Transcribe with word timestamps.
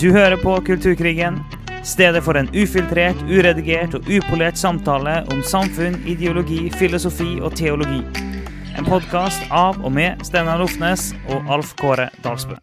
Du 0.00 0.12
hører 0.12 0.36
på 0.36 0.60
Kulturkrigen, 0.60 1.38
stedet 1.84 2.20
for 2.24 2.36
en 2.36 2.50
ufiltrert, 2.52 3.16
uredigert 3.32 3.94
og 3.96 4.08
upolert 4.12 4.58
samtale 4.60 5.22
om 5.32 5.38
samfunn, 5.40 5.96
ideologi, 6.04 6.66
filosofi 6.76 7.38
og 7.40 7.54
teologi. 7.56 8.02
En 8.76 8.84
podkast 8.84 9.46
av 9.48 9.80
og 9.80 9.94
med 9.96 10.20
Steinar 10.28 10.60
Lofnes 10.60 11.14
og 11.32 11.48
Alf 11.48 11.72
Kåre 11.80 12.10
Dalsbø. 12.20 12.58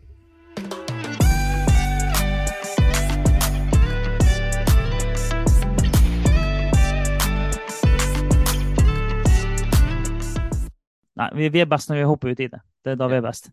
Nei, 11.18 11.32
vi, 11.34 11.50
vi 11.50 11.66
er 11.66 11.74
best 11.74 11.90
når 11.90 12.04
vi 12.04 12.08
hopper 12.14 12.38
ut 12.38 12.46
i 12.46 12.52
det. 12.54 12.62
Det 12.86 12.94
er 12.94 13.02
da 13.02 13.10
vi 13.10 13.18
er 13.18 13.26
best. 13.26 13.50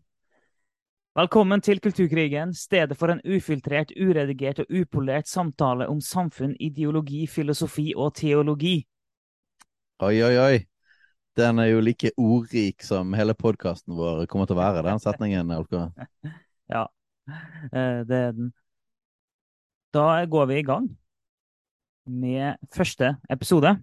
Velkommen 1.15 1.59
til 1.61 1.79
Kulturkrigen, 1.83 2.53
stedet 2.55 2.95
for 2.97 3.11
en 3.11 3.19
ufiltrert, 3.27 3.89
uredigert 3.99 4.61
og 4.63 4.65
upolert 4.71 5.27
samtale 5.27 5.87
om 5.91 5.99
samfunn, 6.01 6.53
ideologi, 6.59 7.25
filosofi 7.27 7.91
og 7.97 8.13
teologi. 8.15 8.77
Oi, 9.99 10.21
oi, 10.23 10.35
oi. 10.39 10.59
Den 11.37 11.59
er 11.59 11.67
jo 11.71 11.81
like 11.83 12.11
ordrik 12.19 12.83
som 12.83 13.11
hele 13.15 13.35
podkasten 13.35 13.95
vår 13.95 14.23
kommer 14.31 14.47
til 14.47 14.55
å 14.55 14.61
være, 14.61 14.85
den 14.87 15.03
setningen. 15.03 15.51
Alko. 15.55 15.89
Ja, 16.71 16.85
eh, 17.27 18.01
det 18.07 18.17
er 18.17 18.31
den. 18.31 18.53
Da 19.91 20.23
går 20.31 20.45
vi 20.47 20.59
i 20.61 20.63
gang 20.63 20.85
med 22.07 22.55
første 22.71 23.17
episode. 23.29 23.75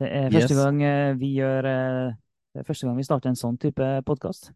Det 0.00 0.10
er 0.12 0.28
første 0.30 0.52
Yes. 0.52 0.60
gang 0.60 0.82
eh, 0.84 1.14
vi 1.16 1.32
gjør 1.38 1.64
eh, 1.72 2.12
Det 2.52 2.60
er 2.60 2.68
første 2.68 2.86
gang 2.86 2.96
vi 3.00 3.08
starter 3.08 3.32
en 3.32 3.40
sånn 3.40 3.56
type 3.56 3.88
podkast. 4.04 4.52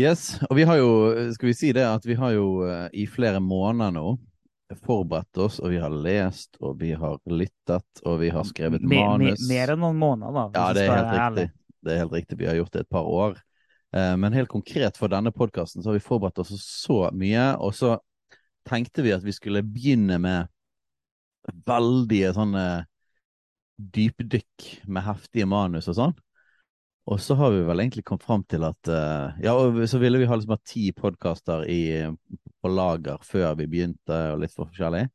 Yes, 0.00 0.38
og 0.48 0.56
vi 0.56 0.64
har 0.68 0.78
jo, 0.80 0.90
skal 1.34 1.50
vi 1.50 1.54
si 1.56 1.70
det, 1.76 1.84
at 1.84 2.06
vi 2.08 2.16
har 2.16 2.32
jo 2.32 2.46
eh, 2.64 2.86
i 3.02 3.06
flere 3.10 3.40
måneder 3.44 3.92
nå 3.96 4.06
forberedt 4.86 5.38
oss, 5.42 5.58
og 5.58 5.72
vi 5.72 5.80
har 5.82 5.90
lest, 5.90 6.54
og 6.62 6.76
vi 6.80 6.92
har 6.94 7.18
lyttet, 7.26 8.02
og 8.06 8.20
vi 8.22 8.30
har 8.30 8.46
skrevet 8.46 8.84
manus. 8.86 9.42
mer 9.50 9.72
enn 9.74 9.82
noen 9.82 9.98
måneder, 9.98 10.36
da. 10.36 10.44
Ja, 10.54 10.66
det 10.76 10.84
er 10.86 10.92
helt 10.94 11.16
riktig. 11.16 11.46
Det 11.80 11.92
er 11.94 11.98
helt 12.04 12.14
riktig. 12.14 12.38
Vi 12.38 12.46
har 12.46 12.58
gjort 12.60 12.76
det 12.76 12.84
et 12.84 12.92
par 12.92 13.08
år. 13.08 13.40
Eh, 13.96 14.14
Men 14.16 14.36
helt 14.36 14.52
konkret 14.52 15.00
for 15.00 15.10
denne 15.10 15.32
podkasten 15.34 15.82
så 15.82 15.90
har 15.90 15.98
vi 15.98 16.04
forberedt 16.06 16.38
oss 16.44 16.54
så 16.62 17.02
mye, 17.16 17.56
og 17.58 17.74
så 17.74 17.96
tenkte 18.68 19.02
vi 19.02 19.12
at 19.16 19.24
vi 19.26 19.34
skulle 19.34 19.64
begynne 19.66 20.20
med 20.22 20.48
veldige 21.66 22.30
sånne 22.36 22.64
dypdykk 23.80 24.66
med 24.92 25.06
heftige 25.06 25.48
manus 25.48 25.88
og 25.90 25.96
sånn. 25.96 26.18
Og 27.10 27.18
så 27.18 27.34
har 27.34 27.50
vi 27.50 27.62
vel 27.66 27.82
egentlig 27.82 28.04
kommet 28.06 28.22
fram 28.26 28.44
til 28.46 28.64
at 28.68 28.90
uh, 28.90 29.38
Ja, 29.42 29.56
og 29.58 29.80
så 29.90 29.98
ville 29.98 30.20
vi 30.20 30.28
ha 30.30 30.36
liksom 30.38 30.54
hatt 30.54 30.68
ti 30.70 30.90
podkaster 30.94 31.64
på 31.66 32.70
lager 32.70 33.18
før 33.26 33.56
vi 33.58 33.66
begynte, 33.70 34.18
og 34.34 34.44
litt 34.44 34.54
for 34.54 34.70
forskjellig. 34.70 35.08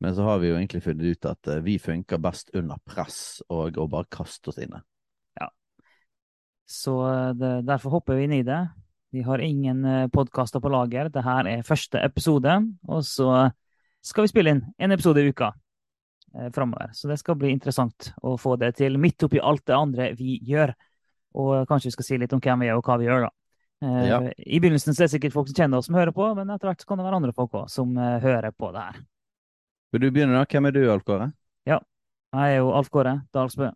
Men 0.00 0.14
så 0.14 0.24
har 0.24 0.40
vi 0.40 0.48
jo 0.52 0.56
egentlig 0.56 0.84
funnet 0.86 1.18
ut 1.18 1.28
at 1.28 1.50
uh, 1.52 1.60
vi 1.66 1.76
funker 1.82 2.22
best 2.22 2.54
under 2.56 2.80
press 2.86 3.42
og 3.52 3.76
å 3.76 3.88
bare 3.90 4.08
kaste 4.10 4.52
oss 4.52 4.60
inn 4.62 4.76
Ja. 5.38 5.50
Så 6.68 6.96
eh, 7.08 7.30
det, 7.36 7.52
derfor 7.68 7.98
hopper 7.98 8.16
vi 8.16 8.24
inn 8.28 8.38
i 8.38 8.44
det. 8.46 8.62
Vi 9.12 9.22
har 9.24 9.40
ingen 9.40 10.10
podkaster 10.12 10.60
på 10.60 10.68
lager. 10.68 11.08
Dette 11.08 11.24
er 11.24 11.64
første 11.64 12.00
episode. 12.04 12.58
Og 12.88 13.04
så 13.08 13.48
skal 14.04 14.24
vi 14.24 14.32
spille 14.32 14.52
inn 14.54 14.62
en 14.78 14.94
episode 14.94 15.22
i 15.22 15.32
uka 15.32 15.50
eh, 16.34 16.50
framover. 16.54 16.92
Så 16.92 17.08
det 17.10 17.18
skal 17.20 17.38
bli 17.40 17.52
interessant 17.54 18.12
å 18.22 18.36
få 18.40 18.56
det 18.60 18.74
til 18.78 18.98
midt 19.00 19.24
oppi 19.26 19.40
alt 19.40 19.64
det 19.68 19.76
andre 19.76 20.10
vi 20.18 20.38
gjør. 20.46 20.74
Og 21.34 21.66
kanskje 21.68 21.90
vi 21.90 21.96
skal 21.98 22.04
si 22.08 22.18
litt 22.18 22.32
om 22.32 22.40
hvem 22.40 22.64
vi 22.64 22.70
er 22.70 22.78
og 22.78 22.84
hva 22.86 22.96
vi 22.98 23.08
gjør, 23.08 23.28
da. 23.28 23.30
Eh, 23.82 24.06
Ja. 24.08 24.20
I 24.38 24.58
begynnelsen 24.60 24.94
så 24.94 25.02
er 25.04 25.06
det 25.06 25.14
sikkert 25.16 25.32
folk 25.36 25.48
som 25.48 25.54
kjenner 25.54 25.78
oss 25.78 25.86
som 25.86 25.94
hører 25.94 26.12
på, 26.12 26.34
men 26.34 26.50
etter 26.50 26.68
hvert 26.70 26.80
så 26.80 26.86
kan 26.88 26.98
det 26.98 27.04
være 27.06 27.20
andre 27.20 27.32
folk 27.36 27.52
òg 27.52 27.68
som 27.70 27.96
eh, 27.98 28.18
hører 28.20 28.50
på 28.52 28.72
det 28.72 28.80
her. 28.82 29.02
Vil 29.92 30.00
du 30.00 30.10
begynne, 30.10 30.34
da? 30.34 30.44
Hvem 30.44 30.66
er 30.66 30.72
du, 30.72 30.82
Alf 30.92 31.04
Kåre? 31.04 31.32
Jeg 32.28 32.44
er 32.44 32.58
jo 32.58 32.72
Alf 32.76 32.90
Kåre 32.92 33.22
Dalsbø, 33.32 33.70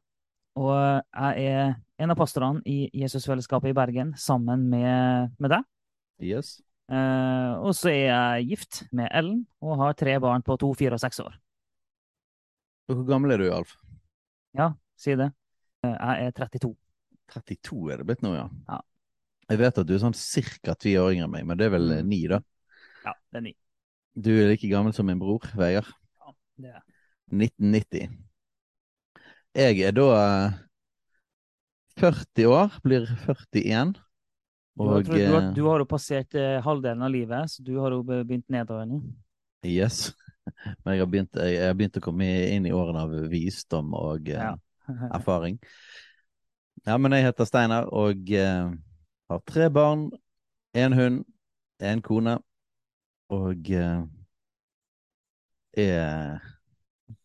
og 0.61 0.75
jeg 0.77 1.45
er 1.49 1.71
en 2.03 2.11
av 2.13 2.19
pastorene 2.19 2.61
i 2.69 2.91
Jesusfellesskapet 2.93 3.71
i 3.71 3.73
Bergen 3.73 4.11
sammen 4.21 4.67
med, 4.69 5.31
med 5.41 5.55
deg. 5.55 5.65
Yes. 6.21 6.59
Eh, 6.93 7.53
og 7.65 7.73
så 7.79 7.89
er 7.89 8.03
jeg 8.11 8.49
gift 8.51 8.83
med 8.93 9.09
Ellen 9.09 9.47
og 9.65 9.79
har 9.81 9.97
tre 9.97 10.19
barn 10.21 10.45
på 10.45 10.59
to, 10.61 10.75
fire 10.77 10.99
og 10.99 11.01
seks 11.01 11.23
år. 11.25 11.33
Hvor 12.91 13.07
gammel 13.09 13.33
er 13.33 13.41
du, 13.41 13.49
Alf? 13.55 13.73
Ja, 14.53 14.75
si 15.01 15.17
det. 15.17 15.31
Eh, 15.87 15.95
jeg 15.97 16.27
er 16.29 16.37
32. 16.37 16.75
32 17.33 17.93
er 17.93 18.03
det 18.03 18.07
blitt 18.09 18.23
nå, 18.25 18.35
ja. 18.37 18.47
Ja. 18.69 18.81
Jeg 19.53 19.61
vet 19.61 19.79
at 19.83 19.89
du 19.89 19.95
er 19.97 20.01
sånn 20.01 20.17
ca. 20.65 20.75
ti 20.81 20.95
år 21.01 21.13
yngre 21.17 21.27
enn 21.27 21.33
meg, 21.35 21.47
men 21.49 21.59
det 21.61 21.67
er 21.69 21.75
vel 21.75 21.91
eh, 21.99 22.03
Mm. 22.03 22.09
ni, 22.09 22.21
da? 22.31 22.39
Ja, 23.05 23.15
det 23.33 23.41
er 23.41 23.47
ni. 23.49 23.55
Du 24.15 24.31
er 24.31 24.51
like 24.53 24.69
gammel 24.71 24.93
som 24.95 25.07
min 25.09 25.19
bror, 25.21 25.45
Vegard. 25.57 25.89
Ja, 26.21 26.35
det 26.63 26.75
er. 26.77 26.83
1990. 27.33 28.19
Jeg 29.57 29.81
er 29.85 29.93
da 29.97 30.07
eh, 30.21 30.61
40 32.01 32.47
år, 32.49 32.79
blir 32.85 33.07
41. 33.27 33.93
Du, 34.75 34.87
har, 34.89 34.97
Og 34.97 35.05
du, 35.05 35.13
har, 35.13 35.43
eh, 35.43 35.53
du 35.53 35.63
har 35.67 35.83
jo 35.83 35.89
passert 35.89 36.35
eh, 36.39 36.59
halvdelen 36.65 37.05
av 37.05 37.13
livet, 37.13 37.51
så 37.53 37.65
du 37.65 37.75
har 37.83 37.93
jo 37.93 38.01
begynt 38.07 38.49
nedover 38.53 38.87
nå. 38.89 39.03
Yes. 39.69 40.13
Men 40.85 40.97
jeg 40.97 41.03
har, 41.05 41.11
begynt, 41.13 41.37
jeg, 41.37 41.61
har 41.67 41.77
begynt 41.77 41.99
å 42.01 42.05
komme 42.05 42.29
inn 42.55 42.65
i 42.67 42.73
årene 42.75 43.05
av 43.05 43.13
visdom 43.31 43.93
og 43.99 44.31
eh, 44.33 44.55
erfaring. 45.19 45.59
Ja, 46.87 46.97
men 46.99 47.15
jeg 47.15 47.27
heter 47.29 47.47
Steinar 47.47 47.87
og 47.95 48.31
eh, 48.35 48.73
har 49.31 49.43
tre 49.49 49.69
barn, 49.71 50.09
en 50.75 50.97
hund, 50.99 51.21
en 51.83 52.03
kone, 52.03 52.39
og 53.33 53.71
eh, 53.71 54.03
er 55.77 56.39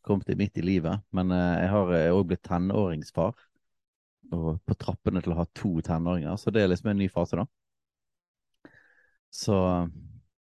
kommet 0.01 0.37
midt 0.37 0.57
i 0.57 0.65
livet. 0.65 1.01
Men 1.11 1.31
eh, 1.31 1.61
jeg 1.63 1.69
har 1.73 1.93
òg 2.13 2.25
blitt 2.31 2.43
tenåringsfar, 2.47 3.35
og 4.35 4.49
på 4.67 4.75
trappene 4.79 5.23
til 5.23 5.33
å 5.35 5.41
ha 5.41 5.47
to 5.55 5.77
tenåringer, 5.85 6.35
så 6.39 6.51
det 6.51 6.63
er 6.63 6.71
liksom 6.73 6.91
en 6.93 7.01
ny 7.03 7.09
fase, 7.11 7.39
da. 7.39 7.47
Så 9.31 9.55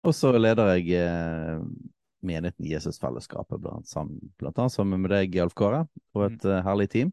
Og 0.06 0.14
så 0.14 0.30
leder 0.38 0.68
jeg 0.76 1.00
eh, 1.02 1.62
menigheten 2.22 2.68
Jesusfellesskapet, 2.70 3.58
blant, 3.62 3.90
blant 4.38 4.58
annet 4.62 4.72
sammen 4.74 5.02
med 5.02 5.10
deg, 5.10 5.34
Alf 5.42 5.54
Kåre, 5.58 5.84
og 6.14 6.28
et 6.28 6.46
eh, 6.46 6.62
herlig 6.66 6.88
team. 6.92 7.10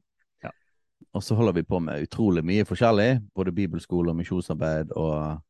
Og 1.13 1.23
så 1.23 1.35
holder 1.35 1.53
vi 1.59 1.63
på 1.67 1.79
med 1.83 2.05
utrolig 2.07 2.43
mye 2.45 2.65
forskjellig, 2.65 3.09
både 3.35 3.51
bibelskole 3.55 4.13
og 4.13 4.17
misjonsarbeid 4.19 4.93
og 4.95 5.41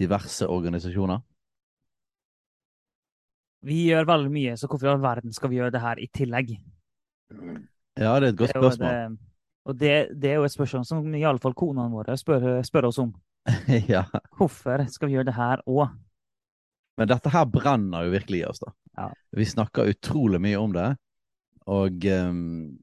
diverse 0.00 0.46
organisasjoner. 0.48 1.20
Vi 3.66 3.82
gjør 3.90 4.06
veldig 4.08 4.30
mye, 4.32 4.52
så 4.56 4.68
hvorfor 4.70 4.88
i 4.88 4.92
all 4.94 5.02
verden 5.02 5.34
skal 5.36 5.50
vi 5.52 5.58
gjøre 5.58 5.74
det 5.74 5.82
her 5.84 5.98
i 6.00 6.06
tillegg? 6.16 6.54
Ja, 8.00 8.14
det 8.20 8.30
er 8.30 8.32
et 8.32 8.38
godt 8.38 8.54
spørsmål. 8.54 8.88
det- 8.88 9.18
og 9.68 9.76
det, 9.78 10.20
det 10.22 10.30
er 10.30 10.38
jo 10.40 10.44
et 10.44 10.52
spørsmål 10.54 10.84
som 10.88 11.14
iallfall 11.14 11.54
konene 11.54 11.90
våre 11.92 12.16
spør, 12.16 12.62
spør 12.64 12.86
oss 12.88 12.98
om. 12.98 13.10
ja. 13.92 14.04
Hvorfor 14.38 14.86
skal 14.88 15.08
vi 15.08 15.14
gjøre 15.18 15.28
det 15.28 15.34
her 15.36 15.60
òg? 15.68 15.90
Men 16.98 17.08
dette 17.08 17.30
her 17.32 17.44
brenner 17.44 18.04
jo 18.06 18.14
virkelig 18.14 18.40
i 18.40 18.46
oss, 18.48 18.60
da. 18.64 18.72
Ja. 18.96 19.10
Vi 19.36 19.44
snakker 19.44 19.88
utrolig 19.92 20.40
mye 20.40 20.56
om 20.60 20.72
det, 20.72 20.88
og, 21.66 22.04
ehm, 22.08 22.78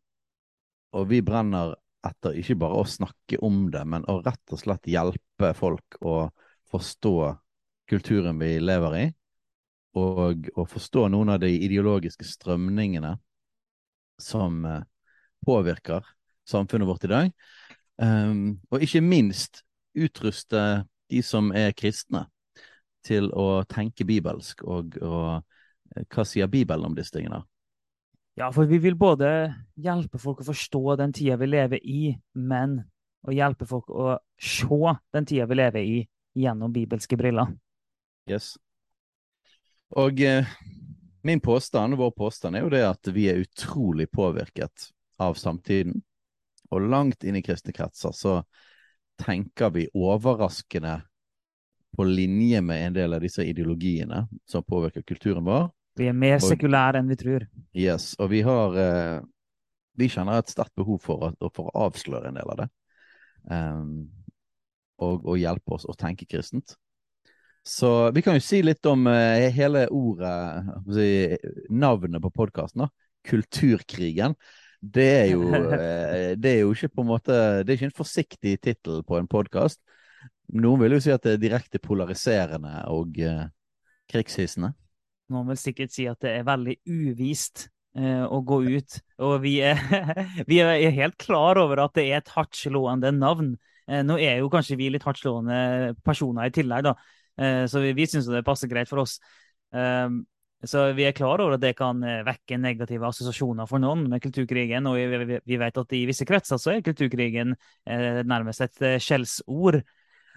og 0.96 1.10
vi 1.10 1.22
brenner 1.26 1.76
etter 2.08 2.38
ikke 2.40 2.58
bare 2.62 2.82
å 2.82 2.88
snakke 2.88 3.40
om 3.44 3.68
det, 3.74 3.84
men 3.90 4.06
å 4.08 4.20
rett 4.24 4.54
og 4.54 4.62
slett 4.62 4.88
hjelpe 4.90 5.52
folk 5.58 5.98
å 6.06 6.30
forstå 6.72 7.16
kulturen 7.90 8.40
vi 8.40 8.58
lever 8.62 8.98
i, 9.00 9.06
og 9.98 10.50
å 10.56 10.66
forstå 10.68 11.08
noen 11.12 11.34
av 11.34 11.42
de 11.42 11.50
ideologiske 11.56 12.28
strømningene 12.28 13.16
som 14.22 14.64
eh, 14.66 14.84
påvirker 15.46 16.06
samfunnet 16.48 16.88
vårt 16.88 17.08
i 17.08 17.12
dag. 17.12 17.32
Um, 17.98 18.60
og 18.70 18.84
ikke 18.86 19.02
minst 19.02 19.64
utruste 19.98 20.86
de 21.10 21.22
som 21.26 21.50
er 21.56 21.74
kristne 21.78 22.28
til 23.08 23.32
å 23.34 23.64
tenke 23.70 24.06
bibelsk, 24.06 24.62
og, 24.68 24.98
og 25.02 25.40
eh, 25.96 26.06
hva 26.14 26.26
sier 26.28 26.50
Bibelen 26.52 26.92
om 26.92 26.98
disse 26.98 27.16
tingene? 27.16 27.42
Ja, 28.38 28.52
for 28.54 28.70
vi 28.70 28.78
vil 28.78 28.94
både 28.94 29.30
hjelpe 29.82 30.20
folk 30.22 30.44
å 30.44 30.52
forstå 30.52 30.96
den 31.00 31.14
tida 31.16 31.40
vi 31.42 31.48
lever 31.50 31.82
i, 31.82 32.02
men 32.38 32.84
å 33.26 33.34
hjelpe 33.34 33.66
folk 33.66 33.90
å 33.90 34.12
se 34.38 34.92
den 35.16 35.26
tida 35.26 35.48
vi 35.50 35.58
lever 35.58 35.82
i 35.82 35.96
gjennom 36.38 36.74
bibelske 36.74 37.18
briller. 37.18 37.50
Yes. 38.30 38.52
Og 39.98 40.22
eh, 40.22 40.46
min 41.26 41.42
påstand, 41.42 41.98
vår 41.98 42.12
påstand, 42.14 42.60
er 42.60 42.68
jo 42.68 42.70
det 42.76 42.84
at 42.86 43.10
vi 43.16 43.26
er 43.32 43.42
utrolig 43.42 44.06
påvirket 44.14 44.92
av 45.18 45.40
samtiden. 45.40 45.98
Og 46.70 46.86
langt 46.92 47.26
inn 47.26 47.40
i 47.40 47.42
kristne 47.42 47.74
kretser 47.74 48.14
så 48.14 48.42
tenker 49.18 49.74
vi 49.74 49.88
overraskende 49.98 51.00
på 51.98 52.06
linje 52.06 52.62
med 52.62 52.86
en 52.86 53.00
del 53.00 53.18
av 53.18 53.26
disse 53.26 53.42
ideologiene 53.50 54.28
som 54.46 54.62
påvirker 54.62 55.08
kulturen 55.08 55.48
vår. 55.48 55.72
Vi 55.98 56.08
er 56.08 56.14
mer 56.14 56.38
sekulære 56.44 57.00
enn 57.02 57.10
vi 57.10 57.16
tror. 57.20 57.46
Yes, 57.78 58.12
og 58.22 58.30
vi 58.32 58.42
har 58.46 58.76
uh, 58.78 59.22
Vi 59.98 60.08
kjenner 60.14 60.38
et 60.38 60.52
sterkt 60.52 60.76
behov 60.78 61.00
for, 61.02 61.32
å- 61.42 61.50
for 61.56 61.72
å 61.72 61.88
avsløre 61.88 62.30
en 62.30 62.36
del 62.38 62.52
av 62.54 62.60
det. 62.62 62.68
Um, 63.50 64.10
og, 65.02 65.24
og 65.26 65.38
hjelpe 65.42 65.74
oss 65.78 65.86
å 65.90 65.96
tenke 65.98 66.26
kristent. 66.30 66.76
Så 67.68 68.12
vi 68.16 68.22
kan 68.24 68.38
jo 68.38 68.44
si 68.46 68.62
litt 68.64 68.86
om 68.88 69.08
uh, 69.10 69.50
hele 69.52 69.88
ordet, 69.92 70.38
si, 70.94 71.10
navnet 71.74 72.22
på 72.24 72.32
podkasten. 72.32 72.86
Kulturkrigen. 73.28 74.36
Det 74.80 75.08
er, 75.24 75.28
jo, 75.34 75.50
uh, 75.50 76.36
det 76.38 76.52
er 76.54 76.60
jo 76.62 76.72
ikke 76.76 76.92
på 76.94 77.02
en 77.02 77.10
måte 77.10 77.34
Det 77.66 77.74
er 77.74 77.78
ikke 77.80 77.90
en 77.90 77.98
forsiktig 77.98 78.54
tittel 78.62 79.02
på 79.04 79.18
en 79.18 79.28
podkast. 79.28 79.82
Noen 80.54 80.80
vil 80.86 80.94
jo 80.96 81.02
si 81.04 81.12
at 81.12 81.26
det 81.26 81.34
er 81.36 81.42
direkte 81.42 81.82
polariserende 81.84 82.86
og 82.94 83.18
krigshissende. 84.08 84.72
Noen 85.34 85.52
vil 85.52 85.60
sikkert 85.60 85.94
si 85.94 86.06
at 86.10 86.22
det 86.24 86.38
er 86.38 86.48
veldig 86.48 86.78
uvist 86.86 87.68
å 87.98 88.38
gå 88.46 88.60
ut. 88.78 88.96
Og 89.26 89.40
vi 89.42 89.56
er, 89.66 89.80
vi 90.50 90.60
er 90.62 90.92
helt 90.94 91.16
klar 91.18 91.58
over 91.58 91.82
at 91.82 91.96
det 91.98 92.04
er 92.12 92.20
et 92.20 92.30
hardtslående 92.30 93.10
navn. 93.16 93.56
Nå 94.06 94.20
er 94.22 94.44
jo 94.44 94.52
kanskje 94.54 94.78
vi 94.78 94.92
litt 94.94 95.08
hardtslående 95.08 95.96
personer 96.06 96.52
i 96.52 96.54
tillegg, 96.54 96.86
da. 96.86 96.94
Eh, 97.42 97.64
så 97.66 97.82
vi, 97.82 97.96
vi 97.98 98.06
syns 98.06 98.30
det 98.30 98.46
passer 98.46 98.70
greit 98.70 98.92
for 98.92 99.02
oss. 99.02 99.18
Så 100.66 100.88
vi 100.98 101.06
er 101.06 101.14
klar 101.14 101.38
over 101.44 101.54
at 101.54 101.62
det 101.62 101.76
kan 101.78 102.00
eh, 102.02 102.24
vekke 102.26 102.58
negative 102.58 103.06
assosiasjoner 103.06 103.68
for 103.70 103.82
noen 103.82 104.08
med 104.10 104.24
kulturkrigen. 104.24 104.88
Og 104.90 104.98
vi, 104.98 105.60
vet 105.62 105.78
at 105.78 105.94
i 105.94 106.06
visse 106.10 106.26
kretser 106.26 106.58
så 106.62 106.74
er 106.74 106.86
kulturkrigen 106.86 107.54
eh, 107.86 108.24
nærmest 108.26 108.66
et 108.66 108.82
skjellsord. 109.04 109.84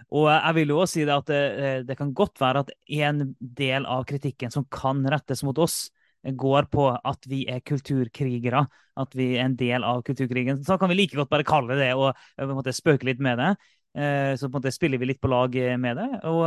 Og 0.09 0.29
jeg 0.33 0.57
vil 0.57 0.73
jo 0.73 0.81
også 0.83 0.97
si 0.97 1.07
det 1.07 1.17
at 1.17 1.31
det, 1.31 1.43
det, 1.89 1.97
kan 1.99 2.13
godt 2.17 2.41
være 2.41 2.65
at 2.65 2.71
en 3.01 3.35
del 3.41 3.87
av 3.87 4.07
kritikken 4.09 4.53
som 4.55 4.67
kan 4.73 5.05
rettes 5.13 5.45
mot 5.47 5.59
oss, 5.61 5.89
går 6.21 6.67
på 6.69 6.87
at 6.93 7.27
vi 7.29 7.47
er 7.49 7.63
kulturkrigere. 7.65 8.67
At 9.01 9.15
vi 9.17 9.33
er 9.37 9.47
en 9.47 9.57
del 9.57 9.85
av 9.87 10.03
kulturkrigen. 10.05 10.61
Så 10.65 10.77
kan 10.81 10.91
vi 10.91 10.99
like 10.99 11.17
godt 11.17 11.31
bare 11.33 11.47
kalle 11.49 11.79
det 11.79 11.93
og 11.97 12.11
en 12.37 12.53
måte 12.57 12.75
spøke 12.77 13.09
litt 13.09 13.23
med 13.25 13.41
det. 13.41 13.55
Eh, 13.99 14.37
så 14.37 14.47
på 14.47 14.55
en 14.55 14.61
måte 14.61 14.73
spiller 14.75 15.01
vi 15.03 15.09
litt 15.11 15.21
på 15.23 15.31
lag 15.31 15.55
eh, 15.59 15.77
med 15.81 15.99
det, 15.99 16.09
og, 16.31 16.45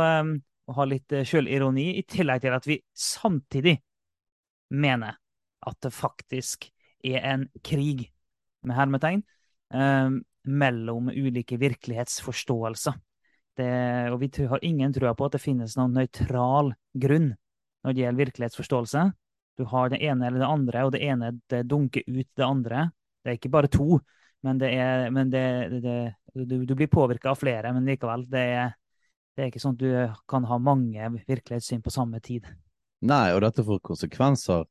og 0.68 0.78
har 0.78 0.88
litt 0.88 1.12
eh, 1.12 1.26
sjølironi, 1.28 1.90
i 2.00 2.04
tillegg 2.08 2.44
til 2.44 2.56
at 2.56 2.68
vi 2.68 2.78
samtidig 2.96 3.76
mener 4.72 5.18
at 5.64 5.80
det 5.84 5.92
faktisk 5.92 6.70
er 7.04 7.20
en 7.34 7.48
krig, 7.64 8.08
med 8.64 8.78
hermetegn, 8.78 9.20
mellom 10.48 11.10
ulike 11.12 11.58
virkelighetsforståelser. 11.60 12.94
Det, 13.54 13.70
og 14.10 14.18
vi 14.18 14.30
har 14.50 14.64
ingen 14.66 14.92
tro 14.92 15.12
på 15.14 15.26
at 15.28 15.36
det 15.36 15.42
finnes 15.42 15.76
noen 15.78 15.94
nøytral 15.94 16.72
grunn 16.98 17.28
når 17.84 17.94
det 17.94 18.02
gjelder 18.02 18.24
virkelighetsforståelse. 18.24 19.04
Du 19.54 19.64
har 19.70 19.92
det 19.92 20.00
ene 20.02 20.26
eller 20.26 20.42
det 20.42 20.50
andre, 20.50 20.84
og 20.86 20.92
det 20.94 21.02
ene 21.06 21.30
det 21.52 21.62
dunker 21.70 22.02
ut 22.08 22.26
det 22.34 22.46
andre. 22.46 22.88
Det 23.22 23.30
er 23.30 23.38
ikke 23.38 23.52
bare 23.54 23.70
to, 23.70 24.00
men, 24.44 24.58
det 24.58 24.72
er, 24.74 25.06
men 25.14 25.30
det, 25.30 25.44
det, 25.84 25.98
du, 26.34 26.64
du, 26.66 26.74
blir 26.74 26.90
påvirka 26.90 27.30
av 27.30 27.38
flere, 27.40 27.70
men 27.72 27.86
likevel. 27.88 28.26
Det 28.30 28.42
er, 28.58 28.74
det 29.34 29.44
er 29.44 29.52
ikke 29.52 29.62
sånn 29.62 29.78
at 29.78 29.84
du 29.84 30.18
kan 30.28 30.48
ha 30.50 30.58
mange 30.60 31.10
virkelighetssyn 31.22 31.84
på 31.84 31.94
samme 31.94 32.20
tid. 32.24 32.48
Nei, 33.04 33.28
og 33.36 33.44
dette 33.44 33.64
får 33.64 33.80
konsekvenser, 33.84 34.66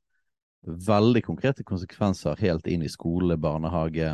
veldig 0.64 1.24
konkrete 1.26 1.66
konsekvenser, 1.68 2.38
helt 2.44 2.70
inn 2.70 2.86
i 2.86 2.92
skole, 2.92 3.38
barnehage, 3.38 4.14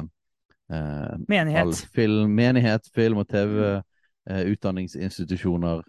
eh, 0.72 1.14
menighet. 1.28 1.84
Film, 1.96 2.34
menighet, 2.36 2.90
film 2.96 3.22
og 3.24 3.30
TV, 3.32 3.60
eh, 3.68 3.86
utdanningsinstitusjoner, 4.30 5.84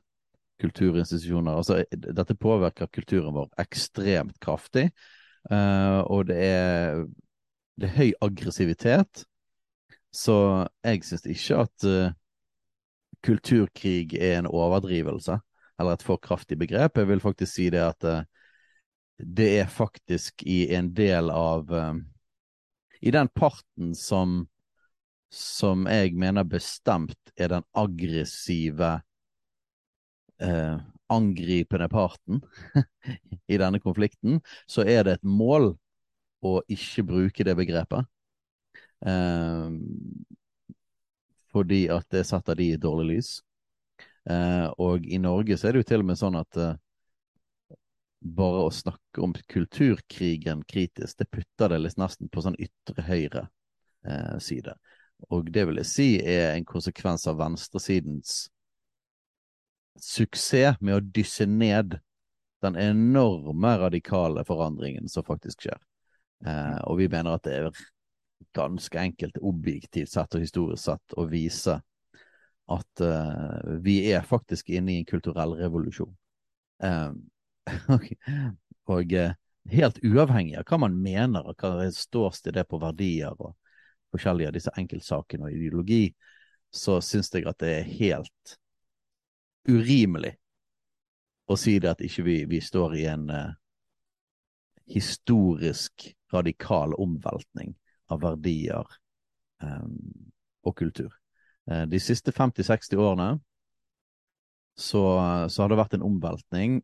kulturinstitusjoner. 0.60 1.56
Altså, 1.56 1.84
dette 1.90 2.36
påvirker 2.36 2.90
kulturen 2.92 3.34
vår 3.36 3.50
ekstremt 3.60 4.38
kraftig, 4.40 4.90
eh, 5.50 5.98
og 6.00 6.28
det 6.30 6.38
er, 6.44 7.04
det 7.80 7.90
er 7.90 7.96
høy 7.96 8.12
aggressivitet. 8.20 9.24
Så 10.12 10.66
jeg 10.84 11.04
syns 11.06 11.26
ikke 11.30 11.60
at 11.62 11.84
uh, 11.86 12.14
kulturkrig 13.22 14.16
er 14.18 14.40
en 14.40 14.48
overdrivelse, 14.50 15.36
eller 15.78 15.94
et 15.94 16.02
for 16.02 16.18
kraftig 16.18 16.58
begrep. 16.58 16.98
Jeg 16.98 17.08
vil 17.08 17.22
faktisk 17.22 17.52
si 17.54 17.68
det 17.70 17.84
at 17.84 18.06
det 19.20 19.46
er 19.60 19.68
faktisk 19.70 20.42
i 20.42 20.64
en 20.74 20.90
del 20.96 21.30
av 21.30 21.70
I 23.00 23.12
den 23.14 23.28
parten 23.28 23.94
som 23.94 24.48
som 25.30 25.86
jeg 25.86 26.16
mener 26.18 26.46
bestemt 26.48 27.34
er 27.36 27.52
den 27.54 27.66
aggressive, 27.78 28.98
angripende 31.10 31.88
parten 31.92 32.40
i 33.52 33.58
denne 33.60 33.80
konflikten, 33.82 34.38
så 34.66 34.86
er 34.88 35.04
det 35.04 35.18
et 35.18 35.26
mål 35.26 35.74
å 36.40 36.54
ikke 36.72 37.04
bruke 37.04 37.44
det 37.44 37.56
begrepet. 37.58 38.08
Eh, 39.04 39.68
fordi 41.50 41.80
at 41.90 42.06
det 42.14 42.24
setter 42.28 42.58
de 42.58 42.70
i 42.70 42.76
et 42.76 42.82
dårlig 42.82 43.08
lys. 43.14 43.32
Eh, 44.30 44.68
og 44.78 45.06
i 45.08 45.18
Norge 45.18 45.58
så 45.58 45.68
er 45.68 45.74
det 45.74 45.84
jo 45.84 45.90
til 45.90 46.04
og 46.04 46.10
med 46.12 46.20
sånn 46.20 46.38
at 46.38 46.60
eh, 46.60 46.76
bare 48.20 48.66
å 48.66 48.74
snakke 48.74 49.22
om 49.24 49.32
kulturkrigen 49.48 50.62
kritisk, 50.68 51.18
det 51.18 51.30
putter 51.32 51.72
det 51.72 51.80
liksom 51.80 52.04
nesten 52.04 52.28
på 52.32 52.44
sånn 52.44 52.58
ytre 52.60 53.04
høyre 53.08 53.46
eh, 54.04 54.36
side. 54.44 54.76
Og 55.28 55.50
det 55.52 55.66
vil 55.68 55.80
jeg 55.82 55.90
si 55.90 56.08
er 56.22 56.54
en 56.54 56.66
konsekvens 56.68 57.26
av 57.30 57.38
venstresidens 57.40 58.48
suksess 60.00 60.80
med 60.80 60.96
å 60.96 61.04
dysse 61.04 61.46
ned 61.46 61.98
den 62.64 62.76
enorme 62.76 63.76
radikale 63.80 64.44
forandringen 64.44 65.08
som 65.08 65.24
faktisk 65.24 65.66
skjer. 65.66 65.80
Eh, 66.46 66.78
og 66.88 67.00
vi 67.00 67.08
mener 67.12 67.36
at 67.36 67.44
det 67.44 67.56
er 67.58 67.82
ganske 68.56 69.00
enkelt 69.00 69.38
objektivt 69.44 70.12
sett 70.12 70.34
og 70.36 70.44
historisk 70.44 70.84
sett 70.86 71.16
å 71.20 71.26
vise 71.28 71.76
at 72.70 73.02
eh, 73.04 73.76
vi 73.84 73.98
er 74.12 74.26
faktisk 74.26 74.70
inne 74.72 74.94
i 74.94 75.02
en 75.02 75.10
kulturell 75.10 75.56
revolusjon. 75.60 76.16
Um, 76.80 77.18
og 78.88 79.10
uh, 79.12 79.34
helt 79.68 79.98
uavhengig 80.00 80.54
av 80.56 80.64
hva 80.64 80.78
man 80.80 80.94
mener, 80.96 81.44
og 81.44 81.60
hva 81.60 81.74
det 81.82 81.90
ståsted 81.92 82.56
det 82.56 82.64
på 82.70 82.80
verdier 82.80 83.36
og 83.36 83.52
forskjellige 84.10 84.50
av 84.50 84.56
disse 84.56 84.74
enkeltsakene 84.78 85.48
og 85.48 85.54
ideologi, 85.54 86.04
så 86.70 87.00
syns 87.02 87.32
jeg 87.34 87.46
at 87.50 87.58
det 87.62 87.72
er 87.80 87.94
helt 87.98 88.56
urimelig 89.68 90.36
å 91.50 91.56
si 91.58 91.78
det 91.82 91.90
at 91.90 92.02
ikke 92.04 92.24
vi, 92.26 92.36
vi 92.50 92.60
står 92.62 92.94
i 93.00 93.04
en 93.10 93.26
uh, 93.30 93.54
historisk 94.90 96.10
radikal 96.32 96.94
omveltning 96.94 97.74
av 98.10 98.22
verdier 98.22 98.86
um, 99.62 100.30
og 100.66 100.76
kultur. 100.78 101.10
Uh, 101.66 101.86
de 101.90 101.98
siste 102.02 102.34
50-60 102.34 103.02
årene 103.02 103.32
så, 104.78 105.02
så, 105.50 105.62
har 105.62 105.72
det 105.72 105.80
vært 105.80 105.98
en 105.98 106.06
omveltning 106.06 106.78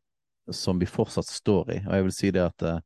som 0.52 0.82
vi 0.82 0.90
fortsatt 0.90 1.30
står 1.30 1.70
i. 1.72 1.78
Og 1.86 1.94
jeg 1.94 2.06
vil 2.08 2.16
si 2.18 2.32
det 2.34 2.42
at, 2.44 2.66
uh, 2.66 2.82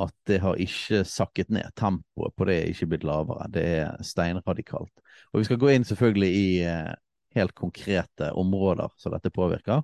at 0.00 0.14
det 0.28 0.38
har 0.40 0.60
ikke 0.60 1.02
sakket 1.04 1.50
ned. 1.52 1.68
Tempoet 1.76 2.34
på 2.36 2.48
det 2.48 2.58
er 2.58 2.70
ikke 2.72 2.88
blitt 2.94 3.04
lavere. 3.04 3.48
Det 3.52 3.64
er 3.82 4.04
steinradikalt. 4.06 4.92
Og 5.32 5.42
vi 5.42 5.48
skal 5.48 5.60
gå 5.60 5.72
inn 5.74 5.84
selvfølgelig 5.84 6.30
i 6.38 6.46
uh, 6.64 6.92
helt 7.36 7.54
konkrete 7.54 8.32
områder 8.32 8.92
som 8.96 9.12
dette 9.12 9.32
påvirker. 9.34 9.82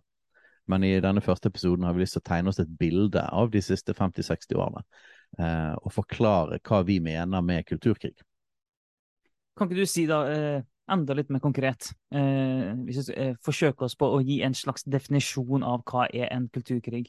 Men 0.69 0.85
i 0.85 0.97
denne 1.01 1.25
første 1.25 1.49
episoden 1.49 1.87
har 1.89 1.97
vi 1.97 2.05
lyst 2.05 2.19
til 2.19 2.23
å 2.23 2.29
tegne 2.29 2.53
oss 2.53 2.61
et 2.61 2.73
bilde 2.81 3.23
av 3.25 3.51
de 3.53 3.61
siste 3.65 3.95
50-60 3.97 4.59
årene 4.61 4.83
eh, 5.41 5.75
og 5.81 5.95
forklare 5.95 6.59
hva 6.61 6.83
vi 6.85 6.99
mener 7.01 7.45
med 7.45 7.65
kulturkrig. 7.69 8.19
Kan 9.57 9.71
ikke 9.71 9.81
du 9.81 9.89
si 9.89 10.05
da 10.11 10.21
eh, 10.29 10.67
enda 10.93 11.17
litt 11.17 11.33
mer 11.33 11.43
konkret, 11.45 11.91
eh, 12.15 12.75
hvis 12.85 13.09
vi 13.09 13.17
eh, 13.17 13.39
forsøker 13.45 13.89
oss 13.89 13.97
på 13.99 14.11
å 14.13 14.21
gi 14.25 14.43
en 14.45 14.57
slags 14.57 14.85
definisjon 14.89 15.65
av 15.67 15.87
hva 15.89 16.07
er 16.13 16.29
en 16.35 16.51
kulturkrig? 16.53 17.09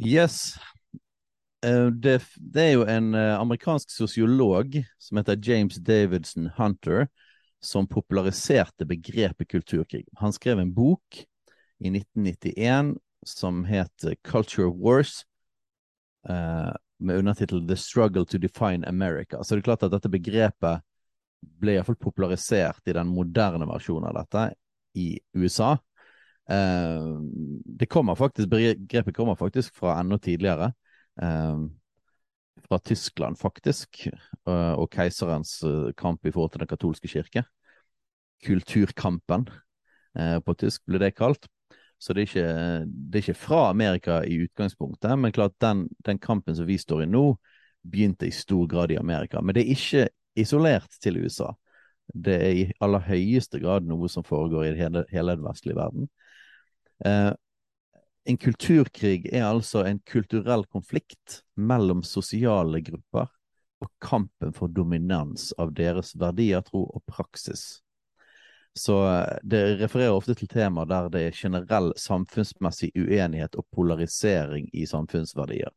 Yes. 0.00 0.58
Uh, 1.66 1.90
det, 1.92 2.22
det, 2.36 2.62
er 2.62 2.72
jo 2.72 2.86
en 2.88 3.14
uh, 3.14 3.40
amerikansk 3.40 3.90
sosiolog 3.92 4.78
som 4.98 5.20
heter 5.20 5.40
James 5.44 5.76
Davidson 5.76 6.48
Hunter, 6.56 7.08
som 7.60 7.88
populariserte 7.88 8.86
begrepet 8.88 9.48
kulturkrig. 9.48 10.06
Han 10.16 10.32
skrev 10.32 10.62
en 10.62 10.72
bok 10.74 11.24
i 11.80 11.90
1991 11.92 12.96
som 13.26 13.64
het 13.64 14.04
Culture 14.24 14.70
Wars, 14.72 15.26
eh, 16.28 16.72
med 16.98 17.16
undertittel 17.16 17.68
'The 17.68 17.76
Struggle 17.76 18.26
to 18.26 18.38
Define 18.38 18.86
America'. 18.86 19.42
Så 19.42 19.54
det 19.54 19.60
er 19.60 19.62
klart 19.62 19.82
at 19.82 19.92
dette 19.92 20.08
begrepet 20.08 20.82
ble 21.40 21.76
iallfall 21.76 21.96
popularisert 21.96 22.88
i 22.88 22.92
den 22.92 23.08
moderne 23.08 23.68
versjonen 23.68 24.08
av 24.10 24.14
dette 24.20 24.54
i 24.94 25.20
USA. 25.32 25.78
Eh, 26.50 27.08
det 27.64 27.88
kommer 27.88 28.14
faktisk, 28.14 28.48
Begrepet 28.48 29.16
kommer 29.16 29.34
faktisk 29.34 29.74
fra 29.74 30.00
enda 30.00 30.18
tidligere. 30.18 30.72
Uh, 31.18 31.66
fra 32.66 32.78
Tyskland, 32.86 33.38
faktisk, 33.40 34.04
uh, 34.46 34.76
og 34.78 34.90
keiserens 34.92 35.58
kamp 35.98 36.26
i 36.26 36.32
forhold 36.34 36.52
til 36.54 36.62
den 36.62 36.70
katolske 36.70 37.10
kirke. 37.10 37.44
Kulturkampen 38.46 39.48
på 40.10 40.54
tysk 40.58 40.82
ble 40.88 40.98
det 40.98 41.12
kalt. 41.14 41.44
Så 42.00 42.14
det 42.16 42.22
er, 42.22 42.26
ikke, 42.26 42.86
det 42.88 43.18
er 43.18 43.24
ikke 43.26 43.36
fra 43.36 43.58
Amerika 43.68 44.22
i 44.24 44.38
utgangspunktet, 44.42 45.12
men 45.20 45.34
klart 45.36 45.52
den, 45.60 45.84
den, 46.06 46.18
kampen 46.18 46.56
som 46.56 46.66
vi 46.66 46.78
står 46.80 47.04
i 47.04 47.08
nå, 47.10 47.34
begynte 47.84 48.26
i 48.26 48.32
stor 48.32 48.64
grad 48.66 48.90
i 48.90 48.96
Amerika. 48.96 49.42
Men 49.44 49.54
det 49.54 49.66
er 49.66 49.74
ikke 49.74 50.06
isolert 50.40 50.88
til 51.04 51.20
USA. 51.20 51.52
Det 52.14 52.34
er 52.34 52.56
i 52.56 52.64
aller 52.80 53.04
høyeste 53.04 53.60
grad 53.60 53.84
noe 53.88 54.08
som 54.08 54.24
foregår 54.24 54.70
i 54.70 54.78
hele, 54.78 55.04
hele 55.12 55.36
den 55.36 55.44
vestlige 55.44 55.76
verden. 55.76 56.08
Eh, 57.04 57.30
en 58.30 58.38
kulturkrig 58.38 59.26
er 59.32 59.48
altså 59.48 59.84
en 59.88 59.98
kulturell 60.06 60.64
konflikt 60.70 61.40
mellom 61.58 62.02
sosiale 62.06 62.80
grupper 62.86 63.28
og 63.80 63.90
kampen 64.02 64.52
for 64.54 64.70
dominans 64.70 65.50
av 65.58 65.72
deres 65.74 66.12
verdier, 66.20 66.62
tro 66.62 66.84
og 66.84 67.02
praksis. 67.08 67.80
Så 68.78 68.96
eh, 69.08 69.38
det 69.42 69.62
refererer 69.80 70.14
ofte 70.14 70.36
til 70.38 70.50
temaer 70.50 70.88
der 70.90 71.08
det 71.10 71.24
er 71.26 71.36
generell 71.36 71.90
samfunnsmessig 71.98 72.92
uenighet 72.94 73.56
og 73.58 73.66
polarisering 73.74 74.68
i 74.76 74.86
samfunnsverdier. 74.86 75.72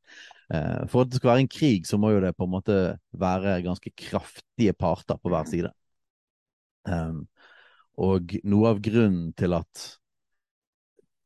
Eh, 0.53 0.83
for 0.91 1.03
at 1.03 1.13
det 1.13 1.21
skal 1.21 1.33
være 1.33 1.45
en 1.47 1.53
krig, 1.55 1.87
så 1.89 1.97
må 1.97 2.13
jo 2.13 2.21
det 2.21 2.35
på 2.37 2.45
en 2.45 2.53
måte 2.53 2.77
være 3.17 3.61
ganske 3.65 3.95
kraftige 3.97 4.75
parter 4.77 5.17
på 5.17 5.33
hver 5.33 5.49
side. 5.49 5.73
Um, 6.83 7.23
og 8.03 8.33
noe 8.43 8.73
av 8.73 8.81
grunnen 8.83 9.31
til 9.39 9.55
at 9.55 9.83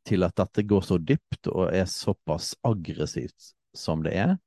til 0.08 0.26
at 0.28 0.36
dette 0.40 0.64
går 0.68 0.86
så 0.86 0.98
dypt 0.98 1.50
og 1.52 1.72
er 1.76 1.88
såpass 1.92 2.54
aggressivt 2.66 3.54
som 3.78 4.04
det 4.06 4.16
er, 4.18 4.38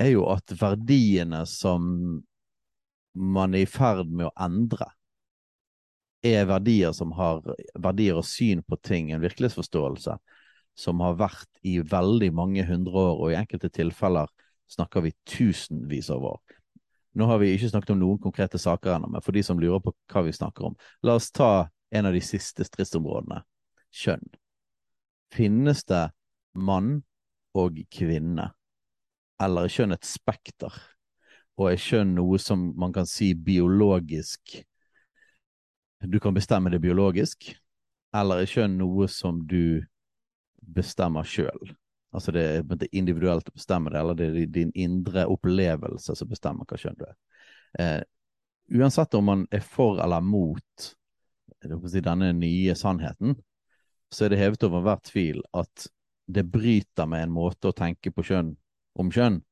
er 0.00 0.12
jo 0.12 0.26
at 0.32 0.52
verdiene 0.60 1.44
som 1.48 1.86
man 3.16 3.54
er 3.56 3.64
i 3.64 3.70
ferd 3.70 4.10
med 4.12 4.28
å 4.28 4.34
endre, 4.44 4.90
er 6.26 6.48
verdier 6.48 6.92
som 6.96 7.12
har 7.16 7.44
verdier 7.78 8.18
og 8.18 8.26
syn 8.26 8.62
på 8.66 8.78
ting, 8.84 9.12
en 9.12 9.22
virkelighetsforståelse, 9.22 10.16
som 10.76 11.00
har 11.00 11.16
vært 11.16 11.60
i 11.64 11.78
veldig 11.80 12.32
mange 12.36 12.64
hundre 12.68 12.98
år, 12.98 13.20
og 13.22 13.32
i 13.32 13.38
enkelte 13.38 13.70
tilfeller 13.72 14.28
snakker 14.72 15.06
vi 15.06 15.14
tusenvis 15.28 16.10
av 16.12 16.26
år. 16.34 16.40
Nå 17.16 17.28
har 17.30 17.40
vi 17.40 17.54
ikke 17.54 17.70
snakket 17.70 17.94
om 17.94 18.02
noen 18.02 18.20
konkrete 18.20 18.60
saker 18.60 18.98
ennå, 18.98 19.08
men 19.14 19.24
for 19.24 19.32
de 19.32 19.44
som 19.46 19.60
lurer 19.60 19.80
på 19.80 19.94
hva 20.12 20.26
vi 20.26 20.34
snakker 20.36 20.68
om, 20.68 20.74
la 21.06 21.16
oss 21.16 21.30
ta 21.32 21.68
en 21.94 22.08
av 22.10 22.16
de 22.16 22.20
siste 22.20 22.66
stridsområdene 22.66 23.40
kjønn. 23.94 24.26
Finnes 25.34 25.84
det 25.84 26.10
mann 26.54 27.00
og 27.56 27.80
kvinne, 27.92 28.50
eller 29.42 29.66
er 29.66 29.72
kjønn 29.72 29.96
et 29.96 30.06
spekter? 30.06 30.72
Og 31.56 31.70
er 31.70 31.80
kjønn 31.80 32.14
noe 32.18 32.38
som 32.42 32.70
man 32.76 32.92
kan 32.92 33.08
si 33.08 33.30
biologisk 33.32 34.58
Du 36.04 36.18
kan 36.20 36.34
bestemme 36.36 36.68
det 36.70 36.82
biologisk, 36.84 37.48
eller 38.14 38.42
er 38.42 38.50
kjønn 38.50 38.76
noe 38.78 39.08
som 39.08 39.40
du 39.48 39.80
bestemmer 40.60 41.24
sjøl? 41.24 41.72
Altså 42.16 42.32
det 42.32 42.42
er 42.44 42.92
individuelt 42.92 43.48
å 43.48 43.54
bestemme 43.56 43.90
det, 43.90 44.00
eller 44.00 44.16
det 44.16 44.28
er 44.28 44.52
din 44.52 44.70
indre 44.74 45.26
opplevelse 45.28 46.14
som 46.16 46.28
bestemmer 46.28 46.68
hva 46.68 46.78
kjønn 46.80 47.00
du 47.00 47.06
er. 47.08 47.16
Eh, 47.80 48.02
uansett 48.76 49.16
om 49.18 49.26
man 49.32 49.44
er 49.50 49.64
for 49.64 50.00
eller 50.04 50.24
mot 50.24 50.86
si, 51.90 52.00
denne 52.04 52.30
nye 52.36 52.76
sannheten, 52.78 53.36
så 54.16 54.24
er 54.24 54.32
det 54.32 54.40
hevet 54.40 54.64
over 54.64 54.80
hver 54.80 55.00
tvil 55.04 55.42
at 55.52 55.88
det 56.26 56.46
bryter 56.48 57.08
med 57.10 57.26
en 57.26 57.34
måte 57.36 57.68
å 57.68 57.76
tenke 57.76 58.10
på 58.14 58.24
kjønn 58.24 58.54
om 58.96 59.10
kjønn 59.12 59.42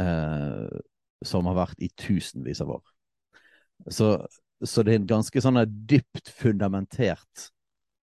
eh, 0.00 0.78
som 1.22 1.50
har 1.50 1.58
vært 1.58 1.82
i 1.84 1.90
tusenvis 2.00 2.62
av 2.64 2.72
år. 2.78 2.84
Så, 3.92 4.14
så 4.64 4.82
det 4.82 4.94
er 4.94 5.02
en 5.02 5.10
ganske 5.10 5.42
sånn 5.44 5.60
dypt 5.68 6.32
fundamentert 6.32 7.50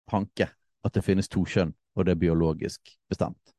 tanke 0.10 0.48
at 0.86 0.96
det 0.96 1.03
finnes 1.03 1.27
to 1.29 1.44
kjønn, 1.50 1.74
og 1.98 2.08
det 2.08 2.15
er 2.15 2.24
biologisk 2.24 2.96
bestemt. 3.12 3.53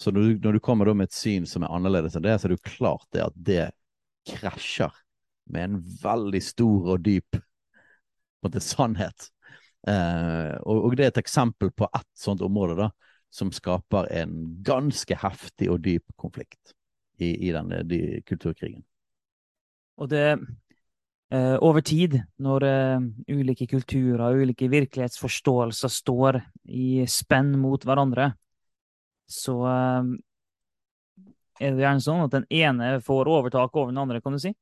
Så 0.00 0.10
når 0.10 0.22
du, 0.26 0.40
når 0.42 0.58
du 0.58 0.64
kommer 0.64 0.90
med 0.96 1.12
et 1.12 1.14
syn 1.14 1.46
som 1.46 1.62
er 1.62 1.70
annerledes 1.70 2.16
enn 2.18 2.26
det, 2.26 2.34
så 2.40 2.48
er 2.48 2.54
det 2.54 2.58
jo 2.58 2.72
klart 2.72 3.06
det 3.14 3.22
at 3.22 3.38
det 3.38 3.66
krasjer 4.32 4.98
med 5.52 5.68
en 5.68 5.78
veldig 6.02 6.42
stor 6.42 6.94
og 6.96 7.06
dyp 7.06 7.38
måte, 8.42 8.62
sannhet 8.64 9.30
Eh, 9.88 10.54
og, 10.62 10.84
og, 10.86 10.96
det 10.96 11.06
er 11.06 11.12
et 11.12 11.22
eksempel 11.24 11.72
på 11.74 11.88
ett 11.90 12.10
sånt 12.18 12.42
område 12.44 12.78
da, 12.78 12.88
som 13.32 13.50
skaper 13.54 14.10
en 14.20 14.36
ganske 14.62 15.16
heftig 15.18 15.70
og 15.72 15.82
dyp 15.82 16.04
konflikt 16.20 16.74
i, 17.18 17.48
i 17.48 17.52
denne 17.54 17.82
de, 17.88 18.20
kulturkrigen. 18.28 18.84
Og 19.98 20.10
det 20.12 20.26
eh, 21.32 21.56
over 21.58 21.82
tid, 21.84 22.20
når 22.42 22.68
eh, 22.68 23.08
ulike 23.34 23.66
kulturer 23.70 24.22
og 24.28 24.44
ulike 24.44 24.70
virkelighetsforståelser 24.72 25.92
står 25.92 26.42
i 26.70 27.06
spenn 27.10 27.56
mot 27.60 27.82
hverandre, 27.86 28.32
så 29.30 29.58
eh, 29.66 30.12
er 31.62 31.74
det 31.74 31.84
gjerne 31.84 32.04
sånn 32.04 32.26
at 32.26 32.34
den 32.34 32.46
ene 32.50 32.98
får 33.04 33.30
overtak 33.30 33.74
over 33.74 33.90
den 33.90 34.02
andre, 34.02 34.22
kan 34.22 34.36
du 34.36 34.42
si. 34.42 34.54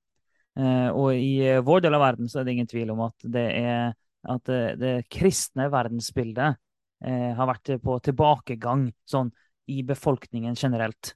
Eh, 0.58 0.88
og 0.90 1.14
i 1.14 1.60
vår 1.64 1.84
del 1.84 1.96
av 1.96 2.08
verden 2.08 2.30
så 2.30 2.40
er 2.40 2.46
det 2.46 2.56
ingen 2.56 2.70
tvil 2.70 2.94
om 2.94 3.04
at 3.06 3.28
det 3.36 3.46
er 3.60 3.92
at 4.28 4.50
det, 4.80 4.94
kristne 5.12 5.70
verdensbildet 5.72 6.58
eh, 7.06 7.30
har 7.36 7.48
vært 7.48 7.76
på 7.80 7.96
tilbakegang 8.04 8.90
sånn 9.08 9.30
i 9.70 9.80
befolkningen 9.86 10.58
generelt. 10.58 11.14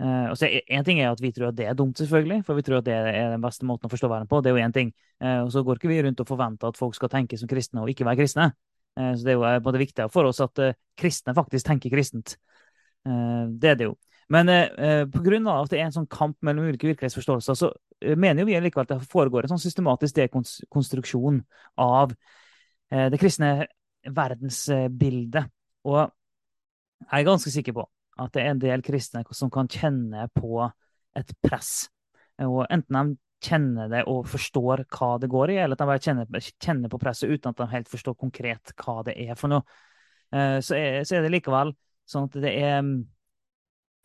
Eh, 0.00 0.28
og 0.28 0.36
så 0.36 0.48
En 0.68 0.84
ting 0.84 1.00
er 1.00 1.10
at 1.10 1.20
vi 1.20 1.32
tror 1.32 1.50
at 1.50 1.56
det 1.56 1.66
er 1.66 1.74
dumt, 1.74 1.96
selvfølgelig, 1.98 2.44
for 2.44 2.58
vi 2.58 2.64
tror 2.66 2.78
at 2.80 2.88
det 2.88 2.94
er 2.94 3.30
den 3.32 3.44
beste 3.44 3.66
måten 3.68 3.88
å 3.88 3.92
forstå 3.92 4.10
verden 4.12 4.28
på. 4.28 4.40
Det 4.40 4.50
er 4.50 4.58
jo 4.58 4.64
en 4.64 4.76
ting. 4.76 4.92
Eh, 5.20 5.40
og 5.42 5.52
så 5.52 5.62
går 5.64 5.80
ikke 5.80 5.92
vi 5.92 6.02
rundt 6.04 6.20
og 6.20 6.28
forventer 6.28 6.68
at 6.68 6.80
folk 6.80 6.96
skal 6.96 7.12
tenke 7.12 7.38
som 7.40 7.48
kristne 7.50 7.82
og 7.82 7.92
ikke 7.92 8.06
være 8.08 8.20
kristne. 8.20 8.50
Eh, 8.98 9.12
så 9.16 9.24
det 9.24 9.32
er 9.32 9.38
jo 9.38 9.46
en 9.48 9.64
både 9.64 9.80
viktig 9.80 10.08
for 10.12 10.28
oss 10.28 10.42
at 10.44 10.62
eh, 10.64 10.76
kristne 10.98 11.36
faktisk 11.36 11.72
tenker 11.72 11.92
kristent. 11.92 12.38
det 13.06 13.68
er 13.70 13.76
det 13.78 13.86
jo. 13.86 13.92
Men 14.32 14.48
eh, 14.50 15.04
pga. 15.06 15.38
at 15.52 15.70
det 15.70 15.78
er 15.78 15.86
en 15.86 15.94
sånn 15.94 16.08
kamp 16.10 16.36
mellom 16.42 16.66
ulike 16.66 16.88
virkelighetsforståelser, 16.88 17.54
så 17.54 17.70
Eh, 18.00 18.16
mener 18.16 18.42
jo 18.42 18.50
vi 18.50 18.58
likevel 18.60 18.86
at 18.86 18.94
det 18.94 19.08
foregår 19.10 19.46
en 19.46 19.54
sånn 19.54 19.62
systematisk 19.62 20.18
dekonstruksjon 20.18 21.40
av 21.80 22.12
eh, 22.92 23.08
det 23.12 23.20
kristne 23.20 23.68
verdensbildet. 24.06 25.48
Og 25.88 26.00
jeg 26.02 27.20
er 27.20 27.28
ganske 27.28 27.52
sikker 27.52 27.76
på 27.76 27.86
at 28.22 28.32
det 28.34 28.42
er 28.42 28.52
en 28.52 28.62
del 28.62 28.84
kristne 28.84 29.22
som 29.36 29.52
kan 29.52 29.68
kjenne 29.70 30.28
på 30.36 30.66
et 31.16 31.32
press. 31.44 31.88
Og 32.44 32.64
enten 32.68 32.96
de 32.96 33.46
kjenner 33.46 33.90
det 33.92 34.02
og 34.08 34.28
forstår 34.28 34.86
hva 34.92 35.16
det 35.20 35.28
går 35.32 35.52
i, 35.52 35.58
eller 35.60 35.76
at 35.76 35.82
de 35.82 35.88
bare 35.88 36.02
kjenner, 36.02 36.52
kjenner 36.62 36.92
på 36.92 37.00
presset 37.00 37.32
uten 37.32 37.52
at 37.52 37.60
de 37.60 37.68
helt 37.72 37.90
forstår 37.92 38.16
konkret 38.18 38.72
hva 38.80 39.02
det 39.06 39.16
er 39.26 39.36
for 39.38 39.52
noe. 39.52 39.64
Eh, 40.32 40.58
så 40.64 40.76
er, 40.76 41.02
så 41.08 41.18
er 41.18 41.24
det 41.26 41.32
likevel 41.36 41.72
sånn 42.08 42.28
at 42.28 42.40
det 42.44 42.52
er 42.60 42.80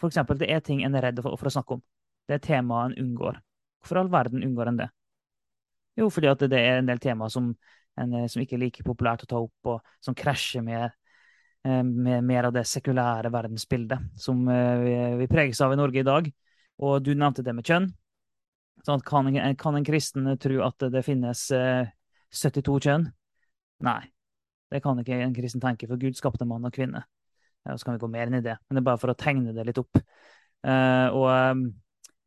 For 0.02 0.10
eksempel, 0.10 0.40
det 0.42 0.50
er 0.50 0.64
ting 0.66 0.82
en 0.84 0.98
er 0.98 1.06
redd 1.08 1.22
for, 1.22 1.38
for 1.38 1.50
å 1.50 1.54
snakke 1.54 1.78
om. 1.78 1.84
Det 2.28 2.40
er 2.40 2.46
temaer 2.46 2.90
en 2.90 2.98
unngår. 3.04 3.38
Hvorfor 3.82 4.02
all 4.02 4.10
verden 4.14 4.44
unngår 4.46 4.72
en 4.72 4.82
det? 4.82 4.90
Jo, 6.00 6.08
fordi 6.10 6.30
at 6.32 6.44
det 6.50 6.58
er 6.58 6.80
en 6.80 6.90
del 6.90 7.02
temaer 7.04 7.30
som, 7.34 7.52
eh, 8.00 8.26
som 8.32 8.42
ikke 8.42 8.58
er 8.58 8.64
like 8.66 8.86
populært 8.88 9.26
å 9.26 9.30
ta 9.30 9.42
opp, 9.42 9.70
og 9.74 9.94
som 10.02 10.16
krasjer 10.18 10.64
med, 10.66 10.92
eh, 11.66 11.84
med 11.84 12.24
mer 12.24 12.50
av 12.50 12.54
det 12.54 12.66
sekulære 12.66 13.32
verdensbildet 13.34 14.18
som 14.18 14.48
eh, 14.50 14.78
vi, 14.82 14.94
vi, 15.22 15.28
preges 15.28 15.62
av 15.62 15.74
i 15.74 15.80
Norge 15.80 16.00
i 16.00 16.08
dag. 16.08 16.32
Og 16.82 17.04
du 17.04 17.14
nevnte 17.14 17.44
det 17.46 17.54
med 17.54 17.68
kjønn. 17.68 17.92
Sånn 18.86 19.04
kan, 19.06 19.28
en, 19.30 19.56
kan, 19.56 19.76
en, 19.78 19.86
kristen 19.86 20.26
tro 20.42 20.64
at 20.66 20.90
det 20.90 21.04
finnes 21.06 21.44
72 22.34 22.80
kjønn? 22.88 23.12
Nei, 23.86 24.02
det 24.74 24.82
kan 24.82 24.98
ikke 24.98 25.20
en 25.22 25.36
kristen 25.36 25.62
tenke, 25.62 25.86
for 25.86 26.02
Gud 26.02 26.18
skapte 26.18 26.48
mann 26.50 26.66
og 26.66 26.74
kvinne. 26.74 27.04
Ja, 27.68 27.78
så 27.78 27.86
kan 27.86 27.96
vi 27.96 28.02
gå 28.02 28.10
mer 28.10 28.30
inn 28.30 28.40
i 28.40 28.46
det, 28.46 28.58
men 28.68 28.78
det 28.78 28.82
er 28.82 28.90
bare 28.90 29.02
for 29.02 29.14
å 29.14 29.18
tegne 29.18 29.54
det 29.54 29.68
litt 29.68 29.80
opp. 29.82 30.02
og 30.66 31.28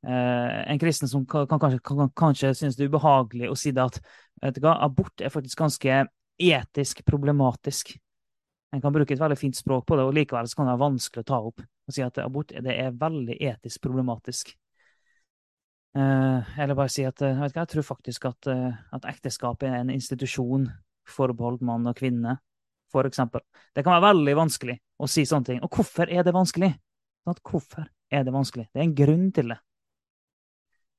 Eh, 0.07 0.71
en 0.71 0.79
kristen 0.79 1.09
som 1.09 1.27
kan, 1.27 1.47
kan, 1.49 1.61
kanskje, 1.61 1.79
kan, 1.81 2.11
kanskje 2.11 2.55
synes 2.55 2.77
det 2.77 2.85
er 2.85 2.91
ubehagelig 2.93 3.49
å 3.49 3.57
si 3.57 3.71
det 3.73 3.87
at 3.87 4.01
vet 4.43 4.59
du 4.59 4.67
hva, 4.67 4.75
abort 4.85 5.23
er 5.25 5.33
faktisk 5.33 5.63
ganske 5.63 6.03
etisk 6.37 7.01
problematisk. 7.09 7.95
En 8.75 8.83
kan 8.85 8.93
bruke 8.93 9.15
et 9.15 9.23
veldig 9.23 9.39
fint 9.39 9.57
språk 9.57 9.87
på 9.89 9.97
det, 9.97 10.05
og 10.05 10.13
likevel 10.17 10.51
kan 10.51 10.69
det 10.69 10.75
være 10.75 10.83
vanskelig 10.83 11.25
å 11.25 11.31
ta 11.31 11.41
opp 11.49 11.65
og 11.65 11.97
si 11.97 12.05
at 12.05 12.21
abort 12.21 12.53
det 12.53 12.75
er 12.75 12.93
veldig 13.01 13.39
etisk 13.49 13.81
problematisk. 13.87 14.53
Eh, 15.97 16.55
eller 16.61 16.77
bare 16.77 16.93
si 16.93 17.07
at 17.09 17.23
du 17.23 17.29
hva, 17.31 17.49
jeg 17.49 17.71
tror 17.73 17.89
faktisk 17.95 18.29
at, 18.29 18.51
eh, 18.53 18.81
at 18.93 19.09
ekteskapet 19.09 19.71
er 19.71 19.79
en 19.81 19.95
institusjon 19.95 20.69
forbeholdt 21.09 21.65
mann 21.65 21.89
og 21.89 21.97
kvinne, 21.97 22.39
for 22.95 23.09
eksempel. 23.09 23.43
Det 23.75 23.83
kan 23.83 23.97
være 23.97 24.13
veldig 24.13 24.35
vanskelig 24.39 24.79
å 25.03 25.11
si 25.11 25.27
sånne 25.27 25.51
ting. 25.51 25.63
Og 25.67 25.73
hvorfor 25.75 26.11
er 26.11 26.27
det 26.27 26.35
vanskelig? 26.35 26.71
Sånn 27.25 27.41
hvorfor 27.51 27.89
er 28.15 28.27
det 28.27 28.35
vanskelig? 28.35 28.69
Det 28.71 28.81
er 28.81 28.87
en 28.87 28.99
grunn 28.99 29.31
til 29.35 29.55
det. 29.55 29.59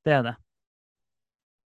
Det 0.05 0.15
er 0.17 0.25
det. 0.25 0.35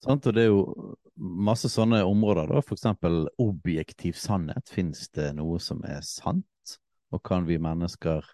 Sant, 0.07 0.27
og 0.29 0.37
det 0.37 0.45
er 0.45 0.51
jo 0.51 0.95
masse 1.17 1.69
sånne 1.73 2.03
områder, 2.07 2.51
da. 2.53 2.63
For 2.65 2.77
eksempel 2.77 3.27
objektiv 3.43 4.19
sannhet. 4.21 4.69
Fins 4.73 5.07
det 5.17 5.33
noe 5.39 5.61
som 5.63 5.83
er 5.89 6.03
sant? 6.07 6.77
Og 7.15 7.23
kan 7.25 7.47
vi 7.47 7.59
mennesker 7.63 8.25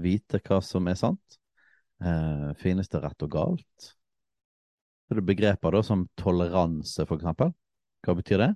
vite 0.00 0.40
hva 0.44 0.60
som 0.64 0.88
er 0.90 0.98
sant? 0.98 1.40
Eh, 2.00 2.50
finnes 2.60 2.88
det 2.88 3.02
rett 3.02 3.26
og 3.26 3.32
galt? 3.32 3.90
Så 5.06 5.16
det 5.16 5.24
er 5.24 5.30
begreper 5.32 5.74
da 5.74 5.82
som 5.84 6.06
toleranse, 6.20 7.04
for 7.04 7.18
eksempel. 7.18 7.52
Hva 8.06 8.14
betyr 8.16 8.44
det? 8.44 8.52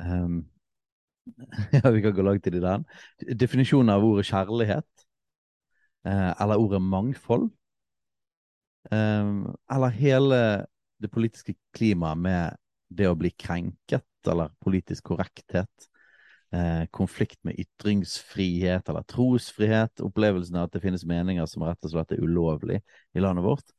Um, 0.00 0.46
ja, 1.72 1.90
vi 1.90 2.02
kan 2.02 2.14
gå 2.14 2.22
langt 2.22 2.46
i 2.46 2.50
det 2.50 2.62
der. 2.64 2.84
Definisjonen 3.38 3.94
av 3.94 4.04
ordet 4.04 4.26
kjærlighet. 4.30 5.06
Eh, 6.06 6.30
eller 6.42 6.60
ordet 6.60 6.82
mangfold. 6.82 7.50
Um, 8.90 9.54
eller 9.70 9.94
hele 9.94 10.38
det 11.02 11.10
politiske 11.10 11.54
klimaet 11.76 12.18
med 12.18 12.56
det 12.90 13.06
å 13.08 13.16
bli 13.18 13.30
krenket, 13.30 14.08
eller 14.28 14.52
politisk 14.62 15.12
korrekthet. 15.12 15.88
eh, 16.52 16.86
konflikt 16.90 17.38
med 17.48 17.56
ytringsfrihet 17.58 18.88
eller 18.88 19.02
trosfrihet, 19.08 20.02
opplevelsen 20.04 20.58
av 20.60 20.66
at 20.66 20.74
det 20.74 20.82
finnes 20.82 21.06
meninger 21.08 21.46
som 21.48 21.64
rett 21.64 21.86
og 21.88 21.94
slett 21.94 22.12
er 22.12 22.20
ulovlig 22.20 22.82
i 23.16 23.22
landet 23.24 23.46
vårt. 23.46 23.72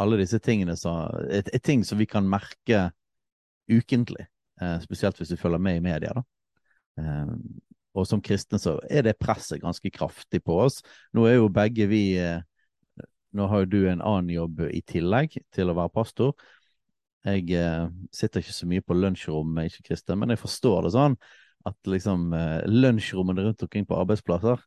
Alle 0.00 0.16
disse 0.16 0.40
tingene 0.40 0.72
er, 0.72 1.58
ting 1.60 1.84
som 1.84 2.00
vi 2.00 2.06
kan 2.08 2.24
merke 2.24 2.86
ukentlig, 3.68 4.24
eh, 4.62 4.78
spesielt 4.80 5.20
hvis 5.20 5.34
vi 5.34 5.40
følger 5.42 5.60
med 5.60 5.76
i 5.76 5.84
media. 5.84 6.14
da. 6.16 6.24
Eh, 7.00 7.32
og 7.96 8.04
som 8.08 8.20
kristne 8.24 8.60
så 8.60 8.76
er 8.92 9.06
det 9.06 9.18
presset 9.20 9.62
ganske 9.62 9.90
kraftig 9.92 10.42
på 10.44 10.58
oss. 10.66 10.82
Nå 11.16 11.26
er 11.28 11.38
jo 11.38 11.52
begge 11.52 11.88
vi 11.90 12.04
eh, 12.20 12.42
Nå 13.36 13.44
har 13.50 13.64
jo 13.64 13.68
du 13.68 13.82
en 13.90 14.00
annen 14.00 14.30
jobb 14.32 14.62
i 14.72 14.78
tillegg 14.86 15.34
til 15.52 15.68
å 15.68 15.74
være 15.76 15.92
pastor. 15.92 16.30
Jeg 17.26 17.50
eh, 17.52 17.88
sitter 18.14 18.40
ikke 18.40 18.54
så 18.54 18.68
mye 18.70 18.84
på 18.86 18.96
lunsjrom 18.96 19.50
med 19.52 19.68
ikke-kristne, 19.68 20.16
men 20.16 20.32
jeg 20.32 20.40
forstår 20.40 20.86
det 20.86 20.92
sånn 20.94 21.18
at 21.68 21.90
liksom 21.90 22.30
lunsjrommene 22.70 23.42
rundt 23.44 23.64
omkring 23.66 23.84
på 23.84 23.98
arbeidsplasser 23.98 24.62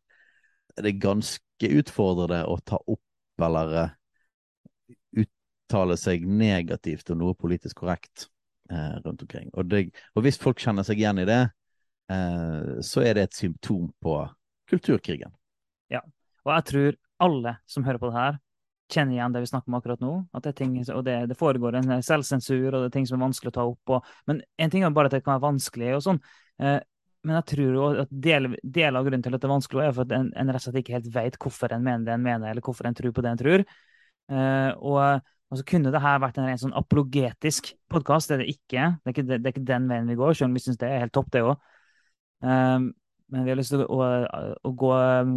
det 0.76 0.92
er 0.92 1.02
ganske 1.02 1.70
utfordrende 1.80 2.44
å 2.46 2.60
ta 2.62 2.78
opp 2.78 3.46
eller 3.46 3.96
uttale 5.18 5.98
seg 5.98 6.28
negativt 6.28 7.10
om 7.10 7.24
noe 7.24 7.38
politisk 7.40 7.82
korrekt 7.82 8.28
rundt 8.70 9.24
omkring. 9.24 9.48
Og, 9.56 9.66
det, 9.72 9.88
og, 10.14 10.24
hvis 10.28 10.38
folk 10.38 10.60
kjenner 10.62 10.86
seg 10.86 11.02
igjen 11.02 11.24
i 11.24 11.28
det, 11.30 11.42
så 12.10 13.04
er 13.06 13.18
det 13.18 13.24
et 13.28 13.36
symptom 13.38 13.90
på 14.02 14.16
kulturkrigen. 14.72 15.30
Ja, 15.94 16.02
og 16.46 16.54
jeg 16.56 16.66
tror 16.70 16.98
alle 17.22 17.56
som 17.70 17.86
hører 17.86 18.02
på 18.02 18.10
det 18.10 18.18
her, 18.18 18.40
kjenner 18.90 19.16
igjen 19.16 19.34
det 19.36 19.44
vi 19.44 19.50
snakker 19.52 19.70
om 19.70 19.78
akkurat 19.78 20.02
nå. 20.02 20.14
at 20.34 20.46
Det, 20.46 20.56
ting, 20.58 20.78
og 20.94 21.04
det, 21.06 21.18
det, 21.30 21.38
foregår 21.38 21.78
en 21.78 21.92
selvsensur, 22.06 22.74
og 22.74 22.80
det 22.82 22.88
er 22.90 22.96
ting 22.98 23.10
som 23.10 23.20
er 23.20 23.28
vanskelig 23.28 23.52
å 23.52 23.58
ta 23.58 23.66
opp. 23.70 23.94
Og, 23.96 24.14
men 24.30 24.42
en 24.58 24.74
ting 24.74 24.86
er 24.86 24.96
bare 24.96 25.12
at 25.12 25.18
det 25.18 25.24
kan 25.26 25.36
være 25.36 25.46
vanskelig, 25.46 25.92
og 25.98 26.06
sånn. 26.06 26.22
Eh, 26.64 26.80
men 27.28 27.36
jeg 27.36 27.48
tror 27.52 27.76
jo 27.76 27.88
at 28.06 28.14
del, 28.28 28.54
del, 28.64 28.96
av 28.96 29.08
grunnen 29.08 29.26
til 29.26 29.36
at 29.36 29.44
det 29.44 29.50
er 29.50 29.54
vanskelig, 29.54 29.86
er 29.86 29.96
for 29.96 30.08
at 30.08 30.16
en, 30.16 30.30
en 30.40 30.54
rett 30.54 30.62
og 30.62 30.70
slett 30.70 30.80
ikke 30.82 30.96
helt 30.96 31.10
vet 31.16 31.38
hvorfor 31.44 31.76
en 31.76 31.84
mener 31.86 32.08
det 32.08 32.16
en 32.16 32.24
mener, 32.24 32.50
eller 32.50 32.66
hvorfor 32.66 32.88
en 32.88 32.96
tror 32.98 33.14
på 33.16 33.26
det 33.26 33.34
en 33.34 33.42
tror. 33.42 33.66
Eh, 34.30 34.70
og, 34.78 35.02
og, 35.52 35.60
så 35.60 35.66
kunne 35.68 35.92
det 35.94 36.04
her 36.06 36.22
vært 36.24 36.40
en 36.40 36.48
ren 36.50 36.62
sånn 36.62 36.78
apologetisk 36.80 37.74
podkast. 37.92 38.32
Det 38.32 38.40
er 38.40 38.46
det 38.46 38.54
ikke. 38.56 38.88
Det 38.96 39.12
er 39.12 39.18
ikke, 39.18 39.28
det, 39.28 39.42
det 39.42 39.52
er 39.52 39.58
ikke, 39.58 39.68
den 39.74 39.92
veien 39.92 40.10
vi 40.10 40.18
går, 40.20 40.38
selv 40.40 40.50
om 40.50 40.58
vi 40.58 40.64
syns 40.64 40.80
det 40.82 40.90
er 40.90 41.04
helt 41.06 41.16
topp, 41.18 41.30
det 41.36 41.44
òg. 41.46 41.60
Um, 42.40 42.92
men 43.30 43.46
vi 43.46 43.52
har 43.52 43.60
lyst 43.60 43.74
til 43.76 43.84
å, 43.86 44.00
å 44.66 44.72
gå, 44.74 44.90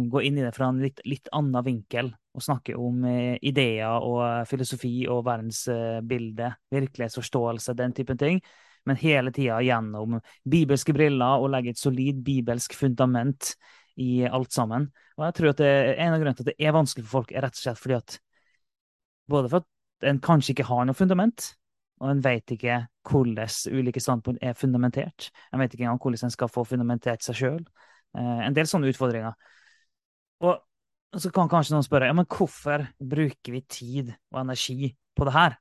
gå, 0.09 0.21
inn 0.25 0.39
i 0.39 0.43
det 0.43 0.53
fra 0.55 0.71
en 0.71 0.81
litt, 0.81 1.01
litt 1.05 1.29
annen 1.35 1.65
vinkel. 1.65 2.09
Og 2.33 2.41
snakke 2.41 2.73
om 2.79 3.03
eh, 3.05 3.35
ideer 3.45 4.01
og 4.01 4.47
filosofi 4.49 5.03
og 5.05 5.21
verdensbilde, 5.27 6.49
virkelighetsforståelse, 6.73 7.75
den 7.77 7.93
typen 7.93 8.17
ting. 8.17 8.41
Men 8.89 8.97
hele 8.99 9.31
tida 9.35 9.59
gjennom 9.63 10.17
bibelske 10.49 10.95
briller 10.95 11.43
og 11.43 11.53
legge 11.53 11.75
et 11.75 11.79
solid 11.79 12.23
bibelsk 12.25 12.73
fundament 12.75 13.53
i 14.01 14.23
alt 14.25 14.55
sammen. 14.55 14.89
Og 15.19 15.27
jeg 15.27 15.37
tror 15.37 15.53
at 15.53 15.61
det, 15.61 15.73
En 16.01 16.15
av 16.15 16.17
grunnene 16.17 16.39
til 16.39 16.47
at 16.47 16.51
det 16.51 16.65
er 16.65 16.75
vanskelig 16.75 17.05
for 17.05 17.19
folk, 17.19 17.31
er 17.31 17.45
rett 17.45 17.59
og 17.59 17.61
slett 17.61 17.83
fordi 17.83 17.99
at 17.99 18.17
både 19.29 19.51
for 19.51 19.61
at 19.61 20.09
en 20.09 20.19
kanskje 20.23 20.55
ikke 20.55 20.67
har 20.67 20.89
noe 20.89 20.97
fundament, 20.97 21.53
og 22.03 22.11
en 22.11 22.21
vet 22.23 22.51
ikke 22.51 22.81
hvordan 23.07 23.77
ulike 23.79 24.01
standpunkt 24.03 24.43
er 24.43 24.57
fundamentert. 24.59 25.29
En 25.53 25.61
vet 25.61 25.73
ikke 25.73 25.85
engang 25.85 26.01
hvordan 26.03 26.27
en 26.27 26.35
skal 26.35 26.51
få 26.51 26.65
fundamentert 26.67 27.23
seg 27.23 27.39
sjøl. 27.39 27.61
Eh, 28.17 28.39
en 28.47 28.55
del 28.55 28.67
sånne 28.67 28.91
utfordringer. 28.91 29.35
Og 30.43 31.19
så 31.21 31.31
kan 31.31 31.51
kanskje 31.51 31.75
noen 31.75 31.85
spørre 31.85 32.09
ja, 32.09 32.15
men 32.17 32.27
hvorfor 32.27 32.83
bruker 32.97 33.55
vi 33.55 33.61
tid 33.69 34.11
og 34.33 34.41
energi 34.41 34.91
på 35.15 35.27
det 35.27 35.35
her, 35.35 35.55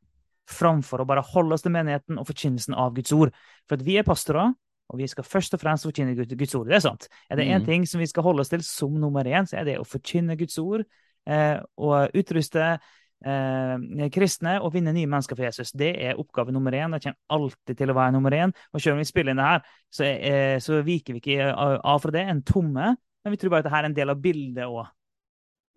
framfor 0.50 1.02
å 1.02 1.06
bare 1.06 1.22
holde 1.28 1.54
oss 1.54 1.62
til 1.62 1.75
menigheten 1.75 2.18
og 2.18 2.26
forkynnelsen 2.26 2.75
av 2.75 2.96
Guds 2.96 3.14
ord? 3.14 3.34
For 3.68 3.78
at 3.78 3.87
vi 3.87 3.99
er 4.00 4.06
pastorer, 4.06 4.50
og 4.92 4.99
vi 4.99 5.06
skal 5.08 5.25
først 5.25 5.54
og 5.54 5.62
fremst 5.62 5.87
forkynne 5.87 6.16
Guds 6.16 6.56
ord. 6.58 6.66
Det 6.68 6.80
er 6.80 6.84
sant. 6.84 7.06
Er 7.30 7.38
det 7.38 7.47
én 7.47 7.62
mm. 7.62 7.69
ting 7.69 7.86
som 7.88 8.02
vi 8.02 8.08
skal 8.10 8.26
holde 8.26 8.43
oss 8.43 8.50
til 8.52 8.64
som 8.67 8.99
nummer 9.00 9.28
én, 9.28 9.47
så 9.49 9.60
er 9.60 9.69
det 9.69 9.78
å 9.80 9.86
forkynne 9.88 10.36
Guds 10.40 10.58
ord 10.60 10.82
eh, 11.30 11.62
og 11.78 12.19
utruste 12.19 12.75
eh, 13.25 14.08
kristne 14.13 14.56
og 14.63 14.73
vinne 14.75 14.95
nye 14.95 15.08
mennesker 15.11 15.39
for 15.39 15.47
Jesus. 15.47 15.73
Det 15.78 15.93
er 15.95 16.19
oppgave 16.21 16.54
nummer 16.54 16.75
én. 16.76 16.95
Det 16.95 17.02
kommer 17.06 17.37
alltid 17.37 17.78
til 17.78 17.93
å 17.93 17.97
være 17.97 18.15
nummer 18.17 18.37
én. 18.37 18.54
Og 18.73 18.82
selv 18.82 18.97
om 18.97 19.02
vi 19.02 19.08
spiller 19.08 19.35
inn 19.35 19.43
det 19.43 19.49
her, 19.49 19.67
så, 19.93 20.04
eh, 20.06 20.56
så 20.63 20.82
viker 20.87 21.17
vi 21.17 21.23
ikke 21.23 21.50
av 21.54 22.02
fra 22.02 22.15
det. 22.15 22.26
En 22.28 22.43
tomme. 22.43 22.95
Men 23.23 23.35
vi 23.35 23.39
tror 23.39 23.54
bare 23.54 23.65
at 23.65 23.71
dette 23.71 23.80
er 23.82 23.91
en 23.91 23.99
del 23.99 24.11
av 24.11 24.23
bildet 24.23 24.67
òg. 24.67 24.91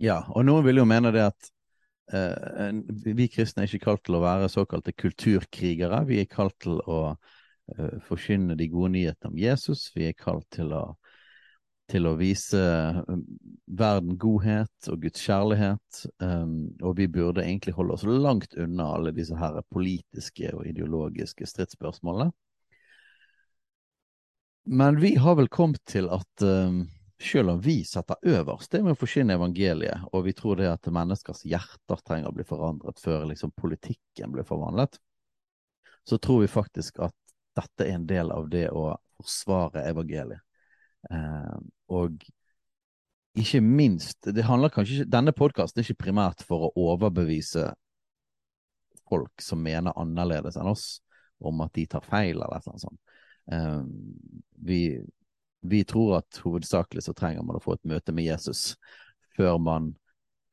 Ja, 0.03 0.23
og 0.33 0.45
noen 0.47 0.65
vil 0.65 0.81
jo 0.81 0.87
mene 0.89 1.11
det 1.15 1.23
at 1.23 1.49
eh, 2.11 2.71
vi 3.15 3.29
kristne 3.31 3.63
er 3.63 3.71
ikke 3.71 3.85
kalt 3.85 4.03
til 4.07 4.17
å 4.17 4.23
være 4.25 4.51
såkalte 4.51 4.95
kulturkrigere. 4.97 6.03
Vi 6.09 6.19
er 6.23 6.29
kalt 6.31 6.57
til 6.65 6.81
å 6.81 6.99
uh, 7.15 7.97
forkynne 8.07 8.57
de 8.59 8.67
gode 8.69 8.91
nyhetene 8.97 9.31
om 9.31 9.39
Jesus. 9.39 9.87
Vi 9.95 10.09
er 10.09 10.17
kalt 10.17 10.47
til 10.53 10.73
å 10.75 10.83
til 11.91 12.07
å 12.09 12.15
vise 12.17 12.61
um, 13.07 13.21
verden 13.65 14.17
godhet 14.21 14.89
og 14.89 15.03
Guds 15.03 15.21
kjærlighet. 15.21 16.01
Um, 16.23 16.73
og 16.81 16.97
vi 16.99 17.07
burde 17.11 17.45
egentlig 17.45 17.75
holde 17.77 17.97
oss 17.97 18.05
langt 18.07 18.57
unna 18.57 18.89
alle 18.95 19.13
disse 19.15 19.37
her 19.37 19.59
politiske 19.73 20.51
og 20.55 20.65
ideologiske 20.69 21.47
stridsspørsmålene. 21.49 22.31
Men 24.65 24.97
vi 24.97 25.13
har 25.21 25.35
vel 25.37 25.49
kommet 25.53 25.83
til 25.85 26.09
at 26.09 26.41
um, 26.41 26.87
selv 27.21 27.49
om 27.49 27.59
vi 27.61 27.83
setter 27.85 28.15
øverst 28.21 28.71
det 28.73 28.81
med 28.83 28.95
å 28.95 28.99
forsyne 28.99 29.37
evangeliet, 29.37 30.07
og 30.11 30.25
vi 30.25 30.33
tror 30.33 30.57
det 30.59 30.71
at 30.71 30.89
menneskers 30.91 31.45
hjerter 31.45 32.01
trenger 32.01 32.31
å 32.31 32.35
bli 32.35 32.45
forandret 32.47 32.99
før 33.01 33.27
liksom 33.29 33.53
politikken 33.55 34.33
blir 34.33 34.47
forvandlet, 34.47 34.97
så 36.05 36.17
tror 36.17 36.43
vi 36.43 36.49
faktisk 36.51 36.99
at 37.05 37.15
dette 37.55 37.85
er 37.85 37.95
en 37.95 38.09
del 38.09 38.33
av 38.33 38.49
det 38.51 38.67
å 38.73 38.89
forsvare 39.21 39.85
evangeliet. 39.87 40.41
Eh, 41.11 41.57
og 41.91 42.23
ikke 43.35 43.59
minst 43.61 44.29
det 44.31 44.45
handler 44.47 44.71
kanskje 44.71 45.01
ikke, 45.01 45.11
Denne 45.11 45.33
podkasten 45.35 45.81
er 45.81 45.87
ikke 45.87 46.05
primært 46.05 46.43
for 46.47 46.67
å 46.67 46.85
overbevise 46.93 47.67
folk 49.09 49.43
som 49.43 49.61
mener 49.61 49.95
annerledes 49.99 50.55
enn 50.57 50.71
oss, 50.71 50.85
om 51.43 51.59
at 51.65 51.75
de 51.75 51.83
tar 51.89 52.05
feil, 52.05 52.39
eller 52.39 52.63
noe 52.65 52.81
sånt. 52.81 53.01
Um, 53.51 53.91
vi, 54.65 54.97
vi 55.61 55.83
tror 55.85 56.21
at 56.21 56.39
hovedsakelig 56.41 57.03
så 57.05 57.13
trenger 57.13 57.45
man 57.45 57.59
å 57.59 57.61
få 57.61 57.75
et 57.75 57.85
møte 57.85 58.15
med 58.15 58.25
Jesus 58.25 58.71
før 59.35 59.59
man 59.61 59.91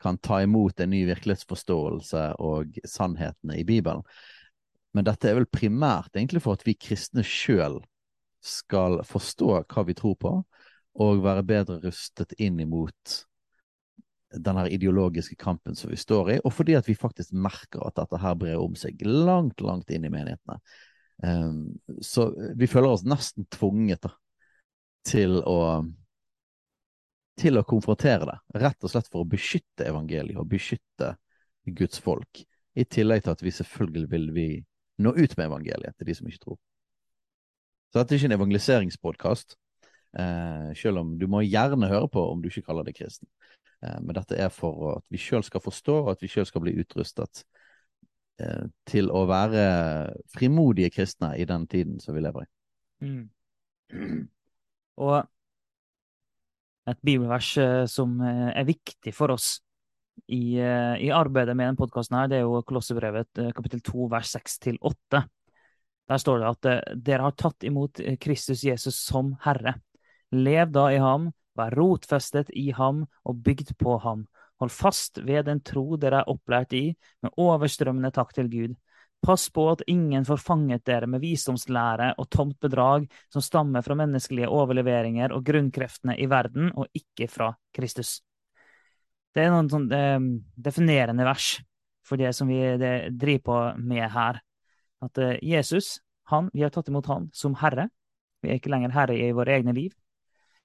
kan 0.02 0.18
ta 0.18 0.40
imot 0.42 0.80
en 0.82 0.90
ny 0.90 1.04
virkelighetsforståelse 1.06 2.24
og 2.42 2.78
sannhetene 2.88 3.60
i 3.60 3.64
Bibelen. 3.64 4.02
Men 4.92 5.06
dette 5.06 5.30
er 5.30 5.38
vel 5.38 5.48
primært 5.48 6.18
egentlig 6.18 6.42
for 6.44 6.58
at 6.58 6.66
vi 6.66 6.74
kristne 6.74 7.24
sjøl 7.24 7.78
skal 8.42 8.98
forstå 9.06 9.62
hva 9.62 9.84
vi 9.86 9.94
tror 9.96 10.18
på, 10.18 10.32
og 11.00 11.22
være 11.24 11.44
bedre 11.46 11.78
rustet 11.82 12.34
inn 12.42 12.60
imot 12.60 13.22
den 14.32 14.56
her 14.56 14.70
ideologiske 14.72 15.36
kampen 15.40 15.76
som 15.76 15.90
vi 15.92 15.98
står 16.00 16.30
i, 16.34 16.38
og 16.44 16.52
fordi 16.56 16.76
at 16.78 16.88
vi 16.88 16.96
faktisk 16.96 17.34
merker 17.36 17.84
at 17.86 17.98
dette 18.00 18.20
her 18.20 18.36
brer 18.40 18.60
om 18.60 18.76
seg 18.78 19.00
langt, 19.04 19.60
langt 19.60 19.92
inn 19.92 20.06
i 20.08 20.12
menighetene. 20.12 20.58
Um, 21.22 21.76
så 22.02 22.30
vi 22.58 22.66
føler 22.66 22.94
oss 22.94 23.04
nesten 23.06 23.46
tvunget 23.52 24.02
da, 24.06 24.14
til 25.06 25.42
å 25.44 25.58
til 27.40 27.56
å 27.56 27.64
konfrontere 27.64 28.26
det, 28.28 28.38
rett 28.60 28.84
og 28.84 28.92
slett 28.92 29.08
for 29.08 29.24
å 29.24 29.28
beskytte 29.28 29.86
evangeliet 29.88 30.36
og 30.38 30.50
beskytte 30.50 31.14
Guds 31.64 32.02
folk. 32.02 32.42
I 32.76 32.84
tillegg 32.84 33.24
til 33.24 33.32
at 33.32 33.42
vi 33.44 33.52
selvfølgelig 33.56 34.10
vil 34.12 34.28
vi 34.36 34.46
nå 35.02 35.14
ut 35.16 35.36
med 35.38 35.46
evangeliet 35.46 35.96
til 35.96 36.08
de 36.08 36.16
som 36.16 36.28
ikke 36.28 36.44
tror. 36.44 36.58
Så 37.92 38.00
dette 38.00 38.14
er 38.14 38.20
ikke 38.20 38.30
en 38.30 38.36
evangeliseringspodkast, 38.38 39.56
selv 40.12 41.00
om 41.00 41.14
du 41.16 41.24
må 41.30 41.40
gjerne 41.40 41.88
høre 41.88 42.08
på 42.12 42.20
om 42.28 42.42
du 42.42 42.50
ikke 42.50 42.66
kaller 42.66 42.84
deg 42.84 42.98
kristen. 42.98 43.28
Eh, 43.82 43.98
men 44.00 44.16
dette 44.16 44.38
er 44.38 44.52
for 44.54 44.96
at 44.96 45.06
vi 45.12 45.20
sjøl 45.20 45.44
skal 45.46 45.62
forstå, 45.64 45.98
og 46.04 46.14
at 46.14 46.22
vi 46.22 46.30
sjøl 46.30 46.46
skal 46.48 46.64
bli 46.64 46.76
utrustet 46.80 47.44
eh, 48.42 48.68
til 48.88 49.10
å 49.10 49.24
være 49.30 49.64
frimodige 50.32 50.92
kristne 50.94 51.34
i 51.40 51.48
den 51.48 51.66
tiden 51.70 51.98
som 52.02 52.16
vi 52.16 52.24
lever 52.24 52.46
i. 52.46 52.50
Mm. 53.02 54.28
Og 55.02 55.18
et 56.90 57.02
bibelvers 57.02 57.52
eh, 57.62 57.84
som 57.90 58.16
eh, 58.22 58.48
er 58.54 58.68
viktig 58.68 59.14
for 59.14 59.34
oss 59.34 59.56
i, 60.28 60.58
eh, 60.60 60.96
i 61.02 61.12
arbeidet 61.14 61.56
med 61.56 61.72
denne 61.72 61.80
podkasten, 61.80 62.20
det 62.30 62.40
er 62.40 62.46
jo 62.46 62.62
Kolossebrevet 62.66 63.46
kapittel 63.56 63.82
2 63.84 64.10
vers 64.12 64.34
6 64.36 64.60
8. 64.78 65.22
Der 66.10 66.20
står 66.20 66.42
det 66.42 66.50
at 66.50 66.68
eh, 66.68 66.98
dere 67.08 67.30
har 67.30 67.38
tatt 67.38 67.64
imot 67.66 68.02
eh, 68.02 68.18
Kristus 68.20 68.62
Jesus 68.66 68.98
som 69.00 69.34
Herre. 69.42 69.78
Lev 70.32 70.70
da 70.72 70.86
i 70.92 71.00
ham, 71.00 71.30
vær 71.58 71.74
rotfestet 71.76 72.50
i 72.56 72.70
ham 72.72 73.04
og 73.28 73.42
bygd 73.44 73.74
på 73.80 73.98
ham. 74.00 74.24
Hold 74.62 74.72
fast 74.72 75.18
ved 75.26 75.48
den 75.48 75.60
tro 75.66 75.98
dere 76.00 76.22
er 76.22 76.30
opplært 76.30 76.72
i, 76.78 76.92
med 77.22 77.34
overstrømmende 77.40 78.12
takk 78.14 78.32
til 78.36 78.48
Gud. 78.52 78.74
Pass 79.22 79.48
på 79.54 79.68
at 79.70 79.84
ingen 79.86 80.24
får 80.26 80.40
fanget 80.42 80.84
dere 80.86 81.06
med 81.06 81.22
visdomslære 81.22 82.12
og 82.18 82.28
tomt 82.30 82.58
bedrag 82.62 83.04
som 83.30 83.44
stammer 83.44 83.84
fra 83.86 83.94
menneskelige 83.98 84.50
overleveringer 84.50 85.34
og 85.34 85.44
grunnkreftene 85.46 86.16
i 86.18 86.26
verden, 86.30 86.72
og 86.74 86.88
ikke 86.96 87.28
fra 87.30 87.52
Kristus. 87.74 88.20
Det 89.32 89.44
er 89.44 89.52
noen 89.52 89.70
sånn 89.70 89.86
eh, 89.94 90.18
definerende 90.58 91.26
vers 91.28 91.54
for 92.06 92.20
det 92.20 92.32
som 92.36 92.50
vi 92.50 92.58
det 92.80 93.12
driver 93.14 93.44
på 93.46 93.58
med 93.82 94.08
her. 94.12 94.42
At 95.02 95.18
eh, 95.22 95.38
Jesus, 95.42 96.00
han, 96.30 96.50
vi 96.52 96.64
har 96.66 96.74
tatt 96.74 96.90
imot 96.90 97.08
han 97.10 97.30
som 97.36 97.54
herre. 97.62 97.88
Vi 98.42 98.50
er 98.50 98.58
ikke 98.58 98.72
lenger 98.74 98.94
herre 98.96 99.16
i 99.16 99.30
våre 99.36 99.54
egne 99.54 99.74
liv. 99.76 99.94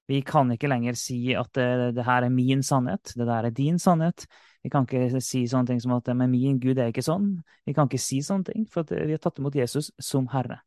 Vi 0.08 0.22
kan 0.24 0.52
ikke 0.54 0.70
lenger 0.72 0.96
si 0.96 1.20
at 1.36 1.50
det, 1.58 1.96
det 1.98 2.06
her 2.08 2.24
er 2.24 2.32
min 2.32 2.62
sannhet, 2.64 3.12
det 3.16 3.28
der 3.28 3.50
er 3.50 3.52
din 3.52 3.80
sannhet. 3.80 4.24
Vi 4.64 4.72
kan 4.72 4.88
ikke 4.88 5.20
si 5.24 5.44
sånne 5.48 5.68
ting 5.68 5.82
som 5.84 5.94
at 5.98 6.08
men 6.16 6.32
min 6.32 6.62
Gud 6.64 6.80
er 6.80 6.94
ikke 6.94 7.04
sånn. 7.04 7.34
Vi 7.68 7.76
kan 7.76 7.90
ikke 7.90 8.00
si 8.02 8.22
sånne 8.24 8.48
ting, 8.48 8.66
for 8.72 8.88
vi 8.88 9.14
har 9.14 9.22
tatt 9.24 9.42
imot 9.42 9.56
Jesus 9.56 9.92
som 10.00 10.30
Herre. 10.32 10.62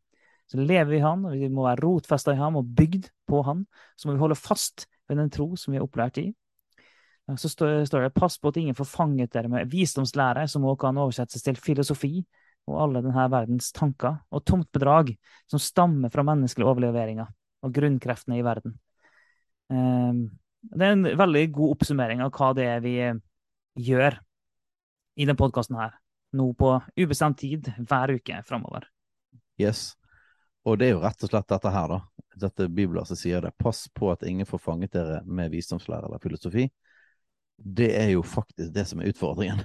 Så 0.50 0.58
lever 0.58 0.90
vi 0.90 0.98
i 0.98 1.04
Han, 1.04 1.24
og 1.28 1.38
vi 1.38 1.48
må 1.48 1.64
være 1.64 1.84
rotfesta 1.84 2.34
i 2.34 2.40
ham 2.40 2.58
og 2.58 2.68
bygd 2.76 3.08
på 3.30 3.40
Han. 3.46 3.64
Så 3.96 4.08
må 4.08 4.16
vi 4.16 4.22
holde 4.24 4.38
fast 4.38 4.88
ved 5.08 5.20
den 5.20 5.30
tro 5.32 5.54
som 5.56 5.72
vi 5.72 5.80
er 5.80 5.86
opplært 5.86 6.20
i. 6.22 6.26
Så 7.38 7.48
står, 7.48 7.84
står 7.86 8.02
det 8.02 8.14
'pass 8.14 8.40
på 8.40 8.48
at 8.48 8.56
ingen 8.56 8.74
får 8.74 8.84
fanget 8.90 9.32
dere 9.32 9.48
med 9.48 9.70
visdomslære', 9.70 10.48
som 10.48 10.64
også 10.64 10.80
kan 10.80 10.98
oversettes 10.98 11.42
til 11.42 11.56
filosofi 11.56 12.24
og 12.66 12.82
alle 12.82 13.02
denne 13.02 13.30
verdens 13.30 13.72
tanker, 13.72 14.18
og 14.30 14.44
tomt 14.44 14.72
bedrag 14.72 15.16
som 15.46 15.58
stammer 15.58 16.10
fra 16.10 16.22
menneskelige 16.22 16.66
overleveringer 16.66 17.26
og 17.62 17.72
grunnkreftene 17.72 18.38
i 18.38 18.42
verden. 18.42 18.74
Ehm, 19.70 20.26
det 20.60 20.86
er 20.86 20.96
en 20.96 21.08
veldig 21.18 21.44
god 21.54 21.76
oppsummering 21.76 22.22
av 22.24 22.32
hva 22.34 22.50
det 22.56 22.66
er 22.68 22.82
vi 22.84 22.96
eh, 23.04 23.20
gjør 23.80 24.18
i 25.16 25.24
denne 25.24 25.38
podkasten 25.38 25.78
her. 25.78 25.96
Nå 26.36 26.52
på 26.58 26.74
ubestemt 27.00 27.40
tid 27.40 27.72
hver 27.78 28.14
uke 28.18 28.42
framover. 28.46 28.86
Yes. 29.60 29.94
Og 30.66 30.78
det 30.78 30.90
er 30.90 30.94
jo 30.94 31.02
rett 31.02 31.24
og 31.24 31.32
slett 31.32 31.48
dette 31.50 31.72
her, 31.74 31.94
da. 31.94 32.00
Dette 32.40 32.68
bibelverset 32.68 33.18
sier 33.18 33.42
det. 33.44 33.54
Pass 33.58 33.86
på 33.94 34.10
at 34.12 34.22
ingen 34.28 34.48
får 34.48 34.62
fanget 34.62 34.94
dere 34.94 35.20
med 35.26 35.50
visdomslære 35.52 36.08
eller 36.08 36.22
filosofi. 36.22 36.68
Det 37.60 37.90
er 37.96 38.12
jo 38.14 38.22
faktisk 38.24 38.70
det 38.74 38.86
som 38.88 39.00
er 39.00 39.10
utfordringen. 39.10 39.64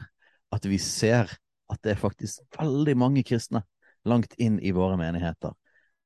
At 0.55 0.65
vi 0.67 0.79
ser 0.81 1.29
at 1.71 1.81
det 1.83 1.95
er 1.95 2.01
faktisk 2.01 2.43
veldig 2.57 2.95
mange 2.97 3.23
kristne 3.27 3.63
langt 4.05 4.35
inn 4.41 4.57
i 4.61 4.73
våre 4.75 4.97
menigheter 4.99 5.55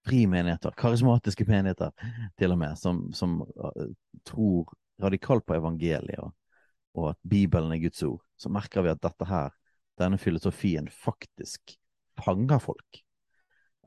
frimenigheter, 0.10 0.74
karismatiske 0.78 1.46
menigheter 1.48 1.94
til 2.40 2.56
og 2.56 2.60
med, 2.62 2.78
som, 2.80 3.06
som 3.14 3.40
uh, 3.46 3.90
tror 4.28 4.74
radikalt 5.00 5.46
på 5.48 5.56
evangeliet 5.56 6.20
og, 6.20 6.34
og, 6.98 7.12
at 7.14 7.20
Bibelen 7.30 7.72
er 7.76 7.84
Guds 7.84 8.04
ord, 8.04 8.24
så 8.40 8.52
merker 8.52 8.84
vi 8.84 8.92
at 8.92 9.04
dette 9.04 9.28
her, 9.30 9.54
denne 10.00 10.18
filosofien, 10.18 10.90
faktisk 10.90 11.76
fanger 12.20 12.60
folk. 12.64 13.02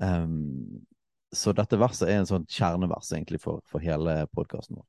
Um, 0.00 0.84
så 1.32 1.52
dette 1.56 1.78
verset 1.80 2.10
er 2.10 2.20
en 2.20 2.28
sånn 2.28 2.48
kjernevers 2.50 3.12
egentlig 3.12 3.40
for, 3.40 3.62
for 3.68 3.82
hele 3.84 4.22
podkasten 4.36 4.76
vår. 4.80 4.88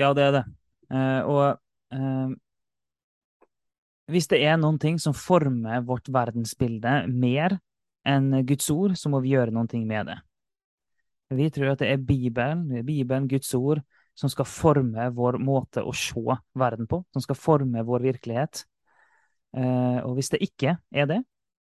Ja, 0.00 0.12
det 0.16 0.24
er 0.24 0.36
det. 0.38 0.44
Uh, 0.90 1.20
og 1.28 1.42
uh, 1.94 2.30
hvis 4.10 4.30
det 4.32 4.40
er 4.42 4.56
noen 4.58 4.80
ting 4.80 4.96
som 4.98 5.14
former 5.14 5.84
vårt 5.86 6.08
verdensbilde 6.10 7.04
mer 7.12 7.58
enn 8.08 8.32
Guds 8.48 8.70
ord, 8.72 8.96
så 8.96 9.10
må 9.12 9.20
vi 9.24 9.34
gjøre 9.34 9.54
noe 9.54 9.84
med 9.84 10.10
det. 10.10 10.18
Vi 11.30 11.46
tror 11.54 11.74
at 11.74 11.82
det 11.82 11.90
er 11.92 12.02
Bibelen, 12.02 12.66
Bibelen, 12.86 13.28
Guds 13.30 13.52
ord, 13.54 13.82
som 14.18 14.30
skal 14.32 14.48
forme 14.48 15.06
vår 15.14 15.38
måte 15.40 15.84
å 15.86 15.92
se 15.96 16.36
verden 16.58 16.88
på, 16.90 17.04
som 17.14 17.22
skal 17.22 17.38
forme 17.38 17.84
vår 17.86 18.02
virkelighet. 18.08 18.64
Eh, 19.56 20.00
og 20.02 20.16
hvis 20.18 20.32
det 20.34 20.42
ikke 20.44 20.76
er 20.90 21.06
det, 21.10 21.20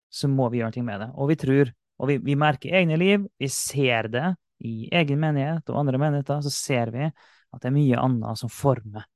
så 0.08 0.30
må 0.30 0.48
vi 0.52 0.62
gjøre 0.62 0.78
noe 0.78 0.86
med 0.86 1.02
det. 1.02 1.08
Og 1.18 1.32
vi 1.32 1.38
tror, 1.40 1.72
og 1.98 2.10
vi, 2.10 2.18
vi 2.24 2.38
merker 2.38 2.78
egne 2.78 2.96
liv, 3.00 3.26
vi 3.38 3.50
ser 3.52 4.08
det 4.12 4.28
i 4.64 4.88
egen 4.94 5.20
menighet 5.22 5.68
og 5.70 5.82
andre 5.82 6.00
menigheter, 6.00 6.40
så 6.42 6.54
ser 6.54 6.94
vi 6.94 7.08
at 7.08 7.60
det 7.62 7.70
er 7.70 7.76
mye 7.76 8.00
annet 8.00 8.40
som 8.40 8.52
former 8.52 9.06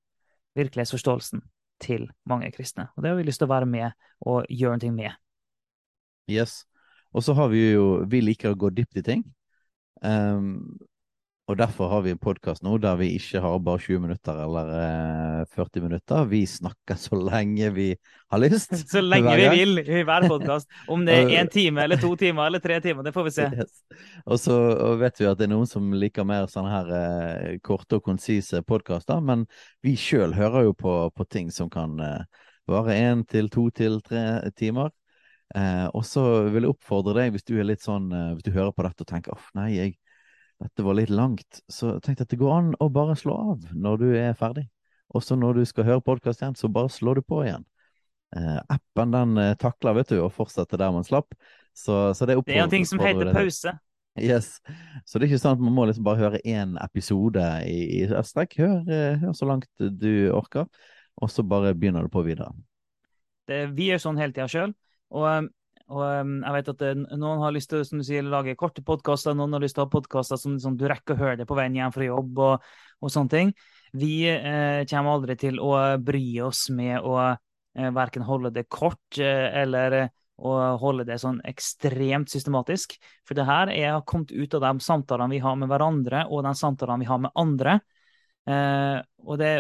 virkelighetsforståelsen 0.59 1.43
til 1.83 2.07
mange 2.29 2.51
kristne. 2.55 2.89
Og 2.97 3.03
det 3.03 3.13
har 3.13 3.19
vi 3.19 3.27
lyst 3.27 3.43
til 3.43 3.49
å 3.49 3.55
være 3.55 3.69
med 3.71 3.91
og 4.29 4.47
gjøre 4.51 4.79
noe 4.83 4.95
med. 4.95 5.19
Yes. 6.31 6.63
Og 7.13 7.25
så 7.25 7.37
har 7.37 7.53
vi 7.53 7.73
jo 7.73 8.05
Vi 8.09 8.23
liker 8.25 8.53
å 8.53 8.59
gå 8.59 8.73
dypt 8.75 9.01
i 9.01 9.07
ting. 9.07 9.27
Um, 10.03 10.79
og 11.51 11.59
derfor 11.59 11.89
har 11.91 12.05
vi 12.05 12.13
en 12.15 12.21
podkast 12.23 12.63
nå 12.63 12.77
der 12.81 12.95
vi 13.01 13.09
ikke 13.19 13.41
har 13.43 13.59
bare 13.67 13.81
20 13.83 14.01
minutter 14.05 14.39
eller 14.45 14.69
eh, 14.77 15.41
40 15.51 15.83
minutter. 15.83 16.29
Vi 16.31 16.45
snakker 16.47 16.97
så 16.97 17.19
lenge 17.19 17.71
vi 17.75 17.89
har 18.31 18.41
lyst. 18.41 18.71
Så 18.93 19.03
lenge 19.03 19.35
vi 19.37 19.49
vil 19.51 19.83
i 19.83 20.05
hver 20.07 20.29
podkast. 20.31 20.71
Om 20.89 21.03
det 21.05 21.17
er 21.19 21.33
én 21.43 21.51
time 21.57 21.83
eller 21.83 22.01
to 22.01 22.15
timer 22.17 22.47
eller 22.47 22.63
tre 22.63 22.79
timer, 22.81 23.03
det 23.03 23.13
får 23.13 23.27
vi 23.27 23.35
se. 23.35 23.49
Yes. 23.59 23.83
Og 24.25 24.41
så 24.41 24.57
og 24.87 25.03
vet 25.03 25.19
vi 25.19 25.29
at 25.29 25.41
det 25.41 25.49
er 25.49 25.53
noen 25.53 25.69
som 25.69 25.91
liker 25.93 26.25
mer 26.29 26.47
sånne 26.53 26.73
her 26.73 26.95
eh, 27.01 27.59
korte 27.67 27.99
og 27.99 28.07
konsise 28.07 28.63
podkaster, 28.63 29.21
men 29.21 29.45
vi 29.83 29.97
sjøl 29.99 30.33
hører 30.39 30.71
jo 30.71 30.79
på, 30.79 30.97
på, 31.11 31.27
ting 31.27 31.51
som 31.53 31.69
kan 31.73 31.99
eh, 32.01 32.47
vare 32.71 32.97
én 32.97 33.27
til 33.29 33.51
to 33.53 33.67
til 33.75 33.99
tre 34.07 34.53
timer. 34.57 34.95
Eh, 35.55 35.87
og 35.93 36.05
så 36.09 36.23
vil 36.53 36.65
jeg 36.65 36.73
oppfordre 36.73 37.17
deg, 37.19 37.35
hvis 37.35 37.45
du 37.49 37.57
er 37.59 37.69
litt 37.69 37.85
sånn, 37.85 38.09
eh, 38.15 38.31
hvis 38.37 38.47
du 38.47 38.55
hører 38.55 38.73
på 38.73 38.87
dette 38.87 39.05
og 39.05 39.11
tenker 39.11 39.35
åh, 39.35 39.49
nei, 39.59 39.69
jeg, 39.75 39.97
dette 40.63 40.87
var 40.87 40.97
litt 40.97 41.13
langt, 41.13 41.61
så 41.69 41.99
tenk 42.05 42.23
at 42.23 42.31
det 42.33 42.39
går 42.41 42.55
an 42.55 42.73
å 42.81 42.89
bare 42.93 43.17
slå 43.19 43.37
av 43.53 43.67
når 43.75 44.01
du 44.01 44.09
er 44.15 44.39
ferdig. 44.39 44.69
Og 45.13 45.25
så 45.25 45.37
når 45.37 45.61
du 45.61 45.65
skal 45.69 45.87
høre 45.89 46.05
podkast 46.05 46.41
igjen, 46.41 46.57
så 46.57 46.71
bare 46.73 46.93
slår 46.93 47.21
du 47.21 47.27
på 47.29 47.43
igjen. 47.45 47.67
Eh, 48.37 48.61
appen 48.73 49.13
den 49.13 49.37
eh, 49.39 49.55
takler 49.61 49.99
vet 49.99 50.15
du, 50.15 50.21
å 50.25 50.31
fortsette 50.33 50.79
der 50.81 50.93
man 50.95 51.05
slapp. 51.05 51.35
Så, 51.77 52.13
så 52.17 52.29
det, 52.29 52.39
det 52.47 52.57
er 52.57 52.65
en 52.65 52.73
ting 52.73 52.89
som 52.89 53.01
heter 53.03 53.33
pause. 53.35 53.75
Yes. 54.21 54.59
Så 55.09 55.17
det 55.17 55.27
er 55.27 55.33
ikke 55.33 55.41
sånn 55.41 55.57
at 55.57 55.65
man 55.65 55.75
må 55.77 55.87
liksom 55.89 56.05
bare 56.05 56.21
høre 56.21 56.41
én 56.45 56.77
episode 56.81 57.45
i, 57.69 58.03
i 58.03 58.25
strekk. 58.29 58.59
Hør, 58.61 58.79
eh, 58.89 59.21
hør, 59.21 59.37
så 59.37 59.49
langt 59.49 59.69
du 59.81 60.33
orker, 60.33 60.69
og 61.21 61.33
så 61.33 61.45
bare 61.45 61.75
begynner 61.77 62.09
du 62.09 62.13
på 62.13 62.25
videre. 62.25 62.53
Det, 63.49 63.67
vi 63.77 63.91
gjør 63.91 64.05
sånn 64.07 64.21
hele 64.21 64.37
tida 64.37 64.49
sjøl. 64.49 64.75
Og, 65.13 65.49
og, 65.93 66.03
jeg 66.07 66.55
vet 66.57 66.71
at 66.73 66.85
eh, 66.89 67.05
noen 67.21 67.43
har 67.45 67.55
lyst 67.55 67.71
til 67.73 67.85
som 67.87 68.01
du 68.01 68.07
sier, 68.07 68.25
lage 68.25 68.57
korte 68.59 68.85
podkaster, 68.87 69.37
noen 69.37 69.57
har 69.57 69.65
lyst 69.65 69.77
til 69.77 69.85
å 69.85 69.89
ha 69.89 69.93
podkaster 69.93 70.41
som, 70.41 70.57
som, 70.63 70.79
du 70.79 70.87
rekker 70.91 71.17
å 71.17 71.23
høre 71.23 71.39
det 71.43 71.49
på 71.49 71.59
veien 71.59 71.77
hjem 71.77 71.95
fra 71.95 72.09
jobb 72.09 72.43
og, 72.47 72.73
og 73.03 73.13
sånne 73.13 73.35
ting. 73.37 73.53
Vi 73.99 74.15
eh, 74.31 74.83
kommer 74.89 75.19
aldri 75.19 75.37
til 75.41 75.61
å 75.61 75.77
bry 76.01 76.25
oss 76.47 76.67
med 76.73 77.05
å 77.05 77.19
eh, 77.29 77.93
verken 77.93 78.25
holde 78.25 78.55
det 78.55 78.71
kort 78.73 79.21
eh, 79.21 79.49
eller 79.63 79.99
eh, 80.01 80.13
å 80.43 80.53
holde 80.81 81.05
det 81.07 81.19
sånn 81.23 81.41
ekstremt 81.47 82.33
systematisk. 82.33 82.97
For 83.29 83.39
det 83.39 83.47
her 83.47 83.71
er 83.73 84.01
kommet 84.09 84.33
ut 84.33 84.57
av 84.59 84.65
de 84.65 84.73
samtalene 84.83 85.31
vi 85.37 85.43
har 85.45 85.59
med 85.61 85.71
hverandre, 85.71 86.25
og 86.31 86.43
de 86.47 86.55
samtalene 86.59 87.05
vi 87.05 87.11
har 87.11 87.21
med 87.23 87.37
andre. 87.39 87.79
Eh, 88.49 88.99
og 89.23 89.39
det, 89.39 89.53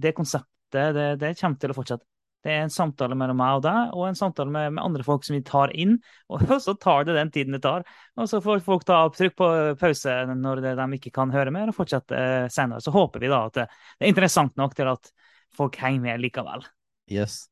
det 0.00 0.14
konseptet 0.16 0.48
det, 0.72 1.08
det, 1.20 1.34
kommer 1.36 1.60
til 1.60 1.74
å 1.74 1.76
fortsette. 1.76 2.06
Det 2.42 2.50
er 2.50 2.64
en 2.64 2.72
samtale 2.74 3.14
mellom 3.18 3.38
meg 3.38 3.60
og 3.60 3.62
deg, 3.66 3.92
og 3.94 4.08
en 4.08 4.18
samtale 4.18 4.50
med, 4.50 4.72
med, 4.74 4.82
andre 4.82 5.04
folk 5.06 5.22
som 5.26 5.36
vi 5.36 5.42
tar 5.46 5.70
inn. 5.78 5.94
Og 6.32 6.42
så 6.64 6.74
tar 6.80 7.06
det 7.06 7.14
den 7.18 7.30
tiden 7.34 7.54
det 7.54 7.62
tar. 7.62 7.86
Og 8.18 8.30
så 8.30 8.42
får 8.42 8.64
folk 8.66 8.86
ta 8.88 9.04
trykk 9.14 9.36
på 9.38 9.50
pause 9.80 10.16
når 10.32 10.64
det, 10.64 10.74
de 10.80 10.98
ikke 10.98 11.14
kan 11.14 11.34
høre 11.34 11.54
mer, 11.54 11.70
og 11.70 11.78
fortsette 11.78 12.18
eh, 12.18 12.48
senere. 12.52 12.82
Så 12.82 12.94
håper 12.94 13.22
vi 13.22 13.30
da 13.30 13.44
at 13.46 13.60
det, 13.60 13.68
det, 13.94 14.06
er 14.06 14.14
interessant 14.14 14.58
nok 14.58 14.74
til 14.78 14.90
at 14.90 15.12
folk 15.54 15.78
henger 15.78 16.02
med 16.08 16.24
likevel. 16.24 16.66
Yes. 17.12 17.46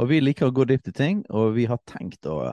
Og 0.00 0.08
vi 0.10 0.22
liker 0.22 0.48
å 0.48 0.54
gå 0.54 0.66
dypt 0.66 0.90
i 0.90 0.96
ting, 0.96 1.22
og 1.30 1.54
vi 1.58 1.68
har 1.70 1.82
tenkt 1.86 2.26
å 2.26 2.52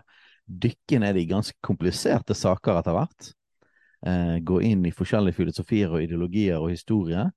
dykke 0.50 1.02
ned 1.02 1.18
i 1.18 1.28
ganske 1.30 1.58
kompliserte 1.66 2.36
saker 2.38 2.80
etter 2.80 2.98
hvert. 2.98 3.34
Eh, 4.06 4.38
gå 4.46 4.62
inn 4.64 4.86
i 4.88 4.96
forskjellige 4.96 5.38
filosofier 5.42 5.92
og 5.92 6.04
ideologier 6.06 6.62
og 6.62 6.72
historier. 6.74 7.32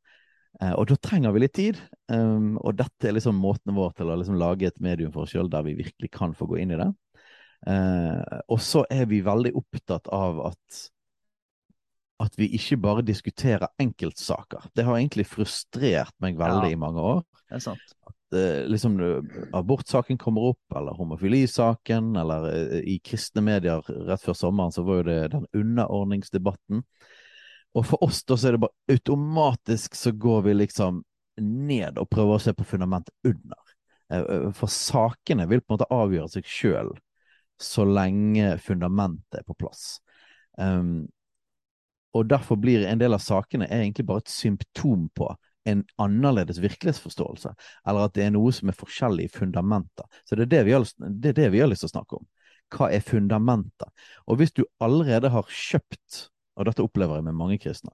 Eh, 0.61 0.73
og 0.77 0.88
da 0.91 0.99
trenger 1.01 1.33
vi 1.35 1.43
litt 1.45 1.55
tid. 1.57 1.81
Um, 2.12 2.57
og 2.61 2.77
dette 2.81 3.09
er 3.09 3.17
liksom 3.17 3.38
måten 3.41 3.75
vår 3.77 3.95
til 3.99 4.12
å 4.12 4.19
liksom 4.21 4.38
lage 4.41 4.69
et 4.69 4.83
medium 4.85 5.12
for 5.15 5.25
oss 5.25 5.33
sjøl 5.33 5.51
der 5.53 5.65
vi 5.67 5.79
virkelig 5.79 6.12
kan 6.12 6.37
få 6.37 6.49
gå 6.51 6.61
inn 6.62 6.75
i 6.75 6.81
det. 6.81 6.91
Uh, 7.62 8.43
og 8.51 8.59
så 8.62 8.83
er 8.91 9.07
vi 9.11 9.23
veldig 9.25 9.55
opptatt 9.59 10.11
av 10.12 10.43
at 10.51 10.83
at 12.23 12.37
vi 12.38 12.47
ikke 12.55 12.77
bare 12.79 13.03
diskuterer 13.03 13.73
enkeltsaker. 13.83 14.69
Det 14.77 14.85
har 14.87 14.95
egentlig 14.95 15.25
frustrert 15.27 16.15
meg 16.23 16.37
veldig 16.38 16.69
ja, 16.71 16.77
i 16.77 16.79
mange 16.79 17.03
år. 17.03 17.23
Det 17.51 17.57
er 17.57 17.65
sant. 17.65 17.95
At, 18.07 18.37
uh, 18.37 18.61
liksom 18.71 18.95
Abortsaken 19.59 20.21
kommer 20.23 20.53
opp, 20.53 20.77
eller 20.79 20.95
homofilisaken, 20.95 22.12
eller 22.23 22.47
uh, 22.47 22.77
i 22.79 23.01
kristne 23.03 23.43
medier 23.43 23.83
rett 24.07 24.23
før 24.23 24.38
sommeren 24.38 24.75
så 24.75 24.87
var 24.87 25.01
jo 25.01 25.09
det 25.09 25.19
den 25.35 25.49
underordningsdebatten. 25.65 26.85
Og 27.78 27.87
for 27.88 28.04
oss 28.04 28.20
da 28.28 28.37
så 28.37 28.50
er 28.50 28.56
det 28.56 28.64
bare 28.64 28.92
automatisk 28.92 29.96
så 29.96 30.12
går 30.12 30.42
vi 30.48 30.56
liksom 30.58 31.00
ned 31.40 32.00
og 32.00 32.11
prøver 32.12 32.37
å 32.37 32.42
se 32.42 32.52
på 32.56 32.66
fundamentet 32.68 33.14
under. 33.24 33.72
Eh, 34.12 34.20
eh, 34.20 34.50
for 34.56 34.72
sakene 34.72 35.48
vil 35.48 35.62
på 35.62 35.72
en 35.72 35.78
måte 35.78 35.90
avgjøre 35.94 36.35
seg 36.35 36.48
sjøl 36.48 36.92
så 37.62 37.85
lenge 37.87 38.56
fundamentet 38.58 39.40
er 39.40 39.46
på 39.46 39.56
plass. 39.56 40.00
Um, 40.58 41.06
og 42.12 42.26
derfor 42.28 42.58
blir 42.61 42.85
en 42.85 43.00
del 43.00 43.14
av 43.16 43.22
sakene 43.24 43.68
egentlig 43.70 44.04
bare 44.08 44.24
et 44.24 44.32
symptom 44.32 45.06
på 45.16 45.30
en 45.70 45.85
annerledes 46.02 46.58
virkelighetsforståelse, 46.61 47.52
eller 47.88 48.08
at 48.08 48.16
det 48.16 48.26
er 48.26 48.32
noe 48.35 48.50
som 48.52 48.68
er 48.68 48.76
forskjellig 48.76 49.28
i 49.28 49.32
fundamenter. 49.32 50.08
Så 50.26 50.37
det 50.37 50.48
er 50.48 50.52
det 50.56 50.62
vi 50.66 50.74
har, 50.74 50.87
det 50.98 51.35
det 51.38 51.48
vi 51.54 51.62
har 51.62 51.70
lyst 51.70 51.87
til 51.87 51.92
å 51.92 51.94
snakke 51.94 52.18
om. 52.18 52.26
Hva 52.72 52.88
er 52.90 53.04
fundamenter? 53.04 53.88
Og 54.26 54.40
hvis 54.40 54.52
du 54.56 54.64
allerede 54.82 55.30
har 55.32 55.48
kjøpt 55.48 56.26
og 56.57 56.69
dette 56.69 56.85
opplever 56.85 57.19
jeg 57.19 57.25
med 57.25 57.38
mange 57.38 57.59
kristne. 57.59 57.93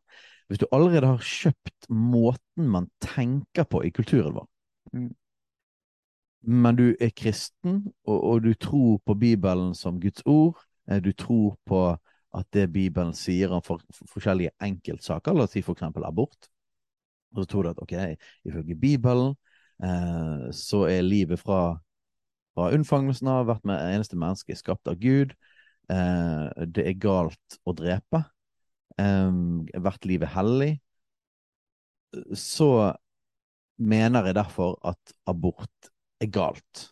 Hvis 0.49 0.61
du 0.63 0.67
allerede 0.73 1.07
har 1.07 1.25
kjøpt 1.25 1.89
måten 1.93 2.69
man 2.73 2.89
tenker 3.05 3.69
på 3.69 3.83
i 3.85 3.91
kulturen 3.95 4.35
vår, 4.39 4.47
mm. 4.93 5.11
men 6.65 6.79
du 6.79 6.87
er 7.01 7.13
kristen, 7.17 7.85
og, 8.07 8.19
og, 8.19 8.43
du 8.43 8.55
tror 8.55 8.99
på 9.07 9.15
Bibelen 9.15 9.75
som 9.75 10.01
Guds 10.01 10.23
ord, 10.27 10.59
eh, 10.91 11.03
du 11.05 11.13
tror 11.13 11.59
på 11.67 11.83
at 12.39 12.47
det 12.53 12.71
Bibelen 12.73 13.13
sier 13.17 13.53
om 13.53 13.63
for, 13.65 13.83
for 13.95 14.09
forskjellige 14.15 14.55
enkeltsaker, 14.65 15.37
la 15.37 15.47
oss 15.47 15.55
si 15.57 15.63
f.eks. 15.65 15.85
abort. 16.05 16.49
Og 17.35 17.43
så 17.43 17.49
tror 17.49 17.63
du 17.63 17.71
at 17.71 17.83
ok, 17.83 17.95
ifølge 18.49 18.77
Bibelen 18.77 19.35
eh, 19.85 20.49
så 20.53 20.85
er 20.89 21.05
livet 21.05 21.41
fra, 21.41 21.79
fra 22.57 22.71
unnfangelsen 22.73 23.29
av 23.33 23.49
hvert 23.49 23.69
eneste 23.69 24.17
menneske 24.17 24.57
skapt 24.57 24.89
av 24.89 24.97
Gud. 25.01 25.37
Eh, 25.93 26.67
det 26.73 26.89
er 26.89 27.01
galt 27.01 27.61
å 27.65 27.77
drepe. 27.77 28.25
Eh, 28.99 29.33
hvert 29.79 30.09
livet 30.09 30.33
hellig. 30.35 30.73
Så 32.35 32.71
mener 33.79 34.27
jeg 34.27 34.39
derfor 34.39 34.79
at 34.87 35.15
abort 35.29 35.91
er 36.21 36.31
galt. 36.35 36.89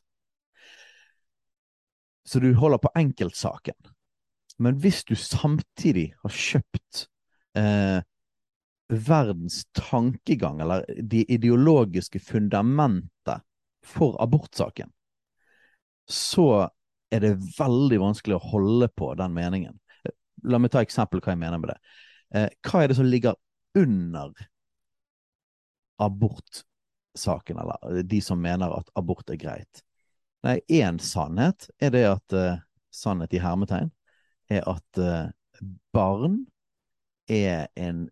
Så 2.27 2.43
du 2.43 2.53
holder 2.55 2.83
på 2.83 2.91
enkeltsaken. 2.99 3.79
Men 4.59 4.79
hvis 4.81 5.05
du 5.05 5.15
samtidig 5.19 6.13
har 6.23 6.33
kjøpt 6.33 7.07
eh, 7.59 8.01
verdens 8.89 9.65
tankegang, 9.77 10.61
eller 10.61 10.87
det 11.03 11.27
ideologiske 11.29 12.21
fundamentet 12.23 13.45
for 13.87 14.17
abortsaken, 14.23 14.91
så 16.07 16.69
er 17.11 17.23
det 17.23 17.37
veldig 17.59 17.99
vanskelig 18.03 18.39
å 18.39 18.47
holde 18.55 18.89
på 18.95 19.13
den 19.19 19.35
meningen. 19.35 19.77
La 20.47 20.61
meg 20.63 20.73
ta 20.75 20.83
eksempel 20.85 21.23
hva 21.23 21.35
jeg 21.35 21.43
mener 21.43 21.61
med 21.63 21.73
det. 21.73 21.79
Eh, 22.35 22.49
hva 22.67 22.83
er 22.83 22.91
det 22.91 22.99
som 22.99 23.09
ligger 23.09 23.37
under 23.77 24.33
abortsaken, 26.03 27.59
eller 27.63 28.03
de 28.07 28.21
som 28.25 28.41
mener 28.41 28.73
at 28.77 28.91
abort 28.99 29.31
er 29.33 29.41
greit? 29.41 29.83
Nei, 30.47 30.61
én 30.71 31.01
sannhet 31.03 31.69
er 31.83 31.95
det 31.95 32.07
at 32.11 32.37
eh, 32.37 32.63
Sannhet 32.97 33.35
i 33.37 33.41
hermetegn 33.43 33.91
er 34.49 34.63
at 34.71 34.99
eh, 35.03 35.27
barn 35.93 36.47
er 37.29 37.67
en 37.77 38.07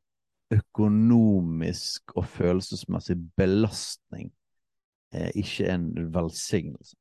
økonomisk 0.53 2.13
og 2.19 2.27
følelsesmessig 2.29 3.17
belastning, 3.37 4.33
uh, 5.15 5.31
ikke 5.35 5.69
en 5.73 5.87
velsignelse. 6.15 6.97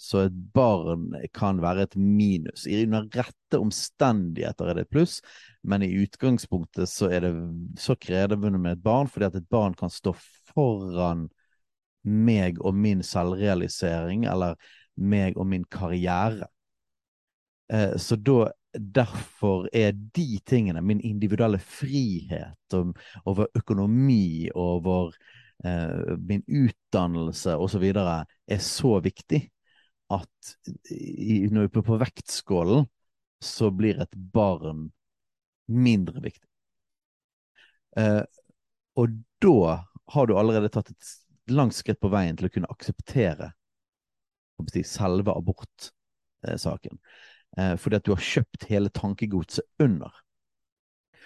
Så 0.00 0.22
et 0.24 0.36
barn 0.54 1.10
kan 1.36 1.58
være 1.60 1.84
et 1.84 1.96
minus. 2.00 2.64
I 2.64 2.86
under 2.86 3.04
rette 3.12 3.58
omstendigheter 3.60 4.70
er 4.70 4.78
det 4.78 4.86
et 4.86 4.94
pluss, 4.94 5.18
men 5.60 5.84
i 5.84 5.90
utgangspunktet 6.00 6.88
så 6.88 7.10
er 7.12 7.26
det 7.26 7.32
så 7.80 7.98
krevende 8.00 8.56
med 8.56 8.78
et 8.78 8.84
barn, 8.84 9.10
fordi 9.12 9.28
at 9.28 9.36
et 9.36 9.50
barn 9.52 9.76
kan 9.76 9.92
stå 9.92 10.14
foran 10.54 11.26
meg 12.00 12.62
og 12.64 12.78
min 12.80 13.04
selvrealisering, 13.04 14.24
eller 14.24 14.56
meg 14.96 15.36
og 15.36 15.50
min 15.52 15.68
karriere. 15.68 16.48
Eh, 17.72 17.96
så 18.00 18.16
da 18.16 18.48
Derfor 18.70 19.64
er 19.74 19.90
de 19.90 20.38
tingene, 20.46 20.78
min 20.80 21.00
individuelle 21.02 21.58
frihet 21.58 22.76
over 23.26 23.48
økonomi, 23.58 24.46
over 24.54 25.10
eh, 25.66 26.12
min 26.22 26.44
utdannelse 26.46 27.56
osv., 27.58 27.82
er 27.90 28.62
så 28.62 29.00
viktig 29.02 29.40
at 30.10 30.54
i, 30.90 31.46
når 31.50 31.68
vi 31.68 31.80
er 31.80 31.86
på 31.86 32.00
vektskålen, 32.00 32.88
så 33.40 33.70
blir 33.72 34.00
et 34.02 34.16
barn 34.34 34.88
mindre 35.70 36.20
viktig. 36.24 36.48
Eh, 37.96 38.22
og 38.98 39.16
da 39.42 39.80
har 40.10 40.26
du 40.26 40.36
allerede 40.36 40.70
tatt 40.72 40.90
et 40.92 41.12
langt 41.50 41.74
skritt 41.74 42.00
på 42.02 42.10
veien 42.12 42.36
til 42.38 42.48
å 42.48 42.52
kunne 42.52 42.70
akseptere 42.70 43.52
si, 44.70 44.82
selve 44.84 45.34
abortsaken. 45.34 46.98
Eh, 47.56 47.76
fordi 47.80 47.98
at 47.98 48.06
du 48.06 48.12
har 48.14 48.26
kjøpt 48.26 48.68
hele 48.70 48.92
tankegodset 48.94 49.66
under. 49.82 50.12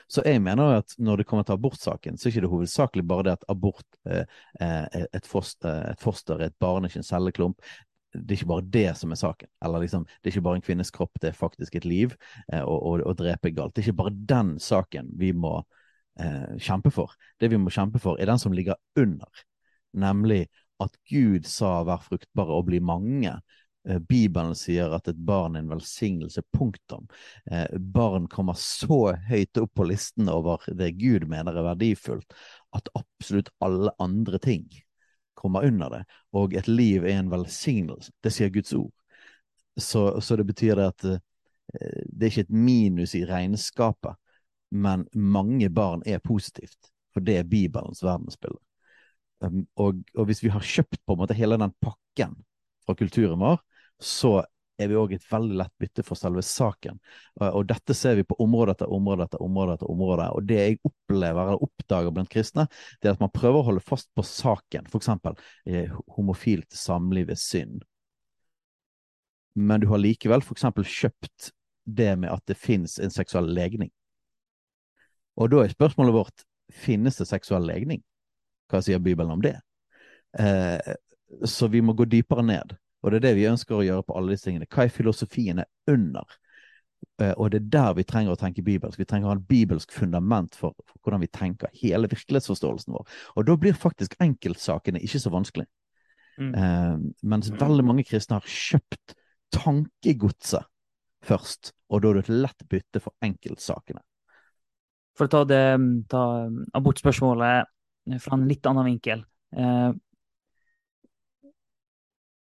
Så 0.08 0.22
jeg 0.26 0.42
mener 0.44 0.78
at 0.82 0.94
når 1.00 1.20
det 1.22 1.26
kommer 1.28 1.46
til 1.48 1.56
abortsaken, 1.56 2.18
så 2.18 2.28
er 2.28 2.34
det 2.34 2.42
ikke 2.42 2.52
hovedsakelig 2.52 3.04
bare 3.08 3.26
det 3.28 3.36
at 3.38 3.46
abort 3.48 3.98
eh, 4.04 4.24
eh 4.60 5.04
et, 5.12 5.26
foster, 5.26 5.80
et 5.90 6.00
foster 6.00 6.38
er 6.38 6.52
et 6.52 6.58
barn, 6.60 6.84
ikke 6.84 7.00
en 7.00 7.08
celleklump. 7.08 7.64
Det 8.14 8.34
er 8.34 8.38
ikke 8.38 8.52
bare 8.54 8.68
det 8.76 8.88
som 8.96 9.12
er 9.12 9.20
saken. 9.20 9.50
Eller 9.64 9.84
liksom, 9.84 10.04
det 10.06 10.30
er 10.30 10.34
ikke 10.34 10.46
bare 10.48 10.60
en 10.60 10.66
kvinnes 10.66 10.92
kropp, 10.94 11.18
det 11.20 11.32
er 11.32 11.38
faktisk 11.38 11.74
et 11.74 11.88
liv. 11.88 12.14
Eh, 12.52 12.62
og, 12.62 13.02
og 13.04 13.16
drepe 13.18 13.52
galt. 13.54 13.74
Det 13.74 13.82
er 13.82 13.90
ikke 13.90 14.02
bare 14.04 14.18
den 14.34 14.54
saken 14.62 15.10
vi 15.18 15.32
må 15.36 15.56
eh, 16.20 16.54
kjempe 16.62 16.94
for. 16.94 17.16
Det 17.40 17.50
vi 17.50 17.60
må 17.60 17.74
kjempe 17.74 18.02
for, 18.02 18.20
er 18.20 18.30
den 18.30 18.40
som 18.42 18.54
ligger 18.54 18.78
under 19.00 19.44
nemlig 19.94 20.46
at 20.82 20.96
Gud 21.10 21.46
sa 21.46 21.82
'vær 21.84 22.02
fruktbare 22.02 22.56
og 22.58 22.66
bli 22.66 22.80
mange'. 22.80 23.40
Eh, 23.86 23.98
Bibelen 23.98 24.54
sier 24.54 24.94
at 24.96 25.08
et 25.08 25.26
barn 25.26 25.56
er 25.56 25.60
en 25.60 25.70
velsignelse. 25.70 26.42
Punktum. 26.52 27.06
Eh, 27.50 27.66
barn 27.78 28.26
kommer 28.26 28.54
så 28.54 29.14
høyt 29.28 29.58
opp 29.60 29.74
på 29.74 29.84
listen 29.84 30.28
over 30.28 30.64
det 30.66 30.98
Gud 30.98 31.28
mener 31.28 31.52
er 31.52 31.74
verdifullt, 31.74 32.34
at 32.74 32.88
absolutt 32.96 33.50
alle 33.60 33.92
andre 34.00 34.38
ting 34.38 34.66
kommer 35.34 35.66
under 35.66 35.90
det. 35.90 36.02
Og 36.32 36.54
et 36.54 36.68
liv 36.68 37.04
er 37.04 37.18
en 37.18 37.30
velsignelse. 37.32 38.12
Det 38.22 38.32
sier 38.32 38.52
Guds 38.54 38.72
ord. 38.72 38.92
Så, 39.76 40.20
så 40.20 40.36
det 40.38 40.46
betyr 40.46 40.80
at 40.84 41.04
eh, 41.04 41.20
det 42.06 42.26
er 42.26 42.30
ikke 42.30 42.46
et 42.46 42.54
minus 42.54 43.14
i 43.18 43.24
regnskapet, 43.26 44.14
men 44.70 45.06
mange 45.14 45.70
barn 45.70 46.02
er 46.06 46.22
positivt. 46.22 46.92
For 47.14 47.22
det 47.22 47.38
er 47.38 47.50
Bibelens 47.50 48.02
verdensbilde. 48.02 48.60
Um, 49.44 49.66
og, 49.76 50.00
og, 50.14 50.24
hvis 50.28 50.42
vi 50.42 50.50
har 50.54 50.62
kjøpt 50.62 51.00
på 51.04 51.14
en 51.14 51.20
måte 51.20 51.36
hele 51.36 51.58
den 51.60 51.74
pakken 51.82 52.36
fra 52.86 52.94
kulturen 52.98 53.40
vår, 53.42 53.60
så 54.00 54.40
er 54.78 54.90
vi 54.90 54.98
òg 54.98 55.14
et 55.14 55.26
veldig 55.30 55.56
lett 55.60 55.72
bytte 55.80 56.04
for 56.06 56.18
selve 56.18 56.42
saken. 56.44 56.98
Og, 57.40 57.62
dette 57.68 57.94
ser 57.96 58.16
vi 58.18 58.26
på 58.26 58.36
område 58.42 58.74
etter 58.74 58.90
område 58.92 59.28
etter 59.28 59.42
område. 59.44 59.76
etter 59.78 59.90
område. 59.90 60.28
Og 60.34 60.46
det 60.48 60.60
jeg 60.60 60.78
opplever 60.82 61.52
eller 61.52 61.66
oppdager 61.66 62.14
blant 62.14 62.30
kristne, 62.32 62.66
det 63.00 63.10
er 63.10 63.16
at 63.16 63.22
man 63.22 63.32
prøver 63.34 63.60
å 63.60 63.68
holde 63.70 63.84
fast 63.84 64.10
på 64.16 64.24
saken. 64.26 64.88
Eksempel 64.94 65.38
eh, 65.66 65.92
homofilt 66.16 66.72
samliv 66.74 67.30
er 67.30 67.40
synd. 67.40 67.84
Men 69.54 69.82
du 69.82 69.88
har 69.92 70.02
likevel 70.02 70.42
eksempel 70.42 70.86
kjøpt 70.88 71.52
det 71.84 72.14
med 72.18 72.32
at 72.32 72.42
det 72.48 72.58
finnes 72.58 72.98
en 72.98 73.12
seksuell 73.14 73.46
legning. 73.54 73.92
Og 75.38 75.50
da 75.50 75.62
er 75.62 75.74
spørsmålet 75.74 76.14
vårt 76.14 76.44
finnes 76.74 77.18
det 77.20 77.28
seksuell 77.28 77.66
legning. 77.68 78.02
Hva 78.70 78.80
sier 78.82 79.02
Bibelen 79.02 79.34
om 79.34 79.42
det? 79.44 79.58
Eh, 80.38 80.94
så 81.46 81.68
vi 81.70 81.82
må 81.84 81.94
gå 81.94 82.06
dypere 82.08 82.42
ned. 82.46 82.74
Og 83.04 83.12
det 83.12 83.20
er 83.20 83.26
det 83.28 83.34
vi 83.36 83.50
ønsker 83.50 83.76
å 83.76 83.84
gjøre 83.84 84.06
på 84.08 84.16
alle 84.16 84.32
disse 84.32 84.48
tingene. 84.48 84.68
Hva 84.72 84.86
er 84.86 84.92
filosofiene 84.92 85.66
under? 85.92 86.38
Eh, 87.20 87.34
og 87.36 87.50
det 87.52 87.60
er 87.60 87.70
der 87.74 87.96
vi 87.98 88.06
trenger 88.08 88.32
å 88.32 88.40
tenke 88.40 88.64
bibelsk. 88.64 88.98
Vi 88.98 89.06
trenger 89.08 89.28
å 89.28 89.34
ha 89.34 89.36
en 89.36 89.46
bibelsk 89.48 89.92
fundament 89.92 90.56
for, 90.56 90.72
for, 90.86 90.98
hvordan 91.04 91.22
vi 91.22 91.28
tenker 91.28 91.72
hele 91.82 92.08
virkelighetsforståelsen 92.10 92.96
vår. 92.96 93.18
Og 93.36 93.48
da 93.50 93.58
blir 93.60 93.76
faktisk 93.76 94.16
enkeltsakene 94.24 95.02
ikke 95.04 95.20
så 95.20 95.32
vanskelig. 95.34 95.68
Mm. 96.40 96.54
Eh, 96.56 96.94
mens 97.28 97.52
mm. 97.52 97.58
veldig 97.60 97.84
mange 97.86 98.06
kristne 98.08 98.40
har 98.40 98.48
kjøpt 98.48 99.14
tankegodset 99.54 100.66
først, 101.24 101.72
og 101.88 102.02
da 102.02 102.10
er 102.10 102.18
det 102.18 102.24
et 102.24 102.34
lett 102.42 102.66
bytte 102.68 103.00
for 103.04 103.14
enkeltsakene. 103.24 104.02
For 105.14 105.28
å 105.28 105.30
ta, 105.30 105.44
det, 105.46 105.62
ta 106.10 106.24
abortspørsmålet 106.74 107.70
fra 108.20 108.36
en 108.36 108.48
litt 108.48 108.66
annen 108.66 108.88
vinkel. 108.88 109.22
Eh, 109.54 109.92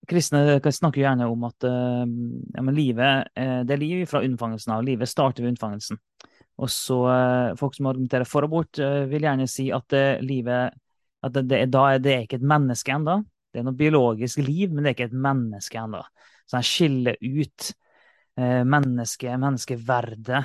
kristne 0.09 0.61
snakker 0.61 1.03
gjerne 1.03 1.27
om 1.31 1.45
at 1.49 1.67
eh, 1.69 2.05
ja, 2.55 2.65
livet 2.71 3.31
eh, 3.39 3.61
det 3.67 3.77
er 3.77 3.83
liv 3.83 4.07
fra 4.11 4.23
unnfangelsen 4.25 4.75
av. 4.77 4.85
Livet 4.87 5.11
starter 5.11 5.45
ved 5.45 5.55
unnfangelsen. 5.55 6.01
Og 6.63 6.71
så 6.71 6.99
eh, 7.11 7.53
Folk 7.59 7.77
som 7.77 7.91
argumenterer 7.91 8.29
for 8.29 8.47
abort, 8.47 8.81
vil 9.11 9.29
gjerne 9.29 9.47
si 9.51 9.71
at 9.75 9.97
livet 10.23 10.75
at 11.25 11.33
det, 11.39 11.47
det, 11.49 11.63
da 11.73 11.87
er 11.95 12.27
ikke 12.27 12.39
et 12.41 12.51
menneske 12.55 12.93
ennå. 12.93 13.23
Det 13.53 13.63
er 13.63 13.69
noe 13.69 13.79
biologisk 13.79 14.43
liv, 14.45 14.73
men 14.73 14.85
det 14.85 14.91
er 14.91 14.97
ikke 14.99 15.09
et 15.13 15.23
menneske 15.25 15.79
ennå. 15.81 16.03
Så 16.45 16.59
han 16.59 16.67
skiller 16.67 17.17
ut 17.23 17.71
mennesket, 18.35 19.39
menneskeverdet, 19.41 20.41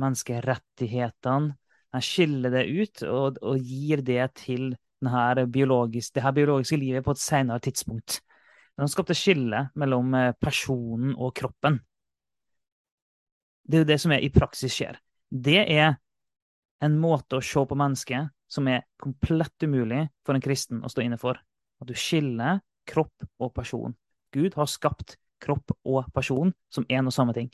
menneskerettighetene 0.00 1.56
han 1.94 2.02
skiller 2.02 2.50
det 2.50 2.64
ut 2.66 3.02
og, 3.06 3.36
og 3.38 3.60
gir 3.62 4.00
det 4.02 4.24
til 4.40 4.72
biologisk, 5.54 6.14
det 6.16 6.24
her 6.24 6.32
biologiske 6.34 6.78
livet 6.80 7.04
på 7.06 7.14
et 7.14 7.20
senere 7.22 7.60
tidspunkt. 7.62 8.18
Han 8.80 8.90
skapte 8.90 9.16
skille 9.16 9.68
mellom 9.78 10.14
eh, 10.18 10.32
personen 10.40 11.14
og 11.14 11.34
kroppen. 11.36 11.78
Det 13.64 13.78
er 13.78 13.84
jo 13.84 13.90
det 13.92 14.00
som 14.02 14.12
er 14.12 14.24
i 14.24 14.32
praksis 14.34 14.74
skjer. 14.74 14.98
Det 15.30 15.60
er 15.62 15.94
en 16.84 16.96
måte 17.00 17.38
å 17.38 17.44
se 17.44 17.62
på 17.64 17.78
mennesket 17.78 18.32
som 18.50 18.68
er 18.68 18.84
komplett 19.00 19.64
umulig 19.64 20.04
for 20.26 20.36
en 20.36 20.44
kristen 20.44 20.82
å 20.84 20.90
stå 20.92 21.04
inne 21.06 21.18
for. 21.20 21.38
At 21.80 21.88
du 21.88 21.94
skiller 21.98 22.60
kropp 22.88 23.24
og 23.40 23.54
person. 23.56 23.94
Gud 24.34 24.56
har 24.58 24.68
skapt 24.68 25.16
kropp 25.42 25.74
og 25.84 26.10
person 26.14 26.52
som 26.72 26.86
én 26.92 27.06
og 27.08 27.14
samme 27.14 27.34
ting. 27.36 27.50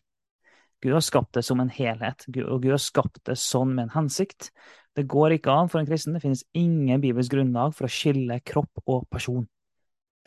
Gud 0.80 0.96
har 0.96 1.04
skapt 1.04 1.36
det 1.36 1.44
som 1.44 1.60
en 1.60 1.70
helhet, 1.72 2.24
og 2.40 2.62
Gud 2.62 2.72
har 2.72 2.80
skapt 2.80 3.20
det 3.28 3.36
sånn 3.36 3.74
med 3.74 3.88
en 3.88 3.96
hensikt. 3.98 4.48
Det 4.96 5.04
går 5.10 5.36
ikke 5.36 5.52
an 5.52 5.68
for 5.68 5.80
en 5.80 5.88
kristen. 5.88 6.16
Det 6.16 6.22
finnes 6.24 6.46
ingen 6.56 7.02
bibelsk 7.02 7.34
grunnlag 7.34 7.74
for 7.76 7.86
å 7.86 7.92
skille 7.92 8.40
kropp 8.40 8.80
og 8.86 9.04
person. 9.12 9.44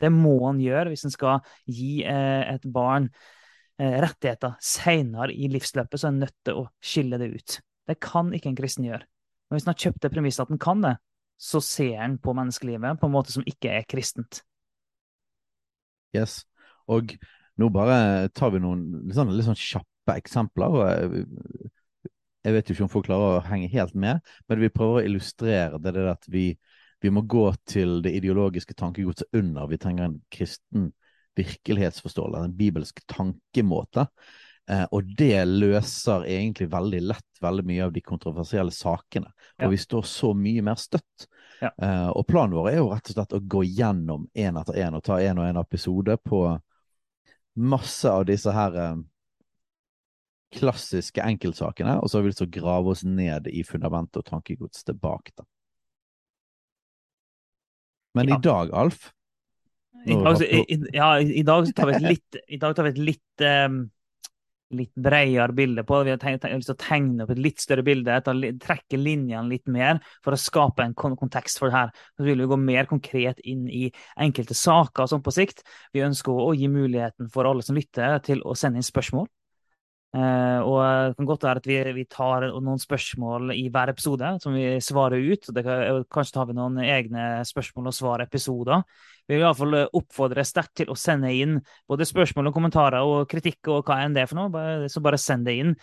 Det 0.04 0.12
må 0.12 0.36
han 0.44 0.60
gjøre 0.62 0.92
hvis 0.92 1.06
han 1.08 1.14
skal 1.14 1.40
gi 1.66 2.04
eh, 2.06 2.42
et 2.54 2.68
barn 2.74 3.08
eh, 3.80 3.98
rettigheter 4.04 4.58
senere 4.62 5.32
i 5.32 5.48
livsløpet, 5.52 6.00
så 6.00 6.10
er 6.10 6.14
en 6.14 6.22
nødt 6.26 6.36
til 6.46 6.62
å 6.62 6.68
skille 6.84 7.20
det 7.20 7.32
ut. 7.34 7.58
Det 7.88 7.98
kan 8.02 8.32
ikke 8.36 8.52
en 8.52 8.58
kristen 8.58 8.88
gjøre. 8.88 9.04
Men 9.48 9.58
hvis 9.58 9.66
han 9.66 9.74
har 9.74 9.82
kjøpt 9.86 10.04
det 10.04 10.12
premisset 10.14 10.46
at 10.46 10.52
han 10.54 10.62
kan 10.62 10.84
det, 10.84 10.96
så 11.40 11.60
ser 11.64 11.96
han 11.98 12.18
på 12.22 12.34
menneskelivet 12.36 13.00
på 13.00 13.08
en 13.08 13.14
måte 13.14 13.34
som 13.34 13.44
ikke 13.48 13.72
er 13.80 13.88
kristent. 13.90 14.42
Yes. 16.14 16.44
Og 16.90 17.16
nå 17.60 17.70
bare 17.74 18.28
tar 18.34 18.52
vi 18.54 18.62
noen 18.62 18.84
litt 19.02 19.16
sånn, 19.16 19.32
litt 19.34 19.46
sånn 19.46 19.58
kjappe 19.58 20.16
eksempler. 20.20 20.78
og 20.78 20.84
jeg, 20.86 21.24
jeg 22.44 22.56
vet 22.56 22.68
jo 22.68 22.76
ikke 22.76 22.86
om 22.86 22.92
folk 22.92 23.08
klarer 23.08 23.38
å 23.38 23.44
henge 23.48 23.70
helt 23.72 23.94
med, 23.98 24.20
men 24.48 24.62
vi 24.62 24.72
prøver 24.72 25.00
å 25.00 25.06
illustrere 25.08 25.80
det, 25.82 25.94
det 25.96 26.08
at 26.12 26.28
vi, 26.30 26.50
vi 27.04 27.10
må 27.12 27.20
gå 27.28 27.50
til 27.68 27.98
det 28.00 28.14
ideologiske 28.16 28.72
tankegodset 28.80 29.36
under. 29.36 29.66
Vi 29.68 29.76
trenger 29.76 30.06
en 30.06 30.20
kristen 30.32 30.86
virkelighetsforståelse, 31.36 32.44
en 32.46 32.56
bibelsk 32.56 33.02
tankemåte. 33.10 34.06
Eh, 34.70 34.86
og 34.88 35.10
det 35.18 35.42
løser 35.44 36.24
egentlig 36.24 36.70
veldig 36.72 37.02
lett 37.04 37.42
veldig 37.44 37.64
mye 37.68 37.84
av 37.84 37.92
de 37.92 38.00
kontroversielle 38.00 38.72
sakene. 38.72 39.28
Ja. 39.58 39.66
Og 39.66 39.74
vi 39.74 39.82
står 39.82 40.06
så 40.08 40.32
mye 40.32 40.64
mer 40.64 40.80
støtt. 40.80 41.26
Ja. 41.60 41.74
Eh, 41.76 42.08
og 42.08 42.24
planen 42.30 42.56
vår 42.56 42.70
er 42.70 42.78
jo 42.80 42.88
rett 42.94 43.10
og 43.12 43.18
slett 43.18 43.36
å 43.36 43.42
gå 43.52 43.64
gjennom 43.68 44.24
én 44.32 44.56
etter 44.60 44.80
én 44.86 44.96
og 44.96 45.04
ta 45.04 45.20
en 45.20 45.42
og 45.42 45.50
en 45.50 45.60
episode 45.60 46.16
på 46.24 46.44
masse 47.60 48.08
av 48.08 48.24
disse 48.32 48.54
her 48.56 48.78
eh, 48.80 49.02
klassiske 50.56 51.20
enkeltsakene, 51.20 51.98
og 52.00 52.08
så 52.08 52.16
har 52.16 52.24
vi 52.24 52.32
lyst 52.32 52.40
til 52.40 52.48
å 52.48 52.56
grave 52.62 52.94
oss 52.94 53.04
ned 53.04 53.52
i 53.52 53.60
fundamentet 53.66 54.22
og 54.22 54.30
tankegods 54.30 54.86
tilbake. 54.88 55.34
Da. 55.36 55.44
Men 58.14 58.28
Ja. 58.28 58.36
i 58.38 58.40
dag, 58.40 58.70
Alf 58.72 59.12
I 60.06 60.14
dag, 60.14 60.36
så- 60.38 60.44
i, 60.44 60.64
i- 60.68 60.90
ja, 60.92 61.18
i 61.18 61.38
i 61.40 61.42
dag 61.42 61.66
tar 61.74 61.86
vi 61.86 61.92
et 61.94 62.02
litt, 62.02 62.36
i 62.48 62.56
dag 62.60 62.74
tar 62.76 62.84
vi 62.84 62.90
et 62.90 62.98
litt, 62.98 63.40
um, 63.68 63.90
litt 64.74 64.92
bredere 64.94 65.52
bilde 65.54 65.84
på 65.86 65.98
det. 65.98 66.04
Vi 66.04 66.10
har 66.10 66.18
tenkt, 66.18 66.42
tenkt, 66.42 66.56
lyst 66.58 66.66
til 66.66 66.74
å 66.74 66.82
tegne 66.88 67.22
opp 67.22 67.30
et 67.30 67.38
litt 67.38 67.60
større 67.62 67.82
bilde, 67.86 68.20
ta, 68.24 68.32
trekke 68.34 68.98
linjene 68.98 69.48
litt 69.48 69.66
mer 69.68 70.00
for 70.22 70.32
å 70.34 70.40
skape 70.40 70.82
en 70.84 70.94
kon 70.94 71.16
kontekst 71.16 71.58
for 71.58 71.70
det 71.70 71.76
her. 71.78 71.90
Så 72.18 72.24
vil 72.26 72.38
vi 72.38 72.46
gå 72.50 72.58
mer 72.58 72.84
konkret 72.90 73.38
inn 73.44 73.68
i 73.68 73.90
enkelte 74.18 74.54
saker 74.54 75.06
sånn 75.06 75.22
på 75.22 75.32
sikt. 75.32 75.62
Vi 75.94 76.00
ønsker 76.00 76.32
å 76.32 76.52
gi 76.58 76.66
muligheten 76.68 77.30
for 77.30 77.44
alle 77.46 77.62
som 77.62 77.76
lytter, 77.76 78.18
til 78.20 78.42
å 78.42 78.56
sende 78.56 78.76
inn 78.76 78.82
spørsmål. 78.82 79.26
Eh, 80.14 80.60
og 80.62 80.78
det 81.10 81.16
kan 81.18 81.26
godt 81.26 81.44
være 81.46 81.60
at 81.60 81.64
vi, 81.66 81.76
vi 81.96 82.04
tar 82.06 82.44
noen 82.52 82.78
spørsmål 82.78 83.50
i 83.56 83.64
hver 83.72 83.90
episode 83.90 84.28
som 84.42 84.54
vi 84.54 84.76
svarer 84.84 85.18
ut. 85.32 85.48
Kan, 85.56 86.04
kanskje 86.12 86.36
tar 86.36 86.46
vi 86.50 86.54
noen 86.54 86.78
egne 86.84 87.24
spørsmål 87.48 87.90
og 87.90 87.96
svar-episoder. 87.96 88.84
Vi 89.26 89.34
vil 89.34 89.42
iallfall 89.42 89.80
oppfordre 89.88 90.44
sterkt 90.46 90.76
til 90.82 90.92
å 90.92 90.98
sende 90.98 91.32
inn 91.34 91.58
både 91.90 92.06
spørsmål 92.06 92.50
og 92.52 92.54
kommentarer 92.54 93.02
og 93.02 93.26
kritikk 93.30 93.72
og 93.74 93.82
hva 93.88 94.02
enn 94.04 94.14
det 94.14 94.22
er 94.22 94.30
for 94.30 94.38
noe. 94.38 94.54
Bare, 94.54 94.88
så 94.92 95.02
bare 95.02 95.18
send 95.18 95.48
det 95.50 95.58
inn. 95.64 95.74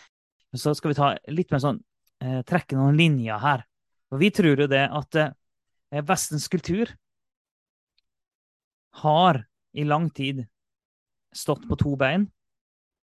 Så 0.55 0.75
skal 0.79 0.93
vi 0.93 0.99
ta 1.01 1.11
litt 1.31 1.51
mer 1.51 1.63
sånn 1.63 1.83
eh, 2.23 2.39
trekke 2.47 2.79
noen 2.79 2.99
linjer 2.99 3.43
her. 3.43 3.67
Og 4.11 4.23
vi 4.23 4.31
tror 4.35 4.63
jo 4.63 4.71
det 4.71 4.85
at 4.87 5.19
eh, 5.19 5.35
Vestens 6.07 6.47
kultur 6.47 6.87
har 9.03 9.43
i 9.75 9.83
lang 9.83 10.07
tid 10.15 10.45
stått 11.35 11.67
på 11.67 11.75
to 11.79 11.97
bein. 11.99 12.29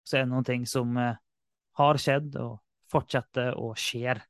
Så 0.04 0.18
er 0.18 0.26
det 0.26 0.34
noen 0.34 0.48
ting 0.48 0.68
som 0.70 0.98
eh, 1.00 1.18
har 1.80 2.00
skjedd 2.02 2.36
og 2.42 2.60
fortsetter 2.92 3.58
og 3.58 3.78
skjer, 3.80 4.22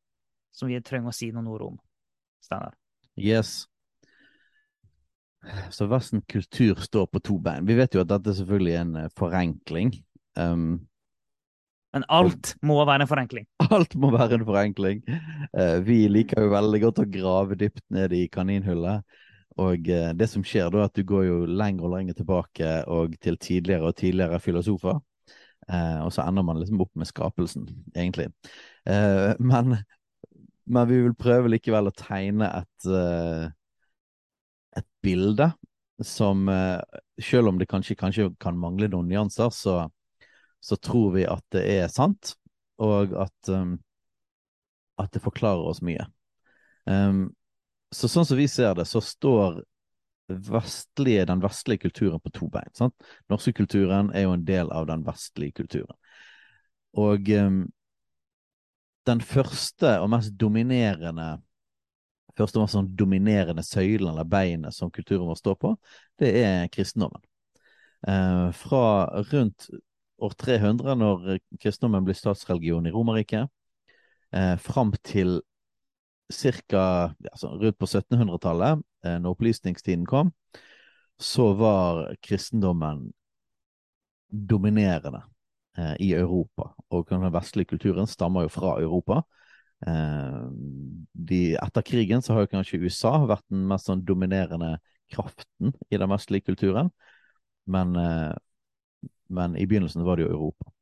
som 0.53 0.69
vi 0.69 0.79
trenger 0.85 1.11
å 1.11 1.15
si 1.15 1.31
noen 1.33 1.49
ord 1.51 1.67
om. 1.71 1.77
Steinar. 2.43 2.75
Yes. 3.19 3.63
Så 5.73 5.89
Vesten 5.91 6.23
kultur 6.29 6.79
står 6.79 7.09
på 7.11 7.19
to 7.19 7.37
bein. 7.43 7.67
Vi 7.67 7.75
vet 7.75 7.95
jo 7.95 8.03
at 8.03 8.11
dette 8.11 8.31
er 8.31 8.39
selvfølgelig 8.39 8.75
en 8.79 8.95
eh, 9.01 9.11
forenkling. 9.19 9.93
Um, 10.39 10.85
Men 11.93 12.07
alt 12.19 12.55
må 12.61 12.79
være 12.85 13.03
en 13.03 13.11
forenkling. 13.11 13.49
alt 13.67 13.97
må 13.99 14.13
være 14.13 14.39
en 14.39 14.47
forenkling. 14.47 15.03
Uh, 15.51 15.81
vi 15.83 16.05
liker 16.11 16.45
jo 16.45 16.53
veldig 16.53 16.81
godt 16.87 17.03
å 17.03 17.09
grave 17.17 17.59
dypt 17.59 17.83
ned 17.93 18.15
i 18.15 18.25
kaninhullet. 18.31 19.03
Og 19.61 19.89
eh, 19.89 20.11
det 20.17 20.27
som 20.31 20.43
skjer 20.45 20.71
da, 20.73 20.81
er 20.81 20.89
at 20.89 20.97
du 20.97 21.03
går 21.05 21.25
jo 21.27 21.35
lenger 21.45 21.85
og 21.85 21.93
lenger 21.93 22.17
tilbake 22.17 22.69
og 22.89 23.13
til 23.21 23.37
tidligere 23.37 23.91
og 23.91 23.97
tidligere 23.99 24.39
filosofer. 24.41 24.97
Eh, 25.69 25.99
og 26.03 26.11
så 26.13 26.25
ender 26.27 26.45
man 26.45 26.59
liksom 26.59 26.81
opp 26.83 26.91
med 26.99 27.09
skapelsen, 27.09 27.67
egentlig. 27.95 28.29
Eh, 28.89 29.33
men, 29.39 29.77
men 30.65 30.89
vi 30.89 31.01
vil 31.05 31.17
prøve 31.17 31.51
likevel 31.53 31.89
å 31.89 31.95
tegne 31.97 32.49
et, 32.61 32.87
eh, 32.89 33.45
et 34.79 34.89
bilde 35.03 35.53
som 36.03 36.47
Selv 37.21 37.51
om 37.51 37.59
det 37.61 37.67
kanskje, 37.69 37.95
kanskje 37.95 38.23
kan 38.41 38.57
mangle 38.59 38.87
noen 38.89 39.05
nyanser, 39.07 39.51
så, 39.53 39.75
så 40.59 40.75
tror 40.81 41.11
vi 41.13 41.21
at 41.29 41.43
det 41.53 41.61
er 41.69 41.91
sant, 41.93 42.33
og 42.81 43.13
at, 43.13 43.51
at 44.99 45.13
det 45.13 45.21
forklarer 45.21 45.69
oss 45.69 45.83
mye. 45.85 46.07
Um, 46.89 47.27
så 47.93 48.09
sånn 48.09 48.25
som 48.25 48.41
vi 48.41 48.49
ser 48.49 48.73
det, 48.75 48.87
så 48.89 48.99
står 49.05 49.61
vestlige, 50.27 51.25
den 51.25 51.41
vestlige 51.43 51.85
kulturen 51.87 52.19
på 52.23 52.31
to 52.33 52.47
bein. 52.51 52.71
Sant? 52.77 52.95
Norske 53.29 53.53
kulturen 53.53 54.11
er 54.15 54.27
jo 54.27 54.35
en 54.35 54.45
del 54.47 54.71
av 54.71 54.87
den 54.87 55.05
vestlige 55.05 55.59
kulturen. 55.61 55.97
Og 56.93 57.29
um, 57.39 57.63
den 59.07 59.21
første 59.21 59.97
og 59.99 60.09
mest 60.13 60.35
dominerende 60.39 61.41
første 62.37 62.57
og 62.57 62.65
mest 62.65 62.77
sånn 62.77 62.93
dominerende 62.97 63.63
søylen 63.65 64.09
eller 64.09 64.25
beinet 64.25 64.73
som 64.73 64.91
kulturen 64.93 65.27
vår 65.29 65.37
står 65.37 65.57
på, 65.61 65.73
det 66.21 66.31
er 66.41 66.69
kristendommen. 66.73 67.21
Eh, 68.07 68.47
fra 68.57 68.85
rundt 69.31 69.69
år 70.23 70.33
300, 70.39 70.95
når 70.99 71.37
kristendommen 71.61 72.07
blir 72.07 72.17
statsreligion 72.17 72.87
i 72.87 72.93
Romerriket, 72.93 73.51
eh, 74.33 74.55
fram 74.57 74.93
til 75.03 75.41
Ja, 76.73 77.33
sånn 77.39 77.59
rundt 77.61 77.79
på 77.79 77.89
1700-tallet, 77.89 78.83
eh, 79.05 79.17
når 79.21 79.35
opplysningstiden 79.35 80.05
kom, 80.09 80.31
så 81.21 81.51
var 81.57 82.07
kristendommen 82.25 83.11
dominerende 84.33 85.21
eh, 85.77 85.95
i 85.99 86.13
Europa. 86.13 86.73
Og 86.89 87.07
den 87.09 87.25
vestlige 87.33 87.73
kulturen 87.75 88.09
stammer 88.09 88.47
jo 88.47 88.53
fra 88.53 88.75
Europa. 88.81 89.21
Eh, 89.87 90.41
de, 91.13 91.41
etter 91.59 91.85
krigen 91.85 92.23
så 92.25 92.33
har 92.33 92.45
jo 92.45 92.53
kanskje 92.55 92.81
USA 92.83 93.13
vært 93.29 93.45
den 93.53 93.67
mest 93.69 93.89
sånn 93.89 94.03
dominerende 94.07 94.77
kraften 95.13 95.73
i 95.91 95.99
den 95.99 96.09
vestlige 96.09 96.49
kulturen, 96.49 96.89
men, 97.69 97.95
eh, 97.99 98.33
men 99.29 99.57
i 99.57 99.67
begynnelsen 99.69 100.05
var 100.07 100.17
det 100.17 100.27
jo 100.27 100.33
Europa. 100.33 100.72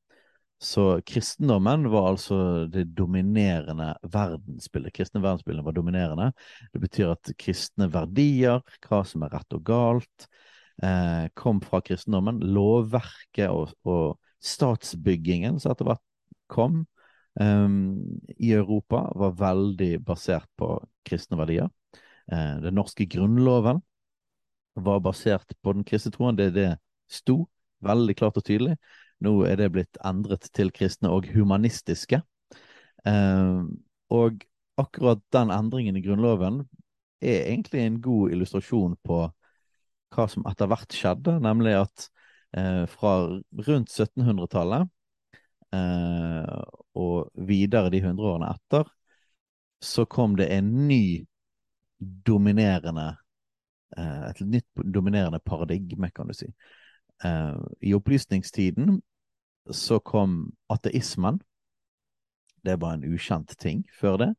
Så 0.62 1.02
kristendommen 1.06 1.88
var 1.89 2.12
altså 2.12 2.67
det 2.69 2.84
dominerende 2.93 3.95
verdensbildet. 4.13 4.93
Kristne 4.93 5.24
verdensbildet 5.24 5.65
var 5.65 5.74
dominerende. 5.74 6.28
Det 6.69 6.82
betyr 6.84 7.15
at 7.15 7.32
kristne 7.41 7.88
verdier, 7.89 8.62
hva 8.86 9.02
som 9.08 9.26
er 9.26 9.34
rett 9.34 9.58
og 9.58 9.63
galt, 9.65 10.28
eh, 10.86 11.26
kom 11.34 11.63
fra 11.65 11.82
kristendommen. 11.82 12.43
Lovverket 12.54 13.50
og, 13.50 13.74
og 13.89 14.21
statsbyggingen 14.38 15.58
som 15.58 15.74
etter 15.74 15.89
hvert 15.89 16.06
kom 16.52 16.84
eh, 17.41 17.67
i 18.38 18.54
Europa, 18.54 19.08
var 19.17 19.38
veldig 19.41 19.95
basert 20.06 20.50
på 20.62 20.76
kristne 21.10 21.41
verdier. 21.41 21.74
Eh, 22.30 22.58
den 22.62 22.78
norske 22.78 23.10
grunnloven 23.10 23.82
var 24.78 25.02
basert 25.02 25.58
på 25.65 25.74
den 25.74 25.89
kristne 25.89 26.13
troen. 26.13 26.38
Det, 26.38 26.52
det 26.54 26.76
sto 27.10 27.47
veldig 27.82 28.21
klart 28.21 28.38
og 28.38 28.45
tydelig. 28.45 28.78
Nå 29.22 29.36
er 29.46 29.60
det 29.60 29.72
blitt 29.76 30.00
endret 30.06 30.48
til 30.56 30.72
kristne 30.74 31.12
og 31.14 31.28
humanistiske. 31.30 32.22
Eh, 33.08 33.62
og 34.10 34.46
akkurat 34.82 35.22
den 35.34 35.52
endringen 35.54 35.98
i 35.98 36.04
Grunnloven 36.06 36.64
er 37.22 37.46
egentlig 37.52 37.86
en 37.86 38.02
god 38.02 38.34
illustrasjon 38.34 38.98
på 39.06 39.22
hva 40.12 40.26
som 40.28 40.45
etter 40.50 40.68
hvert 40.68 40.95
skjedde, 40.95 41.38
nemlig 41.43 41.78
at 41.80 42.08
eh, 42.58 42.84
fra 42.89 43.14
rundt 43.68 43.93
1700-tallet 43.93 44.89
eh, 45.78 46.58
og 46.98 47.30
videre 47.48 47.93
de 47.93 48.02
hundre 48.04 48.34
årene 48.34 48.52
etter, 48.52 48.89
så 49.82 50.06
kom 50.10 50.36
det 50.38 50.50
en 50.54 50.72
ny 50.88 51.04
dominerende 52.00 53.16
Et 53.91 54.39
nytt 54.48 54.84
dominerende 54.95 55.41
paradigme, 55.43 56.08
kan 56.16 56.30
du 56.30 56.32
si. 56.32 56.45
I 57.84 57.91
opplysningstiden 57.91 59.02
så 59.74 59.99
kom 59.99 60.51
ateismen. 60.69 61.39
Det 62.61 62.78
var 62.82 62.93
en 62.93 63.05
ukjent 63.07 63.55
ting 63.59 63.86
før 63.99 64.17
det. 64.22 64.34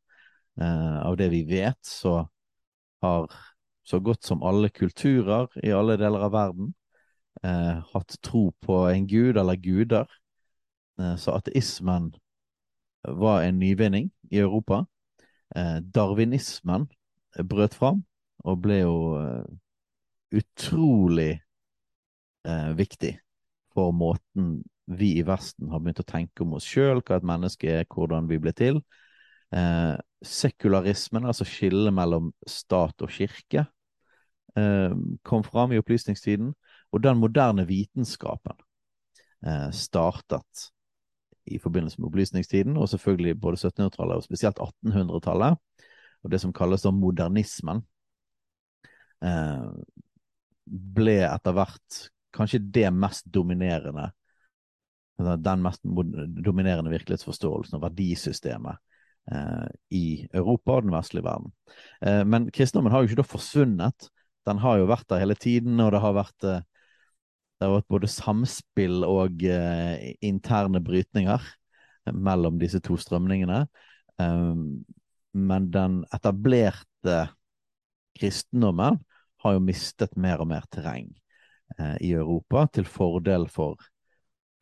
Eh, 0.61 0.99
av 1.03 1.17
det 1.17 1.31
vi 1.33 1.43
vet, 1.49 1.79
så 1.87 2.29
har 3.03 3.33
så 3.83 4.01
godt 4.01 4.25
som 4.25 4.43
alle 4.47 4.69
kulturer 4.71 5.51
i 5.65 5.73
alle 5.75 5.97
deler 5.99 6.29
av 6.29 6.33
verden 6.33 6.75
eh, 7.43 7.81
hatt 7.93 8.19
tro 8.23 8.51
på 8.63 8.85
en 8.91 9.07
gud 9.07 9.39
eller 9.41 9.59
guder. 9.59 10.07
Eh, 11.01 11.17
så 11.17 11.35
ateismen 11.39 12.13
var 13.03 13.43
en 13.43 13.59
nyvinning 13.59 14.11
i 14.31 14.39
Europa. 14.39 14.85
Eh, 15.57 15.81
darwinismen 15.95 16.87
brøt 17.49 17.75
fram 17.75 18.05
og 18.45 18.63
ble 18.63 18.83
jo 18.83 18.97
eh, 19.19 19.45
utrolig 20.39 21.33
eh, 22.47 22.71
viktig 22.79 23.17
for 23.75 23.93
måten 23.97 24.63
vi 24.87 25.19
i 25.19 25.23
Vesten 25.27 25.71
har 25.71 25.81
begynt 25.83 26.03
å 26.03 26.09
tenke 26.09 26.45
om 26.45 26.57
oss 26.59 26.67
sjøl, 26.67 27.03
hva 27.03 27.19
et 27.19 27.27
menneske 27.27 27.71
er, 27.71 27.87
hvordan 27.91 28.29
vi 28.31 28.39
ble 28.43 28.53
til. 28.57 28.81
Eh, 29.55 29.95
sekularismen, 30.25 31.27
altså 31.29 31.47
skillet 31.47 31.95
mellom 31.95 32.33
stat 32.49 33.05
og 33.05 33.13
kirke, 33.13 33.67
eh, 34.57 34.95
kom 35.23 35.45
fram 35.47 35.73
i 35.73 35.81
opplysningstiden. 35.81 36.53
Og 36.93 37.03
den 37.03 37.21
moderne 37.21 37.67
vitenskapen 37.69 38.57
eh, 39.47 39.71
startet 39.71 40.69
i 41.47 41.59
forbindelse 41.59 42.01
med 42.01 42.11
opplysningstiden, 42.11 42.77
og 42.77 42.89
selvfølgelig 42.89 43.41
både 43.41 43.57
1700-tallet 43.57 44.17
og 44.17 44.27
spesielt 44.27 44.61
1800-tallet. 44.63 45.59
Og 46.23 46.31
det 46.31 46.41
som 46.41 46.53
kalles 46.55 46.85
da 46.85 46.93
modernismen, 46.95 47.83
eh, 49.25 49.71
ble 50.67 51.17
etter 51.27 51.57
hvert 51.57 52.03
kanskje 52.33 52.63
det 52.73 52.89
mest 52.95 53.27
dominerende 53.35 54.13
den 55.43 55.63
mest 55.65 55.83
dominerende 55.83 56.93
virkelighetsforståelsen 56.93 57.79
og 57.79 57.85
verdisystemet 57.85 58.81
eh, 59.33 59.69
i 59.95 60.05
Europa 60.33 60.77
og 60.77 60.87
den 60.87 60.95
vestlige 60.95 61.27
verden. 61.27 61.55
Eh, 62.05 62.23
men 62.29 62.51
kristendommen 62.55 62.95
har 62.95 63.03
jo 63.03 63.11
ikke 63.11 63.23
da 63.23 63.29
forsvunnet. 63.29 64.09
Den 64.49 64.63
har 64.63 64.81
jo 64.81 64.91
vært 64.91 65.09
der 65.13 65.23
hele 65.23 65.39
tiden, 65.39 65.81
og 65.83 65.93
det 65.95 66.03
har 66.03 66.17
vært, 66.19 66.39
eh, 66.49 66.65
det 67.59 67.69
har 67.69 67.77
vært 67.77 67.93
både 67.95 68.11
samspill 68.11 69.07
og 69.07 69.45
eh, 69.47 70.13
interne 70.25 70.83
brytninger 70.83 71.53
mellom 72.13 72.59
disse 72.59 72.83
to 72.83 72.99
strømningene. 72.99 73.65
Eh, 74.21 74.55
men 75.33 75.71
den 75.73 76.03
etablerte 76.13 77.23
kristendommen 78.19 79.01
har 79.43 79.57
jo 79.57 79.65
mistet 79.65 80.15
mer 80.21 80.43
og 80.43 80.51
mer 80.53 80.67
terreng 80.73 81.09
eh, 81.79 81.97
i 82.05 82.13
Europa 82.15 82.67
til 82.77 82.87
fordel 82.89 83.49
for 83.51 83.81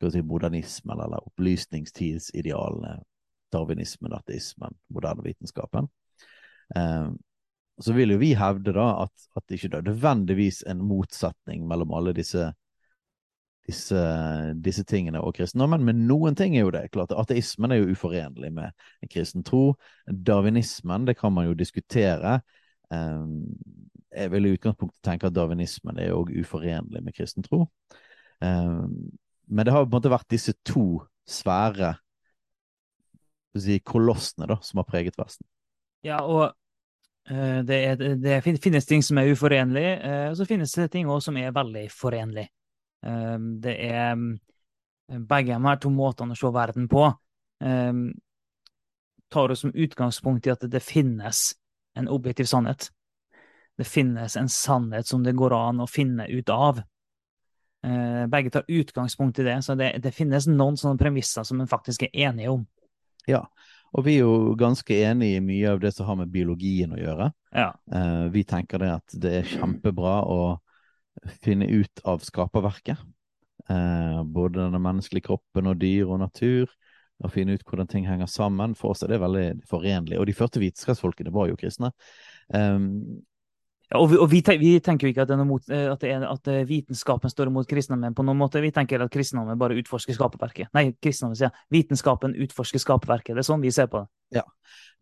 si, 0.09 0.21
modernismen 0.25 0.99
eller 0.99 1.27
opplysningstidsidealene, 1.27 2.95
darwinismen, 3.53 4.13
ateismen, 4.13 4.73
moderne 4.89 5.23
vitenskapen. 5.23 5.89
Eh, 6.75 7.11
så 7.81 7.93
vil 7.93 8.13
jo 8.13 8.21
vi 8.21 8.33
hevde 8.37 8.73
da 8.75 8.87
at, 9.05 9.13
at 9.35 9.45
det 9.47 9.57
ikke 9.57 9.77
er 9.77 9.85
nødvendigvis 9.89 10.63
en 10.69 10.83
motsetning 10.85 11.63
mellom 11.67 11.93
alle 11.97 12.13
disse, 12.13 12.51
disse, 13.67 14.01
disse 14.65 14.83
tingene 14.89 15.21
og 15.21 15.35
kristendommen, 15.37 15.83
men 15.85 16.05
noen 16.09 16.37
ting 16.37 16.55
er 16.55 16.65
jo 16.65 16.73
det. 16.73 16.87
klart 16.93 17.13
Ateismen 17.15 17.73
er 17.73 17.81
jo 17.81 17.95
uforenlig 17.95 18.51
med 18.53 18.71
en 19.01 19.11
kristen 19.11 19.45
tro. 19.47 19.75
Darwinismen, 20.07 21.07
det 21.07 21.17
kan 21.19 21.33
man 21.33 21.49
jo 21.49 21.57
diskutere. 21.57 22.39
Eh, 22.93 23.25
jeg 24.11 24.31
vil 24.31 24.45
i 24.45 24.53
utgangspunktet 24.57 25.01
tenke 25.07 25.29
at 25.29 25.35
darwinismen 25.35 25.99
er 25.99 26.11
jo 26.11 26.25
uforenlig 26.41 27.03
med 27.03 27.15
kristen 27.17 27.45
tro. 27.47 27.65
Eh, 29.51 29.55
men 29.55 29.65
det 29.65 29.71
har 29.71 29.83
på 29.85 29.89
en 29.89 29.97
måte 29.97 30.11
vært 30.11 30.31
disse 30.31 30.53
to 30.63 31.03
svære 31.27 31.95
si, 33.57 33.79
kolossene 33.83 34.47
da, 34.47 34.57
som 34.63 34.81
har 34.81 34.87
preget 34.87 35.19
Vesten. 35.19 35.45
Ja, 36.03 36.23
og 36.23 36.53
uh, 37.29 37.59
det, 37.67 37.77
er, 37.77 38.15
det, 38.17 38.39
finnes 38.63 38.87
ting 38.87 39.03
som 39.03 39.19
er 39.19 39.29
uforenlige, 39.31 39.97
uh, 40.01 40.29
og 40.31 40.39
så 40.39 40.47
finnes 40.49 40.73
det 40.73 40.89
ting 40.91 41.09
også 41.09 41.29
som 41.29 41.37
er 41.37 41.53
veldig 41.53 41.85
forenlige. 41.93 42.49
Uh, 43.05 43.37
det 43.61 43.75
er 43.91 44.15
begge 45.11 45.53
de 45.53 45.67
her 45.67 45.79
to 45.83 45.91
måtene 45.91 46.33
å 46.33 46.39
se 46.39 46.51
verden 46.55 46.87
på 46.91 47.11
tar 49.31 49.51
oss 49.53 49.61
som 49.61 49.73
utgangspunkt 49.77 50.47
i 50.47 50.51
at 50.51 50.63
det 50.71 50.79
finnes 50.81 51.51
en 51.93 52.07
objektiv 52.09 52.47
sannhet. 52.49 52.87
Det 53.77 53.85
finnes 53.85 54.33
en 54.39 54.49
sannhet 54.49 55.07
som 55.07 55.21
det 55.23 55.35
går 55.37 55.53
an 55.53 55.83
å 55.83 55.87
finne 55.87 56.25
ut 56.25 56.49
av. 56.49 56.81
Eh, 57.83 58.25
begge 58.29 58.53
tar 58.53 58.67
utgangspunkt 58.67 59.39
i 59.39 59.43
det, 59.47 59.57
så 59.65 59.75
det, 59.75 59.95
det 60.03 60.13
finnes 60.13 60.47
noen 60.49 60.77
sånne 60.77 61.01
premisser 61.01 61.45
som 61.47 61.61
en 61.61 61.69
faktisk 61.69 62.05
er 62.07 62.13
enige 62.27 62.53
om. 62.53 62.65
Ja, 63.29 63.45
og 63.91 64.05
vi 64.05 64.15
er 64.17 64.25
jo 64.25 64.53
ganske 64.59 64.97
enig 65.03 65.33
i 65.35 65.43
mye 65.43 65.73
av 65.73 65.81
det 65.81 65.93
som 65.95 66.07
har 66.07 66.19
med 66.21 66.31
biologien 66.31 66.93
å 66.95 66.99
gjøre. 66.99 67.31
Ja. 67.51 67.71
Eh, 67.91 68.27
vi 68.33 68.45
tenker 68.47 68.81
det 68.81 68.91
at 68.99 69.17
det 69.23 69.33
er 69.39 69.49
kjempebra 69.49 70.21
å 70.29 70.43
finne 71.43 71.67
ut 71.67 72.03
av 72.07 72.23
skaperverket. 72.23 73.01
Eh, 73.69 74.21
både 74.23 74.69
den 74.71 74.81
menneskelige 74.81 75.27
kroppen 75.27 75.69
og 75.73 75.81
dyr 75.81 76.07
og 76.07 76.21
natur. 76.23 76.71
Å 77.21 77.29
finne 77.29 77.53
ut 77.53 77.65
hvordan 77.67 77.89
ting 77.89 78.07
henger 78.07 78.29
sammen. 78.31 78.73
For 78.77 78.95
oss 78.95 79.03
er 79.05 79.11
det 79.11 79.21
veldig 79.21 79.47
forenlig. 79.69 80.17
Og 80.17 80.29
de 80.29 80.37
første 80.37 80.61
vitenskapsfolkene 80.63 81.33
var 81.33 81.51
jo 81.51 81.59
kristne. 81.59 81.91
Um, 83.91 84.01
og, 84.01 84.07
vi, 84.11 84.17
og 84.23 84.29
vi, 84.31 84.41
vi, 84.59 84.71
tenker 84.83 85.07
jo 85.07 85.11
ikke 85.11 85.25
at, 85.25 85.33
mot, 85.47 85.69
eh, 85.69 85.87
at, 85.91 86.03
er, 86.07 86.23
at, 86.27 86.47
eh, 86.47 86.63
vitenskapen 86.67 87.31
står 87.31 87.51
imot 87.51 87.67
kristendommen 87.67 88.15
på 88.15 88.23
noen 88.23 88.39
måte. 88.39 88.61
Vi 88.63 88.71
tenker 88.71 89.03
at 89.03 89.11
kristendommen 89.11 89.59
bare 89.59 89.75
utforsker 89.81 90.15
skaperverket. 90.15 90.71
Nei, 90.77 90.91
kristendommen 91.03 91.39
sier 91.39 91.51
vitenskapen 91.73 92.35
utforsker 92.47 92.81
skaperverket. 92.81 93.35
Det 93.35 93.43
er 93.43 93.49
sånn 93.49 93.63
vi 93.63 93.73
ser 93.75 93.91
på 93.91 94.03
det. 94.03 94.11
Ja, 94.41 94.45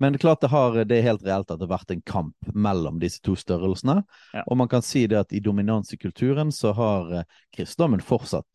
men 0.01 0.17
klart 0.17 0.41
det, 0.41 0.49
har, 0.49 0.77
det 0.89 0.97
er 0.97 1.05
helt 1.05 1.25
reelt 1.27 1.51
at 1.51 1.59
det 1.59 1.67
har 1.67 1.75
vært 1.75 1.93
en 1.93 2.01
kamp 2.01 2.53
mellom 2.55 2.97
disse 3.01 3.21
to 3.25 3.35
størrelsene. 3.37 3.99
Ja. 4.33 4.45
Og 4.47 4.57
man 4.57 4.71
kan 4.71 4.85
si 4.85 5.05
det 5.11 5.21
at 5.21 5.35
i 5.37 5.43
dominans 5.43 5.93
i 5.93 6.01
kulturen 6.01 6.53
så 6.55 6.73
har 6.77 7.13
eh, 7.21 7.41
kristendommen 7.55 8.01
fortsatt 8.01 8.47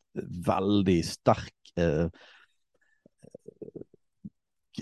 veldig 0.47 0.99
sterk 1.07 1.75
eh, 1.79 2.09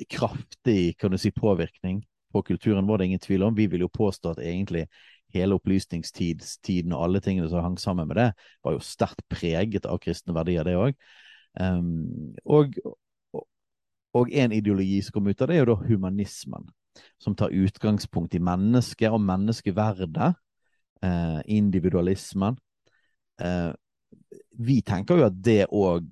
kraftig 0.09 0.97
kan 0.97 1.13
du 1.13 1.19
si, 1.21 1.31
påvirkning 1.31 2.01
på 2.33 2.43
kulturen, 2.43 2.87
vår, 2.87 2.99
det 2.99 3.05
er 3.05 3.11
ingen 3.13 3.21
tvil 3.21 3.43
om. 3.43 3.55
Vi 3.55 3.67
vil 3.69 3.85
jo 3.85 3.91
påstå 3.93 4.33
at 4.33 4.41
egentlig 4.41 4.87
hele 5.35 5.57
opplysningstiden 5.59 6.95
og 6.95 7.07
alle 7.07 7.23
tingene 7.25 7.49
som 7.51 7.65
hang 7.65 7.79
sammen 7.81 8.09
med 8.09 8.19
det, 8.21 8.29
var 8.65 8.77
jo 8.77 8.85
sterkt 8.85 9.25
preget 9.33 9.89
av 9.89 10.01
kristne 10.03 10.35
verdier, 10.37 10.67
det 10.67 10.77
òg. 10.79 10.97
Um, 11.61 12.33
og, 12.45 12.79
og, 14.17 14.31
en 14.33 14.55
ideologi 14.57 15.03
som 15.05 15.19
kom 15.19 15.29
ut 15.29 15.43
av 15.43 15.51
det, 15.51 15.59
er 15.59 15.65
jo 15.65 15.75
da 15.75 15.79
humanismen. 15.89 16.71
Som 17.21 17.37
tar 17.39 17.55
utgangspunkt 17.57 18.35
i 18.37 18.43
mennesket 18.43 19.13
og 19.13 19.23
menneskeverdet. 19.25 20.33
Uh, 21.03 21.41
individualismen. 21.51 22.59
Uh, 23.43 23.73
vi 24.59 24.81
tenker 24.87 25.19
jo 25.19 25.27
at 25.27 25.39
det 25.43 25.65
òg 25.73 26.07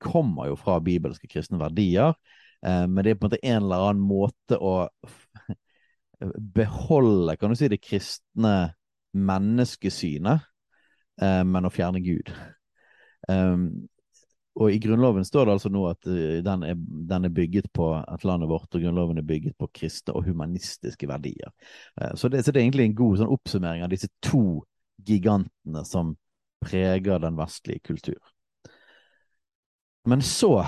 kommer 0.00 0.48
jo 0.48 0.56
fra 0.56 0.78
bibelske 0.80 1.28
kristne 1.28 1.58
verdier, 1.60 2.14
uh, 2.64 2.86
men 2.88 3.04
det 3.04 3.12
er 3.12 3.18
på 3.18 3.26
en 3.26 3.32
måte 3.32 3.42
en 3.44 3.58
eller 3.58 3.88
annen 3.90 4.06
måte 4.06 4.56
å 4.56 4.88
beholde 6.54 7.36
kan 7.36 7.50
du 7.50 7.56
si, 7.56 7.68
det 7.70 7.80
kristne 7.82 8.72
menneskesynet, 9.16 10.44
eh, 11.22 11.42
men 11.46 11.66
å 11.66 11.72
fjerne 11.72 12.02
Gud. 12.04 12.30
Um, 13.28 13.88
og 14.60 14.72
i 14.72 14.80
Grunnloven 14.82 15.24
står 15.24 15.46
det 15.46 15.54
altså 15.54 15.70
nå 15.72 15.84
at 15.90 16.08
uh, 16.08 16.40
den, 16.44 16.64
er, 16.66 16.78
den, 17.10 17.26
er, 17.26 17.34
bygget 17.34 17.70
på 17.76 17.92
at 17.98 18.24
landet 18.26 18.50
vårt 18.50 18.74
og 18.74 18.82
Grunnloven 18.82 19.20
er 19.20 19.26
bygget 19.26 19.56
på 19.60 19.68
kristne 19.76 20.16
og 20.16 20.26
humanistiske 20.26 21.08
verdier. 21.10 21.52
Uh, 22.00 22.12
så, 22.14 22.28
det, 22.28 22.44
så, 22.44 22.52
det, 22.52 22.60
er 22.60 22.68
egentlig 22.68 22.90
en 22.90 22.98
god 22.98 23.20
sånn, 23.20 23.32
oppsummering 23.36 23.86
av 23.86 23.92
disse 23.92 24.10
to 24.24 24.60
gigantene 25.06 25.84
som 25.88 26.14
preger 26.60 27.22
den 27.22 27.38
vestlige 27.38 27.84
kultur. 27.92 28.20
Men 30.08 30.22
så, 30.24 30.62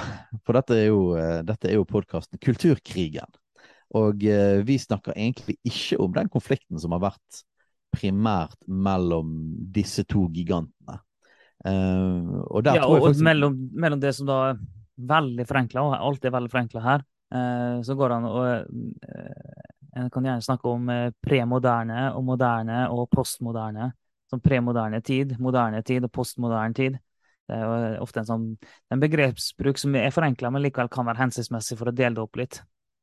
for 0.44 0.56
dette 0.56 0.76
er 0.76 0.90
jo, 0.90 1.04
dette 1.48 1.70
er 1.70 1.78
jo 1.78 1.88
podkasten 1.88 2.40
Kulturkrigen. 2.40 3.28
Og 3.98 4.24
eh, 4.24 4.60
vi 4.64 4.78
snakker 4.80 5.16
egentlig 5.16 5.58
ikke 5.68 5.98
om 6.00 6.12
den 6.14 6.30
konflikten 6.32 6.80
som 6.80 6.94
har 6.96 7.02
vært 7.10 7.42
primært 7.92 8.56
mellom 8.66 9.34
disse 9.74 10.06
to 10.08 10.24
gigantene. 10.32 11.00
Uh, 11.62 12.40
og 12.50 12.66
ja, 12.66 12.82
og, 12.88 13.04
faktisk... 13.04 13.22
mellom, 13.22 13.58
mellom, 13.78 14.00
det 14.02 14.10
som 14.16 14.26
da 14.26 14.38
er 14.48 14.62
veldig 15.12 15.44
forenkla, 15.46 15.84
og 15.84 15.92
alt 16.08 16.24
er 16.26 16.32
veldig 16.34 16.50
forenkla 16.50 16.82
her, 16.82 17.04
uh, 17.36 17.76
så 17.86 17.94
går 17.98 18.10
det 18.10 18.16
an 18.16 18.30
å 18.30 18.40
En 19.92 20.08
kan 20.08 20.24
gjerne 20.24 20.40
snakke 20.40 20.70
om 20.72 20.86
premoderne 21.20 22.06
og 22.16 22.22
moderne 22.24 22.86
og 22.88 23.10
postmoderne. 23.12 23.90
Som 24.32 24.40
premoderne 24.40 25.02
tid, 25.04 25.34
moderne 25.36 25.82
tid 25.84 26.06
og 26.06 26.10
postmoderne 26.16 26.72
tid. 26.72 26.96
Det 27.44 27.58
er 27.58 27.66
jo 27.66 27.98
ofte 28.00 28.22
en 28.22 28.28
sånn 28.30 28.46
en 28.88 29.02
begrepsbruk 29.02 29.76
som 29.76 29.92
er 30.00 30.14
forenkla, 30.14 30.48
men 30.48 30.64
likevel 30.64 30.88
kan 30.88 31.04
være 31.04 31.20
hensiktsmessig 31.26 31.76
for 31.76 31.90
å 31.90 31.94
dele 31.98 32.16
det 32.16 32.24
opp 32.24 32.40
litt. 32.40 32.62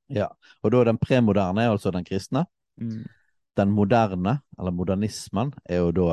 Ja, 0.09 0.27
og 0.63 0.71
da 0.73 0.83
den 0.89 0.97
premoderne 1.01 1.61
er 1.63 1.69
altså 1.73 1.89
den 1.93 2.05
kristne. 2.07 2.45
Mm. 2.81 3.03
Den 3.59 3.69
moderne, 3.75 4.33
eller 4.57 4.71
modernismen, 4.73 5.49
er 5.65 5.77
jo 5.83 5.91
da 5.95 6.09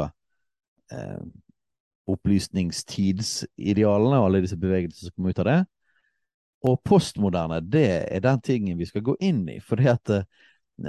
eh, 0.93 1.23
opplysningstidsidealene 2.11 4.19
og 4.19 4.27
alle 4.29 4.45
disse 4.45 4.61
bevegelsene 4.61 5.07
som 5.09 5.15
kommer 5.15 5.31
ut 5.33 5.43
av 5.43 5.49
det. 5.51 5.61
Og 6.67 6.75
postmoderne, 6.87 7.59
det 7.63 7.89
er 8.11 8.21
den 8.25 8.41
tingen 8.45 8.79
vi 8.79 8.87
skal 8.89 9.03
gå 9.07 9.15
inn 9.21 9.49
i. 9.53 9.61
for 9.61 9.77
det 9.81 9.89
at, 9.93 10.11
eh, 10.11 10.25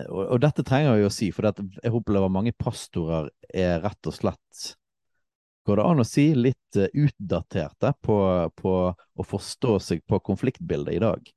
og, 0.08 0.24
og, 0.26 0.40
dette 0.44 0.64
trenger 0.68 0.98
jeg 0.98 1.06
å 1.08 1.14
si, 1.14 1.32
for 1.32 1.42
jeg 1.48 1.94
opplever 1.94 2.30
mange 2.34 2.54
pastorer 2.58 3.30
er 3.54 3.82
rett 3.86 4.08
og 4.08 4.14
slett 4.16 4.76
Går 5.68 5.76
det 5.76 5.84
an 5.84 6.00
å 6.00 6.08
si 6.08 6.32
litt 6.32 6.78
uh, 6.80 6.88
utdaterte 6.96 7.90
på, 8.00 8.16
på, 8.56 8.74
å 8.96 9.24
forstå 9.28 9.74
seg 9.84 10.00
på 10.08 10.16
konfliktbildet 10.24 10.96
i 10.96 11.02
dag? 11.04 11.28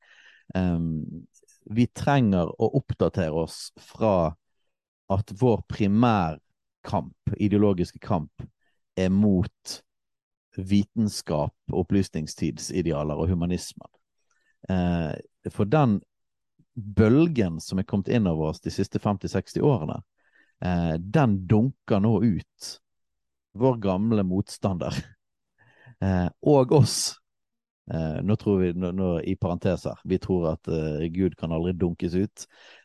Um, 0.55 1.27
vi 1.71 1.87
trenger 1.87 2.51
å 2.51 2.71
oppdatere 2.81 3.45
oss 3.45 3.71
fra 3.79 4.33
at 5.11 5.33
vår 5.39 5.63
primærkamp, 5.71 7.35
ideologiske 7.37 7.99
kamp, 8.03 8.43
er 8.99 9.11
mot 9.15 9.77
vitenskap, 10.57 11.55
opplysningstidsidealer 11.71 13.19
og 13.23 13.31
humanismen. 13.31 13.91
Eh, 14.69 15.15
for 15.51 15.71
den 15.71 16.01
bølgen 16.75 17.61
som 17.63 17.79
er 17.79 17.87
kommet 17.89 18.11
inn 18.11 18.27
over 18.31 18.51
oss 18.51 18.63
de 18.65 18.73
siste 18.75 18.99
50-60 19.03 19.63
årene, 19.63 20.01
eh, 20.65 20.95
den 20.99 21.39
dunker 21.47 22.03
nå 22.03 22.17
ut 22.23 22.75
vår 23.59 23.79
gamle 23.83 24.27
motstander 24.27 24.95
eh, 26.05 26.29
og 26.43 26.73
oss 26.73 27.20
Eh, 27.95 28.23
nå 28.23 28.37
tror 28.37 28.59
vi, 28.59 28.73
nå, 28.73 28.93
nå, 28.95 29.09
i 29.27 29.35
parenteser, 29.37 29.99
vi 30.05 30.19
tror 30.23 30.53
at 30.53 30.69
eh, 30.71 31.07
Gud 31.11 31.35
kan 31.39 31.53
aldri 31.53 31.73
dunkes 31.75 32.15
ut. 32.15 32.45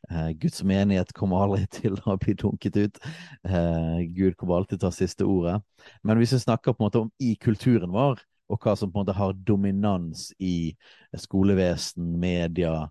Eh, 0.10 0.32
Guds 0.41 0.64
menighet 0.66 1.14
kommer 1.14 1.43
aldri 1.45 1.68
til 1.78 1.99
å 2.06 2.16
bli 2.22 2.34
dunket 2.41 2.80
ut. 2.80 3.01
Uh, 3.45 4.01
Gud 4.16 4.38
kommer 4.39 4.58
alltid 4.58 4.80
til 4.80 4.88
å 4.88 4.89
ta 4.89 4.95
siste 4.95 5.28
ordet. 5.30 5.60
Men 6.01 6.18
hvis 6.22 6.34
vi 6.34 6.41
snakker 6.45 6.74
på 6.74 6.82
en 6.82 6.88
måte 6.88 7.03
om 7.06 7.12
i 7.22 7.36
kulturen 7.41 7.93
vår, 7.93 8.24
og 8.49 8.62
hva 8.62 8.76
som 8.78 8.91
på 8.91 8.99
en 8.99 9.06
måte 9.06 9.18
har 9.18 9.38
dominans 9.45 10.28
i 10.41 10.74
skolevesen, 11.18 12.12
media, 12.22 12.84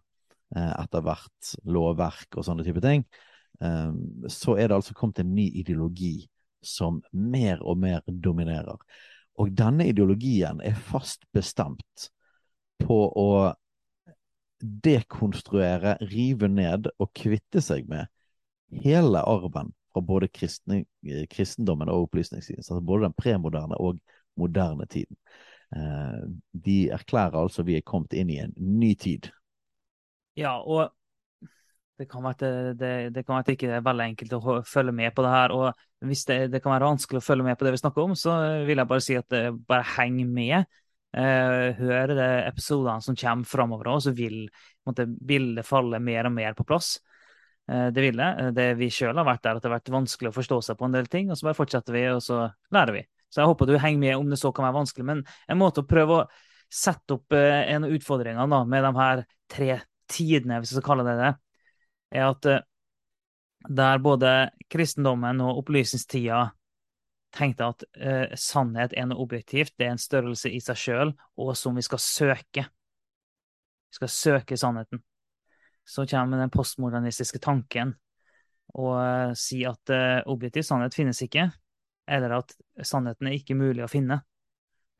etter 0.55 1.03
hvert 1.03 1.53
lovverk 1.67 2.39
og 2.39 2.47
sånne 2.47 2.67
type 2.67 2.83
ting, 2.83 3.05
så 4.31 4.57
er 4.59 4.69
det 4.69 4.77
altså 4.77 4.97
kommet 4.99 5.21
en 5.23 5.31
ny 5.35 5.47
ideologi 5.63 6.27
som 6.67 6.99
mer 7.13 7.63
og 7.63 7.79
mer 7.79 8.03
dominerer. 8.07 8.83
Og 9.41 9.51
denne 9.59 9.89
ideologien 9.91 10.61
er 10.63 10.79
fast 10.79 11.25
bestemt 11.35 12.09
på 12.83 12.99
å 13.19 13.31
dekonstruere, 14.65 15.97
rive 16.13 16.49
ned 16.49 16.89
og 16.99 17.11
kvitte 17.17 17.61
seg 17.65 17.89
med 17.91 18.09
hele 18.85 19.21
arven 19.21 19.73
fra 19.93 20.03
både 20.03 20.29
kristne, 20.33 20.83
kristendommen 21.31 21.91
og 21.93 22.09
opplysningstiden. 22.09 22.63
Altså 22.63 22.81
både 22.81 23.09
den 23.09 23.17
premoderne 23.19 23.79
og 23.79 23.99
moderne 24.41 24.87
tiden. 24.91 25.19
Eh, 25.77 26.21
de 26.53 26.79
erklærer 26.95 27.39
altså 27.39 27.65
vi 27.67 27.79
er 27.79 27.87
kommet 27.87 28.15
inn 28.17 28.31
i 28.31 28.41
en 28.43 28.55
ny 28.57 28.95
tid. 28.99 29.31
Ja, 30.39 30.57
og 30.59 30.91
det 31.99 32.09
kan, 32.11 32.25
være 32.25 32.35
at 32.35 32.79
det, 32.79 32.93
det 33.15 33.23
kan 33.23 33.37
være 33.37 33.45
at 33.45 33.49
det 33.49 33.55
ikke 33.59 33.69
er 33.71 33.85
veldig 33.87 34.07
enkelt 34.11 34.33
å 34.35 34.55
følge 34.67 34.95
med 34.97 35.15
på 35.15 35.23
det 35.23 35.31
her. 35.31 35.55
Og 35.55 36.09
hvis 36.09 36.25
det, 36.27 36.39
det, 36.51 36.61
kan 36.63 36.75
være 36.75 36.89
vanskelig 36.91 37.21
å 37.21 37.25
følge 37.25 37.47
med 37.47 37.59
på 37.59 37.67
det 37.67 37.75
vi 37.77 37.81
snakker 37.83 38.03
om, 38.03 38.17
så 38.19 38.35
vil 38.67 38.83
jeg 38.83 38.91
bare 38.91 39.05
si 39.05 39.19
at 39.19 39.29
det 39.31 39.43
bare 39.69 39.87
heng 39.95 40.19
med. 40.27 40.65
Eh, 41.15 41.69
hør 41.79 42.11
de 42.11 42.29
episodene 42.49 43.05
som 43.05 43.15
kommer 43.19 43.47
framover, 43.47 43.93
og 43.93 44.03
så 44.03 44.15
vil 44.17 44.49
måtte, 44.87 45.07
bildet 45.07 45.67
falle 45.69 46.01
mer 46.03 46.27
og 46.27 46.35
mer 46.35 46.57
på 46.59 46.67
plass. 46.67 46.97
Eh, 47.71 47.87
det 47.95 48.03
vil 48.09 48.19
det. 48.19 48.51
det 48.59 48.69
vi 48.81 48.91
sjøl 48.91 49.15
har 49.15 49.29
vært 49.29 49.45
der, 49.47 49.61
at 49.61 49.63
det 49.63 49.71
har 49.71 49.77
vært 49.77 49.95
vanskelig 49.95 50.33
å 50.33 50.39
forstå 50.41 50.61
seg 50.67 50.81
på 50.81 50.89
en 50.89 50.99
del 50.99 51.11
ting. 51.13 51.31
Og 51.31 51.39
så 51.39 51.47
bare 51.47 51.61
fortsetter 51.61 51.95
vi, 51.95 52.09
og 52.11 52.25
så 52.25 52.49
lærer 52.75 52.99
vi. 52.99 53.05
Så 53.31 53.43
jeg 53.43 53.51
håper 53.51 53.71
du 53.71 53.79
henger 53.79 54.03
med 54.03 54.19
om 54.19 54.35
det 54.35 54.41
så 54.43 54.51
kan 54.55 54.67
være 54.67 54.81
vanskelig. 54.81 55.07
Men 55.07 55.23
en 55.51 55.63
måte 55.63 55.83
å 55.83 55.89
prøve 55.89 56.19
å 56.19 56.27
sette 56.75 57.17
opp 57.17 57.35
uh, 57.35 57.63
en 57.71 57.87
av 57.87 57.95
utfordringene 57.95 58.61
med 58.71 58.87
de 58.87 58.93
her 58.99 59.25
tre 59.51 59.75
tidene, 60.11 60.59
hvis 60.59 60.73
vi 60.73 60.79
skal 60.79 60.87
kalle 60.87 61.07
det 61.07 61.15
det, 61.19 61.33
er 62.15 62.29
at 62.31 62.49
eh, 62.51 62.63
der 63.65 63.99
både 64.05 64.35
kristendommen 64.71 65.41
og 65.41 65.63
opplysningstida 65.63 66.45
tenkte 67.35 67.71
at 67.73 67.85
eh, 67.99 68.37
sannhet 68.39 68.95
er 68.95 69.09
noe 69.11 69.25
objektivt, 69.25 69.75
det 69.79 69.89
er 69.89 69.95
en 69.95 70.01
størrelse 70.01 70.53
i 70.53 70.61
seg 70.63 70.79
sjøl, 70.79 71.13
og 71.41 71.55
som 71.59 71.75
vi 71.77 71.83
skal 71.83 72.03
søke. 72.03 72.67
Vi 73.91 73.99
skal 73.99 74.13
søke 74.13 74.59
sannheten. 74.61 75.03
Så 75.85 76.07
kommer 76.09 76.41
den 76.41 76.53
postmodernistiske 76.53 77.41
tanken 77.45 77.95
og 78.75 78.95
eh, 78.99 79.33
si 79.39 79.63
at 79.69 79.93
eh, 79.93 80.23
objektiv 80.31 80.65
sannhet 80.67 80.97
finnes 80.97 81.21
ikke, 81.25 81.49
eller 82.11 82.39
at 82.41 82.55
sannheten 82.83 83.29
er 83.29 83.37
ikke 83.39 83.59
mulig 83.59 83.85
å 83.85 83.91
finne. 83.91 84.23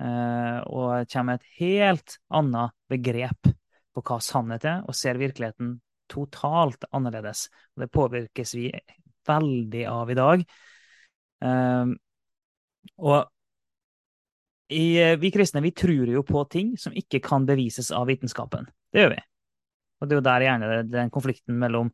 Eh, 0.03 0.59
og 0.69 1.09
kommer 1.11 1.39
et 1.39 1.49
helt 1.61 2.19
annet 2.35 2.75
begrep 2.91 3.51
på 3.95 4.03
hva 4.03 4.21
sannhet 4.23 4.67
er, 4.69 4.85
og 4.87 4.97
ser 4.99 5.21
virkeligheten 5.21 5.79
totalt 6.11 6.87
annerledes. 6.93 7.47
Og 7.75 7.85
det 7.85 7.93
påvirkes 7.95 8.55
vi 8.57 8.71
veldig 9.29 9.85
av 9.91 10.11
i 10.13 10.19
dag. 10.19 10.43
Um, 11.45 11.95
og 13.01 13.21
i, 14.75 15.15
vi 15.21 15.31
kristne 15.33 15.63
vi 15.65 15.75
tror 15.77 16.09
jo 16.09 16.25
på 16.27 16.43
ting 16.51 16.75
som 16.81 16.95
ikke 16.97 17.21
kan 17.25 17.47
bevises 17.49 17.91
av 17.95 18.09
vitenskapen. 18.09 18.67
Det 18.93 19.05
gjør 19.05 19.15
vi. 19.15 19.23
Og 20.01 20.09
det 20.09 20.15
er 20.15 20.21
jo 20.21 20.27
der 20.27 20.45
gjerne 20.47 20.83
den 20.89 21.11
konflikten 21.13 21.59
mellom 21.61 21.91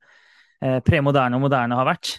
eh, 0.63 0.79
premoderne 0.87 1.37
og 1.39 1.45
moderne 1.45 1.79
har 1.79 1.89
vært. 1.89 2.15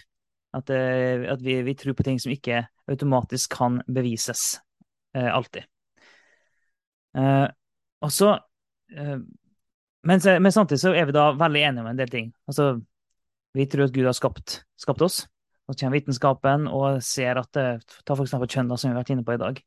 At, 0.52 0.70
eh, 0.72 1.24
at 1.32 1.42
vi, 1.44 1.58
vi, 1.64 1.74
tror 1.78 1.96
på 1.96 2.06
ting 2.06 2.20
som 2.20 2.32
ikke 2.32 2.64
automatisk 2.90 3.56
kan 3.56 3.80
bevises 3.88 4.60
eh, 5.16 5.28
alltid. 5.32 5.68
Eh, 7.16 7.48
og 8.02 8.12
så 8.12 8.34
eh, 8.92 9.18
men, 10.08 10.22
men, 10.42 10.52
samtidig 10.52 10.82
så 10.82 10.94
er 10.96 11.06
vi 11.08 11.14
da 11.16 11.30
veldig 11.38 11.62
enige 11.62 11.84
om 11.84 11.90
en 11.92 12.00
del 12.00 12.10
ting. 12.10 12.32
Altså, 12.50 12.72
vi 13.56 13.66
tror 13.70 13.86
at 13.86 13.94
Gud 13.94 14.08
har 14.08 14.16
skapt, 14.16 14.62
skapt 14.80 15.04
oss. 15.04 15.22
Og 15.70 15.76
kommer 15.78 16.00
vitenskapen 16.00 16.66
og 16.66 17.02
ser 17.06 17.38
at 17.38 17.54
Ta 17.54 18.16
for 18.16 18.24
eksempel 18.24 18.50
kjønn, 18.50 18.72
som 18.74 18.90
vi 18.90 18.96
har 18.96 19.04
vært 19.04 19.12
inne 19.14 19.24
på 19.26 19.36
i 19.36 19.40
dag. 19.40 19.60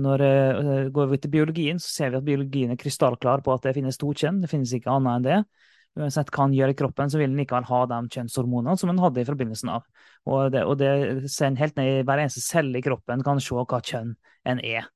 Når 0.00 0.22
uh, 0.22 0.88
går 0.94 1.10
vi 1.10 1.18
til 1.18 1.32
biologien, 1.32 1.80
så 1.82 1.90
ser 1.90 2.12
vi 2.12 2.20
at 2.20 2.26
biologien 2.26 2.72
er 2.72 2.78
krystallklar 2.80 3.42
på 3.44 3.52
at 3.52 3.66
det 3.66 3.74
finnes 3.76 3.98
to 4.00 4.12
kjønn. 4.14 4.40
Det 4.42 4.50
finnes 4.50 4.72
ikke 4.76 4.92
annet 4.94 5.18
enn 5.18 5.26
det. 5.26 5.40
Uansett 5.98 6.30
hva 6.30 6.44
han 6.46 6.54
gjør 6.54 6.70
i 6.70 6.76
kroppen, 6.78 7.10
så 7.10 7.18
vil 7.18 7.32
han 7.32 7.40
likevel 7.40 7.66
ha 7.66 7.80
de 7.90 7.98
kjønnshormonene 8.14 8.78
som 8.78 8.92
han 8.92 9.02
hadde 9.02 9.24
i 9.24 9.26
forbindelsen 9.26 9.72
av. 9.74 9.88
Og 10.30 10.52
det, 10.54 10.62
og 10.62 10.78
det 10.78 10.90
helt 11.58 11.80
ned 11.80 11.90
i 11.90 12.04
hver 12.06 12.22
eneste 12.22 12.44
celle 12.44 12.78
i 12.78 12.84
kroppen 12.84 13.24
kan 13.26 13.42
se 13.42 13.58
hva 13.58 13.82
kjønn 13.82 14.14
en 14.48 14.62
er. 14.62 14.86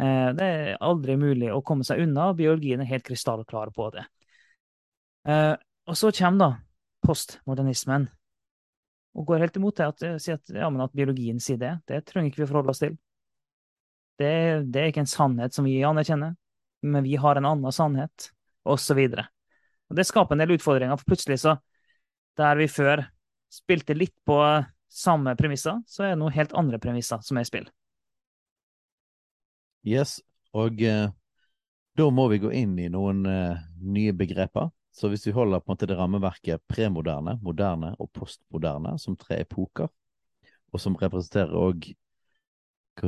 Eh, 0.00 0.30
det 0.38 0.46
er 0.46 0.80
aldri 0.80 1.16
mulig 1.20 1.50
å 1.52 1.62
komme 1.66 1.84
seg 1.86 2.02
unna. 2.04 2.30
Biologien 2.36 2.82
er 2.82 2.90
helt 2.90 3.06
krystallklar 3.06 3.72
på 3.76 3.90
det. 3.94 4.06
Eh, 5.28 5.54
og 5.86 5.98
så 5.98 6.12
kommer 6.14 6.42
da 6.42 6.50
postmodernismen 7.02 8.06
og 9.12 9.26
går 9.28 9.44
helt 9.44 9.58
imot 9.58 9.78
det. 9.78 9.88
At, 9.92 10.04
at, 10.32 10.52
ja, 10.54 10.70
at 10.70 10.96
biologien 10.96 11.40
sier 11.42 11.60
det. 11.60 11.74
Det 11.88 12.04
trenger 12.08 12.30
ikke 12.30 12.44
vi 12.44 12.50
forholde 12.50 12.74
oss 12.74 12.82
til. 12.82 12.96
Det, 14.20 14.32
det, 14.70 14.80
er 14.80 14.92
ikke 14.92 15.02
en 15.04 15.10
sannhet 15.10 15.56
som 15.56 15.66
vi 15.66 15.80
anerkjenner, 15.86 16.36
men 16.86 17.04
vi 17.04 17.16
har 17.18 17.38
en 17.38 17.48
annen 17.48 17.74
sannhet, 17.74 18.30
osv. 18.62 19.00
Det 19.92 20.06
skaper 20.06 20.36
en 20.36 20.44
del 20.44 20.54
utfordringer, 20.56 20.98
for 21.00 21.12
plutselig 21.12 21.40
så 21.42 21.56
Der 22.38 22.56
vi 22.56 22.64
før 22.70 23.02
spilte 23.52 23.92
litt 23.92 24.14
på 24.24 24.38
samme 24.88 25.34
premisser, 25.36 25.82
så 25.84 26.04
er 26.04 26.14
det 26.14 26.20
noen 26.22 26.32
helt 26.32 26.54
andre 26.56 26.78
premisser 26.80 27.20
som 27.20 27.36
er 27.36 27.44
i 27.44 27.48
spill. 27.50 27.66
Yes, 29.82 30.20
og 30.54 30.82
eh, 30.86 31.08
da 31.98 32.06
må 32.14 32.28
vi 32.30 32.38
gå 32.42 32.52
inn 32.54 32.76
i 32.78 32.90
noen 32.92 33.24
eh, 33.26 33.64
nye 33.82 34.12
begreper. 34.14 34.70
Så 34.92 35.08
hvis 35.08 35.24
vi 35.26 35.32
holder 35.32 35.62
på 35.62 35.70
en 35.70 35.72
måte 35.72 35.88
det 35.88 35.96
rammeverket 35.96 36.62
premoderne, 36.68 37.38
moderne 37.42 37.94
og 37.98 38.10
postmoderne 38.12 38.94
som 39.00 39.16
tre 39.16 39.40
epoker, 39.42 39.88
og 40.72 40.80
som 40.80 40.96
representerer 41.00 41.56
òg 41.56 41.88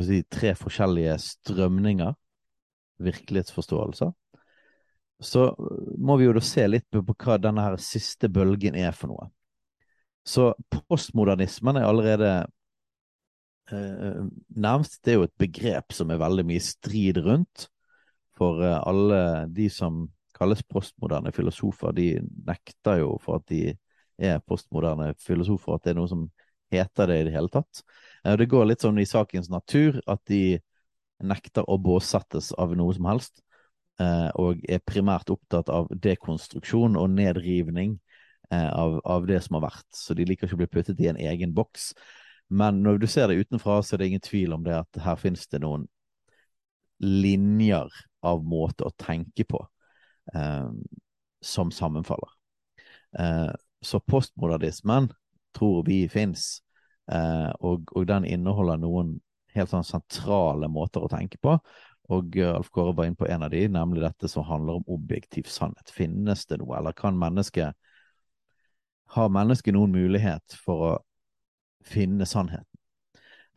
si, 0.03 0.23
tre 0.33 0.55
forskjellige 0.57 1.17
strømninger, 1.21 2.15
virkelighetsforståelser, 3.05 4.13
så 5.25 5.45
må 6.01 6.17
vi 6.19 6.27
jo 6.27 6.35
da 6.37 6.43
se 6.45 6.65
litt 6.69 6.87
på 6.91 7.05
hva 7.05 7.39
denne 7.41 7.63
her 7.65 7.77
siste 7.81 8.29
bølgen 8.33 8.77
er 8.77 8.97
for 8.97 9.13
noe. 9.13 9.29
Så 10.25 10.53
postmodernismen 10.73 11.79
er 11.79 11.87
allerede 11.87 12.31
eh, 12.41 12.51
nærmest 13.73 14.99
det 15.05 15.15
er 15.15 15.17
jo 15.19 15.29
et 15.29 15.39
begrep 15.41 15.95
som 15.97 16.11
er 16.13 16.21
veldig 16.21 16.45
mye 16.49 16.63
strid 16.63 17.21
rundt. 17.25 17.69
For 18.39 18.63
eh, 18.65 18.81
alle 18.87 19.21
de 19.55 19.69
som 19.71 20.09
kalles 20.35 20.65
postmoderne 20.67 21.33
filosofer, 21.33 21.95
de 21.95 22.09
nekter 22.47 23.01
jo 23.05 23.15
for 23.23 23.39
at 23.39 23.47
de 23.51 23.77
er 24.19 24.43
postmoderne 24.47 25.13
filosofer, 25.23 25.77
at 25.77 25.85
det 25.85 25.95
er 25.95 26.01
noe 26.01 26.11
som 26.11 26.27
heter 26.75 27.11
det 27.11 27.21
i 27.21 27.27
det 27.29 27.35
hele 27.37 27.53
tatt. 27.53 27.83
Eh, 28.25 28.37
det 28.41 28.51
går 28.51 28.69
litt 28.69 28.85
sånn 28.85 28.99
i 29.03 29.09
sakens 29.09 29.51
natur 29.53 30.01
at 30.11 30.23
de 30.31 30.59
nekter 31.25 31.67
å 31.71 31.79
båsettes 31.79 32.51
av 32.59 32.75
noe 32.77 32.95
som 32.97 33.07
helst, 33.13 33.39
eh, 34.03 34.31
og 34.35 34.65
er 34.69 34.83
primært 34.83 35.31
opptatt 35.31 35.71
av 35.71 35.87
dekonstruksjon 35.91 36.99
og 36.99 37.15
nedrivning 37.15 37.97
eh, 38.51 38.71
av, 38.71 38.99
av, 39.05 39.31
det 39.31 39.41
som 39.47 39.61
har 39.61 39.69
vært. 39.69 39.89
Så 39.95 40.19
de 40.19 40.27
liker 40.27 40.51
ikke 40.51 40.59
å 40.59 40.63
bli 40.65 40.73
puttet 40.75 41.01
i 41.01 41.11
en 41.13 41.23
egen 41.23 41.55
boks. 41.55 41.93
Men 42.49 42.83
når 42.83 42.99
du 42.99 43.07
ser 43.07 43.29
det 43.29 43.41
utenfra, 43.41 43.83
så 43.83 43.95
er 43.95 44.03
det 44.03 44.09
ingen 44.13 44.25
tvil 44.25 44.53
om 44.53 44.65
det 44.65 44.77
at 44.79 45.03
her 45.05 45.17
finnes 45.21 45.47
det 45.49 45.63
noen 45.65 45.87
linjer 47.05 47.91
av 48.25 48.45
måte 48.45 48.87
å 48.87 48.95
tenke 49.01 49.45
på 49.49 49.61
eh, 50.35 50.69
som 51.45 51.73
sammenfaller. 51.75 52.31
Eh, 53.19 53.51
så 53.81 54.01
postmodernismen 54.01 55.11
tror 55.55 55.85
vi 55.87 56.05
fins, 56.09 56.63
eh, 57.13 57.51
og, 57.61 57.91
og, 57.93 58.07
den 58.09 58.25
inneholder 58.25 58.81
noen 58.81 59.19
helt 59.55 59.71
sånn 59.71 59.87
sentrale 59.87 60.69
måter 60.69 61.05
å 61.05 61.11
tenke 61.11 61.39
på. 61.43 61.59
Og 62.13 62.37
uh, 62.37 62.57
Alf 62.59 62.69
Kåre 62.69 62.93
var 62.93 63.07
inne 63.09 63.17
på 63.17 63.29
en 63.31 63.47
av 63.47 63.53
de, 63.53 63.63
nemlig 63.73 64.03
dette 64.03 64.29
som 64.29 64.45
handler 64.45 64.81
om 64.81 64.91
objektiv 64.93 65.49
sannhet. 65.49 65.89
Finnes 65.95 66.45
det 66.51 66.59
noe, 66.61 66.77
eller 66.77 66.93
kan 66.97 67.17
mennesket 67.17 67.73
Har 69.15 69.29
mennesket 69.31 69.77
noen 69.77 69.93
mulighet 69.95 70.57
for 70.59 70.85
å 70.85 70.93
finne 71.87 72.27
sannheten. 72.27 72.67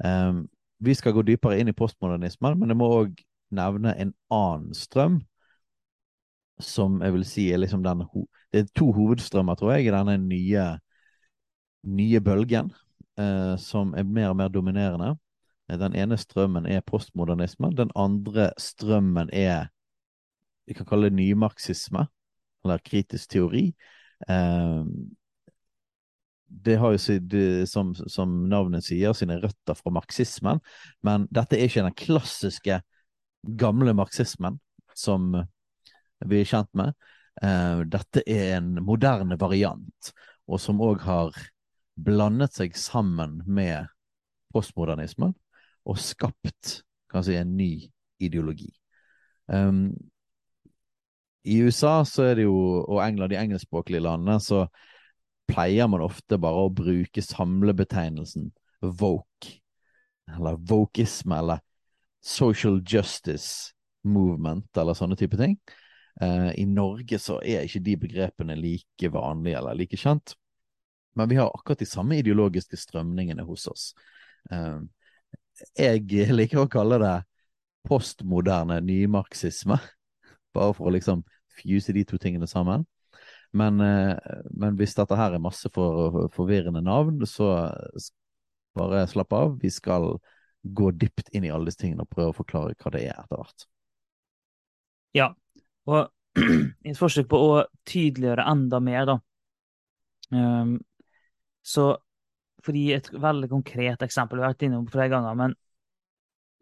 Um, 0.04 0.46
vi 0.84 0.94
skal 0.94 1.16
gå 1.16 1.24
dypere 1.26 1.58
inn 1.60 1.72
i 1.72 1.76
postmodernismen, 1.78 2.58
men 2.60 2.74
jeg 2.74 2.78
må 2.78 2.90
òg 3.00 3.22
nevne 3.58 3.96
en 3.98 4.14
annen 4.34 4.76
strøm 4.78 5.22
som 6.62 7.00
jeg 7.06 7.14
vil 7.14 7.26
si 7.26 7.48
er 7.54 7.62
liksom 7.62 7.84
den 7.86 8.02
Det 8.52 8.60
er 8.60 8.74
to 8.76 8.92
hovedstrømmer, 8.92 9.56
tror 9.56 9.76
jeg, 9.76 9.88
i 9.88 9.94
denne 9.94 10.18
nye, 10.18 10.66
nye 11.84 12.22
bølgen, 12.22 12.72
uh, 13.20 13.56
som 13.58 13.94
er 13.94 14.04
mer 14.04 14.30
og 14.30 14.38
mer 14.38 14.48
dominerende. 14.48 15.16
Den 15.68 15.96
ene 15.96 16.18
strømmen 16.18 16.66
er 16.66 16.82
postmodernisme. 16.82 17.72
Den 17.76 17.92
andre 17.96 18.52
strømmen 18.58 19.30
er 19.34 19.68
vi 20.68 20.74
kan 20.74 20.86
kalle 20.86 21.08
det 21.08 21.16
nymarxisme, 21.16 22.08
eller 22.64 22.78
kritisk 22.84 23.30
teori. 23.30 23.70
Eh, 24.30 24.84
det 26.48 26.78
har 26.80 26.96
jo, 26.96 27.18
det, 27.20 27.68
som, 27.70 27.92
som, 27.96 28.38
navnet 28.50 28.86
sier, 28.86 29.14
sine 29.18 29.40
røtter 29.42 29.78
fra 29.78 29.92
marxismen, 29.94 30.62
men 31.06 31.28
dette 31.34 31.58
er 31.58 31.68
ikke 31.68 31.86
den 31.86 31.98
klassiske 31.98 32.80
gamle 33.60 33.94
marxismen 33.98 34.60
som 34.98 35.36
vi 36.26 36.42
er 36.42 36.50
kjent 36.50 36.72
med. 36.78 36.96
Eh, 37.44 37.84
dette 37.92 38.24
er 38.26 38.58
en 38.58 38.78
moderne 38.84 39.38
variant, 39.40 40.12
og 40.48 40.62
som 40.64 40.82
òg 40.82 41.04
har 41.06 41.38
blandet 41.98 42.56
seg 42.56 42.78
sammen 42.78 43.42
med 43.46 43.90
postmodernismen 44.54 45.34
og 45.88 46.00
skapt 46.02 46.82
kan 47.12 47.24
si, 47.24 47.38
en 47.40 47.56
ny 47.58 47.88
ideologi. 48.24 48.70
Um, 49.48 49.94
I 51.48 51.62
USA 51.64 52.02
så 52.06 52.26
er 52.28 52.40
det 52.40 52.48
jo, 52.48 52.58
og 52.84 53.00
England, 53.06 53.32
de 53.32 53.40
engelskspråklige 53.40 54.04
landene, 54.04 54.40
så 54.44 54.66
pleier 55.48 55.88
man 55.90 56.04
ofte 56.06 56.38
bare 56.42 56.68
å 56.68 56.74
bruke 56.74 57.24
samlebetegnelsen 57.24 58.52
woke, 59.00 59.58
eller 60.36 60.60
wokisme, 60.70 61.38
eller 61.40 61.64
social 62.24 62.82
justice 62.84 63.74
movement, 64.08 64.70
eller 64.78 64.98
sånne 64.98 65.18
type 65.20 65.40
ting. 65.40 65.56
Uh, 66.22 66.52
I 66.58 66.66
Norge 66.66 67.20
så 67.22 67.38
er 67.46 67.66
ikke 67.66 67.84
de 67.86 67.96
begrepene 68.02 68.58
like 68.58 69.12
vanlige 69.14 69.60
eller 69.60 69.78
like 69.78 70.00
kjent, 70.00 70.34
men 71.18 71.30
vi 71.30 71.38
har 71.40 71.52
akkurat 71.54 71.80
de 71.82 71.90
samme 71.90 72.18
ideologiske 72.20 72.78
strømningene 72.78 73.46
hos 73.46 73.68
oss. 73.70 73.92
Uh, 74.52 74.82
jeg 75.78 76.34
liker 76.34 76.64
å 76.64 76.70
kalle 76.70 77.00
det 77.02 77.16
postmoderne 77.88 78.80
nymarxisme, 78.86 79.80
bare 80.56 80.76
for 80.78 80.90
å 80.90 80.96
liksom 80.98 81.24
fuse 81.58 81.94
de 81.96 82.04
to 82.06 82.20
tingene 82.22 82.50
sammen. 82.50 82.86
Men, 83.56 83.80
eh, 83.82 84.18
men 84.52 84.76
hvis 84.80 84.96
dette 84.98 85.16
her 85.18 85.36
er 85.36 85.44
masse 85.44 85.70
for, 85.74 86.28
forvirrende 86.36 86.82
navn, 86.84 87.22
så 87.30 87.52
bare 88.78 89.08
slapp 89.08 89.34
av. 89.34 89.56
Vi 89.62 89.72
skal 89.72 90.18
gå 90.62 90.92
dypt 90.92 91.30
inn 91.32 91.48
i 91.48 91.52
alle 91.54 91.70
disse 91.70 91.82
tingene 91.82 92.04
og 92.04 92.12
prøve 92.12 92.34
å 92.34 92.38
forklare 92.38 92.76
hva 92.78 92.94
det 92.94 93.06
er 93.08 93.16
etter 93.16 93.40
hvert. 93.40 93.68
Ja, 95.16 95.32
og 95.88 96.10
i 96.38 96.44
et 96.92 97.00
forsøk 97.00 97.30
på 97.32 97.40
å 97.42 97.54
tydeliggjøre 97.88 98.46
enda 98.52 98.82
mer, 98.84 99.08
da, 99.10 99.16
um, 100.36 100.76
så 101.66 101.94
for 102.64 102.76
å 102.76 102.82
gi 102.82 102.92
et 102.98 103.08
veldig 103.14 103.50
konkret 103.52 104.04
eksempel, 104.04 104.40
vi 104.40 104.46
har 104.46 104.54
vært 104.54 104.68
innom 104.68 104.86
flere 104.92 105.12
ganger, 105.14 105.38
men 105.40 105.56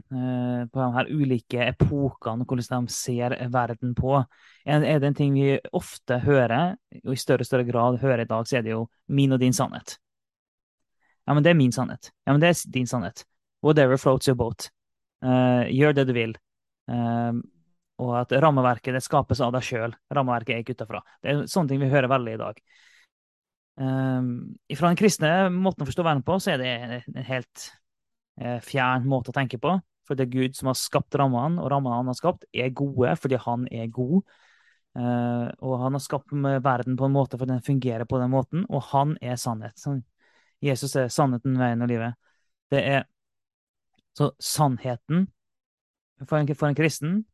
på 0.10 0.80
de 0.80 0.88
her 0.94 1.08
ulike 1.10 1.64
epokene, 1.66 2.46
hvordan 2.46 2.86
de 2.86 2.94
ser 2.94 3.34
verden 3.52 3.96
på, 3.98 4.20
er, 4.66 4.84
det 5.02 5.10
en 5.10 5.18
ting 5.18 5.34
vi 5.34 5.56
ofte 5.74 6.20
hører, 6.22 6.76
og 7.02 7.14
i 7.14 7.20
større 7.20 7.42
og 7.42 7.50
større 7.50 7.66
grad 7.68 7.98
hører 8.04 8.24
i 8.24 8.30
dag, 8.30 8.48
så 8.48 8.60
er 8.60 8.66
det 8.66 8.76
jo 8.76 8.86
min 9.08 9.34
og 9.34 9.42
din 9.42 9.54
sannhet. 9.54 9.98
Ja, 11.26 11.34
men 11.34 11.44
det 11.44 11.52
er 11.52 11.58
min 11.58 11.74
sannhet. 11.74 12.12
Ja, 12.26 12.34
men 12.34 12.42
det 12.42 12.52
er 12.52 12.72
din 12.72 12.88
sannhet. 12.88 13.26
Whatever 13.66 13.98
floats 13.98 14.30
your 14.30 14.38
boat. 14.38 14.70
Uh, 15.26 15.66
gjør 15.74 15.96
det 15.98 16.08
du 16.08 16.14
vil. 16.14 16.36
Uh, 16.92 17.42
og 18.04 18.12
at 18.20 18.36
rammeverket 18.44 18.94
det 18.94 19.02
skapes 19.04 19.42
av 19.42 19.56
deg 19.56 19.66
sjøl. 19.66 19.96
Rammeverket 20.14 20.54
er 20.54 20.62
ikke 20.62 20.76
utafra. 20.78 21.02
Det 21.24 21.32
er 21.32 21.48
sånne 21.50 21.72
ting 21.72 21.82
vi 21.82 21.90
hører 21.90 22.12
veldig 22.12 22.36
i 22.36 22.42
dag. 22.44 22.62
Uh, 23.82 24.22
fra 24.78 24.92
den 24.92 25.00
kristne 25.00 25.34
måten 25.54 25.86
å 25.86 25.90
forstå 25.90 26.06
verden 26.06 26.26
på, 26.28 26.38
så 26.44 26.54
er 26.54 26.62
det 26.62 26.76
en 27.10 27.26
helt 27.26 27.70
eh, 28.42 28.60
fjern 28.64 29.08
måte 29.10 29.32
å 29.32 29.36
tenke 29.36 29.60
på. 29.62 29.74
For 30.06 30.18
det 30.18 30.28
er 30.28 30.34
Gud 30.34 30.58
som 30.58 30.70
har 30.70 30.78
skapt 30.80 31.16
rammene, 31.18 31.62
og 31.62 31.72
rammene 31.74 31.98
han 31.98 32.12
har 32.12 32.18
skapt, 32.18 32.46
er 32.54 32.74
gode 32.76 33.16
fordi 33.22 33.40
han 33.42 33.68
er 33.72 33.88
god. 33.94 34.22
Uh, 34.96 35.50
og 35.60 35.80
han 35.82 35.98
har 35.98 36.04
skapt 36.04 36.32
verden 36.64 36.96
på 36.96 37.08
en 37.08 37.16
måte 37.16 37.38
for 37.38 37.50
den 37.50 37.64
fungerer 37.64 38.08
på 38.08 38.20
den 38.22 38.32
måten, 38.32 38.66
og 38.70 38.86
han 38.94 39.18
er 39.22 39.36
sannhet. 39.36 39.82
Jesus 40.64 40.96
er 40.96 41.10
sannheten, 41.12 41.58
veien 41.60 41.82
og 41.84 41.92
livet. 41.92 42.16
Det 42.72 42.82
er 42.82 43.04
Så 44.16 44.30
sannheten 44.40 45.26
for 46.24 46.38
en, 46.38 46.56
for 46.56 46.68
en 46.68 46.76
kristen, 46.76 47.26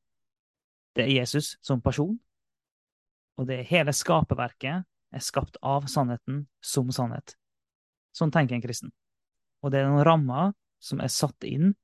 det 0.96 1.04
er 1.04 1.20
Jesus 1.20 1.58
som 1.62 1.82
person. 1.82 2.20
Og 3.38 3.48
det 3.48 3.60
er 3.60 3.70
hele 3.70 3.94
skaperverket 3.94 4.88
er 5.12 5.24
skapt 5.24 5.60
av 5.62 5.86
sannheten 5.92 6.48
som 6.62 6.90
sannhet. 6.92 7.36
Sånn 8.18 8.32
tenker 8.34 8.58
en 8.58 8.64
kristen. 8.64 8.92
Og 9.62 9.72
det 9.72 9.82
er 9.82 9.92
noen 9.92 10.06
rammer 10.08 10.54
som 10.82 11.02
er 11.04 11.12
satt 11.14 11.46
inn 11.48 11.76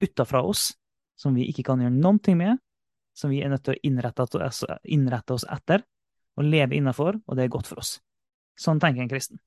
utafra 0.00 0.42
oss, 0.42 0.70
som 1.18 1.34
vi 1.36 1.48
ikke 1.50 1.64
kan 1.66 1.80
gjøre 1.82 2.18
ting 2.24 2.38
med, 2.40 2.58
som 3.16 3.30
vi 3.30 3.42
er 3.42 3.50
nødt 3.52 3.64
til 3.66 3.76
å 3.76 3.80
innrette, 3.84 5.34
oss 5.34 5.44
etter 5.44 5.84
og 6.38 6.46
leve 6.46 6.76
innafor, 6.78 7.18
og 7.26 7.36
det 7.36 7.44
er 7.44 7.52
godt 7.52 7.68
for 7.68 7.82
oss. 7.82 7.98
Sånn 8.58 8.80
tenker 8.80 9.02
en 9.02 9.10
kristen. 9.10 9.40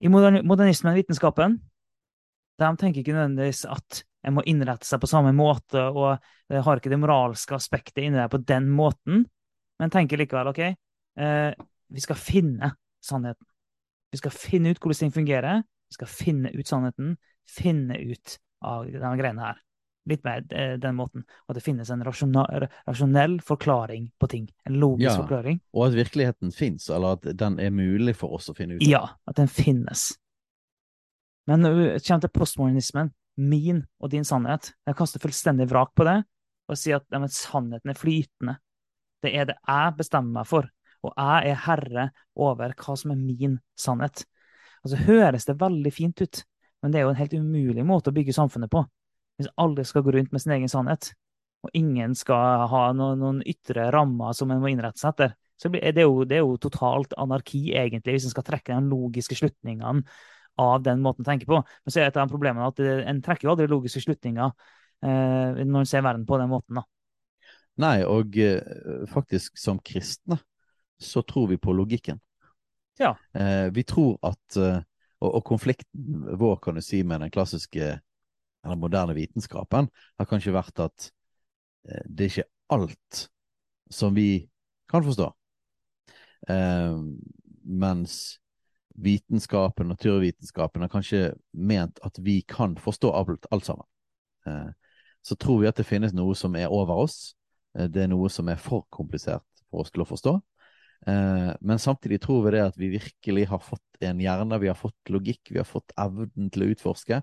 I 0.00 0.08
modernismen 0.08 0.96
vitenskapen 0.96 1.58
de 2.60 2.70
tenker 2.76 3.02
ikke 3.02 3.16
nødvendigvis 3.16 3.66
at 3.68 4.02
en 4.28 4.36
må 4.36 4.44
innrette 4.48 4.84
seg 4.84 5.00
på 5.00 5.08
samme 5.08 5.32
måte, 5.36 5.80
og 5.80 6.20
det 6.48 6.60
har 6.64 6.80
ikke 6.80 6.92
det 6.92 7.00
moralske 7.00 7.56
aspektet 7.56 8.02
inni 8.04 8.20
der 8.20 8.28
på 8.32 8.40
den 8.44 8.68
måten, 8.72 9.24
men 9.80 9.92
tenker 9.92 10.20
likevel 10.20 10.52
OK, 10.52 10.60
eh, 10.60 11.52
vi 11.90 12.04
skal 12.04 12.18
finne 12.20 12.74
sannheten. 13.04 13.46
Vi 14.12 14.20
skal 14.20 14.34
finne 14.34 14.72
ut 14.72 14.80
hvordan 14.80 15.06
ting 15.06 15.14
fungerer. 15.14 15.62
Vi 15.90 15.96
skal 15.96 16.10
finne 16.10 16.52
ut 16.52 16.68
sannheten. 16.68 17.14
Finne 17.48 17.96
ut 17.98 18.36
av 18.64 18.86
denne 18.88 19.16
greiene 19.18 19.44
her. 19.44 19.60
Litt 20.08 20.24
mer 20.24 20.42
eh, 20.56 20.74
den 20.80 20.96
måten. 20.96 21.26
At 21.48 21.58
det 21.58 21.64
finnes 21.64 21.90
en 21.92 22.02
rasjonell 22.04 23.36
forklaring 23.44 24.08
på 24.18 24.30
ting. 24.32 24.48
En 24.68 24.78
logisk 24.80 25.10
ja, 25.10 25.18
forklaring. 25.20 25.60
Og 25.76 25.86
at 25.88 25.98
virkeligheten 25.98 26.54
fins, 26.56 26.88
eller 26.90 27.18
at 27.18 27.28
den 27.38 27.60
er 27.60 27.74
mulig 27.74 28.16
for 28.18 28.38
oss 28.38 28.50
å 28.50 28.56
finne 28.56 28.78
ut 28.78 28.82
av. 28.84 28.88
Ja, 28.88 29.02
at 29.28 29.38
den 29.38 29.50
finnes. 29.52 30.10
Men 31.50 31.64
når 31.64 31.78
det 31.80 32.02
kommer 32.06 32.24
til 32.24 32.34
postmodernismen, 32.34 33.14
min 33.40 33.84
og 34.00 34.10
din 34.12 34.26
sannhet, 34.26 34.72
jeg 34.88 34.98
kaster 34.98 35.22
fullstendig 35.22 35.68
vrak 35.70 35.94
på 35.96 36.04
det 36.08 36.18
og 36.70 36.78
sier 36.78 37.00
at 37.00 37.06
ja, 37.12 37.20
sannheten 37.34 37.92
er 37.92 37.98
flytende. 37.98 38.58
Det 39.20 39.32
er 39.36 39.48
det 39.48 39.56
jeg 39.58 39.96
bestemmer 39.98 40.40
meg 40.40 40.48
for 40.48 40.68
og 41.06 41.14
jeg 41.16 41.52
er 41.52 41.62
herre 41.64 42.06
over 42.36 42.74
hva 42.76 42.96
som 42.98 43.14
er 43.14 43.20
min 43.20 43.58
sannhet. 43.78 44.24
Altså 44.84 45.00
høres 45.06 45.46
det 45.48 45.60
veldig 45.60 45.92
fint 45.92 46.22
ut, 46.22 46.42
men 46.82 46.92
det 46.92 47.00
er 47.00 47.06
jo 47.06 47.12
en 47.12 47.20
helt 47.20 47.36
umulig 47.36 47.84
måte 47.86 48.12
å 48.12 48.16
bygge 48.16 48.36
samfunnet 48.36 48.72
på. 48.72 48.84
Hvis 49.40 49.50
alle 49.60 49.84
skal 49.88 50.04
gå 50.04 50.14
rundt 50.16 50.32
med 50.32 50.42
sin 50.42 50.54
egen 50.56 50.70
sannhet, 50.72 51.12
og 51.64 51.76
ingen 51.76 52.14
skal 52.16 52.66
ha 52.72 52.82
noen, 52.96 53.20
noen 53.20 53.40
ytre 53.48 53.90
rammer 53.92 54.36
som 54.36 54.52
en 54.52 54.62
må 54.62 54.70
innrette 54.72 55.00
seg 55.00 55.12
etter, 55.12 55.34
så 55.60 55.68
er 55.76 55.92
det, 55.92 56.06
jo, 56.06 56.22
det 56.24 56.38
er 56.38 56.44
jo 56.44 56.56
totalt 56.60 57.12
anarki, 57.20 57.66
egentlig, 57.76 58.16
hvis 58.16 58.30
en 58.30 58.32
skal 58.32 58.46
trekke 58.46 58.72
de 58.72 58.92
logiske 58.92 59.36
slutningene 59.36 60.06
av 60.60 60.84
den 60.84 61.02
måten 61.04 61.24
å 61.24 61.28
tenke 61.28 61.48
på. 61.48 61.60
Men 61.60 61.92
så 61.92 62.00
er 62.00 62.08
et 62.08 62.20
av 62.20 62.32
problemene 62.32 62.70
at 62.72 62.80
en 62.80 63.20
trekker 63.24 63.48
jo 63.48 63.52
aldri 63.52 63.68
logiske 63.68 64.02
slutninger 64.06 64.48
eh, 64.48 65.60
når 65.60 65.82
en 65.82 65.88
ser 65.88 66.04
verden 66.04 66.24
på 66.28 66.40
den 66.40 66.50
måten. 66.52 66.80
da. 66.80 66.86
Nei, 67.80 67.98
og 68.08 68.36
eh, 68.40 69.04
faktisk 69.12 69.60
som 69.60 69.80
kristne 69.84 70.40
så 71.00 71.22
tror 71.24 71.48
vi 71.52 71.60
på 71.60 71.72
logikken. 71.76 72.20
Ja. 73.00 73.14
Eh, 73.32 73.68
vi 73.72 73.84
tror 73.88 74.18
at 74.26 74.56
eh, 74.60 74.82
og, 75.20 75.34
og, 75.34 75.42
konflikten 75.44 76.24
vår, 76.40 76.56
kan 76.64 76.78
du 76.78 76.84
si, 76.84 77.02
med 77.04 77.20
den 77.20 77.32
klassiske 77.32 77.98
eller 78.64 78.76
moderne 78.76 79.16
vitenskapen 79.16 79.88
har 80.18 80.28
kanskje 80.28 80.52
vært 80.52 80.82
at 80.84 81.10
eh, 81.88 82.04
det 82.06 82.26
er 82.26 82.32
ikke 82.34 82.50
alt 82.76 83.26
som 83.90 84.14
vi 84.14 84.48
kan 84.90 85.04
forstå. 85.04 85.30
Eh, 86.48 86.98
mens 87.64 88.40
vitenskapen, 89.00 89.88
naturvitenskapen, 89.88 90.82
har 90.82 90.92
kanskje 90.92 91.34
ment 91.52 92.00
at 92.04 92.18
vi 92.18 92.40
kan 92.42 92.76
forstå 92.76 93.12
alt, 93.12 93.46
alt 93.50 93.64
sammen. 93.64 93.86
Eh, 94.46 94.68
så 95.22 95.36
tror 95.36 95.60
vi 95.60 95.68
at 95.68 95.76
det 95.76 95.88
finnes 95.88 96.14
noe 96.16 96.34
som 96.36 96.56
er 96.56 96.72
over 96.72 97.04
oss. 97.04 97.34
Eh, 97.78 97.88
det 97.88 98.04
er 98.04 98.12
noe 98.12 98.30
som 98.32 98.48
er 98.48 98.60
for 98.60 98.86
komplisert 98.90 99.46
for 99.70 99.84
oss 99.84 99.92
til 99.94 100.04
å 100.04 100.08
forstå. 100.08 100.36
Eh, 101.06 101.52
men 101.60 101.78
samtidig 101.78 102.20
tror 102.24 102.44
vi 102.44 102.54
det 102.56 102.64
at 102.64 102.80
vi 102.80 102.90
virkelig 102.92 103.46
har 103.48 103.62
fått 103.64 104.04
en 104.04 104.20
hjerne, 104.20 104.58
vi 104.60 104.68
har 104.68 104.78
fått 104.78 105.12
logikk, 105.12 105.52
vi 105.52 105.60
har 105.60 105.68
fått 105.68 105.94
evnen 106.00 106.50
til 106.52 106.64
å 106.64 106.72
utforske. 106.74 107.22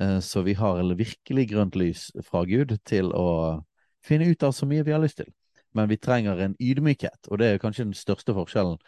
Eh, 0.00 0.18
så 0.20 0.42
vi 0.44 0.56
har 0.58 0.82
virkelig 0.98 1.48
grønt 1.52 1.78
lys 1.80 2.10
fra 2.26 2.44
Gud 2.48 2.76
til 2.84 3.12
å 3.12 3.62
finne 4.04 4.28
ut 4.28 4.42
av 4.44 4.52
så 4.52 4.68
mye 4.68 4.84
vi 4.84 4.92
har 4.92 5.02
lyst 5.02 5.22
til. 5.22 5.32
Men 5.74 5.88
vi 5.90 5.98
trenger 5.98 6.38
en 6.38 6.58
ydmykhet, 6.62 7.30
og 7.30 7.40
det 7.40 7.48
er 7.48 7.62
kanskje 7.62 7.88
den 7.88 7.98
største 7.98 8.34
forskjellen 8.36 8.78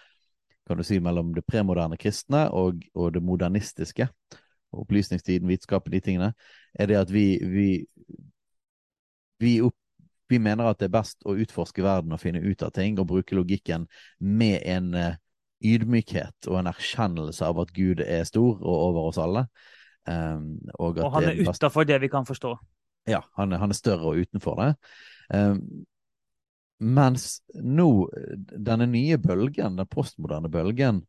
kan 0.67 0.79
du 0.79 0.83
si, 0.83 0.99
mellom 1.01 1.31
det 1.35 1.45
premoderne 1.47 1.99
kristne 1.99 2.49
og, 2.51 2.83
og 2.95 3.15
det 3.15 3.23
modernistiske. 3.23 4.09
opplysningstiden, 4.77 5.49
vitenskapen, 5.49 5.93
de 5.93 6.01
tingene, 6.01 6.33
er 6.75 6.87
det 6.91 6.97
at 6.99 7.13
vi, 7.13 7.39
vi, 7.41 7.87
vi, 9.41 9.61
opp, 9.63 9.77
vi, 10.29 10.39
mener 10.43 10.71
at 10.71 10.81
det 10.81 10.89
er 10.89 10.97
best 10.97 11.27
å 11.27 11.37
utforske 11.39 11.85
verden 11.85 12.15
og 12.15 12.23
finne 12.23 12.43
ut 12.43 12.63
av 12.67 12.73
ting 12.77 12.99
og 12.99 13.09
bruke 13.11 13.37
logikken 13.39 13.87
med 14.19 14.61
en 14.67 14.93
uh, 14.95 15.19
ydmykhet 15.65 16.49
og 16.51 16.61
en 16.61 16.71
erkjennelse 16.71 17.47
av 17.47 17.61
at 17.63 17.73
Gud 17.77 18.03
er 18.05 18.27
stor 18.29 18.61
og 18.61 18.77
over 18.91 19.11
oss 19.11 19.21
alle. 19.23 19.47
Um, 20.07 20.57
og, 20.77 21.01
og, 21.01 21.11
han 21.17 21.31
er, 21.31 21.35
er 21.35 21.51
utafor 21.51 21.87
det 21.89 22.01
vi 22.05 22.11
kan 22.13 22.27
forstå. 22.29 22.55
Ja, 23.11 23.23
han, 23.39 23.55
han 23.55 23.71
er 23.71 23.79
større 23.79 24.13
og 24.13 24.23
utenfor 24.27 24.59
det. 24.61 24.73
Um, 25.35 25.87
mens 26.77 27.41
nå, 27.55 27.89
denne 28.53 28.89
nye 28.91 29.17
bølgen, 29.19 29.79
den 29.79 29.89
postmoderne 29.89 30.51
bølgen, 30.53 31.01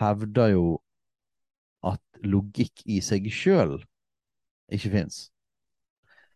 hevder 0.00 0.54
jo 0.54 0.64
at 1.86 2.00
logikk 2.22 2.84
i 2.86 3.00
seg 3.04 3.26
sjøl 3.32 3.80
ikke 4.70 4.92
fins. 4.92 5.24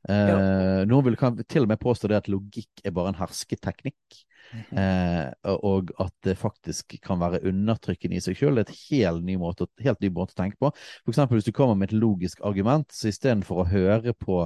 Eh. 0.09 0.85
Noen 0.89 1.07
vil 1.07 1.17
kan 1.17 1.39
til 1.49 1.65
og 1.65 1.71
med 1.71 1.81
påstå 1.81 2.11
det 2.11 2.21
at 2.21 2.31
logikk 2.33 2.85
er 2.85 2.95
bare 2.97 3.13
en 3.13 3.21
hersketeknikk. 3.21 4.25
Mhm. 4.55 4.79
Eh, 4.79 5.55
og 5.57 5.91
at 6.01 6.13
det 6.27 6.37
faktisk 6.39 6.99
kan 7.03 7.19
være 7.23 7.43
undertrykkende 7.49 8.19
i 8.19 8.25
seg 8.25 8.37
sjøl. 8.39 8.59
Det 8.59 8.67
er 8.67 8.73
et 8.73 8.83
helt 8.91 9.25
ny, 9.25 9.39
måte, 9.41 9.69
helt 9.83 10.03
ny 10.05 10.13
måte 10.15 10.37
å 10.37 10.43
tenke 10.43 10.61
på. 10.61 10.71
F.eks. 11.07 11.25
hvis 11.33 11.49
du 11.49 11.55
kommer 11.57 11.79
med 11.79 11.91
et 11.91 11.99
logisk 11.99 12.45
argument, 12.45 12.93
så 12.93 13.11
istedenfor 13.11 13.65
å 13.65 13.71
høre 13.73 14.15
på 14.15 14.45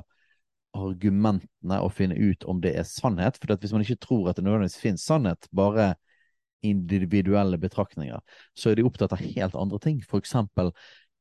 argumentene 0.79 1.81
og 1.83 1.95
finne 1.97 2.17
ut 2.17 2.45
om 2.49 2.61
det 2.63 2.75
er 2.79 2.87
sannhet. 2.87 3.41
For 3.41 3.57
hvis 3.57 3.75
man 3.75 3.85
ikke 3.85 4.03
tror 4.05 4.31
at 4.31 4.39
det 4.39 4.45
nødvendigvis 4.47 4.81
finnes 4.81 5.07
sannhet, 5.07 5.49
bare 5.53 5.95
individuelle 6.67 7.59
betraktninger, 7.59 8.19
så 8.59 8.71
er 8.71 8.79
de 8.79 8.87
opptatt 8.87 9.15
av 9.15 9.23
helt 9.23 9.55
andre 9.59 9.79
ting. 9.83 10.01
For 10.03 10.23
eksempel, 10.23 10.73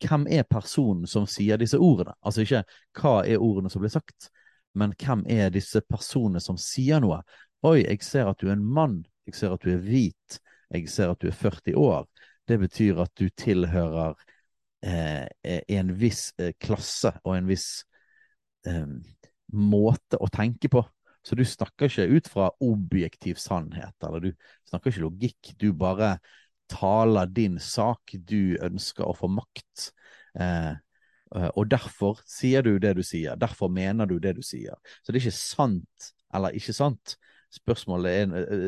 hvem 0.03 0.27
er 0.29 0.47
personen 0.49 1.07
som 1.09 1.25
sier 1.29 1.59
disse 1.59 1.79
ordene? 1.81 2.13
Altså 2.21 2.43
ikke 2.43 2.63
hva 2.99 3.21
er 3.25 3.41
ordene 3.41 3.71
som 3.73 3.81
blir 3.81 3.93
sagt, 3.93 4.29
men 4.77 4.93
hvem 4.99 5.23
er 5.31 5.49
disse 5.53 5.81
personene 5.89 6.41
som 6.43 6.59
sier 6.61 7.01
noe? 7.01 7.21
Oi, 7.65 7.81
jeg 7.81 8.03
ser 8.05 8.29
at 8.29 8.41
du 8.41 8.49
er 8.49 8.57
en 8.57 8.65
mann. 8.65 9.01
Jeg 9.27 9.35
ser 9.39 9.55
at 9.55 9.63
du 9.63 9.71
er 9.73 9.81
hvit. 9.81 10.39
Jeg 10.73 10.89
ser 10.91 11.11
at 11.11 11.21
du 11.21 11.29
er 11.31 11.37
40 11.37 11.77
år. 11.79 12.05
Det 12.47 12.59
betyr 12.61 13.01
at 13.03 13.11
du 13.17 13.27
tilhører 13.35 14.13
eh, 14.85 15.25
en 15.73 15.93
viss 15.99 16.29
eh, 16.39 16.53
klasse 16.61 17.11
og 17.23 17.33
en 17.35 17.49
viss 17.49 17.67
eh, 18.67 18.85
måte 19.57 20.19
å 20.21 20.29
tenke 20.31 20.69
på. 20.71 20.83
Så 21.25 21.35
du 21.35 21.43
snakker 21.43 21.89
ikke 21.89 22.07
ut 22.07 22.29
fra 22.31 22.51
objektiv 22.63 23.39
sannhet, 23.41 23.95
eller 24.05 24.29
du 24.29 24.29
snakker 24.69 24.93
ikke 24.93 25.03
logikk. 25.03 25.49
Du 25.59 25.73
bare 25.75 26.13
taler 26.72 27.30
din 27.32 27.57
sak. 27.63 28.15
Du 28.28 28.57
ønsker 28.63 29.07
å 29.07 29.15
få 29.18 29.30
makt. 29.32 29.91
Eh, 30.39 30.74
eh, 31.36 31.49
og 31.53 31.70
derfor 31.72 32.22
sier 32.28 32.65
du 32.65 32.78
det 32.84 32.95
du 32.97 33.03
sier. 33.05 33.39
Derfor 33.39 33.72
mener 33.74 34.09
du 34.09 34.18
det 34.24 34.38
du 34.38 34.43
sier. 34.45 34.78
Så 35.01 35.11
det 35.11 35.22
er 35.22 35.28
ikke 35.28 35.39
sant 35.39 36.11
eller 36.36 36.55
ikke 36.57 36.76
sant. 36.76 37.15
Spørsmålet 37.55 38.11
er 38.11 38.34
eh, 38.41 38.65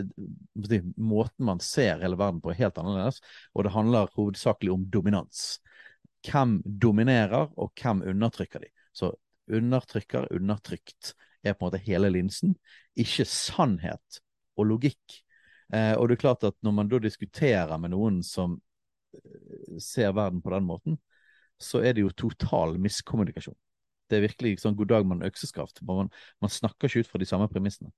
eh, 0.77 0.91
måten 0.95 1.47
man 1.49 1.61
ser 1.63 1.99
hele 2.03 2.19
verden 2.19 2.39
på, 2.43 2.53
er 2.53 2.61
helt 2.63 2.79
annerledes. 2.81 3.19
Og 3.53 3.67
det 3.67 3.75
handler 3.75 4.13
hovedsakelig 4.15 4.73
om 4.73 4.85
dominans. 4.91 5.59
Hvem 6.27 6.59
dominerer, 6.63 7.51
og 7.59 7.73
hvem 7.79 8.03
undertrykker 8.11 8.63
de? 8.63 8.71
Så 8.95 9.13
undertrykker, 9.49 10.29
undertrykt 10.35 11.13
er 11.43 11.55
på 11.55 11.63
en 11.63 11.69
måte 11.69 11.83
hele 11.83 12.11
linsen, 12.11 12.55
ikke 12.99 13.25
sannhet 13.27 14.21
og 14.59 14.67
logikk. 14.73 15.19
Eh, 15.73 15.93
og 15.93 16.09
det 16.09 16.17
er 16.17 16.23
klart 16.25 16.45
at 16.47 16.57
når 16.65 16.75
man 16.79 16.89
da 16.89 16.99
diskuterer 17.03 17.77
med 17.81 17.93
noen 17.93 18.21
som 18.25 18.57
eh, 19.13 19.79
ser 19.81 20.13
verden 20.17 20.41
på 20.41 20.53
den 20.53 20.65
måten, 20.65 20.99
så 21.59 21.83
er 21.83 21.93
det 21.93 22.05
jo 22.05 22.13
total 22.15 22.77
miskommunikasjon. 22.81 23.57
Det 24.09 24.17
er 24.17 24.25
virkelig 24.25 24.61
sånn 24.63 24.77
god 24.79 24.89
dag 24.89 25.05
man 25.05 25.25
økseskaft. 25.27 25.83
Man, 25.85 26.09
man 26.41 26.53
snakker 26.53 26.89
ikke 26.89 27.03
ut 27.03 27.11
fra 27.11 27.21
de 27.21 27.27
samme 27.29 27.49
premissene. 27.51 27.91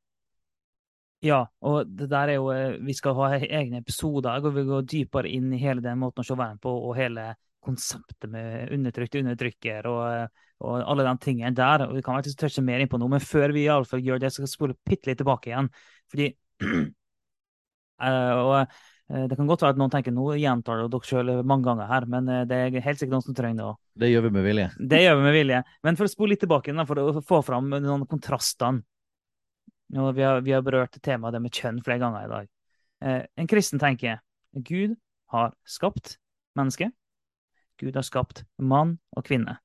Ja, 1.21 1.43
og 1.61 1.85
det 1.85 2.07
der 2.09 2.31
er 2.33 2.39
jo 2.39 2.47
eh, 2.49 2.79
Vi 2.81 2.95
skal 2.97 3.13
ha 3.19 3.35
egne 3.37 3.83
episoder 3.83 4.41
hvor 4.41 4.55
vi 4.55 4.65
går 4.65 4.87
dypere 4.89 5.29
inn 5.29 5.51
i 5.53 5.61
hele 5.61 5.83
den 5.83 5.99
måten 6.01 6.23
å 6.23 6.27
se 6.27 6.35
verden 6.35 6.57
på, 6.61 6.73
og 6.73 6.97
hele 6.97 7.31
konseptet 7.61 8.25
med 8.33 8.71
undertrykte 8.73 9.21
undertrykker 9.21 9.85
og, 9.85 10.39
og 10.65 10.79
alle 10.81 11.05
de 11.05 11.13
tingene 11.21 11.53
der. 11.55 11.85
og 11.85 11.93
Vi 11.95 12.01
kan 12.05 12.17
faktisk 12.17 12.41
touche 12.41 12.63
mer 12.65 12.81
inn 12.81 12.89
på 12.89 12.97
noe, 12.97 13.11
men 13.13 13.21
før 13.21 13.53
vi 13.53 13.67
i 13.67 13.69
alle 13.69 13.85
fall 13.85 14.01
gjør 14.01 14.23
det, 14.23 14.31
så 14.31 14.39
skal 14.39 14.47
jeg 14.47 14.55
spole 14.55 14.77
bitte 14.89 15.11
litt 15.11 15.21
tilbake 15.21 15.51
igjen. 15.51 15.69
Fordi 16.09 16.31
og 18.01 18.53
uh, 18.61 19.25
Det 19.29 19.37
kan 19.37 19.49
godt 19.49 19.65
være 19.65 19.75
at 19.75 19.81
noen 19.81 19.91
tenker 19.93 20.15
nå 20.15 20.29
gjentar 20.39 20.85
dere 20.85 21.07
selv 21.07 21.41
mange 21.47 21.67
ganger 21.67 21.89
her, 21.89 22.07
men 22.09 22.29
uh, 22.31 22.43
det 22.49 22.57
er 22.57 22.85
helt 22.85 23.01
sikkert 23.01 23.17
noen 23.17 23.25
som 23.27 23.37
trenger 23.37 23.59
det 23.59 23.67
òg. 23.67 23.81
Det 24.03 24.11
gjør 24.11 24.25
vi 24.27 24.33
med 24.37 24.47
vilje. 24.47 24.69
Det 24.93 25.01
gjør 25.03 25.19
vi 25.19 25.27
med 25.27 25.37
vilje. 25.37 25.61
Men 25.87 25.99
for 25.99 26.07
å 26.07 26.13
spole 26.13 26.35
litt 26.35 26.43
tilbake, 26.45 26.77
for 26.89 27.03
å 27.03 27.25
få 27.25 27.41
fram 27.45 27.69
noen 27.75 28.07
kontrastene 28.09 28.85
vi 29.91 30.23
har, 30.23 30.39
vi 30.39 30.53
har 30.55 30.63
berørt 30.63 30.95
temaet 31.03 31.35
det 31.35 31.41
med 31.43 31.51
kjønn 31.51 31.81
flere 31.83 31.99
ganger 31.99 32.23
i 32.23 32.31
dag. 32.31 32.45
en 33.03 33.49
kristen 33.51 33.81
tenker 33.81 34.21
Gud 34.55 34.93
har 35.33 35.51
skapt 35.67 36.13
mennesket 36.55 36.93
Gud 37.81 37.97
har 37.97 38.05
skapt 38.05 38.43
mann 38.61 38.97
og 39.17 39.25
kvinne. 39.25 39.57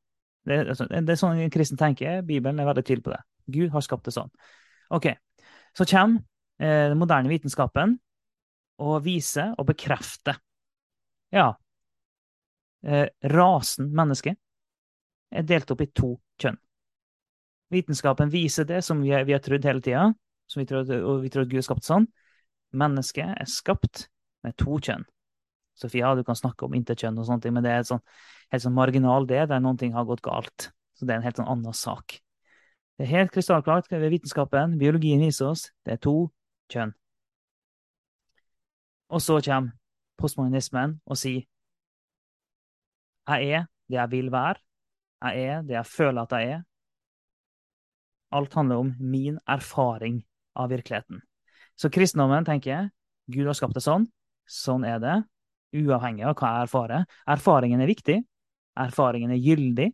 Det, 0.47 0.62
altså, 0.72 0.87
det 0.89 1.12
er 1.12 1.20
sånn 1.20 1.43
en 1.43 1.53
kristen 1.53 1.78
tenker. 1.80 2.22
Bibelen 2.26 2.61
er 2.62 2.68
veldig 2.68 2.84
tydelig 2.87 3.05
på 3.05 3.12
det. 3.12 3.20
Gud 3.53 3.74
har 3.74 3.84
skapt 3.84 4.09
det 4.09 4.14
sånn. 4.16 4.32
Ok, 4.95 5.12
Så 5.76 5.84
kommer 5.84 6.22
eh, 6.62 6.89
den 6.89 6.99
moderne 6.99 7.28
vitenskapen 7.28 7.99
og 8.83 9.01
vise 9.05 9.49
og 9.57 9.68
bekrefte 9.70 10.37
Ja, 11.35 11.53
eh, 12.87 13.09
rasen 13.33 13.91
menneske 13.97 14.37
er 15.33 15.47
delt 15.47 15.70
opp 15.74 15.83
i 15.83 15.89
to 15.91 16.14
kjønn. 16.41 16.59
Vitenskapen 17.74 18.31
viser 18.31 18.64
det 18.68 18.85
som 18.87 19.01
vi, 19.03 19.11
vi 19.27 19.35
har 19.35 19.43
trodd 19.43 19.66
hele 19.66 19.83
tida, 19.83 20.07
og 20.14 21.24
vi 21.24 21.33
tror 21.33 21.49
Gud 21.49 21.59
har 21.59 21.66
skapt 21.66 21.89
sånn. 21.89 22.07
Mennesket 22.77 23.33
er 23.35 23.51
skapt 23.51 24.07
med 24.47 24.55
to 24.61 24.79
kjønn. 24.79 25.03
Sofia, 25.77 26.14
du 26.14 26.22
kan 26.24 26.39
snakke 26.39 26.64
om 26.64 26.77
interkjønn 26.79 27.18
og 27.20 27.27
sånne 27.29 27.45
ting, 27.45 27.57
men 27.57 27.66
det 27.66 27.72
er 27.74 27.83
sånn, 27.85 28.01
helt 28.55 28.64
sånn 28.64 28.77
marginal 28.77 29.27
det 29.29 29.43
der 29.51 29.61
noen 29.61 29.81
ting 29.81 29.93
har 29.97 30.07
gått 30.09 30.22
galt. 30.24 30.70
Så 30.97 31.05
det 31.05 31.16
er 31.16 31.20
en 31.20 31.27
helt 31.27 31.41
sånn 31.41 31.51
annen 31.53 31.77
sak. 31.77 32.20
Det 32.97 33.05
er 33.05 33.12
helt 33.12 33.35
krystallklart 33.35 33.91
ved 33.93 34.09
vitenskapen, 34.14 34.79
biologien 34.81 35.20
viser 35.20 35.51
oss, 35.51 35.66
det 35.85 35.99
er 35.99 36.01
to 36.07 36.16
kjønn. 36.72 36.95
Og 39.11 39.22
så 39.22 39.38
kommer 39.44 39.76
postmodernismen 40.16 40.96
og 41.07 41.18
sier 41.20 41.44
jeg 43.26 43.50
er 43.52 43.66
det 43.90 43.98
jeg 43.98 44.11
vil 44.11 44.30
være, 44.32 44.61
jeg 45.26 45.46
er 45.46 45.62
det 45.66 45.74
jeg 45.74 45.86
føler 45.86 46.22
at 46.22 46.34
jeg 46.36 46.50
er. 46.57 46.61
Alt 48.36 48.54
handler 48.54 48.82
om 48.82 48.92
min 49.00 49.38
erfaring 49.48 50.20
av 50.54 50.70
virkeligheten. 50.70 51.20
Så 51.76 51.90
kristendommen 51.90 52.46
tenker 52.46 52.70
jeg, 52.70 52.90
Gud 53.30 53.46
har 53.46 53.59
skapt 53.59 53.74
det 53.74 53.82
sånn, 53.84 54.07
sånn 54.46 54.86
er 54.86 54.98
det, 55.02 55.16
uavhengig 55.76 56.26
av 56.26 56.36
hva 56.38 56.52
jeg 56.52 56.68
erfarer. 56.68 57.07
Erfaringen 57.34 57.82
er 57.82 57.90
viktig, 57.90 58.20
erfaringen 58.78 59.34
er 59.34 59.42
gyldig, 59.42 59.90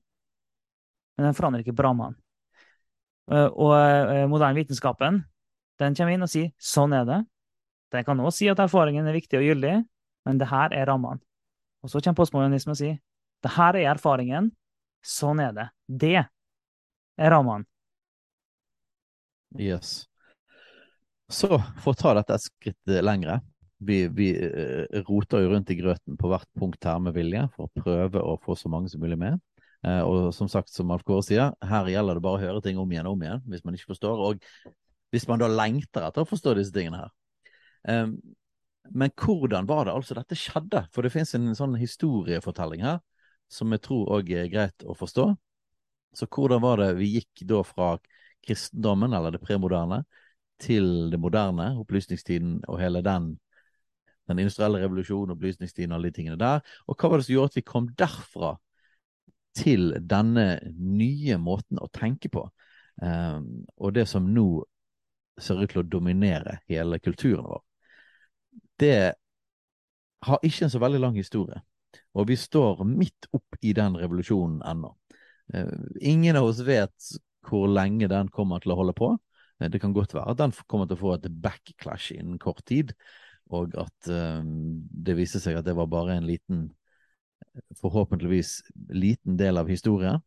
men 1.17 1.29
den 1.29 1.37
forandrer 1.37 1.65
ikke 1.65 1.77
brannmannen. 1.77 2.19
Eh, 3.33 3.49
og 3.49 3.75
eh, 3.77 4.27
moderne 4.29 4.59
vitenskapen 4.59 5.23
den 5.81 5.97
kommer 5.99 6.15
inn 6.15 6.25
og 6.25 6.31
sier 6.31 6.53
sånn 6.61 6.95
er 6.97 7.07
det. 7.09 7.21
Den 7.93 8.07
kan 8.07 8.21
også 8.21 8.39
si 8.39 8.49
at 8.53 8.61
erfaringen 8.63 9.07
er 9.07 9.17
viktig 9.17 9.39
og 9.41 9.47
gyldig, 9.47 9.75
men 10.27 10.41
det 10.41 10.49
her 10.49 10.73
er 10.77 10.89
rammene. 10.89 11.21
Og 11.83 11.91
så 11.91 12.01
kommer 12.01 12.21
postmodernismen 12.21 12.77
og 12.77 12.79
sier 12.79 12.99
det 13.43 13.51
her 13.57 13.77
er 13.81 13.91
erfaringen, 13.91 14.53
sånn 15.03 15.41
er 15.43 15.55
det. 15.57 15.69
Det 15.89 16.19
er 16.23 17.33
rammene. 17.35 17.67
Yes. 19.59 20.07
Så, 21.33 21.49
for 21.83 21.93
å 21.93 21.99
ta 21.99 22.13
dette 22.17 22.37
et 22.37 22.45
skritt 22.45 22.93
lengre 23.03 23.41
vi, 23.83 24.09
vi 24.09 24.29
uh, 24.37 25.03
roter 25.09 25.43
jo 25.43 25.53
rundt 25.53 25.71
i 25.73 25.79
grøten 25.79 26.19
på 26.19 26.31
hvert 26.31 26.49
punkt 26.59 26.87
her 26.87 27.01
med 27.03 27.17
vilje, 27.17 27.47
for 27.57 27.67
å 27.67 27.83
prøve 27.83 28.23
å 28.23 28.37
få 28.43 28.57
så 28.59 28.71
mange 28.73 28.93
som 28.93 29.03
mulig 29.03 29.19
med. 29.19 29.41
Uh, 29.83 30.03
og 30.07 30.19
som 30.37 30.51
sagt, 30.51 30.71
som 30.71 30.93
Alf 30.95 31.03
Kåre 31.07 31.25
sier, 31.27 31.51
her 31.67 31.91
gjelder 31.91 32.19
det 32.19 32.25
bare 32.25 32.39
å 32.39 32.45
høre 32.45 32.63
ting 32.65 32.79
om 32.79 32.93
igjen 32.95 33.09
og 33.11 33.17
om 33.17 33.27
igjen 33.27 33.43
hvis 33.51 33.65
man 33.67 33.79
ikke 33.79 33.91
forstår. 33.91 34.23
Og 34.29 34.47
hvis 35.13 35.27
man 35.29 35.43
da 35.43 35.51
lengter 35.51 36.07
etter 36.07 36.23
å 36.23 36.29
forstå 36.29 36.55
disse 36.59 36.75
tingene 36.75 37.03
her. 37.03 37.11
Um, 37.89 38.17
men 38.93 39.13
hvordan 39.17 39.67
var 39.69 39.87
det 39.87 39.95
altså 39.95 40.17
dette 40.19 40.37
skjedde? 40.39 40.85
For 40.93 41.05
det 41.05 41.13
fins 41.15 41.35
en 41.39 41.53
sånn 41.57 41.79
historiefortelling 41.81 42.85
her 42.85 43.01
som 43.53 43.73
jeg 43.75 43.85
tror 43.85 44.11
òg 44.17 44.33
er 44.33 44.51
greit 44.53 44.85
å 44.89 44.97
forstå. 44.97 45.29
Så 46.17 46.29
hvordan 46.29 46.61
var 46.65 46.81
det 46.81 46.91
vi 46.99 47.15
gikk 47.19 47.45
da 47.49 47.63
fra 47.65 47.95
kristendommen, 48.43 49.13
eller 49.15 49.35
det 49.35 49.43
premoderne, 49.45 50.03
til 50.63 51.11
det 51.11 51.19
moderne, 51.21 51.73
opplysningstiden 51.81 52.61
og 52.69 52.81
hele 52.81 53.03
den 53.05 53.33
den 54.31 54.39
industrielle 54.39 54.79
revolusjonen, 54.79 55.35
opplysningstiden 55.35 55.93
og 55.93 55.99
alle 55.99 56.11
de 56.13 56.17
tingene 56.17 56.39
der. 56.41 56.61
Og 56.87 56.97
hva 56.97 57.11
var 57.11 57.21
det 57.21 57.27
som 57.27 57.35
gjorde 57.35 57.53
at 57.53 57.59
vi 57.59 57.65
kom 57.67 57.89
derfra 57.99 58.53
til 59.59 59.91
denne 60.09 60.47
nye 60.79 61.39
måten 61.43 61.81
å 61.83 61.91
tenke 61.93 62.31
på? 62.33 62.47
Um, 63.03 63.65
og 63.77 63.97
det 63.97 64.07
som 64.09 64.29
nå 64.31 64.63
ser 65.41 65.63
ut 65.63 65.73
til 65.73 65.83
å 65.83 65.89
dominere 65.89 66.61
hele 66.71 67.01
kulturen 67.03 67.49
vår. 67.49 67.63
Det 68.83 69.15
har 70.27 70.47
ikke 70.47 70.67
en 70.67 70.73
så 70.73 70.81
veldig 70.83 71.01
lang 71.03 71.19
historie. 71.19 71.61
Og 72.17 72.29
vi 72.31 72.37
står 72.39 72.83
midt 72.89 73.29
opp 73.35 73.59
i 73.63 73.75
den 73.77 73.97
revolusjonen 73.99 74.63
ennå. 74.67 74.93
Eh, 75.55 75.75
ingen 76.01 76.39
av 76.39 76.49
oss 76.51 76.63
vet 76.67 77.13
hvor 77.49 77.67
lenge 77.71 78.09
den 78.11 78.31
kommer 78.33 78.63
til 78.63 78.75
å 78.75 78.79
holde 78.81 78.95
på. 78.97 79.13
Eh, 79.61 79.71
det 79.73 79.81
kan 79.83 79.95
godt 79.97 80.15
være 80.17 80.35
at 80.35 80.41
den 80.41 80.55
kommer 80.67 80.89
til 80.89 80.99
å 80.99 81.03
få 81.03 81.17
et 81.17 81.31
backclash 81.45 82.15
innen 82.17 82.41
kort 82.43 82.63
tid, 82.69 82.95
og 83.53 83.75
at 83.77 84.09
um, 84.09 84.81
det 84.89 85.17
viste 85.19 85.41
seg 85.43 85.59
at 85.59 85.67
det 85.67 85.75
var 85.77 85.91
bare 85.93 86.15
en 86.17 86.29
liten, 86.29 86.71
forhåpentligvis 87.83 88.63
liten 88.97 89.37
del 89.37 89.61
av 89.61 89.69
historien. 89.69 90.23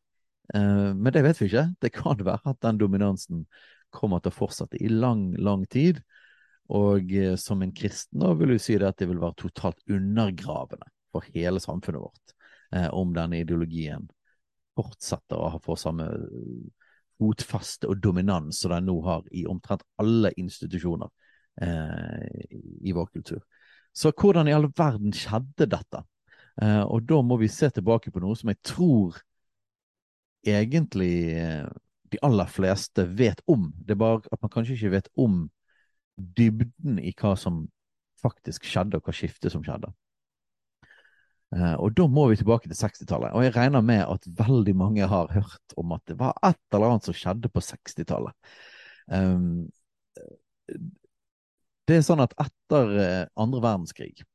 Men 0.53 1.09
det 1.09 1.23
vet 1.25 1.39
vi 1.41 1.47
ikke. 1.49 1.63
Det 1.81 1.89
kan 1.95 2.19
være 2.21 2.51
at 2.51 2.59
den 2.61 2.77
dominansen 2.77 3.39
kommer 3.89 4.21
til 4.21 4.29
å 4.29 4.35
fortsette 4.35 4.77
i 4.77 4.91
lang, 4.91 5.31
lang 5.41 5.63
tid. 5.73 6.03
Og 6.73 7.11
uh, 7.13 7.35
som 7.37 7.61
en 7.61 7.73
kristen 7.75 8.23
da 8.23 8.33
vil 8.37 8.55
du 8.55 8.61
si 8.61 8.77
det 8.79 8.89
at 8.89 9.01
det 9.01 9.09
vil 9.11 9.21
være 9.21 9.37
totalt 9.43 9.83
undergravende 9.91 10.89
for 11.13 11.27
hele 11.35 11.61
samfunnet 11.63 12.01
vårt 12.01 12.33
eh, 12.75 12.89
om 12.91 13.13
denne 13.15 13.39
ideologien 13.39 14.03
fortsetter 14.75 15.39
å 15.39 15.61
få 15.63 15.77
samme 15.79 16.09
fotfaste 17.15 17.87
og 17.87 18.01
dominans 18.03 18.59
som 18.59 18.73
den 18.73 18.89
nå 18.89 18.97
har 19.05 19.23
i 19.31 19.45
omtrent 19.47 19.85
alle 20.01 20.33
institusjoner 20.35 21.07
eh, 21.61 22.57
i 22.83 22.95
vår 22.95 23.07
kultur. 23.13 23.39
Så 23.95 24.11
hvordan 24.11 24.49
i 24.49 24.55
all 24.55 24.67
verden 24.75 25.15
skjedde 25.15 25.69
dette? 25.71 26.03
Eh, 26.61 26.83
og 26.83 27.07
da 27.07 27.21
må 27.23 27.39
vi 27.39 27.51
se 27.51 27.69
tilbake 27.71 28.11
på 28.11 28.23
noe 28.23 28.35
som 28.35 28.51
jeg 28.51 28.59
tror 28.67 29.21
egentlig 30.45 31.15
eh, 31.39 31.63
de 32.11 32.21
aller 32.23 32.51
fleste 32.51 33.07
vet 33.17 33.39
om. 33.51 33.69
Det 33.79 33.95
er 33.95 34.03
bare 34.03 34.23
at 34.31 34.41
man 34.43 34.51
kanskje 34.51 34.75
ikke 34.75 34.97
vet 34.97 35.09
om 35.15 35.45
dybden 36.15 36.99
i 36.99 37.13
hva 37.19 37.35
som 37.39 37.65
faktisk 38.21 38.65
skjedde, 38.67 38.99
og 38.99 39.07
hva 39.07 39.15
skiftet 39.15 39.53
som 39.53 39.63
skjedde. 39.65 39.91
Uh, 41.55 41.75
og 41.79 41.93
da 41.95 42.07
må 42.11 42.27
vi 42.31 42.39
tilbake 42.39 42.67
til 42.67 42.77
60-tallet. 42.77 43.35
Og 43.37 43.45
jeg 43.45 43.55
regner 43.55 43.83
med 43.85 44.03
at 44.03 44.25
veldig 44.37 44.75
mange 44.75 45.07
har 45.07 45.31
hørt 45.31 45.75
om 45.77 45.93
at 45.95 46.03
det 46.09 46.17
var 46.19 46.35
et 46.43 46.59
eller 46.73 46.95
annet 46.95 47.07
som 47.07 47.15
skjedde 47.15 47.51
på 47.53 47.63
60-tallet. 47.63 48.55
Um, 49.07 49.67
det 51.85 51.99
er 51.99 52.07
sånn 52.07 52.23
at 52.23 52.33
etter 52.41 52.95
uh, 52.97 53.25
andre 53.39 53.61
verdenskrig 53.61 54.25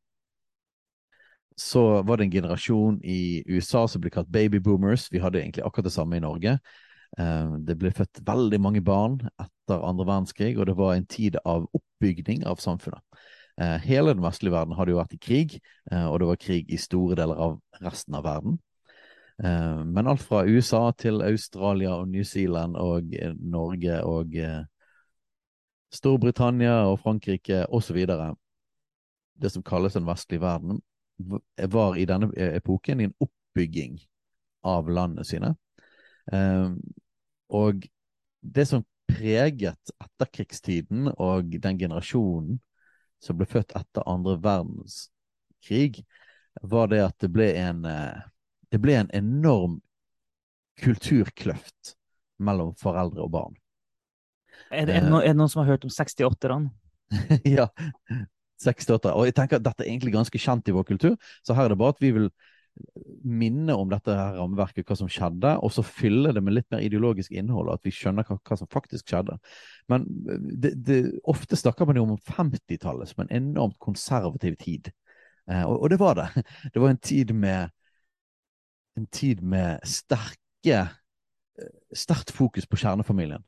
så 1.60 2.02
var 2.06 2.16
det 2.16 2.24
en 2.24 2.32
generasjon 2.32 3.00
i 3.04 3.42
USA 3.50 3.82
som 3.90 4.00
ble 4.00 4.08
kalt 4.14 4.30
babyboomers. 4.32 5.10
Vi 5.12 5.20
hadde 5.20 5.42
egentlig 5.42 5.64
akkurat 5.66 5.90
det 5.90 5.92
samme 5.92 6.16
i 6.16 6.22
Norge. 6.24 6.54
Uh, 7.18 7.58
det 7.66 7.78
ble 7.80 7.90
født 7.94 8.22
veldig 8.26 8.60
mange 8.62 8.82
barn 8.86 9.18
etter 9.40 9.82
andre 9.82 10.06
verdenskrig, 10.06 10.54
og 10.58 10.68
det 10.70 10.76
var 10.78 10.94
en 10.94 11.08
tid 11.10 11.36
av 11.44 11.66
oppbygning 11.74 12.46
av 12.46 12.62
samfunnet. 12.62 13.02
Eh, 13.60 13.78
hele 13.78 14.14
den 14.14 14.22
vestlige 14.24 14.54
verden 14.54 14.72
hadde 14.78 14.94
jo 14.94 14.98
vært 15.00 15.14
i 15.14 15.20
krig, 15.20 15.54
eh, 15.92 16.06
og 16.08 16.20
det 16.20 16.28
var 16.30 16.40
krig 16.40 16.70
i 16.72 16.78
store 16.80 17.16
deler 17.18 17.36
av 17.36 17.58
resten 17.84 18.16
av 18.16 18.24
verden. 18.24 18.58
Eh, 19.42 19.82
men 19.84 20.08
alt 20.08 20.22
fra 20.24 20.46
USA 20.48 20.90
til 20.96 21.20
Australia 21.22 21.98
og 21.98 22.08
New 22.08 22.24
Zealand 22.24 22.76
og 22.80 23.12
Norge 23.36 24.00
og 24.04 24.36
Storbritannia 25.92 26.86
og 26.88 27.00
Frankrike 27.02 27.66
osv. 27.68 27.98
Det 29.40 29.52
som 29.52 29.62
kalles 29.62 29.96
den 29.98 30.08
vestlige 30.08 30.40
verden, 30.40 30.80
var 31.68 31.98
i 32.00 32.06
denne 32.08 32.30
epoken 32.56 33.00
i 33.00 33.10
en 33.10 33.16
oppbygging 33.20 33.98
av 34.64 34.88
landene 34.88 35.24
sine. 35.24 35.52
Og 36.30 37.86
det 38.40 38.66
som 38.68 38.84
preget 39.10 39.92
etterkrigstiden 40.00 41.10
og 41.16 41.54
den 41.62 41.78
generasjonen 41.80 42.60
som 43.20 43.38
ble 43.38 43.48
født 43.48 43.74
etter 43.76 44.06
andre 44.08 44.36
verdenskrig, 44.40 46.04
var 46.62 46.90
det 46.92 47.02
at 47.04 47.16
det 47.22 47.30
ble 47.32 47.50
en, 47.60 47.84
eh, 47.84 48.20
det 48.72 48.80
ble 48.80 48.96
en 48.96 49.10
enorm 49.16 49.80
kulturkløft 50.80 51.94
mellom 52.40 52.72
foreldre 52.80 53.26
og 53.26 53.32
barn. 53.34 53.56
Er 54.70 54.86
det, 54.86 54.96
er 54.96 55.04
det, 55.04 55.10
noen, 55.10 55.22
er 55.22 55.34
det 55.34 55.40
noen 55.40 55.52
som 55.52 55.62
har 55.62 55.74
hørt 55.74 55.84
om 55.84 55.92
68-erne? 55.92 56.70
ja. 57.58 57.68
68. 58.60 59.12
Og 59.12 59.28
jeg 59.28 59.36
tenker 59.36 59.60
at 59.60 59.66
dette 59.66 59.84
er 59.84 59.90
egentlig 59.90 60.14
ganske 60.14 60.40
kjent 60.40 60.68
i 60.68 60.74
vår 60.76 60.86
kultur, 60.88 61.16
så 61.44 61.56
her 61.56 61.68
er 61.68 61.74
det 61.74 61.80
bare 61.80 61.96
at 61.96 62.02
vi 62.02 62.12
vil 62.16 62.28
minne 63.24 63.74
om 63.76 63.90
dette 63.90 64.14
her 64.14 64.38
rammeverket, 64.38 64.86
hva 64.88 64.96
som 64.96 65.10
skjedde, 65.10 65.52
og 65.60 65.72
så 65.74 65.84
fylle 65.84 66.32
det 66.36 66.42
med 66.44 66.56
litt 66.56 66.68
mer 66.72 66.84
ideologisk 66.84 67.34
innhold, 67.36 67.68
og 67.68 67.78
at 67.78 67.88
vi 67.88 67.92
skjønner 67.94 68.26
hva, 68.28 68.38
hva 68.46 68.58
som 68.58 68.70
faktisk 68.70 69.10
skjedde. 69.10 69.36
Men 69.92 70.06
det, 70.62 70.72
det, 70.86 71.00
ofte 71.28 71.58
snakker 71.58 71.88
man 71.88 72.00
jo 72.00 72.06
om 72.06 72.16
50-tallet 72.30 73.10
som 73.10 73.24
en 73.24 73.34
enormt 73.40 73.78
konservativ 73.82 74.56
tid. 74.62 74.92
Eh, 75.50 75.64
og, 75.64 75.76
og, 75.82 75.90
det 75.92 76.00
var 76.00 76.16
det. 76.20 76.30
Det 76.72 76.82
var 76.82 76.94
en 76.94 77.04
tid 77.10 77.34
med 77.34 77.76
en 78.98 79.06
tid 79.06 79.42
med 79.42 79.84
sterke 79.88 80.80
sterkt 81.96 82.30
fokus 82.34 82.66
på 82.66 82.78
kjernefamilien. 82.80 83.44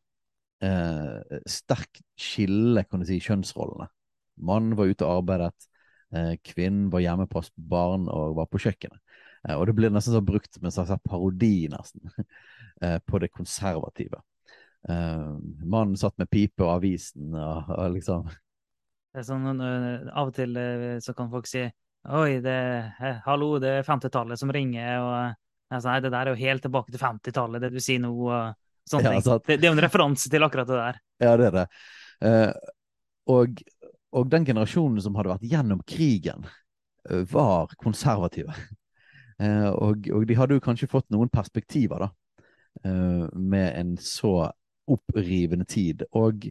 Eh, 0.62 1.38
sterkt 1.48 2.02
skille, 2.18 2.84
kan 2.84 3.02
du 3.02 3.08
si, 3.08 3.18
kjønnsrollene. 3.22 3.88
Mannen 4.42 4.76
var 4.78 4.90
ute 4.90 5.06
og 5.06 5.22
arbeidet. 5.22 5.68
Eh, 6.14 6.34
kvinnen 6.44 6.90
var 6.92 7.02
hjemme 7.04 7.26
på 7.30 7.42
barn 7.56 8.08
og 8.12 8.36
var 8.38 8.50
på 8.50 8.60
kjøkkenet. 8.62 9.00
Eh, 9.48 9.56
og 9.56 9.66
det 9.68 9.76
blir 9.78 9.92
nesten 9.92 10.16
så 10.16 10.22
brukt 10.24 10.54
som 10.54 10.66
en 10.66 10.74
slags 10.74 11.02
parodi, 11.08 11.68
nesten, 11.72 12.12
eh, 12.82 12.98
på 12.98 13.22
det 13.22 13.32
konservative. 13.32 14.22
Mannen 14.82 15.94
satt 15.94 16.16
med 16.18 16.26
pipe 16.26 16.64
og 16.64 16.72
avisen 16.72 17.36
og, 17.38 17.68
og 17.70 17.92
liksom 17.94 18.24
Det 18.26 19.20
er 19.20 19.26
sånn, 19.28 19.60
Av 19.62 20.26
og 20.26 20.32
til 20.34 20.58
så 20.98 21.14
kan 21.14 21.28
folk 21.30 21.46
si 21.46 21.62
Oi, 21.62 22.40
det, 22.42 22.56
hallo, 23.22 23.52
det 23.62 23.76
er 23.76 23.86
50-tallet 23.86 24.40
som 24.40 24.50
ringer. 24.50 24.96
og 24.98 25.14
altså, 25.70 25.86
Nei, 25.86 26.00
det 26.02 26.10
der 26.10 26.26
er 26.26 26.32
jo 26.34 26.40
helt 26.40 26.66
tilbake 26.66 26.90
til 26.90 26.98
50-tallet, 26.98 27.62
det 27.62 27.70
du 27.70 27.78
sier 27.78 28.02
nå. 28.02 28.10
og 28.10 28.58
sånne 28.90 29.14
ja, 29.14 29.20
ting. 29.20 29.42
Det, 29.46 29.56
det, 29.56 29.66
er 29.66 29.70
jo 29.70 29.76
en 29.76 29.84
referanse 29.84 30.30
til 30.32 30.46
akkurat 30.46 30.68
det 30.68 30.80
der. 30.80 31.00
Ja, 31.22 31.36
det 31.38 31.48
er 31.48 31.56
det. 31.60 31.66
Uh, 32.22 32.72
og, 33.32 33.62
og 34.18 34.30
den 34.30 34.46
generasjonen 34.46 35.02
som 35.04 35.16
hadde 35.18 35.36
vært 35.36 35.48
gjennom 35.52 35.82
krigen, 35.86 36.46
eh, 37.08 37.22
var 37.30 37.70
konservative. 37.80 38.54
Eh, 39.38 39.68
og, 39.70 40.08
og, 40.12 40.26
de 40.28 40.36
hadde 40.38 40.58
jo 40.58 40.64
kanskje 40.64 40.90
fått 40.90 41.08
noen 41.12 41.30
perspektiver, 41.32 42.06
da, 42.06 42.08
eh, 42.84 43.26
med 43.34 43.68
en 43.78 43.94
så 44.00 44.50
opprivende 44.90 45.66
tid. 45.68 46.04
Og 46.18 46.48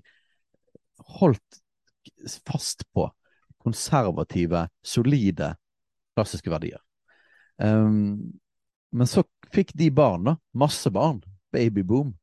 holdt 1.18 1.62
fast 2.48 2.86
på 2.94 3.08
konservative, 3.62 4.68
solide, 4.84 5.56
klassiske 6.16 6.50
verdier. 6.52 6.80
men 7.62 9.08
så 9.08 9.22
fikk 9.54 9.70
de 9.78 9.92
barn, 9.94 10.24
da. 10.26 10.36
Masse 10.54 10.90
barn. 10.90 11.22
Babyboom. 11.54 12.16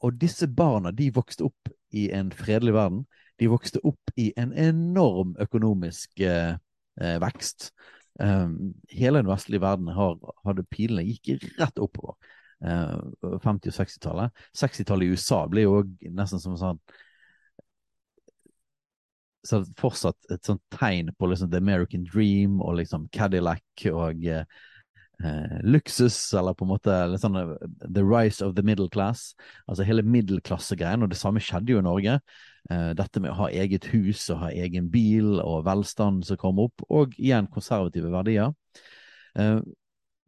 og 0.00 0.16
disse 0.18 0.48
barna 0.48 0.90
de 0.90 1.10
vokste 1.14 1.44
opp 1.44 1.70
i 1.92 2.10
en 2.12 2.32
fredelig 2.32 2.74
verden 2.74 3.04
de 3.40 3.50
vokste 3.50 3.82
opp 3.86 4.14
i 4.20 4.30
en 4.38 4.52
enorm 4.52 5.34
økonomisk 5.42 6.22
eh, 6.22 6.54
eh, 7.00 7.16
vekst. 7.22 7.70
Um, 8.20 8.74
hele 8.94 9.18
den 9.22 9.30
vestlige 9.30 9.64
verden 9.64 9.88
har, 9.90 10.18
hadde 10.46 10.66
pilene 10.70 11.06
gikk 11.08 11.48
rett 11.58 11.80
oppover. 11.82 12.18
Uh, 12.64 13.00
50- 13.42 13.72
og 13.72 13.78
60-tallet. 13.78 14.44
60-tallet 14.56 15.08
i 15.08 15.16
USA 15.16 15.42
ble 15.50 15.66
jo 15.66 15.80
nesten 16.14 16.42
som 16.42 16.58
sånn 16.60 16.80
så 19.44 19.60
fortsatt 19.76 20.30
et 20.32 20.46
sånt 20.46 20.62
tegn 20.72 21.10
på 21.18 21.28
liksom 21.28 21.50
The 21.52 21.60
American 21.60 22.06
Dream 22.08 22.62
og 22.64 22.78
liksom 22.78 23.08
Cadillac 23.12 23.84
og 23.90 24.24
eh, 24.24 25.58
luksus, 25.62 26.16
eller 26.34 26.56
på 26.56 26.64
en 26.64 26.72
måte 26.72 26.96
sånn, 27.20 27.36
eh, 27.36 27.68
the 27.84 28.04
rise 28.04 28.44
of 28.44 28.54
the 28.56 28.64
middle 28.64 28.88
class. 28.88 29.34
Altså 29.68 29.86
hele 29.86 30.04
middelklassegreien, 30.06 31.04
og 31.04 31.12
det 31.12 31.20
samme 31.20 31.42
skjedde 31.44 31.74
jo 31.74 31.82
i 31.82 31.86
Norge. 31.86 32.18
Eh, 32.72 32.90
dette 32.96 33.20
med 33.20 33.34
å 33.34 33.42
ha 33.42 33.50
eget 33.52 33.90
hus 33.92 34.22
og 34.32 34.40
ha 34.40 34.50
egen 34.56 34.86
bil 34.92 35.36
og 35.42 35.66
velstand 35.66 36.24
som 36.24 36.40
kom 36.40 36.62
opp, 36.64 36.84
og 36.88 37.12
igjen 37.20 37.48
konservative 37.52 38.12
verdier. 38.12 38.54
Eh, 39.36 39.58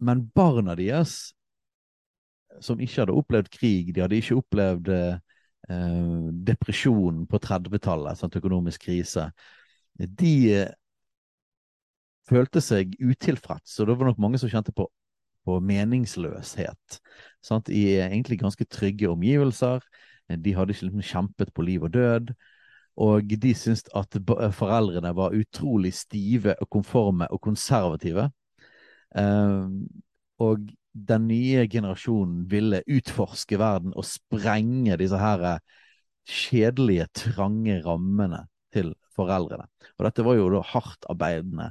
men 0.05 0.25
barna 0.37 0.75
deres, 0.77 1.33
som 2.61 2.81
ikke 2.81 3.03
hadde 3.03 3.17
opplevd 3.17 3.49
krig, 3.53 3.95
de 3.95 4.05
hadde 4.05 4.19
ikke 4.21 4.37
opplevd 4.37 4.93
eh, 4.93 5.17
depresjon 6.51 7.25
på 7.31 7.41
30-tallet, 7.43 8.21
sånn 8.21 8.37
økonomisk 8.37 8.85
krise, 8.85 9.31
de 9.97 10.67
følte 12.29 12.61
seg 12.61 12.99
utilfreds, 13.01 13.79
og 13.81 13.89
det 13.89 13.97
var 13.97 14.11
nok 14.11 14.21
mange 14.21 14.41
som 14.43 14.51
kjente 14.53 14.75
på, 14.77 14.85
på 15.47 15.57
meningsløshet. 15.65 16.99
Sant? 17.45 17.71
I 17.73 17.97
egentlig 18.03 18.43
ganske 18.43 18.67
trygge 18.69 19.09
omgivelser. 19.09 19.81
De 20.29 20.55
hadde 20.57 20.75
ikke 20.75 20.89
liksom 20.89 21.07
kjempet 21.07 21.53
på 21.55 21.65
liv 21.67 21.87
og 21.87 21.93
død. 21.95 22.33
Og 22.97 23.29
de 23.43 23.53
syntes 23.55 23.85
at 23.95 24.17
foreldrene 24.57 25.13
var 25.17 25.37
utrolig 25.37 25.93
stive 25.95 26.57
og 26.61 26.71
konforme 26.73 27.29
og 27.31 27.43
konservative. 27.45 28.31
Um, 29.17 29.87
og 30.43 30.65
den 30.97 31.27
nye 31.29 31.67
generasjonen 31.69 32.47
ville 32.51 32.83
utforske 32.89 33.59
verden 33.61 33.93
og 33.97 34.07
sprenge 34.09 34.97
disse 35.01 35.21
her 35.21 35.59
kjedelige, 36.27 37.07
trange 37.15 37.79
rammene 37.85 38.47
til 38.75 38.95
foreldrene. 39.17 39.69
Og 39.97 40.09
dette 40.09 40.25
var 40.27 40.39
jo 40.39 40.49
da 40.57 40.63
hardt 40.73 41.07
arbeidende 41.13 41.71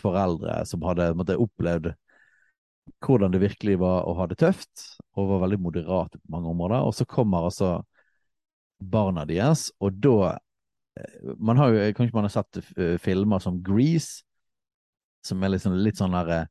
foreldre 0.00 0.60
som 0.68 0.84
hadde 0.86 1.12
måtte, 1.16 1.38
opplevd 1.40 1.92
hvordan 3.02 3.32
det 3.34 3.42
virkelig 3.42 3.80
var 3.80 4.06
å 4.06 4.14
ha 4.20 4.28
det 4.30 4.38
tøft, 4.40 4.84
og 5.18 5.30
var 5.32 5.42
veldig 5.46 5.58
moderate 5.62 6.20
på 6.20 6.32
mange 6.36 6.52
områder. 6.52 6.86
Og 6.86 6.94
så 6.94 7.06
kommer 7.08 7.48
altså 7.48 7.80
barna 8.78 9.24
deres, 9.28 9.70
og 9.80 9.96
da 10.02 10.32
eh, 10.98 11.34
man 11.38 11.60
har 11.60 11.72
jo, 11.72 11.84
Kanskje 11.96 12.16
man 12.16 12.28
har 12.28 12.34
sett 12.34 12.60
uh, 12.78 12.96
filmer 13.02 13.42
som 13.42 13.62
Grease, 13.64 14.24
som 15.24 15.42
er 15.42 15.54
liksom 15.54 15.76
litt 15.80 16.00
sånn 16.00 16.16
der 16.16 16.32
uh, 16.32 16.50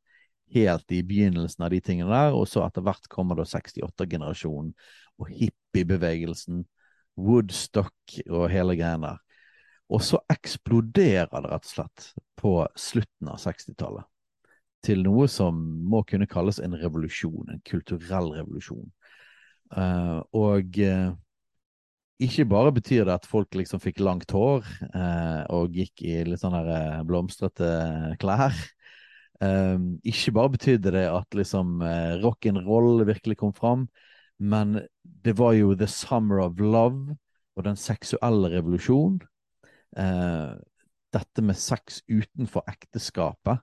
helt 0.55 0.91
i 0.93 1.01
begynnelsen 1.05 1.65
av 1.65 1.73
de 1.73 1.81
tingene 1.83 2.11
der, 2.11 2.37
og 2.37 2.47
så 2.49 2.65
etter 2.65 2.85
hvert 2.85 3.09
kommer 3.11 3.39
da 3.39 3.45
68-generasjonen 3.49 4.73
og 5.21 5.29
hippiebevegelsen, 5.31 6.65
Woodstock 7.15 8.17
og 8.27 8.49
hele 8.51 8.75
greia 8.75 8.97
der. 8.99 9.21
Og 9.87 10.01
så 10.03 10.19
eksploderer 10.33 11.29
det 11.31 11.51
rett 11.51 11.67
og 11.67 11.71
slett 11.71 12.09
på 12.41 12.57
slutten 12.75 13.29
av 13.31 13.39
60-tallet 13.39 14.09
til 14.85 15.01
noe 15.05 15.27
som 15.31 15.57
må 15.89 16.03
kunne 16.05 16.27
kalles 16.29 16.59
en 16.61 16.75
revolusjon, 16.77 17.49
en 17.49 17.61
kulturell 17.65 18.31
revolusjon. 18.35 18.89
Uh, 19.73 20.21
og 20.37 20.77
uh, 20.85 21.15
ikke 22.21 22.45
bare 22.47 22.71
betyr 22.75 23.03
det 23.07 23.15
at 23.17 23.27
folk 23.27 23.55
liksom 23.57 23.81
fikk 23.83 23.99
langt 24.03 24.31
hår 24.31 24.63
eh, 24.87 25.41
og 25.53 25.75
gikk 25.75 26.03
i 26.05 26.21
litt 26.27 26.41
sånne 26.43 27.03
blomstrete 27.07 28.15
klær. 28.21 28.55
ikke 30.07 30.31
bare 30.31 30.53
betydde 30.53 30.93
det 30.95 31.05
at 31.11 31.35
liksom 31.35 31.81
rock'n'roll 32.23 33.03
virkelig 33.05 33.35
kom 33.41 33.51
fram, 33.53 33.87
men 34.39 34.79
det 35.03 35.35
var 35.35 35.57
jo 35.57 35.75
the 35.75 35.87
summer 35.91 36.39
of 36.39 36.59
love 36.59 37.17
og 37.55 37.67
den 37.67 37.75
seksuelle 37.75 38.49
revolusjon. 38.55 39.19
dette 41.15 41.41
med 41.41 41.55
sex 41.55 42.01
utenfor 42.07 42.63
ekteskapet 42.67 43.59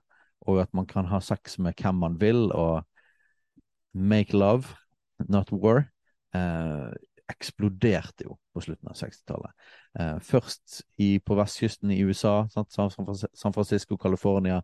og 0.47 0.61
at 0.63 0.73
man 0.75 0.87
kan 0.89 1.07
ha 1.11 1.19
sex 1.23 1.57
med 1.59 1.79
hvem 1.79 2.01
man 2.03 2.19
vil, 2.21 2.51
og 2.51 2.83
make 3.93 4.37
love, 4.37 4.75
not 5.29 5.51
war, 5.51 5.85
eh, 6.35 6.91
eksploderte 7.31 8.27
jo 8.27 8.37
på 8.53 8.61
slutten 8.65 8.91
av 8.91 8.97
60-tallet. 8.99 9.53
Eh, 9.99 10.17
først 10.25 10.81
i, 11.01 11.17
på 11.23 11.37
vestkysten 11.39 11.91
i 11.93 12.01
USA, 12.03 12.43
sant? 12.51 12.73
San 12.73 13.53
Francisco, 13.55 13.97
California, 13.97 14.61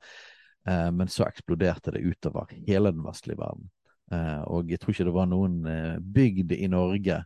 eh, 0.67 0.89
men 0.91 1.07
så 1.07 1.27
eksploderte 1.29 1.95
det 1.95 2.03
utover 2.03 2.51
hele 2.67 2.91
den 2.91 3.05
vestlige 3.05 3.39
verden. 3.39 3.69
Eh, 4.11 4.41
og 4.49 4.71
jeg 4.71 4.81
tror 4.81 4.95
ikke 4.95 5.07
det 5.09 5.15
var 5.15 5.29
noen 5.29 5.59
eh, 5.69 5.97
bygd 6.01 6.53
i 6.57 6.67
Norge 6.71 7.23